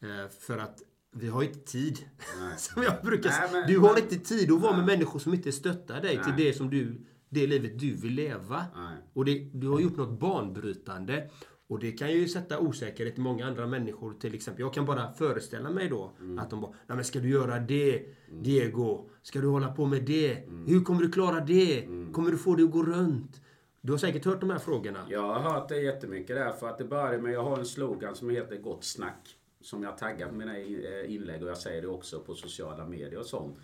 Eh, 0.00 0.28
för 0.28 0.58
att 0.58 0.82
vi 1.16 1.28
har 1.28 1.42
inte 1.42 1.58
tid. 1.58 1.98
Som 2.56 2.82
jag 2.82 2.92
brukar 3.02 3.30
Nej, 3.30 3.48
men- 3.52 3.66
Du 3.68 3.78
har 3.78 3.94
men- 3.94 4.02
inte 4.02 4.16
tid 4.18 4.52
att 4.52 4.60
vara 4.60 4.76
med 4.76 4.86
människor 4.86 5.18
som 5.18 5.34
inte 5.34 5.52
stöttar 5.52 6.00
dig 6.00 6.10
till 6.24 6.32
Nej. 6.36 6.44
det 6.46 6.52
som 6.52 6.70
du, 6.70 7.00
det 7.28 7.46
livet 7.46 7.78
du 7.78 7.94
vill 7.96 8.12
leva. 8.14 8.64
Och 9.12 9.24
det, 9.24 9.38
du 9.52 9.68
har 9.68 9.80
gjort 9.80 9.96
något 9.96 10.20
banbrytande. 10.20 11.30
Och 11.68 11.78
det 11.78 11.92
kan 11.92 12.12
ju 12.12 12.28
sätta 12.28 12.58
osäkerhet 12.58 13.18
i 13.18 13.20
många 13.20 13.46
andra 13.46 13.66
människor. 13.66 14.14
Till 14.20 14.34
exempel, 14.34 14.60
jag 14.60 14.74
kan 14.74 14.86
bara 14.86 15.12
föreställa 15.12 15.70
mig 15.70 15.88
då 15.88 16.12
Mm. 16.20 16.38
att 16.38 16.50
de 16.50 16.60
bara, 16.60 16.70
Nej, 16.86 16.96
men 16.96 17.04
ska 17.04 17.20
du 17.20 17.28
göra 17.28 17.58
det 17.58 18.02
Diego? 18.42 19.10
Ska 19.22 19.40
du 19.40 19.46
hålla 19.48 19.68
på 19.72 19.86
med 19.86 20.02
det? 20.04 20.34
Hur 20.66 20.80
kommer 20.84 21.02
du 21.02 21.10
klara 21.12 21.40
det? 21.40 21.84
Mm. 21.84 22.12
Kommer 22.12 22.30
du 22.30 22.38
få 22.38 22.54
det 22.54 22.62
att 22.64 22.70
gå 22.70 22.82
runt? 22.82 23.40
Du 23.80 23.92
har 23.92 23.98
säkert 23.98 24.24
hört 24.24 24.40
de 24.40 24.50
här 24.50 24.58
frågorna. 24.58 25.06
Jag 25.08 25.22
har 25.22 25.40
hört 25.52 25.68
det 25.68 25.80
jättemycket 25.80 26.36
där. 26.36 26.52
För 26.52 26.68
att 26.68 26.78
det 26.78 26.84
började 26.84 27.18
med, 27.22 27.32
jag 27.32 27.42
har 27.44 27.58
en 27.58 27.66
slogan 27.66 28.14
som 28.16 28.30
heter 28.30 28.56
Gott 28.56 28.84
snack. 28.84 29.36
Som 29.60 29.82
jag 29.82 29.98
taggar 29.98 30.28
på 30.28 30.34
mina 30.34 30.58
eh, 30.58 31.14
inlägg 31.14 31.42
och 31.42 31.48
jag 31.48 31.58
säger 31.58 31.82
det 31.82 31.88
också 31.88 32.20
på 32.20 32.34
sociala 32.34 32.86
medier 32.86 33.18
och 33.18 33.26
sånt. 33.26 33.58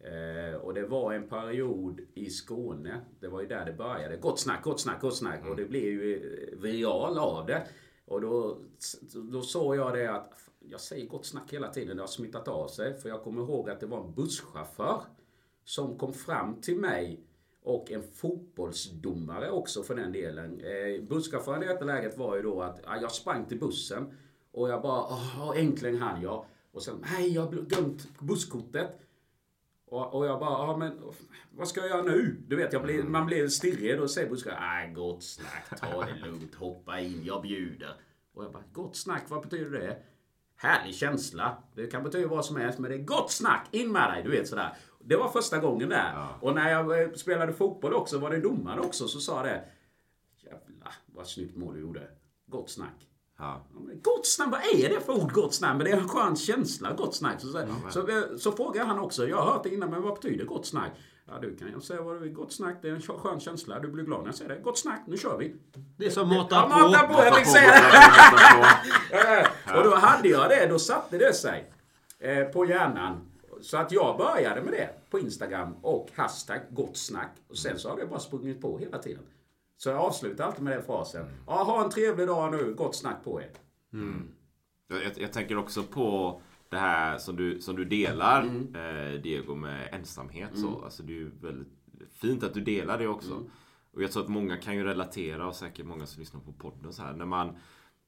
Eh, 0.00 0.54
och 0.54 0.74
det 0.74 0.86
var 0.86 1.12
en 1.12 1.28
period 1.28 2.00
i 2.14 2.30
Skåne. 2.30 3.00
Det 3.20 3.28
var 3.28 3.40
ju 3.40 3.46
där 3.46 3.64
det 3.66 3.72
började. 3.72 4.16
Gott 4.16 4.40
snack, 4.40 4.62
gott 4.62 4.80
snack, 4.80 5.00
gott 5.00 5.16
snack. 5.16 5.46
Och 5.46 5.56
det 5.56 5.64
blev 5.64 5.84
ju 5.84 6.16
eh, 6.16 6.58
viral 6.58 7.18
av 7.18 7.46
det. 7.46 7.66
Och 8.04 8.20
då, 8.20 8.58
då 9.32 9.42
såg 9.42 9.76
jag 9.76 9.94
det 9.94 10.06
att 10.06 10.32
jag 10.60 10.80
säger 10.80 11.06
gott 11.06 11.26
snack 11.26 11.52
hela 11.52 11.68
tiden. 11.68 11.96
Det 11.96 12.02
har 12.02 12.08
smittat 12.08 12.48
av 12.48 12.68
sig. 12.68 13.00
För 13.00 13.08
jag 13.08 13.22
kommer 13.22 13.42
ihåg 13.42 13.70
att 13.70 13.80
det 13.80 13.86
var 13.86 14.04
en 14.04 14.14
busschaufför 14.14 15.02
som 15.64 15.98
kom 15.98 16.12
fram 16.12 16.60
till 16.60 16.76
mig 16.76 17.20
och 17.62 17.90
en 17.90 18.02
fotbollsdomare 18.02 19.50
också 19.50 19.82
för 19.82 19.94
den 19.94 20.12
delen. 20.12 20.60
Eh, 20.60 21.02
busschauffören 21.02 21.62
i 21.62 21.66
detta 21.66 21.84
läget 21.84 22.18
var 22.18 22.36
ju 22.36 22.42
då 22.42 22.62
att 22.62 22.80
ja, 22.84 22.98
jag 23.00 23.12
sprang 23.12 23.46
till 23.46 23.58
bussen 23.58 24.14
och 24.52 24.68
jag 24.68 24.82
bara, 24.82 25.00
åh, 25.00 25.52
äntligen 25.56 25.98
hann 25.98 26.22
jag. 26.22 26.44
Och 26.72 26.82
sen, 26.82 27.04
nej 27.10 27.34
jag 27.34 27.42
har 27.42 27.52
glömt 27.52 28.18
busskortet. 28.18 29.00
Och, 29.86 30.14
och 30.14 30.26
jag 30.26 30.40
bara, 30.40 30.50
ja 30.50 30.76
men 30.76 31.00
vad 31.50 31.68
ska 31.68 31.80
jag 31.80 31.88
göra 31.88 32.02
nu? 32.02 32.36
Du 32.48 32.56
vet, 32.56 32.72
jag 32.72 32.82
blir, 32.82 33.02
man 33.02 33.26
blir 33.26 33.48
stirrig. 33.48 33.98
Då 33.98 34.08
säger 34.08 34.30
busschauffören, 34.30 34.62
nej 34.62 34.92
gott 34.94 35.22
snack, 35.22 35.80
ta 35.80 36.04
det 36.04 36.26
lugnt, 36.26 36.54
hoppa 36.54 37.00
in, 37.00 37.22
jag 37.24 37.42
bjuder. 37.42 37.94
Och 38.34 38.44
jag 38.44 38.52
bara, 38.52 38.64
gott 38.72 38.96
snack, 38.96 39.24
vad 39.28 39.42
betyder 39.42 39.80
det? 39.80 40.02
Härlig 40.56 40.94
känsla. 40.94 41.62
Det 41.74 41.86
kan 41.86 42.04
betyda 42.04 42.28
vad 42.28 42.44
som 42.44 42.56
helst, 42.56 42.78
men 42.78 42.90
det 42.90 42.96
är 42.96 43.02
gott 43.02 43.30
snack. 43.30 43.68
In 43.70 43.92
med 43.92 44.10
dig, 44.10 44.22
du 44.22 44.30
vet 44.30 44.48
sådär. 44.48 44.76
Det 45.00 45.16
var 45.16 45.28
första 45.28 45.58
gången 45.58 45.88
där. 45.88 46.26
Och 46.40 46.54
när 46.54 46.70
jag 46.70 47.02
eh, 47.02 47.12
spelade 47.12 47.52
fotboll 47.52 47.94
också, 47.94 48.18
var 48.18 48.30
det 48.30 48.40
domare 48.40 48.80
också, 48.80 49.08
så 49.08 49.20
sa 49.20 49.42
det. 49.42 49.64
Jävlar 50.36 50.94
vad 51.06 51.26
snyggt 51.26 51.56
mål 51.56 51.74
du 51.74 51.80
gjorde. 51.80 52.08
Gott 52.46 52.70
snack. 52.70 53.07
Ja. 53.38 53.64
Ja, 53.74 53.80
Gott 54.02 54.26
snack, 54.26 54.48
vad 54.50 54.60
är 54.60 54.88
det 54.88 55.00
för 55.00 55.12
ord 55.12 55.32
gott 55.32 55.54
snack? 55.54 55.76
Men 55.76 55.84
det 55.84 55.90
är 55.90 55.96
en 55.96 56.08
skön 56.08 56.36
känsla, 56.36 56.92
gott 56.92 57.14
snack. 57.14 57.40
Så, 57.40 57.46
så, 57.46 57.66
så, 57.90 58.08
eh, 58.08 58.22
så 58.38 58.52
frågar 58.52 58.84
han 58.84 58.98
också, 58.98 59.28
jag 59.28 59.36
har 59.36 59.52
hört 59.52 59.62
det 59.62 59.74
innan, 59.74 59.90
men 59.90 60.02
vad 60.02 60.14
betyder 60.14 60.44
gott 60.44 60.66
snack? 60.66 60.92
Ja, 61.30 61.38
du 61.42 61.56
kan 61.56 61.68
jag 61.72 61.82
säga 61.82 62.02
vad 62.02 62.14
du 62.14 62.18
vill. 62.18 62.32
Gott 62.32 62.52
snack, 62.52 62.76
det 62.82 62.88
är 62.88 62.92
en 62.92 63.00
skön 63.02 63.40
känsla. 63.40 63.78
Du 63.80 63.88
blir 63.88 64.04
glad 64.04 64.20
när 64.20 64.26
jag 64.28 64.34
säger 64.34 64.54
det. 64.54 64.60
Gott 64.60 64.78
snack, 64.78 65.02
nu 65.06 65.16
kör 65.16 65.38
vi. 65.38 65.54
Det 65.96 66.06
är 66.06 66.10
som 66.10 66.28
mata 66.28 66.54
Ja, 66.56 66.62
på. 66.62 66.88
mata 66.88 67.06
på, 67.06 67.12
jag 67.24 67.34
tänkte 67.34 67.52
säga 67.52 67.70
det. 69.10 69.48
Och 69.78 69.84
då 69.84 69.94
hade 69.94 70.28
jag 70.28 70.48
det, 70.48 70.66
då 70.66 70.78
satte 70.78 71.18
det 71.18 71.34
sig 71.34 71.72
eh, 72.18 72.44
på 72.44 72.64
hjärnan. 72.66 73.20
Så 73.60 73.76
att 73.76 73.92
jag 73.92 74.18
började 74.18 74.62
med 74.62 74.72
det 74.72 74.88
på 75.10 75.18
Instagram 75.18 75.74
och 75.82 76.08
hashtag 76.14 76.60
gott 76.70 76.96
snack. 76.96 77.30
Och 77.48 77.58
sen 77.58 77.78
så 77.78 77.88
har 77.88 77.96
det 77.96 78.06
bara 78.06 78.20
sprungit 78.20 78.60
på 78.60 78.78
hela 78.78 78.98
tiden. 78.98 79.22
Så 79.80 79.88
jag 79.88 79.98
avslutar 79.98 80.44
alltid 80.44 80.62
med 80.64 80.72
den 80.76 80.82
frasen. 80.82 81.26
Ja, 81.46 81.52
ha 81.62 81.84
en 81.84 81.90
trevlig 81.90 82.26
dag 82.26 82.50
nu, 82.52 82.74
gott 82.74 82.96
snack 82.96 83.24
på 83.24 83.42
er. 83.42 83.50
Jag, 84.88 85.04
jag, 85.04 85.12
jag 85.18 85.32
tänker 85.32 85.56
också 85.58 85.82
på 85.82 86.40
det 86.68 86.76
här 86.78 87.18
som 87.18 87.36
du, 87.36 87.60
som 87.60 87.76
du 87.76 87.84
delar 87.84 88.42
Mm. 88.42 88.74
eh, 88.74 89.20
Diego 89.22 89.54
med 89.54 89.88
ensamhet. 89.94 90.50
Så. 90.58 90.84
Alltså, 90.84 91.02
det 91.02 91.12
är 91.12 91.16
ju 91.16 91.30
väldigt 91.40 91.68
fint 92.12 92.42
att 92.42 92.54
du 92.54 92.60
delar 92.60 92.98
det 92.98 93.08
också. 93.08 93.32
Mm. 93.32 93.50
Och 93.92 94.02
jag 94.02 94.12
tror 94.12 94.22
att 94.22 94.28
många 94.28 94.56
kan 94.56 94.76
ju 94.76 94.84
relatera 94.84 95.46
och 95.48 95.54
säkert 95.54 95.86
många 95.86 96.06
som 96.06 96.20
lyssnar 96.20 96.40
på 96.40 96.52
podden 96.52 96.92
så 96.92 97.02
här. 97.02 97.12
När 97.12 97.24
man, 97.26 97.56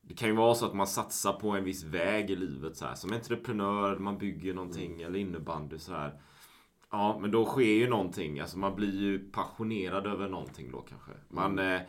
det 0.00 0.14
kan 0.14 0.28
ju 0.28 0.34
vara 0.34 0.54
så 0.54 0.66
att 0.66 0.74
man 0.74 0.86
satsar 0.86 1.32
på 1.32 1.50
en 1.50 1.64
viss 1.64 1.84
väg 1.84 2.30
i 2.30 2.36
livet 2.36 2.76
så 2.76 2.84
här. 2.86 2.94
Som 2.94 3.12
entreprenör, 3.12 3.96
man 3.98 4.18
bygger 4.18 4.54
någonting 4.54 4.92
Mm. 4.94 5.06
eller 5.06 5.18
innebandy 5.18 5.78
så 5.78 5.92
här. 5.92 6.20
Ja, 6.90 7.18
men 7.20 7.30
då 7.30 7.44
sker 7.44 7.62
ju 7.62 7.88
någonting. 7.88 8.40
Alltså 8.40 8.58
man 8.58 8.76
blir 8.76 9.00
ju 9.00 9.18
passionerad 9.18 10.06
över 10.06 10.28
någonting 10.28 10.70
då 10.72 10.80
kanske. 10.80 11.10
Man 11.28 11.58
eh, 11.58 11.80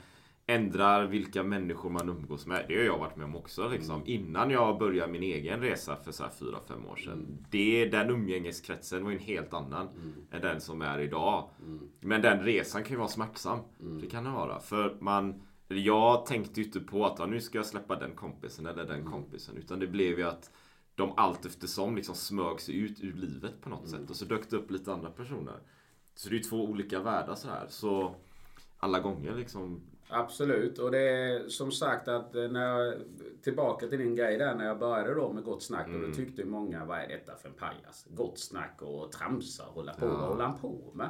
ändrar 0.45 1.05
vilka 1.05 1.43
människor 1.43 1.89
man 1.89 2.09
umgås 2.09 2.47
med. 2.47 2.65
Det 2.67 2.75
har 2.75 2.83
jag 2.83 2.97
varit 2.97 3.15
med 3.15 3.25
om 3.25 3.35
också. 3.35 3.69
Liksom. 3.69 4.01
Innan 4.05 4.49
jag 4.51 4.79
började 4.79 5.11
min 5.11 5.23
egen 5.23 5.61
resa 5.61 5.95
för 5.95 6.11
så 6.11 6.23
här 6.23 6.31
4-5 6.31 6.91
år 6.91 6.95
sedan. 6.95 7.45
Det, 7.49 7.85
den 7.85 8.09
umgängeskretsen 8.09 9.03
var 9.03 9.11
ju 9.11 9.17
en 9.17 9.23
helt 9.23 9.53
annan 9.53 9.87
än 10.31 10.41
den 10.41 10.61
som 10.61 10.81
är 10.81 10.99
idag. 10.99 11.49
Men 11.99 12.21
den 12.21 12.39
resan 12.39 12.83
kan 12.83 12.91
ju 12.91 12.97
vara 12.97 13.07
smärtsam. 13.07 13.59
Det 14.01 14.07
kan 14.07 14.23
den 14.23 14.33
vara. 14.33 14.59
För 14.59 14.97
man 14.99 15.41
jag 15.67 16.25
tänkte 16.25 16.59
ju 16.59 16.65
inte 16.65 16.79
på 16.79 17.05
att 17.05 17.19
ja, 17.19 17.25
nu 17.25 17.41
ska 17.41 17.57
jag 17.57 17.65
släppa 17.65 17.95
den 17.95 18.11
kompisen 18.11 18.65
eller 18.65 18.85
den 18.85 19.05
kompisen. 19.05 19.57
Utan 19.57 19.79
det 19.79 19.87
blev 19.87 20.19
ju 20.19 20.27
att 20.27 20.51
de 20.95 21.13
allt 21.17 21.45
eftersom 21.45 21.95
liksom 21.95 22.15
smög 22.15 22.61
sig 22.61 22.75
ut 22.75 23.03
ur 23.03 23.13
livet 23.13 23.61
på 23.61 23.69
något 23.69 23.89
sätt. 23.89 24.09
Och 24.09 24.15
så 24.15 24.25
dök 24.25 24.49
det 24.49 24.57
upp 24.57 24.71
lite 24.71 24.93
andra 24.93 25.09
personer. 25.09 25.59
Så 26.15 26.29
det 26.29 26.35
är 26.35 26.43
två 26.43 26.63
olika 26.63 26.99
världar 26.99 27.35
så 27.35 27.47
här. 27.47 27.65
Så 27.69 28.15
alla 28.79 28.99
gånger 28.99 29.35
liksom. 29.35 29.81
Absolut, 30.13 30.77
och 30.77 30.91
det 30.91 31.09
är 31.09 31.49
som 31.49 31.71
sagt 31.71 32.07
att 32.07 32.35
eh, 32.35 32.47
när 32.47 32.67
jag, 32.67 32.93
tillbaka 33.43 33.87
till 33.87 33.99
din 33.99 34.15
grej 34.15 34.37
där 34.37 34.55
när 34.55 34.65
jag 34.65 34.79
började 34.79 35.13
då 35.13 35.33
med 35.33 35.43
Gott 35.43 35.63
Snack 35.63 35.87
och 35.87 36.07
då 36.07 36.13
tyckte 36.13 36.45
många 36.45 36.85
vad 36.85 36.99
är 36.99 37.07
detta 37.07 37.35
för 37.35 37.49
en 37.49 37.55
pajas? 37.55 38.07
Gott 38.09 38.39
Snack 38.39 38.81
och 38.81 39.11
tramsa 39.11 39.67
och 39.67 39.73
hålla 39.73 39.93
på. 39.93 40.07
Vad 40.07 40.29
håller 40.29 40.45
han 40.45 40.59
på 40.59 40.91
med? 40.93 41.09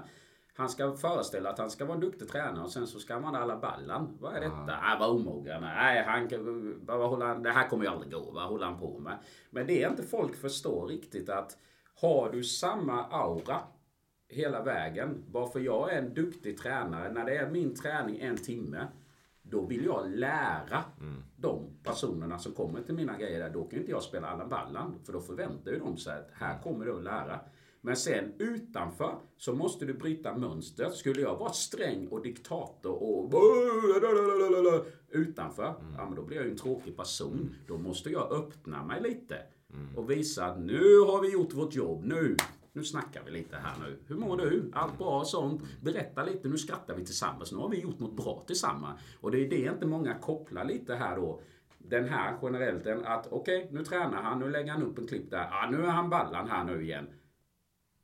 Han 0.53 0.69
ska 0.69 0.93
föreställa 0.93 1.49
att 1.49 1.59
han 1.59 1.69
ska 1.69 1.85
vara 1.85 1.95
en 1.95 2.01
duktig 2.01 2.27
tränare 2.29 2.63
och 2.63 2.71
sen 2.71 2.87
så 2.87 2.99
ska 2.99 3.19
man 3.19 3.35
alla 3.35 3.57
ballan. 3.57 4.17
Vad 4.19 4.35
är 4.35 4.39
detta? 4.41 4.77
Ah, 4.81 4.97
vad 4.99 5.09
omogen. 5.09 5.61
Nej, 5.61 6.03
han, 6.07 6.27
kan- 6.27 6.85
vad 6.85 7.09
håller 7.09 7.25
han, 7.25 7.43
det 7.43 7.49
här 7.51 7.67
kommer 7.69 7.83
ju 7.85 7.91
aldrig 7.91 8.11
gå. 8.13 8.31
Vad 8.31 8.43
håller 8.49 8.65
han 8.65 8.79
på 8.79 8.99
med? 8.99 9.17
Men 9.49 9.67
det 9.67 9.83
är 9.83 9.89
inte 9.89 10.03
folk 10.03 10.35
förstår 10.35 10.87
riktigt 10.87 11.29
att 11.29 11.57
har 12.01 12.29
du 12.31 12.43
samma 12.43 13.03
aura 13.05 13.57
hela 14.29 14.63
vägen. 14.63 15.23
Varför 15.27 15.59
jag 15.59 15.93
är 15.93 15.97
en 16.01 16.13
duktig 16.13 16.57
tränare. 16.57 17.11
När 17.13 17.25
det 17.25 17.37
är 17.37 17.49
min 17.49 17.75
träning 17.75 18.19
en 18.19 18.37
timme. 18.37 18.87
Då 19.43 19.65
vill 19.65 19.85
jag 19.85 20.09
lära 20.09 20.83
de 21.35 21.69
personerna 21.83 22.39
som 22.39 22.51
kommer 22.53 22.81
till 22.81 22.95
mina 22.95 23.17
grejer 23.17 23.39
där. 23.39 23.49
Då 23.49 23.63
kan 23.63 23.79
inte 23.79 23.91
jag 23.91 24.03
spela 24.03 24.27
alla 24.27 24.45
ballan. 24.45 24.95
För 25.05 25.13
då 25.13 25.19
förväntar 25.21 25.71
ju 25.71 25.79
de 25.79 25.97
sig 25.97 26.19
att 26.19 26.29
här 26.33 26.61
kommer 26.61 26.85
du 26.85 26.97
att 26.97 27.03
lära. 27.03 27.39
Men 27.81 27.95
sen 27.95 28.33
utanför 28.37 29.15
så 29.37 29.53
måste 29.53 29.85
du 29.85 29.93
bryta 29.93 30.37
mönster. 30.37 30.89
Skulle 30.89 31.21
jag 31.21 31.37
vara 31.37 31.51
sträng 31.51 32.07
och 32.07 32.21
diktator 32.21 33.03
och 33.03 33.33
utanför, 35.09 35.73
ja 35.97 36.05
men 36.05 36.15
då 36.15 36.23
blir 36.23 36.37
jag 36.37 36.45
ju 36.45 36.51
en 36.51 36.57
tråkig 36.57 36.97
person. 36.97 37.55
Då 37.67 37.77
måste 37.77 38.09
jag 38.09 38.31
öppna 38.31 38.83
mig 38.83 39.01
lite. 39.01 39.37
Och 39.95 40.09
visa 40.09 40.45
att 40.45 40.59
nu 40.59 40.99
har 40.99 41.21
vi 41.21 41.31
gjort 41.31 41.53
vårt 41.53 41.75
jobb. 41.75 42.03
Nu, 42.05 42.37
nu 42.73 42.83
snackar 42.83 43.23
vi 43.25 43.31
lite 43.31 43.55
här 43.55 43.75
nu. 43.79 43.99
Hur 44.07 44.15
mår 44.15 44.37
du? 44.37 44.71
Allt 44.73 44.97
bra? 44.97 45.23
Sånt. 45.25 45.61
Berätta 45.81 46.23
lite. 46.23 46.47
Nu 46.47 46.57
skrattar 46.57 46.95
vi 46.95 47.05
tillsammans. 47.05 47.51
Nu 47.51 47.57
har 47.57 47.69
vi 47.69 47.79
gjort 47.79 47.99
något 47.99 48.15
bra 48.15 48.43
tillsammans. 48.47 48.99
Och 49.19 49.31
det 49.31 49.45
är 49.45 49.49
det 49.49 49.71
inte 49.73 49.85
många 49.85 50.13
kopplar 50.13 50.65
lite 50.65 50.95
här 50.95 51.15
då. 51.15 51.41
Den 51.77 52.09
här 52.09 52.37
generellt, 52.41 52.83
den 52.83 53.05
att 53.05 53.27
okej, 53.31 53.67
nu 53.71 53.85
tränar 53.85 54.21
han, 54.21 54.39
nu 54.39 54.49
lägger 54.49 54.71
han 54.71 54.83
upp 54.83 54.97
en 54.97 55.07
klipp 55.07 55.31
där. 55.31 55.49
Ah, 55.51 55.69
nu 55.69 55.85
är 55.85 55.89
han 55.89 56.09
ballan 56.09 56.49
här 56.49 56.63
nu 56.63 56.83
igen. 56.83 57.07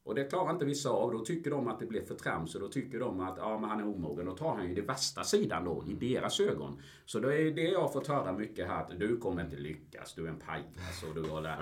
Och 0.08 0.16
det 0.16 0.24
klarar 0.24 0.52
inte 0.52 0.66
vissa 0.66 0.90
av. 0.90 1.12
Då 1.12 1.20
tycker 1.20 1.52
de 1.52 1.68
att 1.68 1.80
det 1.80 1.86
blir 1.86 2.02
för 2.06 2.16
trams 2.16 2.56
och 2.56 2.62
då 2.62 2.68
tycker 2.68 3.00
de 3.00 3.20
att 3.20 3.36
ja, 3.38 3.58
men 3.60 3.70
han 3.70 3.80
är 3.80 3.88
omogen. 3.88 4.26
Då 4.26 4.32
tar 4.36 4.56
han 4.56 4.68
ju 4.70 4.76
det 4.76 4.82
värsta 4.82 5.24
sidan 5.24 5.66
då 5.66 5.84
i 5.88 5.94
deras 6.14 6.40
ögon. 6.40 6.82
Så 7.06 7.20
det 7.20 7.36
är 7.42 7.52
det 7.52 7.62
jag 7.62 7.82
har 7.82 7.90
fått 7.90 8.08
höra 8.08 8.32
mycket 8.32 8.68
här. 8.68 8.82
Att 8.84 9.00
du 9.00 9.18
kommer 9.18 9.42
inte 9.44 9.56
lyckas. 9.56 10.14
Du 10.14 10.26
är 10.26 10.30
en 10.30 10.40
pajas 10.40 11.04
och 11.10 11.16
du 11.24 11.30
har 11.30 11.42
det. 11.42 11.56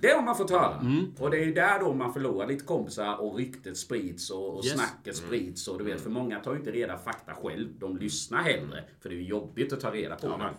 Det 0.00 0.08
har 0.08 0.22
man 0.22 0.36
fått 0.36 0.50
höra. 0.50 0.80
Och 1.18 1.30
det 1.30 1.44
är 1.44 1.54
där 1.54 1.80
då 1.80 1.94
man 1.94 2.12
förlorar 2.12 2.46
lite 2.46 2.64
kompisar 2.64 3.20
och 3.20 3.36
ryktet 3.36 3.76
sprids 3.76 4.30
och, 4.30 4.58
och 4.58 4.64
Yes. 4.64 4.74
snacket 4.74 5.16
sprids. 5.16 5.68
Och 5.68 5.78
du 5.78 5.84
vet, 5.84 6.00
för 6.00 6.10
många 6.10 6.40
tar 6.40 6.52
ju 6.52 6.58
inte 6.58 6.70
reda 6.72 6.98
fakta 6.98 7.32
själv. 7.34 7.68
De 7.78 7.96
lyssnar 7.96 8.42
hellre. 8.42 8.84
För 9.00 9.08
det 9.08 9.14
är 9.14 9.18
ju 9.18 9.24
jobbigt 9.26 9.72
att 9.72 9.80
ta 9.80 9.90
reda 9.90 10.16
på 10.16 10.26
det. 10.28 10.50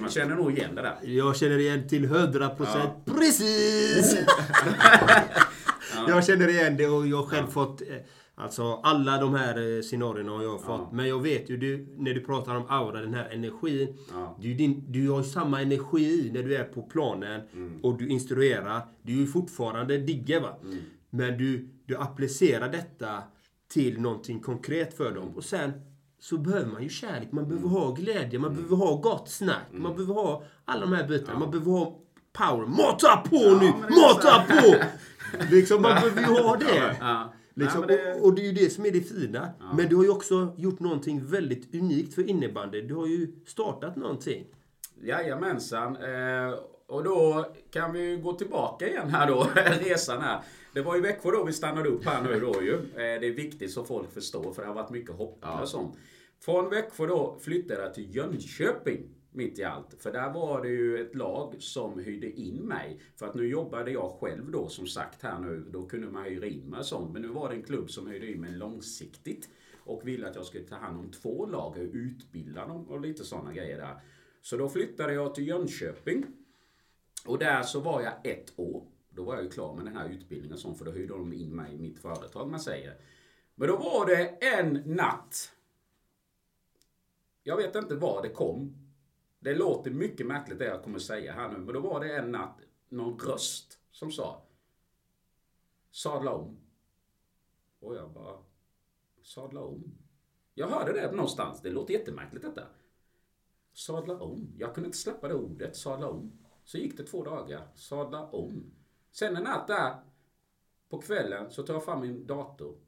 Man 0.00 0.10
känner 0.10 0.34
nog 0.36 0.52
igen 0.52 0.74
det 0.74 0.82
där. 0.82 0.98
Jag 1.02 1.36
känner 1.36 1.58
igen 1.58 1.88
till 1.88 2.04
100 2.04 2.48
procent. 2.48 2.92
Precis! 3.04 4.16
Jag 6.08 6.24
känner 6.26 6.48
igen 6.48 6.76
det 6.76 6.86
och 6.86 7.06
jag 7.06 7.16
har 7.16 7.24
själv 7.26 7.46
fått... 7.46 7.80
eh, 7.80 7.86
Alltså 8.40 8.80
alla 8.82 9.20
de 9.20 9.34
här 9.34 9.76
eh, 9.76 9.82
scenarierna 9.82 10.32
har 10.32 10.42
jag 10.42 10.62
fått. 10.62 10.92
Men 10.92 11.08
jag 11.08 11.22
vet 11.22 11.50
ju, 11.50 11.56
du, 11.56 11.94
när 11.98 12.14
du 12.14 12.20
pratar 12.20 12.54
om 12.56 12.66
aura, 12.68 13.00
den 13.00 13.14
här 13.14 13.28
energin. 13.30 13.96
Är 14.38 14.42
ju 14.48 14.54
din, 14.54 14.84
du 14.92 15.10
har 15.10 15.18
ju 15.18 15.24
samma 15.24 15.60
energi 15.62 16.30
när 16.34 16.42
du 16.42 16.56
är 16.56 16.64
på 16.64 16.82
planen 16.82 17.40
och 17.82 17.98
du 17.98 18.08
instruerar. 18.08 18.80
Du 19.02 19.12
är 19.12 19.16
ju 19.16 19.26
fortfarande 19.26 19.98
Digge 19.98 20.40
va. 20.40 20.54
Men 21.10 21.38
du, 21.38 21.68
du 21.86 21.96
applicerar 21.96 22.68
detta 22.72 23.22
till 23.72 24.00
någonting 24.00 24.40
konkret 24.40 24.96
för 24.96 25.14
dem. 25.14 25.28
Och 25.36 25.44
sen 25.44 25.72
så 26.20 26.38
behöver 26.38 26.66
man 26.72 26.82
ju 26.82 26.88
kärlek, 26.88 27.32
man 27.32 27.48
behöver 27.48 27.68
ha 27.68 27.90
glädje, 27.92 28.38
man 28.38 28.54
behöver 28.54 28.76
ha 28.76 28.96
gott 28.96 29.28
snack, 29.28 29.66
man 29.72 29.94
behöver 29.94 30.14
ha 30.14 30.42
alla 30.64 30.80
de 30.80 30.92
här 30.92 31.08
bitarna. 31.08 31.38
Man 31.38 31.50
behöver 31.50 31.70
ha 31.72 31.98
power. 32.32 32.66
Mata 32.66 33.16
på 33.16 33.36
nu! 33.60 33.72
Mata 33.96 34.42
på! 34.48 34.74
Liksom, 35.50 35.82
man 35.82 35.94
behöver 35.94 36.20
ju 36.20 36.26
ha 36.42 36.56
det. 36.56 36.96
Ja. 37.00 37.32
Liksom, 37.54 37.84
Nej, 37.88 37.96
det- 37.96 38.14
och, 38.14 38.24
och 38.26 38.34
det 38.34 38.42
är 38.42 38.46
ju 38.46 38.52
det 38.52 38.70
som 38.70 38.86
är 38.86 38.90
det 38.90 39.00
fina. 39.00 39.48
Men 39.76 39.88
du 39.88 39.96
har 39.96 40.02
ju 40.04 40.10
också 40.10 40.54
gjort 40.56 40.80
någonting 40.80 41.26
väldigt 41.26 41.74
unikt 41.74 42.14
för 42.14 42.28
innebandy. 42.28 42.80
Du 42.80 42.94
har 42.94 43.06
ju 43.06 43.28
startat 43.46 43.96
någonting. 43.96 44.46
Jajamensan. 45.02 45.96
Eh, 45.96 46.54
och 46.88 47.04
då 47.04 47.46
kan 47.70 47.92
vi 47.92 48.00
ju 48.10 48.16
gå 48.16 48.32
tillbaka 48.32 48.88
igen 48.88 49.08
här 49.08 49.26
då, 49.28 49.46
resan 49.80 50.20
här. 50.22 50.40
Det 50.74 50.80
var 50.82 50.96
i 50.96 51.00
Växjö 51.00 51.30
då 51.30 51.44
vi 51.44 51.52
stannade 51.52 51.88
upp 51.88 52.04
här 52.04 52.22
nu 52.22 52.40
då 52.40 52.62
ju. 52.62 52.72
Eh, 52.74 52.80
det 53.20 53.26
är 53.26 53.32
viktigt 53.34 53.72
så 53.72 53.84
folk 53.84 54.12
förstår 54.14 54.52
för 54.52 54.62
det 54.62 54.68
har 54.68 54.74
varit 54.74 54.90
mycket 54.90 55.14
hoppning 55.16 55.50
och 55.62 55.68
sånt. 55.68 55.96
Från 56.44 56.70
Växjö 56.70 57.06
då 57.06 57.38
flyttade 57.40 57.82
jag 57.82 57.94
till 57.94 58.16
Jönköping. 58.16 59.00
Mitt 59.38 59.58
i 59.58 59.64
allt. 59.64 59.94
För 59.98 60.12
där 60.12 60.32
var 60.32 60.62
det 60.62 60.68
ju 60.68 61.00
ett 61.00 61.14
lag 61.14 61.54
som 61.58 61.98
hyrde 61.98 62.30
in 62.30 62.56
mig. 62.56 63.00
För 63.16 63.26
att 63.26 63.34
nu 63.34 63.48
jobbade 63.48 63.90
jag 63.90 64.10
själv 64.10 64.50
då 64.50 64.68
som 64.68 64.86
sagt 64.86 65.22
här 65.22 65.38
nu. 65.38 65.64
Då 65.70 65.86
kunde 65.86 66.10
man 66.10 66.24
hyra 66.24 66.46
in 66.46 66.70
mig 66.70 66.78
och 66.78 66.86
sånt. 66.86 67.12
Men 67.12 67.22
nu 67.22 67.28
var 67.28 67.48
det 67.48 67.54
en 67.54 67.62
klubb 67.62 67.90
som 67.90 68.06
hyrde 68.06 68.30
in 68.30 68.40
mig 68.40 68.52
långsiktigt. 68.52 69.48
Och 69.78 70.08
ville 70.08 70.28
att 70.28 70.34
jag 70.34 70.44
skulle 70.44 70.64
ta 70.64 70.76
hand 70.76 70.98
om 70.98 71.10
två 71.10 71.46
lag 71.46 71.76
och 71.76 71.86
utbilda 71.92 72.66
dem 72.66 72.88
och 72.88 73.00
lite 73.00 73.24
sådana 73.24 73.52
grejer 73.52 73.78
där. 73.78 74.00
Så 74.42 74.56
då 74.56 74.68
flyttade 74.68 75.12
jag 75.12 75.34
till 75.34 75.48
Jönköping. 75.48 76.24
Och 77.26 77.38
där 77.38 77.62
så 77.62 77.80
var 77.80 78.02
jag 78.02 78.26
ett 78.26 78.52
år. 78.56 78.86
Då 79.10 79.22
var 79.22 79.34
jag 79.34 79.44
ju 79.44 79.50
klar 79.50 79.74
med 79.74 79.84
den 79.84 79.96
här 79.96 80.08
utbildningen 80.08 80.52
och 80.52 80.60
sånt, 80.60 80.78
för 80.78 80.84
då 80.84 80.90
hyrde 80.90 81.14
de 81.14 81.32
in 81.32 81.56
mig 81.56 81.74
i 81.74 81.78
mitt 81.78 81.98
företag, 81.98 82.50
man 82.50 82.60
säger. 82.60 82.94
Men 83.54 83.68
då 83.68 83.76
var 83.76 84.06
det 84.06 84.26
en 84.26 84.82
natt. 84.86 85.52
Jag 87.42 87.56
vet 87.56 87.74
inte 87.74 87.94
var 87.94 88.22
det 88.22 88.28
kom. 88.28 88.87
Det 89.38 89.54
låter 89.54 89.90
mycket 89.90 90.26
märkligt 90.26 90.58
det 90.58 90.64
jag 90.64 90.82
kommer 90.82 90.98
säga 90.98 91.32
här 91.32 91.48
nu, 91.48 91.58
men 91.58 91.74
då 91.74 91.80
var 91.80 92.00
det 92.00 92.16
en 92.16 92.32
natt 92.32 92.60
någon 92.88 93.18
röst 93.18 93.78
som 93.90 94.10
sa 94.10 94.42
Sadla 95.90 96.34
om. 96.34 96.58
Och 97.80 97.94
jag 97.94 98.10
bara 98.10 98.38
Sadla 99.22 99.60
om. 99.60 99.98
Jag 100.54 100.68
hörde 100.68 100.92
det 100.92 101.12
någonstans. 101.12 101.62
Det 101.62 101.70
låter 101.70 101.94
jättemärkligt 101.94 102.44
detta. 102.44 102.66
Sadla 103.72 104.20
om. 104.20 104.52
Jag 104.58 104.74
kunde 104.74 104.86
inte 104.86 104.98
släppa 104.98 105.28
det 105.28 105.34
ordet, 105.34 105.76
sadla 105.76 106.08
om. 106.08 106.38
Så 106.64 106.78
gick 106.78 106.96
det 106.96 107.04
två 107.04 107.24
dagar. 107.24 107.68
Sadla 107.74 108.30
om. 108.30 108.74
Sen 109.10 109.36
en 109.36 109.42
natt 109.42 109.66
där 109.66 109.96
på 110.88 111.00
kvällen 111.00 111.50
så 111.50 111.62
tar 111.62 111.74
jag 111.74 111.84
fram 111.84 112.00
min 112.00 112.26
dator 112.26 112.78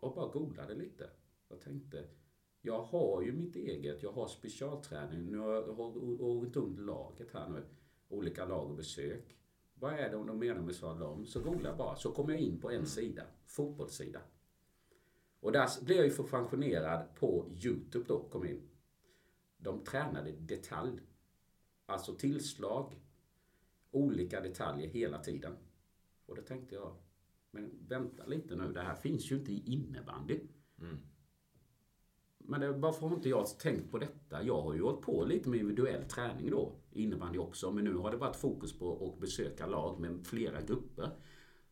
och 0.00 0.14
bara 0.14 0.28
googlade 0.28 0.74
lite. 0.74 1.10
Jag 1.48 1.60
tänkte, 1.60 2.08
jag 2.62 2.82
har 2.82 3.22
ju 3.22 3.32
mitt 3.32 3.56
eget, 3.56 4.02
jag 4.02 4.12
har 4.12 4.28
specialträning. 4.28 5.30
Nu 5.30 5.38
har 5.38 5.52
jag 5.54 5.80
åkt 6.20 6.56
under 6.56 6.82
laget 6.82 7.32
här 7.32 7.48
nu. 7.48 7.64
Olika 8.08 8.46
lag 8.46 8.70
och 8.70 8.76
besök. 8.76 9.36
Vad 9.74 9.92
är 9.92 10.10
det 10.10 10.16
om 10.16 10.26
de 10.26 10.38
menar 10.38 10.62
med 10.62 10.74
sadla 10.74 11.06
om? 11.06 11.26
Så 11.26 11.40
googlar 11.40 11.70
jag 11.70 11.78
bara, 11.78 11.96
så 11.96 12.12
kommer 12.12 12.32
jag 12.32 12.40
in 12.40 12.60
på 12.60 12.70
en 12.70 12.86
sida, 12.86 13.22
fotbollssida. 13.46 14.20
Och 15.40 15.52
där 15.52 15.84
blev 15.84 15.96
jag 15.96 16.06
ju 16.06 16.12
förpensionerad 16.12 17.14
på 17.14 17.46
Youtube 17.64 18.04
då, 18.08 18.28
kom 18.28 18.46
in. 18.46 18.68
De 19.56 19.84
tränade 19.84 20.32
detalj. 20.32 21.00
Alltså 21.86 22.14
tillslag, 22.14 23.00
olika 23.90 24.40
detaljer 24.40 24.88
hela 24.88 25.18
tiden. 25.18 25.56
Och 26.26 26.36
då 26.36 26.42
tänkte 26.42 26.74
jag, 26.74 26.96
men 27.50 27.86
vänta 27.88 28.26
lite 28.26 28.56
nu, 28.56 28.72
det 28.72 28.80
här 28.80 28.94
finns 28.94 29.30
ju 29.30 29.36
inte 29.36 29.52
i 29.52 29.72
innebandy. 29.72 30.40
Men 32.44 32.60
det, 32.60 32.72
varför 32.72 33.06
har 33.06 33.16
inte 33.16 33.28
jag 33.28 33.58
tänkt 33.58 33.90
på 33.90 33.98
detta? 33.98 34.42
Jag 34.42 34.62
har 34.62 34.74
ju 34.74 34.82
hållit 34.82 35.00
på 35.00 35.24
lite 35.24 35.48
med 35.48 35.60
individuell 35.60 36.04
träning 36.04 36.50
då, 36.50 36.72
innebandy 36.92 37.38
också. 37.38 37.70
Men 37.70 37.84
nu 37.84 37.94
har 37.94 38.10
det 38.10 38.16
varit 38.16 38.36
fokus 38.36 38.78
på 38.78 39.06
att 39.06 39.20
besöka 39.20 39.66
lag 39.66 40.00
med 40.00 40.26
flera 40.26 40.60
grupper. 40.60 41.10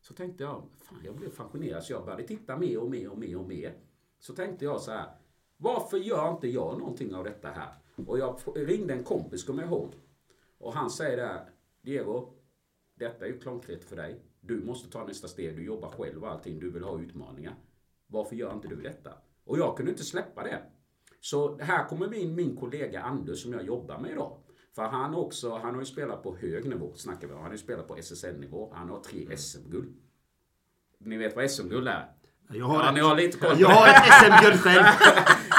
Så 0.01 0.13
tänkte 0.13 0.43
jag, 0.43 0.63
fan 0.77 1.01
jag 1.05 1.15
blev 1.15 1.29
fascinerad 1.29 1.83
så 1.83 1.93
jag 1.93 2.05
började 2.05 2.23
titta 2.23 2.57
mer 2.57 2.77
och 2.77 2.91
mer 2.91 3.11
och 3.11 3.17
mer 3.17 3.37
och 3.37 3.47
mer. 3.47 3.77
Så 4.19 4.33
tänkte 4.33 4.65
jag 4.65 4.81
så 4.81 4.91
här, 4.91 5.09
varför 5.57 5.97
gör 5.97 6.31
inte 6.31 6.47
jag 6.47 6.79
någonting 6.79 7.15
av 7.15 7.23
detta 7.23 7.47
här? 7.47 7.73
Och 8.07 8.19
jag 8.19 8.39
ringde 8.55 8.93
en 8.93 9.03
kompis, 9.03 9.43
kommer 9.43 9.63
jag 9.63 9.71
ihåg. 9.71 9.93
Och 10.57 10.73
han 10.73 10.89
säger 10.89 11.17
där, 11.17 11.49
Diego, 11.81 12.33
detta 12.95 13.25
är 13.25 13.29
ju 13.29 13.39
klantigt 13.39 13.83
för 13.83 13.95
dig. 13.95 14.21
Du 14.39 14.63
måste 14.63 14.91
ta 14.91 15.07
nästa 15.07 15.27
steg, 15.27 15.55
du 15.55 15.63
jobbar 15.63 15.89
själv 15.89 16.23
och 16.23 16.31
allting, 16.31 16.59
du 16.59 16.71
vill 16.71 16.83
ha 16.83 17.01
utmaningar. 17.01 17.55
Varför 18.07 18.35
gör 18.35 18.53
inte 18.53 18.67
du 18.67 18.75
detta? 18.75 19.11
Och 19.45 19.59
jag 19.59 19.77
kunde 19.77 19.91
inte 19.91 20.03
släppa 20.03 20.43
det. 20.43 20.61
Så 21.19 21.57
här 21.57 21.87
kommer 21.87 22.07
min, 22.07 22.35
min 22.35 22.55
kollega 22.55 23.01
Anders 23.01 23.43
som 23.43 23.53
jag 23.53 23.65
jobbar 23.65 23.99
med 23.99 24.11
idag. 24.11 24.37
För 24.75 24.83
han 24.83 25.15
också, 25.15 25.57
han 25.57 25.73
har 25.73 25.81
ju 25.81 25.85
spelat 25.85 26.23
på 26.23 26.35
hög 26.35 26.65
nivå, 26.69 26.93
snackar 26.95 27.27
vi 27.27 27.33
om. 27.33 27.39
Han 27.39 27.47
har 27.47 27.51
ju 27.51 27.57
spelat 27.57 27.87
på 27.87 27.95
SSL-nivå. 27.97 28.73
Han 28.75 28.89
har 28.89 28.99
tre 28.99 29.37
SM-guld. 29.37 29.93
Ni 30.99 31.17
vet 31.17 31.35
vad 31.35 31.51
SM-guld 31.51 31.87
är? 31.87 32.11
Jag 32.53 32.65
har, 32.65 32.83
Ja, 32.83 32.91
ni 32.91 32.99
har 32.99 33.15
lite 33.15 33.37
koll 33.37 33.59
jag 33.59 33.69
har 33.69 33.87
ett 33.87 34.05
SM-guld 34.05 34.59
själv. 34.59 34.83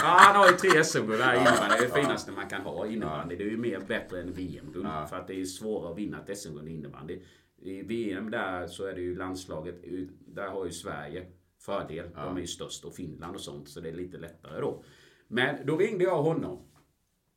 Ja, 0.04 0.08
han 0.08 0.36
har 0.36 0.48
ju 0.48 0.52
tre 0.52 0.84
SM-guld 0.84 1.18
där 1.20 1.34
innebandy. 1.34 1.76
Det 1.78 1.84
är 1.84 1.88
det 1.88 2.02
finaste 2.02 2.32
man 2.32 2.48
kan 2.48 2.62
ha 2.62 2.86
innebandy. 2.86 3.36
Det 3.36 3.44
är 3.44 3.50
ju 3.50 3.56
mer 3.56 3.80
bättre 3.80 4.20
än 4.20 4.32
VM-guld. 4.32 4.86
För 5.10 5.16
att 5.16 5.26
det 5.26 5.40
är 5.40 5.44
svårare 5.44 5.92
att 5.92 5.98
vinna 5.98 6.22
ett 6.22 6.38
SM-guld 6.38 6.68
i 6.68 6.72
innebandy. 6.72 7.22
I 7.58 7.82
VM 7.82 8.30
där 8.30 8.66
så 8.66 8.86
är 8.86 8.94
det 8.94 9.00
ju 9.00 9.16
landslaget. 9.18 9.84
Där 10.26 10.48
har 10.48 10.64
ju 10.64 10.72
Sverige 10.72 11.26
fördel. 11.62 12.10
De 12.14 12.36
är 12.36 12.40
ju 12.40 12.46
störst 12.46 12.84
och 12.84 12.94
Finland 12.94 13.34
och 13.34 13.40
sånt. 13.40 13.68
Så 13.68 13.80
det 13.80 13.88
är 13.88 13.92
lite 13.92 14.18
lättare 14.18 14.60
då. 14.60 14.82
Men 15.28 15.66
då 15.66 15.76
ringde 15.76 16.04
jag 16.04 16.22
honom 16.22 16.58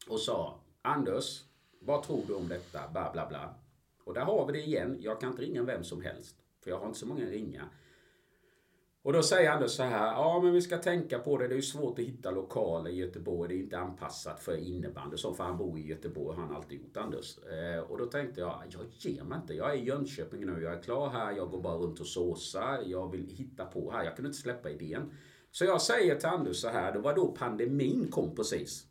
och 0.10 0.20
sa 0.20 0.60
Anders, 0.82 1.44
vad 1.80 2.04
tror 2.04 2.24
du 2.28 2.34
om 2.34 2.48
detta? 2.48 2.88
Bla 2.88 3.12
bla 3.12 3.28
bla. 3.28 3.56
Och 4.04 4.14
där 4.14 4.22
har 4.22 4.46
vi 4.46 4.54
det 4.54 4.66
igen. 4.66 4.98
Jag 5.00 5.20
kan 5.20 5.30
inte 5.30 5.42
ringa 5.42 5.64
vem 5.64 5.84
som 5.84 6.02
helst. 6.02 6.36
För 6.64 6.70
jag 6.70 6.80
har 6.80 6.88
inte 6.88 7.00
så 7.00 7.08
många 7.08 7.26
ringa. 7.26 7.70
Och 9.06 9.14
då 9.14 9.24
säger 9.24 9.52
Anders 9.52 9.72
så 9.72 9.84
här, 9.84 10.12
ja 10.12 10.40
men 10.44 10.54
vi 10.54 10.62
ska 10.62 10.78
tänka 10.78 11.20
på 11.20 11.38
det, 11.38 11.48
det 11.48 11.54
är 11.54 11.56
ju 11.56 11.62
svårt 11.62 12.00
att 12.00 12.06
hitta 12.06 12.32
lokaler 12.32 12.90
i 12.92 12.96
Göteborg, 12.96 13.50
det 13.50 13.56
är 13.56 13.64
inte 13.64 13.78
anpassat 13.78 14.40
för 14.40 14.58
innebandy 14.58 15.18
så, 15.18 15.34
för 15.34 15.44
han 15.44 15.58
bor 15.58 15.80
i 15.80 15.88
Göteborg, 15.88 16.36
har 16.36 16.44
han 16.44 16.56
alltid 16.56 16.80
gjort 16.80 16.98
Anders. 16.98 17.38
Eh, 17.38 17.80
och 17.80 17.98
då 17.98 18.06
tänkte 18.06 18.42
jag, 18.42 18.64
jag 18.70 18.82
ger 18.92 19.24
mig 19.24 19.38
inte, 19.42 19.54
jag 19.54 19.74
är 19.74 19.78
i 19.78 19.84
Jönköping 19.84 20.46
nu, 20.46 20.64
jag 20.64 20.74
är 20.74 20.82
klar 20.82 21.10
här, 21.10 21.32
jag 21.32 21.52
går 21.52 21.62
bara 21.62 21.78
runt 21.78 22.00
och 22.00 22.08
såsar, 22.08 22.84
jag 22.86 23.12
vill 23.12 23.28
hitta 23.30 23.66
på 23.66 23.92
här, 23.92 24.04
jag 24.04 24.16
kunde 24.16 24.30
inte 24.30 24.42
släppa 24.42 24.70
idén. 24.70 25.14
Så 25.52 25.66
jag 25.66 25.82
säger 25.82 26.16
till 26.16 26.30
Anders 26.30 26.58
så 26.58 26.70
här, 26.70 26.94
det 26.94 27.00
var 27.00 27.16
då 27.16 27.28
pandemin 27.28 28.08
kom 28.12 28.36
precis. 28.36 28.86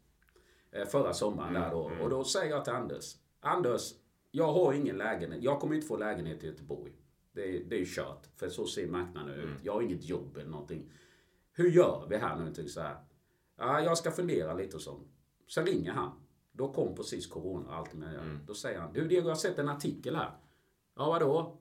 Eh, 0.73 0.87
förra 0.87 1.13
sommaren 1.13 1.55
där 1.55 1.71
då. 1.71 1.91
Och 2.03 2.11
då 2.11 2.25
säger 2.25 2.51
jag 2.51 2.65
till 2.65 2.73
Anders, 2.73 3.15
Anders, 3.41 3.93
jag 4.31 4.53
har 4.53 4.73
ingen 4.73 4.99
lägenhet, 4.99 5.43
jag 5.43 5.61
kommer 5.61 5.75
inte 5.75 5.87
få 5.87 5.97
lägenhet 5.97 6.45
i 6.45 6.47
Göteborg. 6.47 6.93
Det 7.35 7.57
är, 7.57 7.65
det 7.65 7.81
är 7.81 7.85
kört, 7.85 8.27
för 8.37 8.49
så 8.49 8.67
ser 8.67 8.89
marknaden 8.89 9.35
ut. 9.35 9.49
Jag 9.63 9.73
har 9.73 9.83
inget 9.83 10.05
jobb 10.05 10.37
eller 10.37 10.51
någonting. 10.51 10.93
Hur 11.53 11.71
gör 11.71 12.07
vi 12.11 12.17
här 12.17 12.37
nu? 12.37 12.69
Så 12.69 12.81
här. 12.81 12.97
Ja, 13.59 13.81
jag 13.81 13.99
ska 13.99 14.11
fundera 14.11 14.55
lite 14.55 14.77
och 14.77 14.83
så. 14.83 15.01
Sen 15.49 15.67
ringer 15.67 15.93
han. 15.93 16.11
Då 16.53 16.73
kom 16.73 16.95
precis 16.95 17.27
corona 17.27 17.69
och 17.69 17.75
allt 17.75 17.95
med 17.95 18.15
det. 18.15 18.39
Då 18.47 18.55
säger 18.55 18.79
han, 18.79 18.93
du 18.93 19.09
Diego, 19.09 19.25
jag 19.25 19.31
har 19.31 19.37
sett 19.37 19.59
en 19.59 19.69
artikel 19.69 20.17
här. 20.17 20.31
Ja, 20.97 21.09
vadå? 21.09 21.61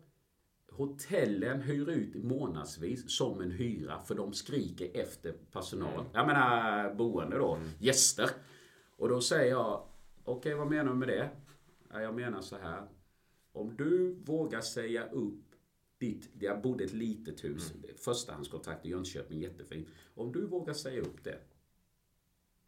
Hotellen 0.71 1.61
hyr 1.61 1.89
ut 1.89 2.23
månadsvis 2.23 3.17
som 3.17 3.41
en 3.41 3.51
hyra 3.51 4.01
för 4.01 4.15
de 4.15 4.33
skriker 4.33 5.01
efter 5.01 5.31
personal. 5.31 6.05
Jag 6.13 6.27
menar 6.27 6.93
boende 6.93 7.37
då, 7.37 7.57
gäster. 7.79 8.29
Och 8.97 9.09
då 9.09 9.21
säger 9.21 9.51
jag, 9.51 9.87
okej 10.23 10.53
vad 10.55 10.69
menar 10.69 10.91
du 10.91 10.97
med 10.97 11.07
det? 11.07 11.29
Ja, 11.93 12.01
jag 12.01 12.15
menar 12.15 12.41
så 12.41 12.57
här. 12.57 12.87
Om 13.51 13.75
du 13.75 14.13
vågar 14.25 14.61
säga 14.61 15.09
upp 15.09 15.52
ditt, 16.03 16.29
jag 16.39 16.61
bodde 16.61 16.83
i 16.83 16.87
ett 16.87 16.93
litet 16.93 17.43
hus, 17.43 17.73
förstahandskontrakt 17.97 18.85
i 18.85 18.89
Jönköping, 18.89 19.41
jättefint. 19.41 19.87
Om 20.15 20.31
du 20.31 20.45
vågar 20.45 20.73
säga 20.73 21.01
upp 21.01 21.23
det 21.23 21.39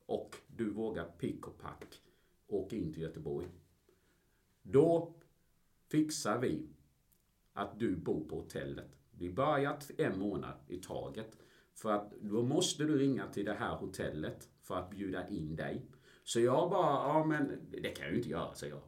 och 0.06 0.36
du 0.48 0.70
vågar 0.70 1.06
pick 1.06 1.48
och 1.48 1.58
pack 1.58 2.02
åka 2.48 2.76
in 2.76 2.94
till 2.94 3.02
Göteborg. 3.02 3.48
Då 4.62 5.14
fixar 5.92 6.40
vi 6.40 6.70
att 7.54 7.80
du 7.80 7.96
bor 7.96 8.26
på 8.30 8.36
hotellet. 8.36 9.00
Vi 9.12 9.30
börjar 9.30 9.80
en 9.98 10.20
månad 10.20 10.58
i 10.68 10.78
taget. 10.78 11.38
För 11.74 11.92
att 11.92 12.12
då 12.22 12.44
måste 12.44 12.84
du 12.84 12.98
ringa 12.98 13.28
till 13.28 13.46
det 13.46 13.54
här 13.54 13.76
hotellet 13.76 14.50
för 14.62 14.76
att 14.76 14.90
bjuda 14.90 15.30
in 15.30 15.56
dig. 15.56 15.86
Så 16.24 16.40
jag 16.40 16.70
bara, 16.70 17.08
ja 17.08 17.26
men 17.26 17.68
det 17.72 17.90
kan 17.90 18.06
jag 18.06 18.12
ju 18.12 18.18
inte 18.18 18.30
göra, 18.30 18.54
säger 18.54 18.74
jag. 18.74 18.84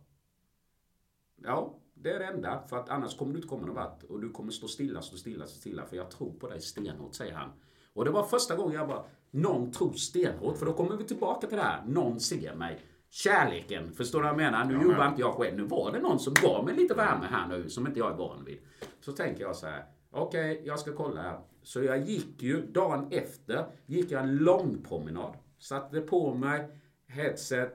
Ja, 1.36 1.80
det 2.02 2.12
är 2.12 2.20
det 2.20 2.26
enda. 2.26 2.64
För 2.70 2.78
att 2.78 2.90
annars 2.90 3.18
kommer 3.18 3.34
du 3.34 3.38
inte 3.38 3.48
komma 3.48 3.66
någon 3.66 3.76
vart. 3.76 4.04
Och 4.04 4.22
du 4.22 4.30
kommer 4.30 4.52
stå 4.52 4.68
stilla, 4.68 5.02
stå 5.02 5.18
stilla, 5.18 5.48
stå 5.48 5.60
stilla. 5.60 5.86
För 5.86 5.96
jag 5.96 6.12
tror 6.12 6.32
på 6.32 6.48
dig 6.50 6.62
stenhårt, 6.62 7.16
säger 7.16 7.34
han. 7.34 7.50
Och 7.94 8.06
det 8.06 8.12
var 8.12 8.24
första 8.24 8.56
gången 8.56 8.76
jag 8.76 8.88
bara, 8.88 9.04
någon 9.32 9.72
tror 9.72 9.94
stenhårt. 9.94 10.58
För 10.58 10.66
då 10.66 10.74
kommer 10.74 10.98
vi 10.98 11.04
tillbaka 11.04 11.48
till 11.48 11.58
det 11.58 11.64
här, 11.64 11.86
någon 11.86 12.20
ser 12.20 12.56
mig. 12.56 12.80
Kärleken, 13.10 13.92
förstår 13.94 14.20
du 14.20 14.24
vad 14.24 14.30
jag 14.30 14.38
menar? 14.38 14.66
Nu 14.66 14.74
jobbar 14.74 15.08
inte 15.08 15.22
jag 15.22 15.34
själv. 15.34 15.58
Nu 15.58 15.64
var 15.64 15.92
det 15.92 16.00
någon 16.00 16.20
som 16.20 16.34
gav 16.34 16.66
mig 16.66 16.76
lite 16.76 16.94
värme 16.94 17.26
här 17.32 17.48
nu, 17.48 17.70
som 17.70 17.88
inte 17.88 18.00
jag 18.00 18.12
är 18.12 18.16
van 18.16 18.46
vid. 18.46 18.60
Så 19.00 19.12
tänker 19.12 19.42
jag 19.42 19.56
så 19.56 19.68
här, 19.68 19.86
okej, 20.12 20.62
jag 20.66 20.80
ska 20.80 20.94
kolla 20.94 21.22
här. 21.22 21.40
Så 21.64 21.84
jag 21.84 22.10
gick 22.10 22.44
ju, 22.44 22.72
dagen 22.72 23.08
efter, 23.12 23.66
gick 23.86 24.12
jag 24.12 24.24
en 24.24 24.38
lång 24.38 24.84
promenad. 24.84 25.34
Satte 25.60 26.02
på 26.02 26.34
mig 26.34 26.70
headset. 27.08 27.74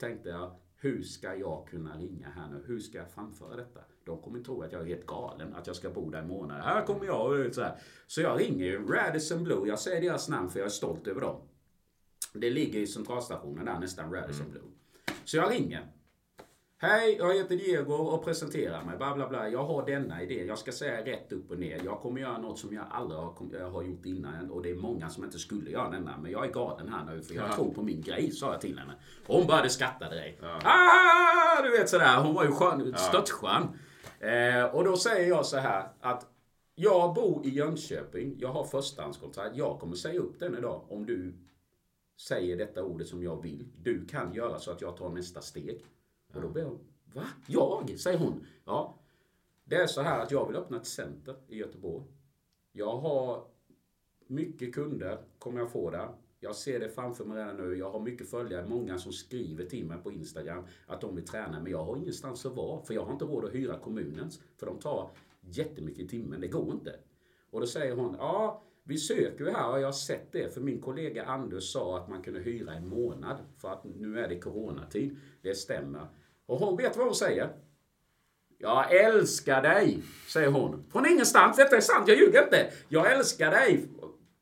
Tänkte 0.00 0.28
jag, 0.28 0.50
hur 0.86 1.02
ska 1.02 1.34
jag 1.34 1.68
kunna 1.70 1.98
ringa 1.98 2.28
här 2.28 2.48
nu? 2.48 2.64
Hur 2.66 2.80
ska 2.80 2.98
jag 2.98 3.10
framföra 3.10 3.56
detta? 3.56 3.80
De 4.04 4.22
kommer 4.22 4.40
tro 4.40 4.62
att 4.62 4.72
jag 4.72 4.82
är 4.82 4.86
helt 4.86 5.06
galen, 5.06 5.54
att 5.54 5.66
jag 5.66 5.76
ska 5.76 5.90
bo 5.90 6.10
där 6.10 6.18
en 6.18 6.28
månad. 6.28 6.62
Här 6.62 6.86
kommer 6.86 7.06
jag 7.06 7.54
så 7.54 7.62
här. 7.62 7.78
Så 8.06 8.20
jag 8.20 8.40
ringer 8.40 8.66
ju 8.66 8.86
Radisson 8.86 9.44
Blue. 9.44 9.68
Jag 9.68 9.78
säger 9.78 10.00
deras 10.00 10.28
namn 10.28 10.50
för 10.50 10.58
jag 10.58 10.66
är 10.66 10.70
stolt 10.70 11.06
över 11.06 11.20
dem. 11.20 11.40
Det 12.32 12.50
ligger 12.50 12.80
i 12.80 12.86
centralstationen 12.86 13.64
där, 13.64 13.78
nästan 13.78 14.12
Radisson 14.12 14.50
Blue. 14.50 14.62
Så 15.24 15.36
jag 15.36 15.50
ringer. 15.50 15.92
Hej, 16.78 17.16
jag 17.18 17.34
heter 17.34 17.56
Diego 17.56 17.94
och 17.94 18.24
presenterar 18.24 18.84
mig. 18.84 18.96
Bla, 18.96 19.14
bla, 19.14 19.28
bla. 19.28 19.48
Jag 19.48 19.64
har 19.64 19.86
denna 19.86 20.22
idé. 20.22 20.44
Jag 20.44 20.58
ska 20.58 20.72
säga 20.72 21.04
rätt 21.04 21.32
upp 21.32 21.50
och 21.50 21.58
ner. 21.58 21.80
Jag 21.84 22.00
kommer 22.00 22.20
göra 22.20 22.38
något 22.38 22.58
som 22.58 22.74
jag 22.74 22.84
aldrig 22.90 23.20
har, 23.20 23.82
gjort 23.82 24.06
innan. 24.06 24.50
Och 24.50 24.62
det 24.62 24.70
är 24.70 24.74
många 24.74 25.08
som 25.08 25.24
inte 25.24 25.38
skulle 25.38 25.70
göra 25.70 25.90
denna. 25.90 26.18
Men 26.18 26.30
jag 26.32 26.46
är 26.46 26.52
galen 26.52 26.88
här 26.88 27.04
nu 27.04 27.22
för 27.22 27.34
jag 27.34 27.52
tror 27.54 27.74
på 27.74 27.82
min 27.82 28.02
grej, 28.02 28.30
sa 28.30 28.52
jag 28.52 28.60
till 28.60 28.78
henne. 28.78 28.92
Och 29.26 29.36
hon 29.36 29.46
började 29.46 29.70
skratta 29.70 30.08
direkt. 30.08 30.42
Ah, 30.42 31.62
du 31.62 31.70
vet 31.70 31.88
sådär. 31.88 32.22
Hon 32.22 32.34
var 32.34 32.44
ju 32.44 32.52
skön, 32.52 32.94
störtskön. 32.96 33.68
Eh, 34.20 34.64
och 34.64 34.84
då 34.84 34.96
säger 34.96 35.28
jag 35.28 35.46
så 35.46 35.56
här 35.56 35.88
att 36.00 36.26
jag 36.74 37.14
bor 37.14 37.46
i 37.46 37.48
Jönköping. 37.48 38.36
Jag 38.38 38.52
har 38.52 38.64
förstahandskontrakt. 38.64 39.56
Jag 39.56 39.80
kommer 39.80 39.96
säga 39.96 40.20
upp 40.20 40.40
den 40.40 40.58
idag 40.58 40.84
om 40.88 41.06
du 41.06 41.34
säger 42.28 42.56
detta 42.56 42.82
ordet 42.82 43.06
som 43.06 43.22
jag 43.22 43.42
vill. 43.42 43.68
Du 43.82 44.06
kan 44.06 44.34
göra 44.34 44.58
så 44.58 44.70
att 44.70 44.80
jag 44.80 44.96
tar 44.96 45.08
nästa 45.08 45.40
steg. 45.40 45.84
Och 46.36 46.42
då 46.42 46.48
blir 46.48 46.64
hon, 46.64 46.78
va? 47.14 47.24
Jag? 47.46 47.98
Säger 47.98 48.18
hon. 48.18 48.46
Ja. 48.64 48.98
Det 49.64 49.76
är 49.76 49.86
så 49.86 50.00
här 50.00 50.22
att 50.22 50.30
jag 50.30 50.46
vill 50.46 50.56
öppna 50.56 50.76
ett 50.76 50.86
center 50.86 51.36
i 51.48 51.56
Göteborg. 51.56 52.04
Jag 52.72 52.96
har 52.96 53.44
mycket 54.26 54.74
kunder, 54.74 55.18
kommer 55.38 55.60
jag 55.60 55.70
få 55.72 55.90
där. 55.90 56.08
Jag 56.40 56.56
ser 56.56 56.80
det 56.80 56.88
framför 56.88 57.24
mig 57.24 57.38
redan 57.38 57.56
nu. 57.56 57.76
Jag 57.76 57.90
har 57.90 58.00
mycket 58.00 58.30
följare, 58.30 58.66
många 58.68 58.98
som 58.98 59.12
skriver 59.12 59.64
till 59.64 59.86
mig 59.86 59.98
på 59.98 60.12
Instagram 60.12 60.64
att 60.86 61.00
de 61.00 61.14
vill 61.14 61.24
träna. 61.24 61.60
Men 61.60 61.72
jag 61.72 61.84
har 61.84 61.96
ingenstans 61.96 62.46
att 62.46 62.56
vara, 62.56 62.82
för 62.82 62.94
jag 62.94 63.04
har 63.04 63.12
inte 63.12 63.24
råd 63.24 63.44
att 63.44 63.54
hyra 63.54 63.78
kommunens. 63.78 64.40
För 64.56 64.66
de 64.66 64.78
tar 64.78 65.10
jättemycket 65.40 66.04
i 66.04 66.08
timmen, 66.08 66.40
det 66.40 66.48
går 66.48 66.72
inte. 66.72 66.96
Och 67.50 67.60
då 67.60 67.66
säger 67.66 67.96
hon, 67.96 68.16
ja, 68.18 68.62
vi 68.84 68.98
söker 68.98 69.44
ju 69.44 69.50
här 69.50 69.72
och 69.72 69.80
jag 69.80 69.86
har 69.86 69.92
sett 69.92 70.32
det. 70.32 70.54
För 70.54 70.60
min 70.60 70.80
kollega 70.80 71.24
Anders 71.24 71.72
sa 71.72 71.98
att 71.98 72.08
man 72.08 72.22
kunde 72.22 72.40
hyra 72.40 72.74
en 72.74 72.88
månad. 72.88 73.36
För 73.56 73.68
att 73.68 73.84
nu 73.84 74.18
är 74.18 74.28
det 74.28 74.38
coronatid. 74.38 75.16
Det 75.42 75.54
stämmer. 75.54 76.06
Och 76.46 76.58
hon 76.58 76.76
vet 76.76 76.96
vad 76.96 77.06
hon 77.06 77.14
säger. 77.14 77.52
Jag 78.58 78.94
älskar 78.94 79.62
dig, 79.62 80.02
säger 80.28 80.48
hon. 80.50 80.84
Från 80.92 81.06
ingenstans. 81.06 81.56
Detta 81.56 81.76
är 81.76 81.80
sant, 81.80 82.08
jag 82.08 82.16
ljuger 82.16 82.42
inte. 82.42 82.70
Jag 82.88 83.12
älskar 83.12 83.50
dig. 83.50 83.88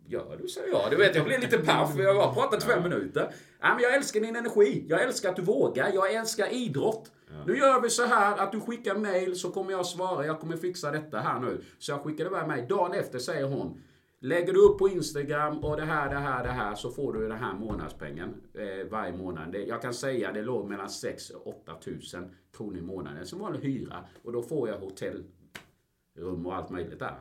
Gör 0.07 0.39
du, 0.43 0.49
säger 0.49 0.69
jag. 0.69 0.91
Du 0.91 0.97
vet, 0.97 1.15
jag 1.17 1.25
blir 1.25 1.39
lite 1.39 1.59
paff. 1.59 1.91
Jag 1.99 2.15
har 2.15 2.35
pratat 2.35 2.65
fem 2.65 2.83
minuter. 2.83 3.33
Ja, 3.61 3.75
men 3.75 3.83
jag 3.83 3.95
älskar 3.95 4.21
din 4.21 4.37
energi. 4.37 4.85
Jag 4.89 5.03
älskar 5.03 5.31
att 5.31 5.37
du 5.37 5.43
vågar. 5.43 5.91
Jag 5.95 6.15
älskar 6.15 6.53
idrott. 6.53 7.11
Nu 7.47 7.57
gör 7.57 7.81
vi 7.81 7.91
så 7.91 8.05
här 8.05 8.39
att 8.39 8.53
du 8.53 8.61
skickar 8.61 8.95
mail 8.95 9.37
så 9.37 9.51
kommer 9.51 9.73
jag 9.73 9.87
svara. 9.87 10.27
Jag 10.27 10.41
kommer 10.41 10.57
fixa 10.57 10.91
detta 10.91 11.19
här 11.19 11.41
nu. 11.41 11.65
Så 11.79 11.93
jag 11.93 12.03
skickade 12.03 12.31
iväg 12.31 12.49
mig. 12.49 12.67
Dagen 12.69 12.93
efter 12.93 13.19
säger 13.19 13.45
hon. 13.45 13.83
Lägger 14.25 14.53
du 14.53 14.61
upp 14.61 14.79
på 14.79 14.89
Instagram 14.89 15.59
och 15.59 15.77
det 15.77 15.85
här, 15.85 16.11
det 16.11 16.19
här, 16.19 16.45
det 16.45 16.51
här 16.51 16.75
så 16.75 16.91
får 16.91 17.13
du 17.13 17.29
den 17.29 17.39
här 17.39 17.55
månadspengen 17.55 18.35
eh, 18.55 18.87
varje 18.91 19.13
månad. 19.13 19.53
Det, 19.53 19.65
jag 19.65 19.83
kan 19.83 19.95
säga 19.95 20.33
det 20.33 20.43
låg 20.43 20.69
mellan 20.69 20.89
6 20.89 21.31
och 21.31 21.47
8 21.47 21.73
000 21.87 22.31
kronor 22.57 22.79
i 22.79 22.83
månaden 22.83 23.27
som 23.27 23.39
vanlig 23.39 23.61
hyra. 23.61 24.05
Och 24.23 24.33
då 24.33 24.43
får 24.43 24.69
jag 24.69 24.79
hotellrum 24.79 26.47
och 26.47 26.57
allt 26.57 26.71
möjligt 26.71 26.99
där. 26.99 27.17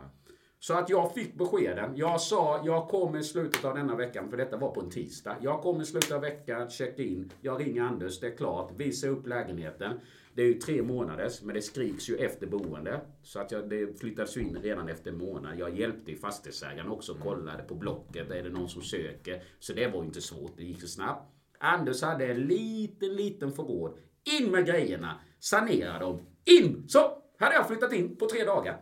Så 0.59 0.73
att 0.73 0.89
jag 0.89 1.13
fick 1.13 1.35
beskeden. 1.35 1.91
Jag 1.95 2.21
sa, 2.21 2.61
jag 2.65 2.87
kommer 2.87 3.19
i 3.19 3.23
slutet 3.23 3.65
av 3.65 3.75
denna 3.75 3.95
veckan, 3.95 4.29
för 4.29 4.37
detta 4.37 4.57
var 4.57 4.71
på 4.71 4.81
en 4.81 4.89
tisdag. 4.89 5.35
Jag 5.41 5.61
kommer 5.61 5.81
i 5.81 5.85
slutet 5.85 6.11
av 6.11 6.21
veckan, 6.21 6.69
check 6.69 6.99
in. 6.99 7.31
Jag 7.41 7.61
ringer 7.61 7.83
Anders, 7.83 8.19
det 8.19 8.27
är 8.27 8.37
klart. 8.37 8.71
Visa 8.77 9.07
upp 9.07 9.27
lägenheten. 9.27 9.99
Det 10.35 10.41
är 10.41 10.45
ju 10.45 10.53
tre 10.53 10.81
månaders, 10.81 11.41
men 11.41 11.55
det 11.55 11.61
skriks 11.61 12.09
ju 12.09 12.17
efter 12.17 12.47
boende. 12.47 13.01
Så 13.23 13.39
att 13.39 13.51
jag, 13.51 13.69
det 13.69 13.99
flyttades 13.99 14.37
ju 14.37 14.41
in 14.41 14.57
redan 14.61 14.89
efter 14.89 15.11
en 15.11 15.17
månad. 15.17 15.59
Jag 15.59 15.79
hjälpte 15.79 16.15
fastighetsägaren 16.15 16.89
också, 16.89 17.15
kollade 17.15 17.63
på 17.63 17.75
Blocket. 17.75 18.31
Är 18.31 18.43
det 18.43 18.49
någon 18.49 18.69
som 18.69 18.81
söker? 18.81 19.43
Så 19.59 19.73
det 19.73 19.87
var 19.87 19.99
ju 19.99 20.05
inte 20.05 20.21
svårt, 20.21 20.57
det 20.57 20.63
gick 20.63 20.81
så 20.81 20.87
snabbt. 20.87 21.31
Anders 21.57 22.01
hade 22.01 22.27
en 22.27 22.39
liten, 22.39 23.15
liten 23.15 23.51
förråd. 23.51 23.97
In 24.39 24.51
med 24.51 24.65
grejerna, 24.65 25.19
sanera 25.39 25.99
dem. 25.99 26.25
In! 26.45 26.87
Så 26.87 27.23
hade 27.37 27.55
jag 27.55 27.67
flyttat 27.67 27.93
in 27.93 28.15
på 28.15 28.25
tre 28.25 28.43
dagar. 28.43 28.81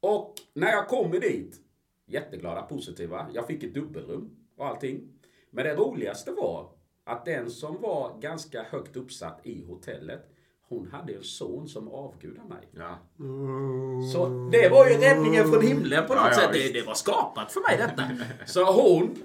Och 0.00 0.34
när 0.54 0.70
jag 0.70 0.88
kommer 0.88 1.20
dit, 1.20 1.60
jätteglada, 2.06 2.62
positiva. 2.62 3.26
Jag 3.34 3.46
fick 3.46 3.64
ett 3.64 3.74
dubbelrum 3.74 4.30
och 4.56 4.66
allting. 4.66 5.12
Men 5.50 5.64
det 5.64 5.74
roligaste 5.74 6.32
var 6.32 6.77
att 7.08 7.24
den 7.24 7.50
som 7.50 7.80
var 7.80 8.20
ganska 8.20 8.62
högt 8.62 8.96
uppsatt 8.96 9.40
i 9.44 9.64
hotellet 9.64 10.30
hon 10.68 10.88
hade 10.92 11.12
en 11.12 11.22
son 11.22 11.68
som 11.68 11.88
avgudade 11.88 12.48
mig. 12.48 12.68
Ja. 12.72 12.98
Så 14.12 14.48
det 14.52 14.68
var 14.68 14.88
ju 14.88 14.94
räddningen 14.98 15.52
från 15.52 15.62
himlen 15.62 16.06
på 16.06 16.14
något 16.14 16.22
Ja, 16.26 16.34
sätt. 16.34 16.50
Det, 16.52 16.72
det 16.72 16.86
var 16.86 16.94
skapat 16.94 17.52
för 17.52 17.60
mig 17.60 17.88
detta. 17.88 18.02
Så 18.46 18.72
hon 18.72 19.16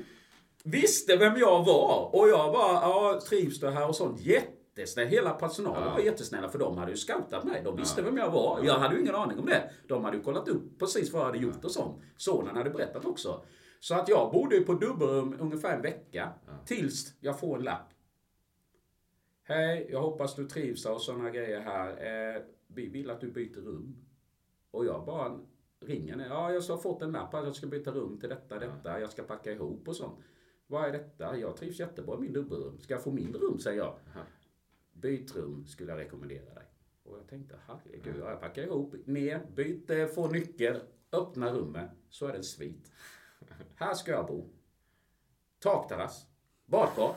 visste 0.63 1.15
vem 1.17 1.37
jag 1.37 1.65
var. 1.65 2.09
Och 2.15 2.29
jag 2.29 2.53
bara, 2.53 2.73
ja 2.73 3.21
trivs 3.29 3.59
du 3.59 3.69
här 3.69 3.87
och 3.87 3.95
sånt. 3.95 4.21
Jättesnäll. 4.21 5.07
Hela 5.07 5.29
personalen 5.33 5.91
var 5.93 5.99
jättesnälla 5.99 6.49
för 6.49 6.59
de 6.59 6.77
hade 6.77 6.91
ju 6.91 6.97
scoutat 6.97 7.43
mig. 7.43 7.61
De 7.65 7.75
visste 7.77 8.01
vem 8.01 8.17
jag 8.17 8.31
var. 8.31 8.59
Jag 8.63 8.79
hade 8.79 8.95
ju 8.95 9.01
ingen 9.01 9.15
aning 9.15 9.39
om 9.39 9.45
det. 9.45 9.69
De 9.87 10.03
hade 10.03 10.17
ju 10.17 10.23
kollat 10.23 10.47
upp 10.47 10.79
precis 10.79 11.13
vad 11.13 11.21
jag 11.21 11.25
hade 11.25 11.37
gjort 11.37 11.65
och 11.65 11.71
sånt. 11.71 12.01
Sonen 12.17 12.55
hade 12.55 12.69
berättat 12.69 13.05
också. 13.05 13.41
Så 13.83 13.95
att 13.95 14.09
jag 14.09 14.31
bodde 14.31 14.61
på 14.61 14.73
dubbelrum 14.73 15.35
ungefär 15.39 15.75
en 15.75 15.81
vecka. 15.81 16.33
Tills 16.65 17.15
jag 17.19 17.39
får 17.39 17.57
en 17.57 17.63
lapp. 17.63 17.93
Hej, 19.43 19.87
jag 19.91 20.01
hoppas 20.01 20.35
du 20.35 20.45
trivs 20.45 20.85
och 20.85 21.01
sådana 21.01 21.29
grejer 21.29 21.59
här. 21.59 21.89
Eh, 21.89 22.41
vi 22.67 22.89
vill 22.89 23.09
att 23.09 23.21
du 23.21 23.31
byter 23.31 23.61
rum. 23.61 24.05
Och 24.71 24.85
jag 24.85 25.05
bara 25.05 25.39
ringer 25.79 26.15
ner. 26.15 26.25
Ja, 26.25 26.53
jag 26.53 26.61
har 26.61 26.77
fått 26.77 27.01
en 27.01 27.11
lapp 27.11 27.33
att 27.33 27.45
jag 27.45 27.55
ska 27.55 27.67
byta 27.67 27.91
rum 27.91 28.19
till 28.19 28.29
detta, 28.29 28.59
detta. 28.59 28.99
Jag 28.99 29.11
ska 29.11 29.23
packa 29.23 29.51
ihop 29.51 29.87
och 29.87 29.95
sånt. 29.95 30.19
Vad 30.67 30.85
är 30.85 30.91
detta? 30.91 31.37
Jag 31.37 31.57
trivs 31.57 31.79
jättebra 31.79 32.17
i 32.17 32.19
min 32.19 32.33
dubbelrum. 32.33 32.79
Ska 32.79 32.93
jag 32.93 33.03
få 33.03 33.11
mindre 33.11 33.41
rum, 33.41 33.59
säger 33.59 33.77
jag. 33.77 33.95
Byt 34.93 35.35
rum 35.35 35.65
skulle 35.65 35.91
jag 35.91 35.99
rekommendera 35.99 36.53
dig. 36.53 36.65
Och 37.03 37.17
jag 37.17 37.27
tänkte, 37.27 37.55
herregud, 37.67 38.15
ja, 38.19 38.29
jag 38.29 38.41
packar 38.41 38.63
ihop, 38.63 38.95
ner, 39.05 39.45
byt, 39.55 39.89
eh, 39.89 40.05
få 40.05 40.27
nyckel, 40.27 40.79
öppna 41.11 41.53
rummet. 41.53 41.89
Så 42.09 42.27
är 42.27 42.31
det 42.31 42.37
en 42.37 42.43
svit. 42.43 42.91
Här 43.75 43.93
ska 43.93 44.11
jag 44.11 44.27
bo. 44.27 44.49
Takterrass, 45.59 46.25
badkar. 46.65 47.15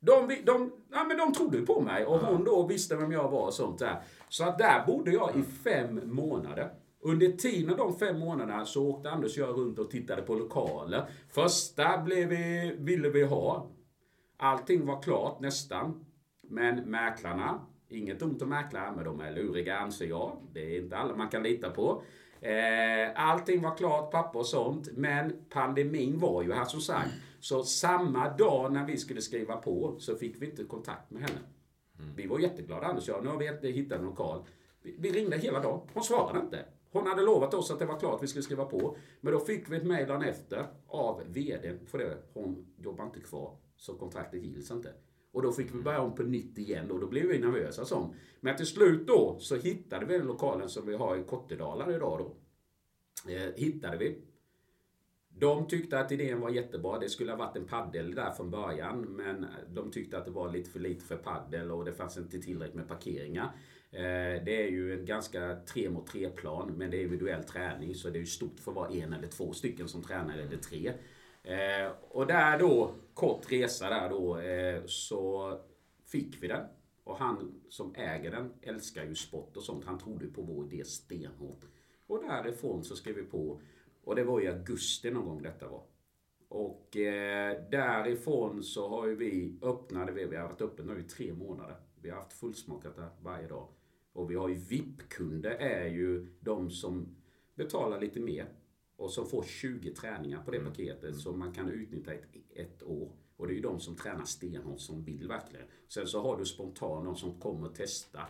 De, 0.00 0.28
de, 0.46 0.72
ja, 0.90 1.04
men 1.04 1.16
de 1.16 1.32
trodde 1.32 1.62
på 1.62 1.80
mig 1.80 2.06
och 2.06 2.18
hon 2.18 2.44
då 2.44 2.66
visste 2.66 2.96
vem 2.96 3.12
jag 3.12 3.30
var 3.30 3.46
och 3.46 3.54
sånt 3.54 3.78
där. 3.78 4.02
Så 4.28 4.44
att 4.44 4.58
där 4.58 4.86
bodde 4.86 5.10
jag 5.10 5.36
i 5.36 5.42
fem 5.42 6.00
månader. 6.04 6.70
Under 7.00 7.28
tiden 7.32 7.70
av 7.70 7.76
de 7.76 7.98
fem 7.98 8.18
månaderna 8.18 8.64
så 8.64 8.88
åkte 8.88 9.10
Anders 9.10 9.38
och 9.38 9.48
jag 9.48 9.58
runt 9.58 9.78
och 9.78 9.90
tittade 9.90 10.22
på 10.22 10.34
lokaler. 10.34 11.04
Första 11.28 11.98
blev 11.98 12.28
vi, 12.28 12.74
ville 12.78 13.08
vi 13.08 13.22
ha. 13.22 13.70
Allting 14.36 14.86
var 14.86 15.02
klart 15.02 15.40
nästan. 15.40 16.04
Men 16.42 16.90
mäklarna, 16.90 17.66
inget 17.88 18.22
ont 18.22 18.42
om 18.42 18.48
mäklare, 18.48 18.92
men 18.96 19.04
de 19.04 19.20
är 19.20 19.32
luriga 19.32 19.78
anser 19.78 20.06
jag. 20.06 20.36
Det 20.52 20.76
är 20.76 20.82
inte 20.82 20.96
alla 20.96 21.16
man 21.16 21.28
kan 21.28 21.42
lita 21.42 21.70
på. 21.70 22.02
Eh, 22.40 23.10
allting 23.14 23.62
var 23.62 23.76
klart, 23.76 24.10
papper 24.10 24.38
och 24.38 24.46
sånt. 24.46 24.88
Men 24.92 25.32
pandemin 25.48 26.18
var 26.18 26.42
ju 26.42 26.52
här 26.52 26.64
som 26.64 26.80
sagt. 26.80 27.10
Så 27.40 27.62
samma 27.62 28.28
dag 28.28 28.72
när 28.72 28.86
vi 28.86 28.96
skulle 28.96 29.22
skriva 29.22 29.56
på 29.56 29.96
så 29.98 30.16
fick 30.16 30.42
vi 30.42 30.46
inte 30.46 30.64
kontakt 30.64 31.10
med 31.10 31.22
henne. 31.22 31.40
Vi 32.16 32.26
var 32.26 32.38
jätteglada 32.38 32.86
Anders 32.86 33.08
och 33.08 33.14
jag. 33.14 33.24
Nu 33.24 33.30
har 33.30 33.60
vi 33.62 33.72
hittat 33.72 33.98
en 33.98 34.04
lokal. 34.04 34.44
Vi, 34.82 35.12
ringde 35.12 35.36
hela 35.36 35.60
dagen. 35.60 35.80
Hon 35.94 36.04
svarade 36.04 36.38
inte. 36.40 36.64
Hon 36.90 37.06
hade 37.06 37.22
lovat 37.22 37.54
oss 37.54 37.70
att 37.70 37.78
det 37.78 37.86
var 37.86 37.98
klart 37.98 38.22
vi 38.22 38.26
skulle 38.26 38.42
skriva 38.42 38.64
på. 38.64 38.96
Men 39.20 39.32
då 39.32 39.40
fick 39.40 39.70
vi 39.70 39.76
ett 39.76 39.84
mejl 39.84 40.10
efter 40.10 40.66
av 40.86 41.22
VD 41.26 41.72
för 41.86 41.98
det. 41.98 42.16
Hon 42.32 42.66
jobbar 42.76 43.04
inte 43.04 43.20
kvar. 43.20 43.56
Så 43.76 43.94
kontraktet 43.94 44.42
gills 44.42 44.70
inte. 44.70 44.92
Och 45.32 45.42
då 45.42 45.52
fick 45.52 45.74
vi 45.74 45.78
börja 45.82 46.00
om 46.00 46.14
på 46.14 46.22
nytt 46.22 46.58
igen 46.58 46.90
och 46.90 47.00
då 47.00 47.06
blev 47.06 47.26
vi 47.26 47.38
nervösa 47.38 47.84
som. 47.84 48.14
Men 48.40 48.56
till 48.56 48.66
slut 48.66 49.06
då 49.06 49.36
så 49.40 49.56
hittade 49.56 50.06
vi 50.06 50.18
den 50.18 50.26
lokalen 50.26 50.68
som 50.68 50.86
vi 50.86 50.94
har 50.96 51.16
i 51.16 51.22
Kottedala 51.22 51.94
idag 51.96 52.18
då. 52.18 52.36
Eh, 53.32 53.54
hittade 53.56 53.96
vi. 53.96 54.18
De 55.28 55.66
tyckte 55.66 56.00
att 56.00 56.12
idén 56.12 56.40
var 56.40 56.50
jättebra. 56.50 56.98
Det 56.98 57.08
skulle 57.08 57.32
ha 57.32 57.38
varit 57.38 57.56
en 57.56 57.64
paddel 57.66 58.14
där 58.14 58.30
från 58.30 58.50
början. 58.50 59.00
Men 59.00 59.46
de 59.70 59.90
tyckte 59.90 60.18
att 60.18 60.24
det 60.24 60.30
var 60.30 60.52
lite 60.52 60.70
för 60.70 60.80
lite 60.80 61.04
för 61.04 61.16
paddel 61.16 61.70
och 61.70 61.84
det 61.84 61.92
fanns 61.92 62.16
inte 62.18 62.38
tillräckligt 62.40 62.76
med 62.76 62.88
parkeringar. 62.88 63.44
Eh, 63.90 64.44
Det 64.44 64.64
är 64.64 64.68
ju 64.70 64.98
en 64.98 65.04
ganska 65.04 65.56
tre 65.56 65.90
mot 65.90 66.06
tre 66.06 66.28
plan 66.30 66.72
men 66.76 66.90
det 66.90 66.96
är 66.96 67.02
individuell 67.02 67.44
träning 67.44 67.94
så 67.94 68.10
det 68.10 68.18
är 68.18 68.20
ju 68.20 68.26
stort 68.26 68.60
för 68.60 68.70
att 68.70 68.76
vara 68.76 68.90
en 68.90 69.12
eller 69.12 69.28
två 69.28 69.52
stycken 69.52 69.88
som 69.88 70.02
tränar 70.02 70.38
eller 70.38 70.56
tre. 70.56 70.92
Eh, 71.42 71.92
Och 72.10 72.26
där 72.26 72.58
då, 72.58 72.94
kort 73.18 73.52
resa 73.52 73.90
där 73.90 74.08
då, 74.08 74.38
eh, 74.38 74.82
så 74.86 75.52
fick 76.04 76.42
vi 76.42 76.48
den. 76.48 76.66
Och 77.04 77.16
han 77.16 77.60
som 77.68 77.94
äger 77.94 78.30
den 78.30 78.52
älskar 78.62 79.04
ju 79.04 79.14
sport 79.14 79.56
och 79.56 79.62
sånt. 79.62 79.84
Han 79.84 79.98
trodde 79.98 80.26
på 80.26 80.42
vår 80.42 80.72
idé 80.72 80.84
stenhårt. 80.84 81.64
Och 82.06 82.22
därifrån 82.22 82.84
så 82.84 82.96
skrev 82.96 83.14
vi 83.14 83.22
på. 83.22 83.60
Och 84.04 84.16
det 84.16 84.24
var 84.24 84.40
i 84.40 84.48
augusti 84.48 85.10
någon 85.10 85.26
gång 85.26 85.42
detta 85.42 85.68
var. 85.68 85.82
Och 86.48 86.96
eh, 86.96 87.70
därifrån 87.70 88.62
så 88.62 88.88
har 88.88 89.06
ju 89.06 89.14
vi 89.14 89.58
öppnade 89.62 90.12
vi, 90.12 90.24
vi 90.24 90.36
har 90.36 90.48
varit 90.48 90.62
öppna 90.62 90.92
nu 90.94 91.00
i 91.00 91.02
tre 91.02 91.32
månader. 91.32 91.76
Vi 92.02 92.10
har 92.10 92.16
haft 92.16 92.32
fullsmakat 92.32 92.96
där 92.96 93.08
varje 93.22 93.48
dag. 93.48 93.68
Och 94.12 94.30
vi 94.30 94.34
har 94.34 94.48
ju 94.48 94.54
VIP-kunder 94.54 95.50
är 95.50 95.86
ju 95.86 96.26
de 96.40 96.70
som 96.70 97.16
betalar 97.54 98.00
lite 98.00 98.20
mer. 98.20 98.48
Och 98.98 99.12
som 99.12 99.26
får 99.26 99.42
20 99.42 99.94
träningar 99.94 100.42
på 100.42 100.50
det 100.50 100.60
paketet 100.60 101.16
som 101.16 101.38
man 101.38 101.52
kan 101.52 101.68
utnyttja 101.68 102.14
ett, 102.14 102.24
ett 102.54 102.82
år. 102.82 103.12
Och 103.36 103.46
det 103.46 103.52
är 103.52 103.54
ju 103.54 103.62
de 103.62 103.80
som 103.80 103.96
tränar 103.96 104.24
stenhårt 104.24 104.80
som 104.80 105.04
vill 105.04 105.28
verkligen. 105.28 105.66
Sen 105.88 106.06
så 106.06 106.22
har 106.22 106.38
du 106.38 106.44
spontan 106.44 107.04
de 107.04 107.16
som 107.16 107.40
kommer 107.40 107.68
testa. 107.68 108.20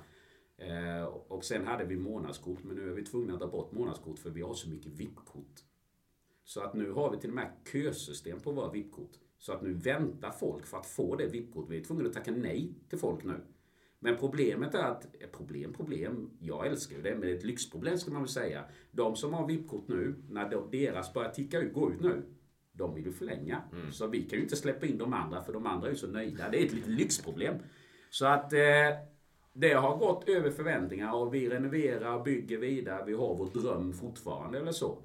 Eh, 0.56 1.04
och 1.04 1.44
sen 1.44 1.66
hade 1.66 1.84
vi 1.84 1.96
månadskort 1.96 2.64
men 2.64 2.76
nu 2.76 2.90
är 2.90 2.94
vi 2.94 3.04
tvungna 3.04 3.34
att 3.34 3.40
ta 3.40 3.46
bort 3.46 3.72
månadskort 3.72 4.18
för 4.18 4.30
vi 4.30 4.42
har 4.42 4.54
så 4.54 4.68
mycket 4.68 4.92
VIP-kort. 4.92 5.64
Så 6.44 6.60
att 6.60 6.74
nu 6.74 6.90
har 6.90 7.10
vi 7.10 7.18
till 7.18 7.30
och 7.30 7.36
med 7.36 7.50
kösystem 7.72 8.40
på 8.40 8.52
våra 8.52 8.72
VIP-kort. 8.72 9.12
Så 9.38 9.52
att 9.52 9.62
nu 9.62 9.72
väntar 9.72 10.30
folk 10.30 10.66
för 10.66 10.78
att 10.78 10.86
få 10.86 11.16
det 11.16 11.26
VIP-kort. 11.26 11.70
Vi 11.70 11.76
är 11.76 11.84
tvungna 11.84 12.08
att 12.08 12.14
tacka 12.14 12.30
nej 12.30 12.74
till 12.88 12.98
folk 12.98 13.24
nu. 13.24 13.40
Men 14.00 14.16
problemet 14.16 14.74
är 14.74 14.82
att, 14.84 15.04
eh, 15.04 15.28
problem, 15.28 15.72
problem, 15.72 16.30
jag 16.40 16.66
älskar 16.66 16.96
ju 16.96 17.02
det, 17.02 17.10
men 17.10 17.20
det 17.20 17.30
är 17.30 17.34
ett 17.34 17.44
lyxproblem 17.44 17.98
ska 17.98 18.10
man 18.10 18.22
väl 18.22 18.28
säga. 18.28 18.64
De 18.90 19.16
som 19.16 19.34
har 19.34 19.46
VIP-kort 19.46 19.88
nu, 19.88 20.14
när 20.30 20.50
de- 20.50 20.70
deras 20.70 21.12
börjar 21.14 21.30
ticka 21.30 21.58
ut, 21.58 21.72
gå 21.74 21.90
ut 21.92 22.00
nu, 22.00 22.22
de 22.72 22.94
vill 22.94 23.04
ju 23.06 23.12
förlänga. 23.12 23.62
Så 23.92 24.06
vi 24.06 24.22
kan 24.22 24.36
ju 24.38 24.42
inte 24.42 24.56
släppa 24.56 24.86
in 24.86 24.98
de 24.98 25.12
andra, 25.12 25.42
för 25.42 25.52
de 25.52 25.66
andra 25.66 25.86
är 25.86 25.90
ju 25.90 25.96
så 25.96 26.06
nöjda. 26.06 26.48
Det 26.48 26.62
är 26.62 26.66
ett 26.66 26.72
litet 26.72 26.90
lyxproblem. 26.90 27.54
Så 28.10 28.26
att 28.26 28.52
eh, 28.52 28.58
det 29.52 29.72
har 29.72 29.96
gått 29.96 30.28
över 30.28 30.50
förväntningar 30.50 31.14
och 31.14 31.34
vi 31.34 31.48
renoverar, 31.48 32.24
bygger 32.24 32.58
vidare, 32.58 33.04
vi 33.06 33.12
har 33.12 33.34
vår 33.34 33.60
dröm 33.60 33.92
fortfarande 33.92 34.58
eller 34.58 34.72
så. 34.72 34.98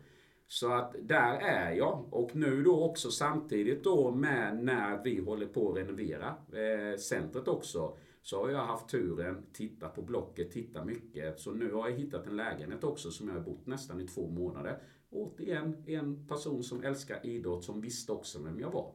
Så 0.47 0.71
att 0.73 0.95
där 1.01 1.39
är 1.39 1.71
jag. 1.71 2.05
Och 2.13 2.35
nu 2.35 2.63
då 2.63 2.83
också 2.83 3.11
samtidigt 3.11 3.83
då 3.83 4.11
med 4.11 4.63
när 4.63 5.03
vi 5.03 5.19
håller 5.19 5.45
på 5.45 5.71
att 5.71 5.77
renovera 5.77 6.27
eh, 6.29 6.97
centret 6.99 7.47
också. 7.47 7.97
Så 8.25 8.41
har 8.41 8.49
jag 8.49 8.65
haft 8.65 8.89
turen, 8.89 9.45
titta 9.53 9.89
på 9.89 10.01
blocket, 10.01 10.51
titta 10.51 10.85
mycket. 10.85 11.39
Så 11.39 11.51
nu 11.51 11.73
har 11.73 11.89
jag 11.89 11.97
hittat 11.97 12.27
en 12.27 12.35
lägenhet 12.35 12.83
också 12.83 13.11
som 13.11 13.27
jag 13.27 13.35
har 13.35 13.41
bott 13.41 13.67
nästan 13.67 14.01
i 14.01 14.07
två 14.07 14.27
månader. 14.29 14.81
Återigen 15.09 15.83
en 15.87 16.27
person 16.27 16.63
som 16.63 16.83
älskar 16.83 17.25
idrott 17.25 17.63
som 17.63 17.81
visste 17.81 18.11
också 18.11 18.43
vem 18.43 18.59
jag 18.59 18.71
var. 18.71 18.93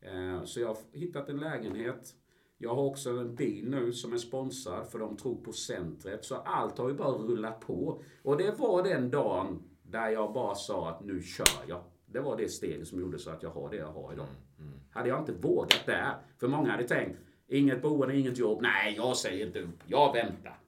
Eh, 0.00 0.44
Så 0.44 0.60
jag 0.60 0.68
har 0.68 0.76
hittat 0.92 1.28
en 1.28 1.36
lägenhet. 1.36 2.14
Jag 2.58 2.74
har 2.74 2.82
också 2.82 3.10
en 3.10 3.34
bil 3.34 3.70
nu 3.70 3.92
som 3.92 4.12
är 4.12 4.16
sponsrad 4.18 4.86
för 4.88 4.98
de 4.98 5.16
tror 5.16 5.36
på 5.44 5.52
centret. 5.52 6.24
Så 6.24 6.34
allt 6.34 6.78
har 6.78 6.88
ju 6.88 6.94
bara 6.94 7.12
rullat 7.12 7.60
på. 7.60 8.02
Och 8.22 8.36
det 8.36 8.58
var 8.58 8.82
den 8.82 9.10
dagen 9.10 9.62
där 9.82 10.08
jag 10.10 10.32
bara 10.32 10.54
sa 10.54 10.90
att 10.90 11.04
nu 11.04 11.22
kör 11.22 11.64
jag. 11.68 11.80
Det 12.06 12.20
var 12.20 12.36
det 12.36 12.48
steget 12.48 12.88
som 12.88 13.00
gjorde 13.00 13.18
så 13.18 13.30
att 13.30 13.42
jag 13.42 13.50
har 13.50 13.70
det 13.70 13.76
jag 13.76 13.92
har 13.92 14.12
idag. 14.12 14.26
Hade 14.90 15.08
jag 15.08 15.18
inte 15.20 15.32
vågat 15.32 15.82
där, 15.86 16.14
för 16.38 16.48
många 16.48 16.70
hade 16.70 16.88
tänkt 16.88 17.18
inget 17.52 17.82
boende, 17.82 18.16
inget 18.16 18.38
jobb. 18.38 18.62
Nej, 18.62 18.94
jag 18.96 19.16
säger 19.16 19.46
inte 19.46 19.60
upp. 19.60 19.82
Jag 19.86 20.12
väntar. 20.12 20.58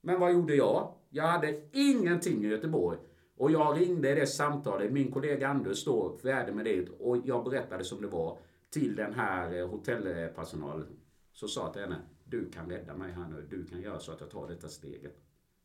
Men 0.00 0.20
vad 0.20 0.32
gjorde 0.32 0.54
jag? 0.54 0.94
Jag 1.10 1.26
hade 1.26 1.60
ingenting 1.72 2.44
i 2.44 2.48
Göteborg. 2.48 2.98
Och 3.36 3.50
jag 3.50 3.80
ringde 3.80 4.10
i 4.10 4.14
det 4.14 4.26
samtalet, 4.26 4.92
min 4.92 5.12
kollega 5.12 5.48
Anders 5.48 5.84
då, 5.84 6.18
värde 6.22 6.52
med 6.52 6.64
det, 6.64 6.88
och 6.88 7.16
jag 7.24 7.44
berättade 7.44 7.84
som 7.84 8.00
det 8.00 8.06
var 8.06 8.38
till 8.70 8.96
den 8.96 9.14
här 9.14 9.58
eh, 9.58 9.68
hotellpersonalen. 9.68 10.86
Så 11.32 11.48
sa 11.48 11.64
jag 11.64 11.72
till 11.72 11.82
henne, 11.82 12.00
du 12.24 12.50
kan 12.50 12.70
rädda 12.70 12.96
mig 12.96 13.12
här 13.12 13.28
nu, 13.28 13.46
du 13.50 13.66
kan 13.66 13.80
göra 13.80 13.98
så 13.98 14.12
att 14.12 14.20
jag 14.20 14.30
tar 14.30 14.48
detta 14.48 14.68
steget. 14.68 15.16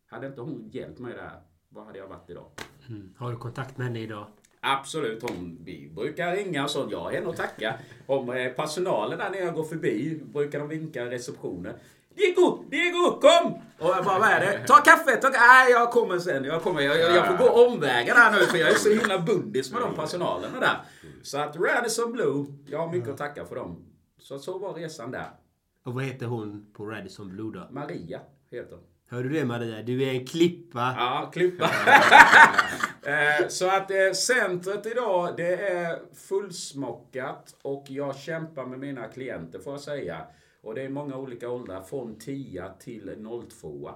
Hade 0.06 0.28
inte 0.28 0.42
hon 0.42 0.70
hjälpt 0.72 1.00
mig 1.00 1.14
där, 1.14 1.42
vad 1.70 1.86
hade 1.86 2.00
jag 2.00 2.08
varit 2.08 2.30
idag? 2.30 2.48
Mm. 2.90 3.14
Har 3.18 3.32
du 3.32 3.38
kontakt 3.38 3.78
med 3.78 3.88
henne 3.88 4.00
idag? 4.00 4.28
Absolut, 4.68 5.22
hon, 5.22 5.58
vi 5.64 5.92
brukar 5.96 6.36
ringa 6.36 6.64
och 6.64 6.70
sånt. 6.70 6.92
Jag 6.92 7.00
har 7.00 7.12
henne 7.12 7.30
att 7.30 7.38
tacka. 7.38 7.74
Om 8.06 8.30
eh, 8.30 8.52
personalen 8.52 9.18
där 9.20 9.30
när 9.30 9.38
jag 9.38 9.54
går 9.54 9.64
förbi 9.64 10.22
brukar 10.34 10.60
de 10.60 10.68
vinka 10.68 11.02
i 11.02 11.10
receptionen. 11.10 11.74
Diego, 12.16 12.64
Diego, 12.70 13.20
kom! 13.22 13.54
Och 13.80 13.96
jag 13.96 14.06
bara, 14.06 14.20
vad 14.20 14.30
är 14.30 14.40
det? 14.40 14.68
Ta 14.68 14.76
kaffe, 14.76 15.16
ta 15.16 15.30
Nej, 15.30 15.72
jag 15.72 15.92
kommer 15.92 16.20
sen. 16.20 16.44
Jag, 16.44 16.62
kommer, 16.62 16.82
jag, 16.82 17.00
jag, 17.00 17.16
jag 17.16 17.28
får 17.28 17.38
gå 17.38 17.68
omvägar 17.68 18.16
där 18.16 18.40
nu 18.40 18.46
för 18.46 18.58
jag 18.58 18.70
är 18.70 18.76
så 18.76 18.90
himla 18.90 19.20
bundis 19.20 19.72
med 19.72 19.82
de 19.82 19.96
personalerna 19.96 20.60
där. 20.60 20.78
Så 21.24 21.38
att 21.38 21.56
Radisson 21.56 22.12
Blue, 22.12 22.46
jag 22.70 22.80
har 22.80 22.92
mycket 22.92 23.10
att 23.10 23.18
tacka 23.18 23.46
för 23.46 23.56
dem. 23.56 23.86
Så 24.20 24.40
så 24.40 24.58
var 24.58 24.74
resan 24.74 25.12
där. 25.12 25.30
Och 25.86 25.94
vad 25.94 26.04
heter 26.04 26.26
hon 26.26 26.66
på 26.74 26.86
Radisson 26.86 27.30
Blue 27.30 27.52
då? 27.54 27.68
Maria 27.72 28.20
heter 28.52 28.76
hon. 28.76 28.84
Hör 29.10 29.24
du 29.24 29.30
det 29.30 29.46
Maria? 29.46 29.82
Du 29.82 30.04
är 30.04 30.14
en 30.14 30.26
klippa. 30.26 30.96
Ja, 30.98 31.30
klippa. 31.34 31.70
Eh, 33.06 33.48
Så 33.48 33.68
att 33.70 33.92
eh, 33.92 34.12
centret 34.12 34.86
idag, 34.86 35.34
det 35.38 35.56
är 35.56 36.00
fullsmockat 36.14 37.56
och 37.62 37.86
jag 37.90 38.16
kämpar 38.16 38.66
med 38.66 38.80
mina 38.80 39.08
klienter 39.08 39.60
får 39.60 39.74
jag 39.74 39.82
säga. 39.82 40.28
Och 40.62 40.76
det 40.76 40.82
är 40.82 40.90
många 40.90 41.18
olika 41.18 41.50
åldrar, 41.50 41.82
från 41.82 42.20
10 42.20 42.70
till 42.80 43.26
02. 43.62 43.90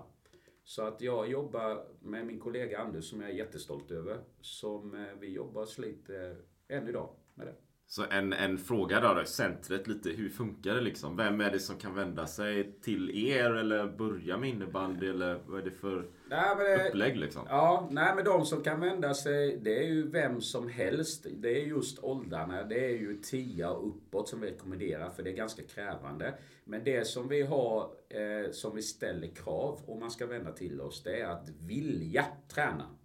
Så 0.63 0.87
att 0.87 1.01
jag 1.01 1.29
jobbar 1.29 1.85
med 1.99 2.25
min 2.25 2.39
kollega 2.39 2.79
Anders 2.79 3.09
som 3.09 3.21
jag 3.21 3.29
är 3.29 3.33
jättestolt 3.33 3.91
över. 3.91 4.17
Som 4.41 4.93
eh, 4.95 5.13
vi 5.19 5.27
jobbar 5.33 5.61
och 5.61 5.69
sliter 5.69 6.35
eh, 6.67 6.77
än 6.77 6.87
idag 6.87 7.09
med 7.33 7.47
det. 7.47 7.53
Så 7.91 8.05
en, 8.09 8.33
en 8.33 8.57
fråga 8.57 8.99
då, 8.99 9.25
centret 9.25 9.87
lite, 9.87 10.09
hur 10.09 10.29
funkar 10.29 10.75
det 10.75 10.81
liksom? 10.81 11.17
Vem 11.17 11.41
är 11.41 11.51
det 11.51 11.59
som 11.59 11.77
kan 11.77 11.95
vända 11.95 12.27
sig 12.27 12.71
till 12.81 13.27
er 13.27 13.51
eller 13.51 13.87
börja 13.87 14.37
med 14.37 14.49
innebandy 14.49 15.09
eller 15.09 15.39
vad 15.45 15.59
är 15.59 15.65
det 15.65 15.71
för 15.71 16.09
Nej, 16.29 16.55
det, 16.57 16.87
upplägg 16.87 17.17
liksom? 17.17 17.45
Ja, 17.49 17.87
nej 17.91 18.15
men 18.15 18.25
de 18.25 18.45
som 18.45 18.63
kan 18.63 18.79
vända 18.79 19.13
sig, 19.13 19.57
det 19.57 19.79
är 19.79 19.87
ju 19.87 20.09
vem 20.09 20.41
som 20.41 20.69
helst. 20.69 21.25
Det 21.31 21.61
är 21.61 21.65
just 21.65 21.99
åldrarna. 21.99 22.63
Det 22.63 22.85
är 22.85 22.97
ju 22.97 23.21
10 23.23 23.67
och 23.67 23.87
uppåt 23.87 24.29
som 24.29 24.41
vi 24.41 24.47
rekommenderar 24.47 25.09
för 25.09 25.23
det 25.23 25.29
är 25.29 25.35
ganska 25.35 25.63
krävande. 25.63 26.33
Men 26.63 26.83
det 26.83 27.07
som 27.07 27.27
vi 27.27 27.41
har, 27.41 27.91
eh, 28.09 28.51
som 28.51 28.75
vi 28.75 28.81
ställer 28.81 29.27
krav 29.27 29.79
om 29.85 29.99
man 29.99 30.11
ska 30.11 30.25
vända 30.25 30.51
till 30.51 30.81
oss, 30.81 31.03
det 31.03 31.21
är 31.21 31.27
att 31.27 31.49
vilja 31.49 32.25
träna. 32.53 32.95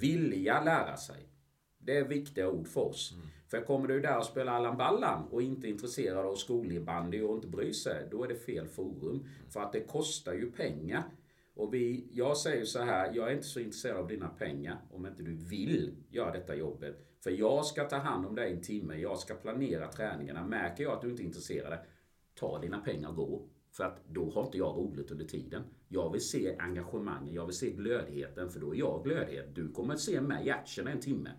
Vilja 0.00 0.64
lära 0.64 0.96
sig. 0.96 1.28
Det 1.78 1.96
är 1.96 2.04
viktiga 2.04 2.48
ord 2.48 2.68
för 2.68 2.80
oss. 2.80 3.12
Mm. 3.14 3.26
För 3.48 3.60
kommer 3.60 3.88
du 3.88 4.00
där 4.00 4.18
och 4.18 4.24
spelar 4.24 4.52
Allan 4.52 4.76
Ballan 4.76 5.28
och 5.30 5.42
inte 5.42 5.66
är 5.66 5.70
intresserad 5.70 6.26
av 6.26 6.34
skolinnebandy 6.34 7.22
och 7.22 7.34
inte 7.34 7.46
bryr 7.46 7.72
sig, 7.72 8.08
då 8.10 8.24
är 8.24 8.28
det 8.28 8.34
fel 8.34 8.66
forum. 8.66 9.24
För 9.48 9.60
att 9.60 9.72
det 9.72 9.80
kostar 9.80 10.32
ju 10.32 10.52
pengar. 10.52 11.02
Och 11.54 11.74
vi, 11.74 12.08
jag 12.12 12.36
säger 12.36 12.64
så 12.64 12.82
här, 12.82 13.12
jag 13.14 13.28
är 13.28 13.32
inte 13.32 13.46
så 13.46 13.60
intresserad 13.60 13.96
av 13.96 14.08
dina 14.08 14.28
pengar 14.28 14.78
om 14.90 15.06
inte 15.06 15.22
du 15.22 15.34
vill 15.34 15.94
göra 16.10 16.32
detta 16.32 16.54
jobbet. 16.54 17.06
För 17.20 17.30
jag 17.30 17.66
ska 17.66 17.84
ta 17.84 17.96
hand 17.96 18.26
om 18.26 18.34
dig 18.34 18.52
en 18.52 18.62
timme, 18.62 18.94
jag 18.94 19.18
ska 19.18 19.34
planera 19.34 19.92
träningarna. 19.92 20.46
Märker 20.46 20.84
jag 20.84 20.92
att 20.92 21.00
du 21.00 21.10
inte 21.10 21.22
är 21.22 21.24
intresserad, 21.24 21.78
ta 22.34 22.58
dina 22.58 22.78
pengar 22.78 23.08
och 23.08 23.16
gå. 23.16 23.48
För 23.72 23.84
att 23.84 24.08
då 24.08 24.30
har 24.30 24.44
inte 24.44 24.58
jag 24.58 24.76
roligt 24.76 25.10
under 25.10 25.24
tiden. 25.24 25.62
Jag 25.88 26.12
vill 26.12 26.20
se 26.20 26.56
engagemanget, 26.58 27.34
jag 27.34 27.46
vill 27.46 27.56
se 27.56 27.70
glödheten, 27.70 28.50
för 28.50 28.60
då 28.60 28.74
är 28.74 28.78
jag 28.78 29.04
glödhet. 29.04 29.54
Du 29.54 29.72
kommer 29.72 29.94
att 29.94 30.00
se 30.00 30.20
mig 30.20 30.46
i 30.46 30.50
action 30.50 30.86
en 30.86 31.00
timme. 31.00 31.30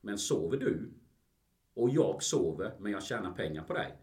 Men 0.00 0.18
sover 0.18 0.56
du 0.56 0.90
och 1.74 1.90
jag 1.90 2.22
sover 2.22 2.72
men 2.78 2.92
jag 2.92 3.02
tjänar 3.02 3.32
pengar 3.32 3.62
på 3.62 3.72
dig. 3.72 3.96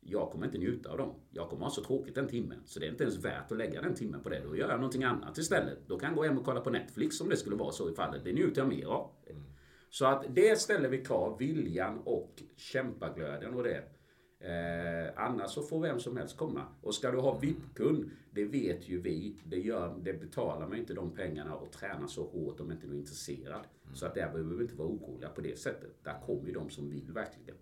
Jag 0.00 0.30
kommer 0.30 0.46
inte 0.46 0.58
njuta 0.58 0.90
av 0.90 0.98
dem. 0.98 1.14
Jag 1.30 1.48
kommer 1.48 1.62
ha 1.62 1.70
så 1.70 1.84
tråkigt 1.84 2.16
en 2.16 2.28
timme. 2.28 2.54
Så 2.64 2.80
det 2.80 2.86
är 2.86 2.90
inte 2.90 3.04
ens 3.04 3.24
värt 3.24 3.52
att 3.52 3.58
lägga 3.58 3.82
den 3.82 3.94
timmen 3.94 4.22
på 4.22 4.28
det. 4.28 4.40
Då 4.40 4.56
gör 4.56 4.68
jag 4.68 4.76
någonting 4.76 5.04
annat 5.04 5.38
istället. 5.38 5.78
Då 5.86 5.98
kan 5.98 6.08
jag 6.08 6.16
gå 6.16 6.24
hem 6.24 6.38
och 6.38 6.44
kolla 6.44 6.60
på 6.60 6.70
Netflix 6.70 7.20
om 7.20 7.28
det 7.28 7.36
skulle 7.36 7.56
vara 7.56 7.72
så 7.72 7.90
i 7.90 7.94
fallet. 7.94 8.24
Det 8.24 8.32
njuter 8.32 8.60
jag 8.60 8.68
mer 8.68 8.86
av. 8.86 9.10
Mm. 9.26 9.42
Så 9.90 10.06
att 10.06 10.24
det 10.28 10.60
ställer 10.60 10.88
vi 10.88 11.04
krav. 11.04 11.38
Viljan 11.38 11.98
och 12.04 12.42
kämpaglöden 12.56 13.54
och 13.54 13.62
det. 13.62 13.84
Eh, 14.40 15.12
annars 15.16 15.50
så 15.50 15.62
får 15.62 15.80
vem 15.80 16.00
som 16.00 16.16
helst 16.16 16.36
komma. 16.36 16.66
Och 16.80 16.94
ska 16.94 17.10
du 17.10 17.18
ha 17.18 17.38
VIP-kund, 17.38 18.10
det 18.30 18.44
vet 18.44 18.88
ju 18.88 19.00
vi, 19.00 19.36
det, 19.44 19.60
gör, 19.60 19.98
det 20.02 20.12
betalar 20.12 20.68
man 20.68 20.78
inte 20.78 20.94
de 20.94 21.10
pengarna 21.10 21.54
och 21.54 21.72
tränar 21.72 22.06
så 22.06 22.24
hårt 22.24 22.60
om 22.60 22.72
inte 22.72 22.86
du 22.86 22.92
är 22.92 22.98
intresserad. 22.98 23.60
Mm. 23.84 23.94
Så 23.94 24.06
att 24.06 24.14
där 24.14 24.32
behöver 24.32 24.56
vi 24.56 24.62
inte 24.62 24.76
vara 24.76 24.88
oroliga 24.88 25.28
på 25.28 25.40
det 25.40 25.58
sättet. 25.58 26.04
Där 26.04 26.20
kommer 26.26 26.46
ju 26.46 26.52
de 26.52 26.70
som 26.70 26.90
vill 26.90 27.12
verkligen. 27.12 27.56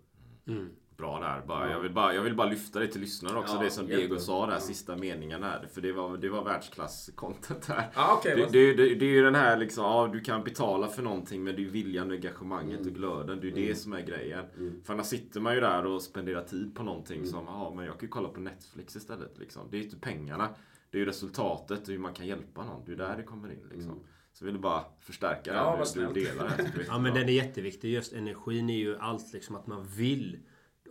Mm. 0.46 0.68
Bra 0.98 1.20
där. 1.20 1.42
Bara, 1.46 1.66
ja. 1.66 1.72
jag, 1.72 1.80
vill 1.80 1.92
bara, 1.92 2.14
jag 2.14 2.22
vill 2.22 2.34
bara 2.34 2.48
lyfta 2.48 2.80
det 2.80 2.86
till 2.86 3.00
lyssnarna 3.00 3.38
också. 3.38 3.54
Ja, 3.54 3.62
det 3.62 3.70
som 3.70 3.86
Diego 3.86 4.18
sa 4.18 4.46
där, 4.46 4.52
ja. 4.52 4.60
sista 4.60 4.96
meningen 4.96 5.42
här. 5.42 5.68
För 5.72 5.80
det 5.80 5.92
var, 5.92 6.16
det 6.16 6.28
var 6.28 6.44
världsklass-content 6.44 7.68
här. 7.68 7.90
Ah, 7.94 8.16
okay, 8.16 8.36
det, 8.36 8.46
det, 8.52 8.74
det, 8.74 8.94
det, 8.94 9.04
är 9.04 9.10
ju 9.10 9.22
den 9.22 9.34
här 9.34 9.56
liksom, 9.56 9.84
ja 9.84 10.10
du 10.12 10.20
kan 10.20 10.44
betala 10.44 10.88
för 10.88 11.02
någonting 11.02 11.44
men 11.44 11.56
det 11.56 11.64
är 11.64 11.70
viljan, 11.70 12.10
engagemanget 12.10 12.80
mm. 12.80 12.88
och 12.88 12.94
glöden. 12.94 13.40
Det 13.40 13.46
är 13.46 13.52
mm. 13.52 13.66
det 13.66 13.74
som 13.74 13.92
är 13.92 14.00
grejen. 14.00 14.44
Mm. 14.56 14.82
För 14.84 14.92
annars 14.92 15.06
sitter 15.06 15.40
man 15.40 15.54
ju 15.54 15.60
där 15.60 15.86
och 15.86 16.02
spenderar 16.02 16.42
tid 16.42 16.74
på 16.74 16.82
någonting 16.82 17.18
mm. 17.18 17.30
som, 17.30 17.44
ja 17.46 17.72
men 17.76 17.84
jag 17.84 17.94
kan 17.94 18.06
ju 18.06 18.08
kolla 18.08 18.28
på 18.28 18.40
Netflix 18.40 18.96
istället. 18.96 19.38
Liksom. 19.38 19.62
Det 19.70 19.76
är 19.76 19.78
ju 19.78 19.84
inte 19.84 19.98
pengarna. 19.98 20.48
Det 20.90 20.98
är 20.98 21.00
ju 21.00 21.06
resultatet 21.06 21.80
och 21.80 21.88
hur 21.88 21.98
man 21.98 22.14
kan 22.14 22.26
hjälpa 22.26 22.64
någon. 22.64 22.84
Det 22.86 22.92
är 22.92 22.96
där 22.96 23.16
det 23.16 23.22
kommer 23.22 23.48
in 23.48 23.68
liksom. 23.70 23.92
Mm. 23.92 24.04
Så 24.32 24.44
vill 24.44 24.54
du 24.54 24.60
bara 24.60 24.84
förstärka 25.00 25.54
ja, 25.54 25.84
det. 25.94 26.00
Du, 26.00 26.06
du 26.06 26.12
delar 26.12 26.56
det. 26.56 26.84
ja 26.86 26.98
men 26.98 27.14
den 27.14 27.28
är 27.28 27.32
jätteviktig. 27.32 27.92
Just 27.92 28.12
energin 28.12 28.70
är 28.70 28.78
ju 28.78 28.98
allt 28.98 29.32
liksom 29.32 29.56
att 29.56 29.66
man 29.66 29.86
vill. 29.86 30.38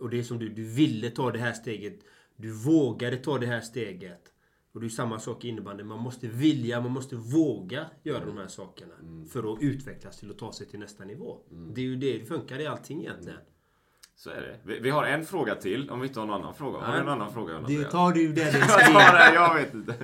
Och 0.00 0.10
det 0.10 0.18
är 0.18 0.22
som 0.22 0.38
du, 0.38 0.48
du 0.48 0.64
ville 0.64 1.10
ta 1.10 1.32
det 1.32 1.38
här 1.38 1.52
steget. 1.52 1.98
Du 2.36 2.52
vågade 2.52 3.16
ta 3.16 3.38
det 3.38 3.46
här 3.46 3.60
steget. 3.60 4.32
Och 4.72 4.80
det 4.80 4.86
är 4.86 4.90
samma 4.90 5.18
sak 5.18 5.44
i 5.44 5.48
innebandy. 5.48 5.84
Man 5.84 5.98
måste 5.98 6.26
vilja, 6.26 6.80
man 6.80 6.90
måste 6.90 7.16
våga 7.16 7.86
göra 8.02 8.24
de 8.24 8.36
här 8.36 8.48
sakerna. 8.48 8.94
Mm. 9.00 9.28
För 9.28 9.52
att 9.52 9.62
utvecklas 9.62 10.18
till 10.18 10.30
att 10.30 10.38
ta 10.38 10.52
sig 10.52 10.66
till 10.66 10.78
nästa 10.78 11.04
nivå. 11.04 11.38
Mm. 11.50 11.74
Det 11.74 11.80
är 11.80 11.84
ju 11.84 11.96
det 11.96 12.18
det 12.18 12.24
funkar 12.24 12.60
i 12.60 12.66
allting 12.66 13.00
egentligen. 13.00 13.38
Mm. 13.38 13.50
Så 14.16 14.30
är 14.30 14.40
det. 14.40 14.58
Vi, 14.64 14.78
vi, 14.80 14.90
har 14.90 15.04
en 15.04 15.24
fråga 15.24 15.54
till, 15.54 15.90
om 15.90 16.00
vi 16.00 16.08
inte 16.08 16.20
har 16.20 16.26
någon 16.26 16.40
annan 16.40 16.54
fråga. 16.54 16.78
Har 16.78 16.94
du 16.94 17.00
en 17.00 17.08
annan 17.08 17.32
fråga? 17.32 17.60
Du 17.60 17.84
tar 17.84 18.12
du 18.12 18.32
den. 18.32 18.54
jag, 18.94 19.34
jag 19.34 19.54
vet 19.54 19.74
inte. 19.74 19.94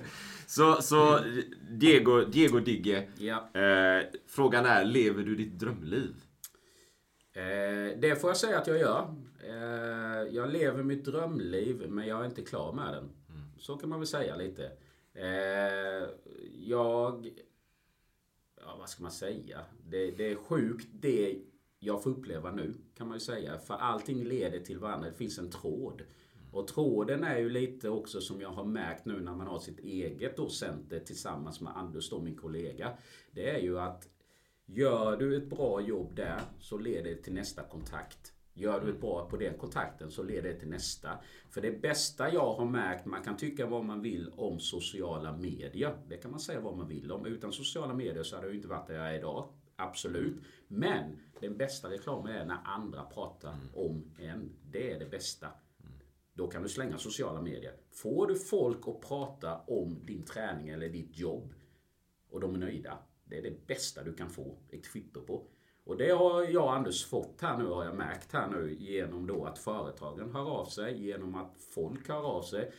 Så, 0.47 0.83
så 0.83 1.21
Diego, 1.71 2.25
Diego 2.25 2.61
Digge. 2.61 3.09
Ja. 3.19 3.61
Eh, 3.61 4.05
frågan 4.29 4.67
är, 4.67 4.85
lever 4.85 5.23
du 5.23 5.37
ditt 5.37 5.59
drömliv? 5.59 6.15
Eh, 7.35 7.99
det 7.99 8.21
får 8.21 8.31
jag 8.31 8.37
säga 8.37 8.59
att 8.59 8.67
jag 8.67 8.79
gör. 8.79 9.15
Eh, 9.45 10.35
jag 10.35 10.53
lever 10.53 10.83
mitt 10.83 11.05
drömliv, 11.05 11.91
men 11.91 12.07
jag 12.07 12.21
är 12.21 12.25
inte 12.25 12.43
klar 12.43 12.73
med 12.73 12.95
den. 12.95 13.05
Mm. 13.05 13.43
Så 13.59 13.77
kan 13.77 13.89
man 13.89 13.99
väl 13.99 14.07
säga 14.07 14.37
lite. 14.37 14.73
Eh, 15.15 16.09
jag... 16.53 17.31
Ja, 18.61 18.77
vad 18.79 18.89
ska 18.89 19.03
man 19.03 19.13
säga? 19.13 19.61
Det, 19.87 20.11
det 20.11 20.31
är 20.31 20.37
sjukt 20.37 20.89
det 20.93 21.39
jag 21.79 22.03
får 22.03 22.11
uppleva 22.11 22.53
nu, 22.53 22.75
kan 22.97 23.09
man 23.09 23.17
ju 23.17 23.21
säga. 23.21 23.59
För 23.59 23.75
allting 23.75 24.25
leder 24.25 24.61
till 24.61 24.79
varandra. 24.79 25.11
Det 25.11 25.17
finns 25.17 25.39
en 25.39 25.51
tråd. 25.51 26.03
Och 26.53 26.69
tråden 26.69 27.25
är 27.25 27.39
ju 27.39 27.51
lite 27.51 27.89
också 27.89 28.21
som 28.21 28.41
jag 28.41 28.49
har 28.49 28.65
märkt 28.65 29.05
nu 29.05 29.21
när 29.21 29.35
man 29.35 29.47
har 29.47 29.59
sitt 29.59 29.79
eget 29.79 30.37
då 30.37 30.49
center 30.49 31.01
tillsammans 31.01 31.61
med 31.61 31.77
Anders 31.77 32.11
då, 32.11 32.21
min 32.21 32.37
kollega. 32.37 32.93
Det 33.31 33.51
är 33.51 33.59
ju 33.59 33.79
att 33.81 34.09
gör 34.67 35.17
du 35.17 35.37
ett 35.37 35.51
bra 35.51 35.81
jobb 35.81 36.17
där 36.17 36.41
så 36.61 36.79
leder 36.79 37.11
det 37.11 37.17
till 37.17 37.33
nästa 37.33 37.63
kontakt. 37.63 38.33
Gör 38.57 38.81
du 38.81 38.91
ett 38.91 39.01
bra 39.01 39.29
på 39.31 39.37
den 39.37 39.59
kontakten 39.59 40.11
så 40.11 40.23
leder 40.23 40.53
det 40.53 40.59
till 40.59 40.69
nästa. 40.69 41.19
För 41.51 41.61
det 41.61 41.83
bästa 41.83 42.33
jag 42.33 42.55
har 42.55 42.65
märkt, 42.67 43.07
man 43.07 43.23
kan 43.23 43.37
tycka 43.37 43.67
vad 43.67 43.85
man 43.85 44.03
vill 44.03 44.33
om 44.37 44.61
sociala 44.61 45.37
medier. 45.37 45.97
Det 46.09 46.17
kan 46.17 46.31
man 46.31 46.41
säga 46.41 46.61
vad 46.61 46.77
man 46.77 46.89
vill 46.89 47.13
om. 47.13 47.27
Utan 47.27 47.53
sociala 47.53 47.95
medier 47.95 48.23
så 48.23 48.37
hade 48.37 48.49
jag 48.49 48.57
inte 48.57 48.69
varit 48.69 48.87
där 48.87 48.95
jag 48.95 49.11
är 49.11 49.19
idag. 49.19 49.49
Absolut. 49.77 50.37
Men 50.69 51.21
den 51.41 51.57
bästa 51.57 51.91
reklamen 51.91 52.33
är 52.33 52.45
när 52.45 52.59
andra 52.65 53.05
pratar 53.05 53.53
mm. 53.53 53.67
om 53.75 54.15
en. 54.19 54.53
Det 54.71 54.93
är 54.93 54.99
det 54.99 55.11
bästa. 55.11 55.49
Då 56.35 56.47
kan 56.47 56.63
du 56.63 56.69
slänga 56.69 56.99
sociala 56.99 57.43
medier. 57.43 57.75
Får 57.91 58.27
du 58.27 58.35
folk 58.35 58.89
att 58.89 59.01
prata 59.01 59.59
om 59.59 60.07
din 60.07 60.23
träning 60.23 60.69
eller 60.69 60.89
ditt 60.89 61.19
jobb 61.19 61.55
och 62.31 62.41
de 62.41 62.55
är 62.55 62.59
nöjda. 62.59 62.99
Det 63.35 63.39
är 63.39 63.51
det 63.51 63.67
bästa 63.67 64.03
du 64.03 64.15
kan 64.15 64.31
få 64.31 64.57
ett 64.71 64.87
kvitto 64.87 65.21
på. 65.21 65.47
Och 65.85 65.97
det 65.97 66.11
har 66.11 66.43
jag 66.43 66.65
och 66.65 66.75
Anders 66.75 67.07
fått 67.07 67.41
här 67.41 67.59
nu, 67.59 67.65
har 67.65 67.85
jag 67.85 67.97
märkt 67.97 68.33
här 68.33 68.49
nu, 68.49 68.77
genom 68.79 69.27
då 69.27 69.45
att 69.45 69.59
företagen 69.59 70.33
hör 70.33 70.51
av 70.51 70.65
sig, 70.65 71.07
genom 71.07 71.35
att 71.35 71.57
folk 71.75 72.09
hör 72.09 72.23
av 72.23 72.43
sig, 72.43 72.73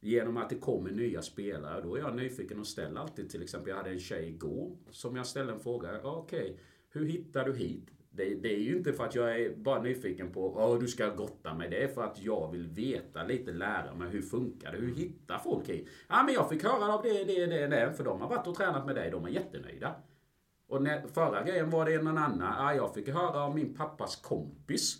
genom 0.00 0.36
att 0.36 0.50
det 0.50 0.58
kommer 0.58 0.90
nya 0.90 1.22
spelare. 1.22 1.82
Då 1.82 1.96
är 1.96 2.00
jag 2.00 2.16
nyfiken 2.16 2.60
och 2.60 2.66
ställer 2.66 3.00
alltid, 3.00 3.30
till 3.30 3.42
exempel, 3.42 3.68
jag 3.68 3.76
hade 3.76 3.90
en 3.90 4.00
tjej 4.00 4.28
igår 4.28 4.76
som 4.90 5.16
jag 5.16 5.26
ställde 5.26 5.52
en 5.52 5.60
fråga. 5.60 6.00
Okej, 6.02 6.40
okay, 6.40 6.56
hur 6.90 7.06
hittar 7.06 7.44
du 7.44 7.54
hit? 7.56 7.90
Det, 8.18 8.34
det, 8.34 8.54
är 8.54 8.58
ju 8.58 8.76
inte 8.76 8.92
för 8.92 9.04
att 9.04 9.14
jag 9.14 9.40
är 9.40 9.56
bara 9.56 9.82
nyfiken 9.82 10.32
på 10.32 10.74
att 10.74 10.80
du 10.80 10.88
ska 10.88 11.08
gotta 11.08 11.54
mig. 11.54 11.70
Det 11.70 11.84
är 11.84 11.88
för 11.88 12.02
att 12.02 12.22
jag 12.22 12.52
vill 12.52 12.66
veta 12.66 13.22
lite, 13.22 13.52
lära 13.52 13.94
mig 13.94 14.08
hur 14.08 14.22
funkar 14.22 14.72
det? 14.72 14.78
Hur 14.78 14.94
hittar 14.94 15.38
folk 15.38 15.68
hit? 15.68 15.88
Ja, 16.08 16.22
men 16.22 16.34
jag 16.34 16.48
fick 16.48 16.64
höra 16.64 16.94
av 16.94 17.02
det, 17.02 17.24
det, 17.24 17.46
det, 17.46 17.66
det. 17.66 17.92
För 17.96 18.04
de 18.04 18.20
har 18.20 18.28
varit 18.28 18.46
och 18.46 18.54
tränat 18.54 18.86
med 18.86 18.94
dig. 18.94 19.10
De 19.10 19.24
är 19.24 19.28
jättenöjda. 19.28 19.94
Och 20.68 20.82
när, 20.82 21.06
förra 21.06 21.42
grejen 21.42 21.70
var 21.70 21.86
det 21.86 22.02
någon 22.02 22.18
annan. 22.18 22.64
Ja, 22.64 22.74
jag 22.74 22.94
fick 22.94 23.08
höra 23.08 23.42
av 23.42 23.54
min 23.54 23.74
pappas 23.74 24.16
kompis. 24.16 24.96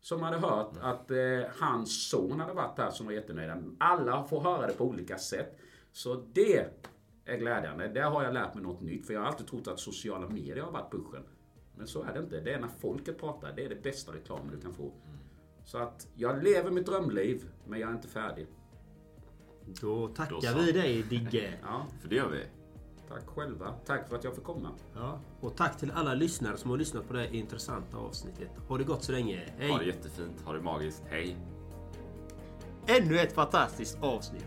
Som 0.00 0.22
hade 0.22 0.36
hört 0.36 0.72
att 0.80 1.10
eh, 1.10 1.16
hans 1.60 2.08
son 2.08 2.40
hade 2.40 2.52
varit 2.52 2.78
här 2.78 2.90
som 2.90 3.06
var 3.06 3.12
jättenöjda. 3.12 3.62
Alla 3.78 4.24
får 4.24 4.40
höra 4.40 4.66
det 4.66 4.72
på 4.72 4.84
olika 4.84 5.18
sätt. 5.18 5.58
Så 5.92 6.24
det 6.32 6.70
är 7.24 7.36
glädjande. 7.36 7.88
Där 7.88 8.10
har 8.10 8.24
jag 8.24 8.34
lärt 8.34 8.54
mig 8.54 8.62
något 8.62 8.80
nytt. 8.80 9.06
För 9.06 9.14
jag 9.14 9.20
har 9.20 9.26
alltid 9.26 9.46
trott 9.46 9.68
att 9.68 9.80
sociala 9.80 10.28
medier 10.28 10.62
har 10.62 10.72
varit 10.72 10.90
pushen. 10.90 11.24
Men 11.76 11.86
så 11.86 12.02
är 12.02 12.12
det 12.12 12.18
inte. 12.18 12.40
Det 12.40 12.52
är 12.52 12.60
när 12.60 12.68
folket 12.68 13.18
pratar. 13.18 13.52
Det 13.56 13.64
är 13.64 13.68
det 13.68 13.82
bästa 13.82 14.12
reklamen 14.12 14.50
du 14.50 14.60
kan 14.60 14.74
få. 14.74 14.92
Så 15.64 15.78
att 15.78 16.08
jag 16.14 16.44
lever 16.44 16.70
mitt 16.70 16.86
drömliv, 16.86 17.50
men 17.66 17.80
jag 17.80 17.90
är 17.90 17.94
inte 17.94 18.08
färdig. 18.08 18.46
Då 19.80 20.08
tackar 20.08 20.54
Då 20.54 20.60
vi 20.60 20.72
dig 20.72 21.02
Digge. 21.02 21.58
ja. 21.62 21.86
För 22.00 22.08
det 22.08 22.16
gör 22.16 22.28
vi. 22.28 22.42
Tack 23.08 23.26
själva. 23.26 23.74
Tack 23.86 24.08
för 24.08 24.16
att 24.16 24.24
jag 24.24 24.34
fick 24.34 24.44
komma. 24.44 24.70
Ja. 24.94 25.20
Och 25.40 25.56
tack 25.56 25.78
till 25.78 25.90
alla 25.90 26.14
lyssnare 26.14 26.56
som 26.56 26.70
har 26.70 26.78
lyssnat 26.78 27.08
på 27.08 27.12
det 27.12 27.20
här 27.20 27.34
intressanta 27.34 27.96
avsnittet. 27.96 28.48
Ha 28.68 28.78
det 28.78 28.84
gott 28.84 29.02
så 29.02 29.12
länge. 29.12 29.52
Hej! 29.58 29.70
Ha 29.70 29.78
det 29.78 29.84
jättefint. 29.84 30.40
Ha 30.44 30.52
det 30.52 30.60
magiskt. 30.60 31.02
Hej! 31.08 31.36
Ännu 32.86 33.18
ett 33.18 33.32
fantastiskt 33.32 33.98
avsnitt. 34.00 34.46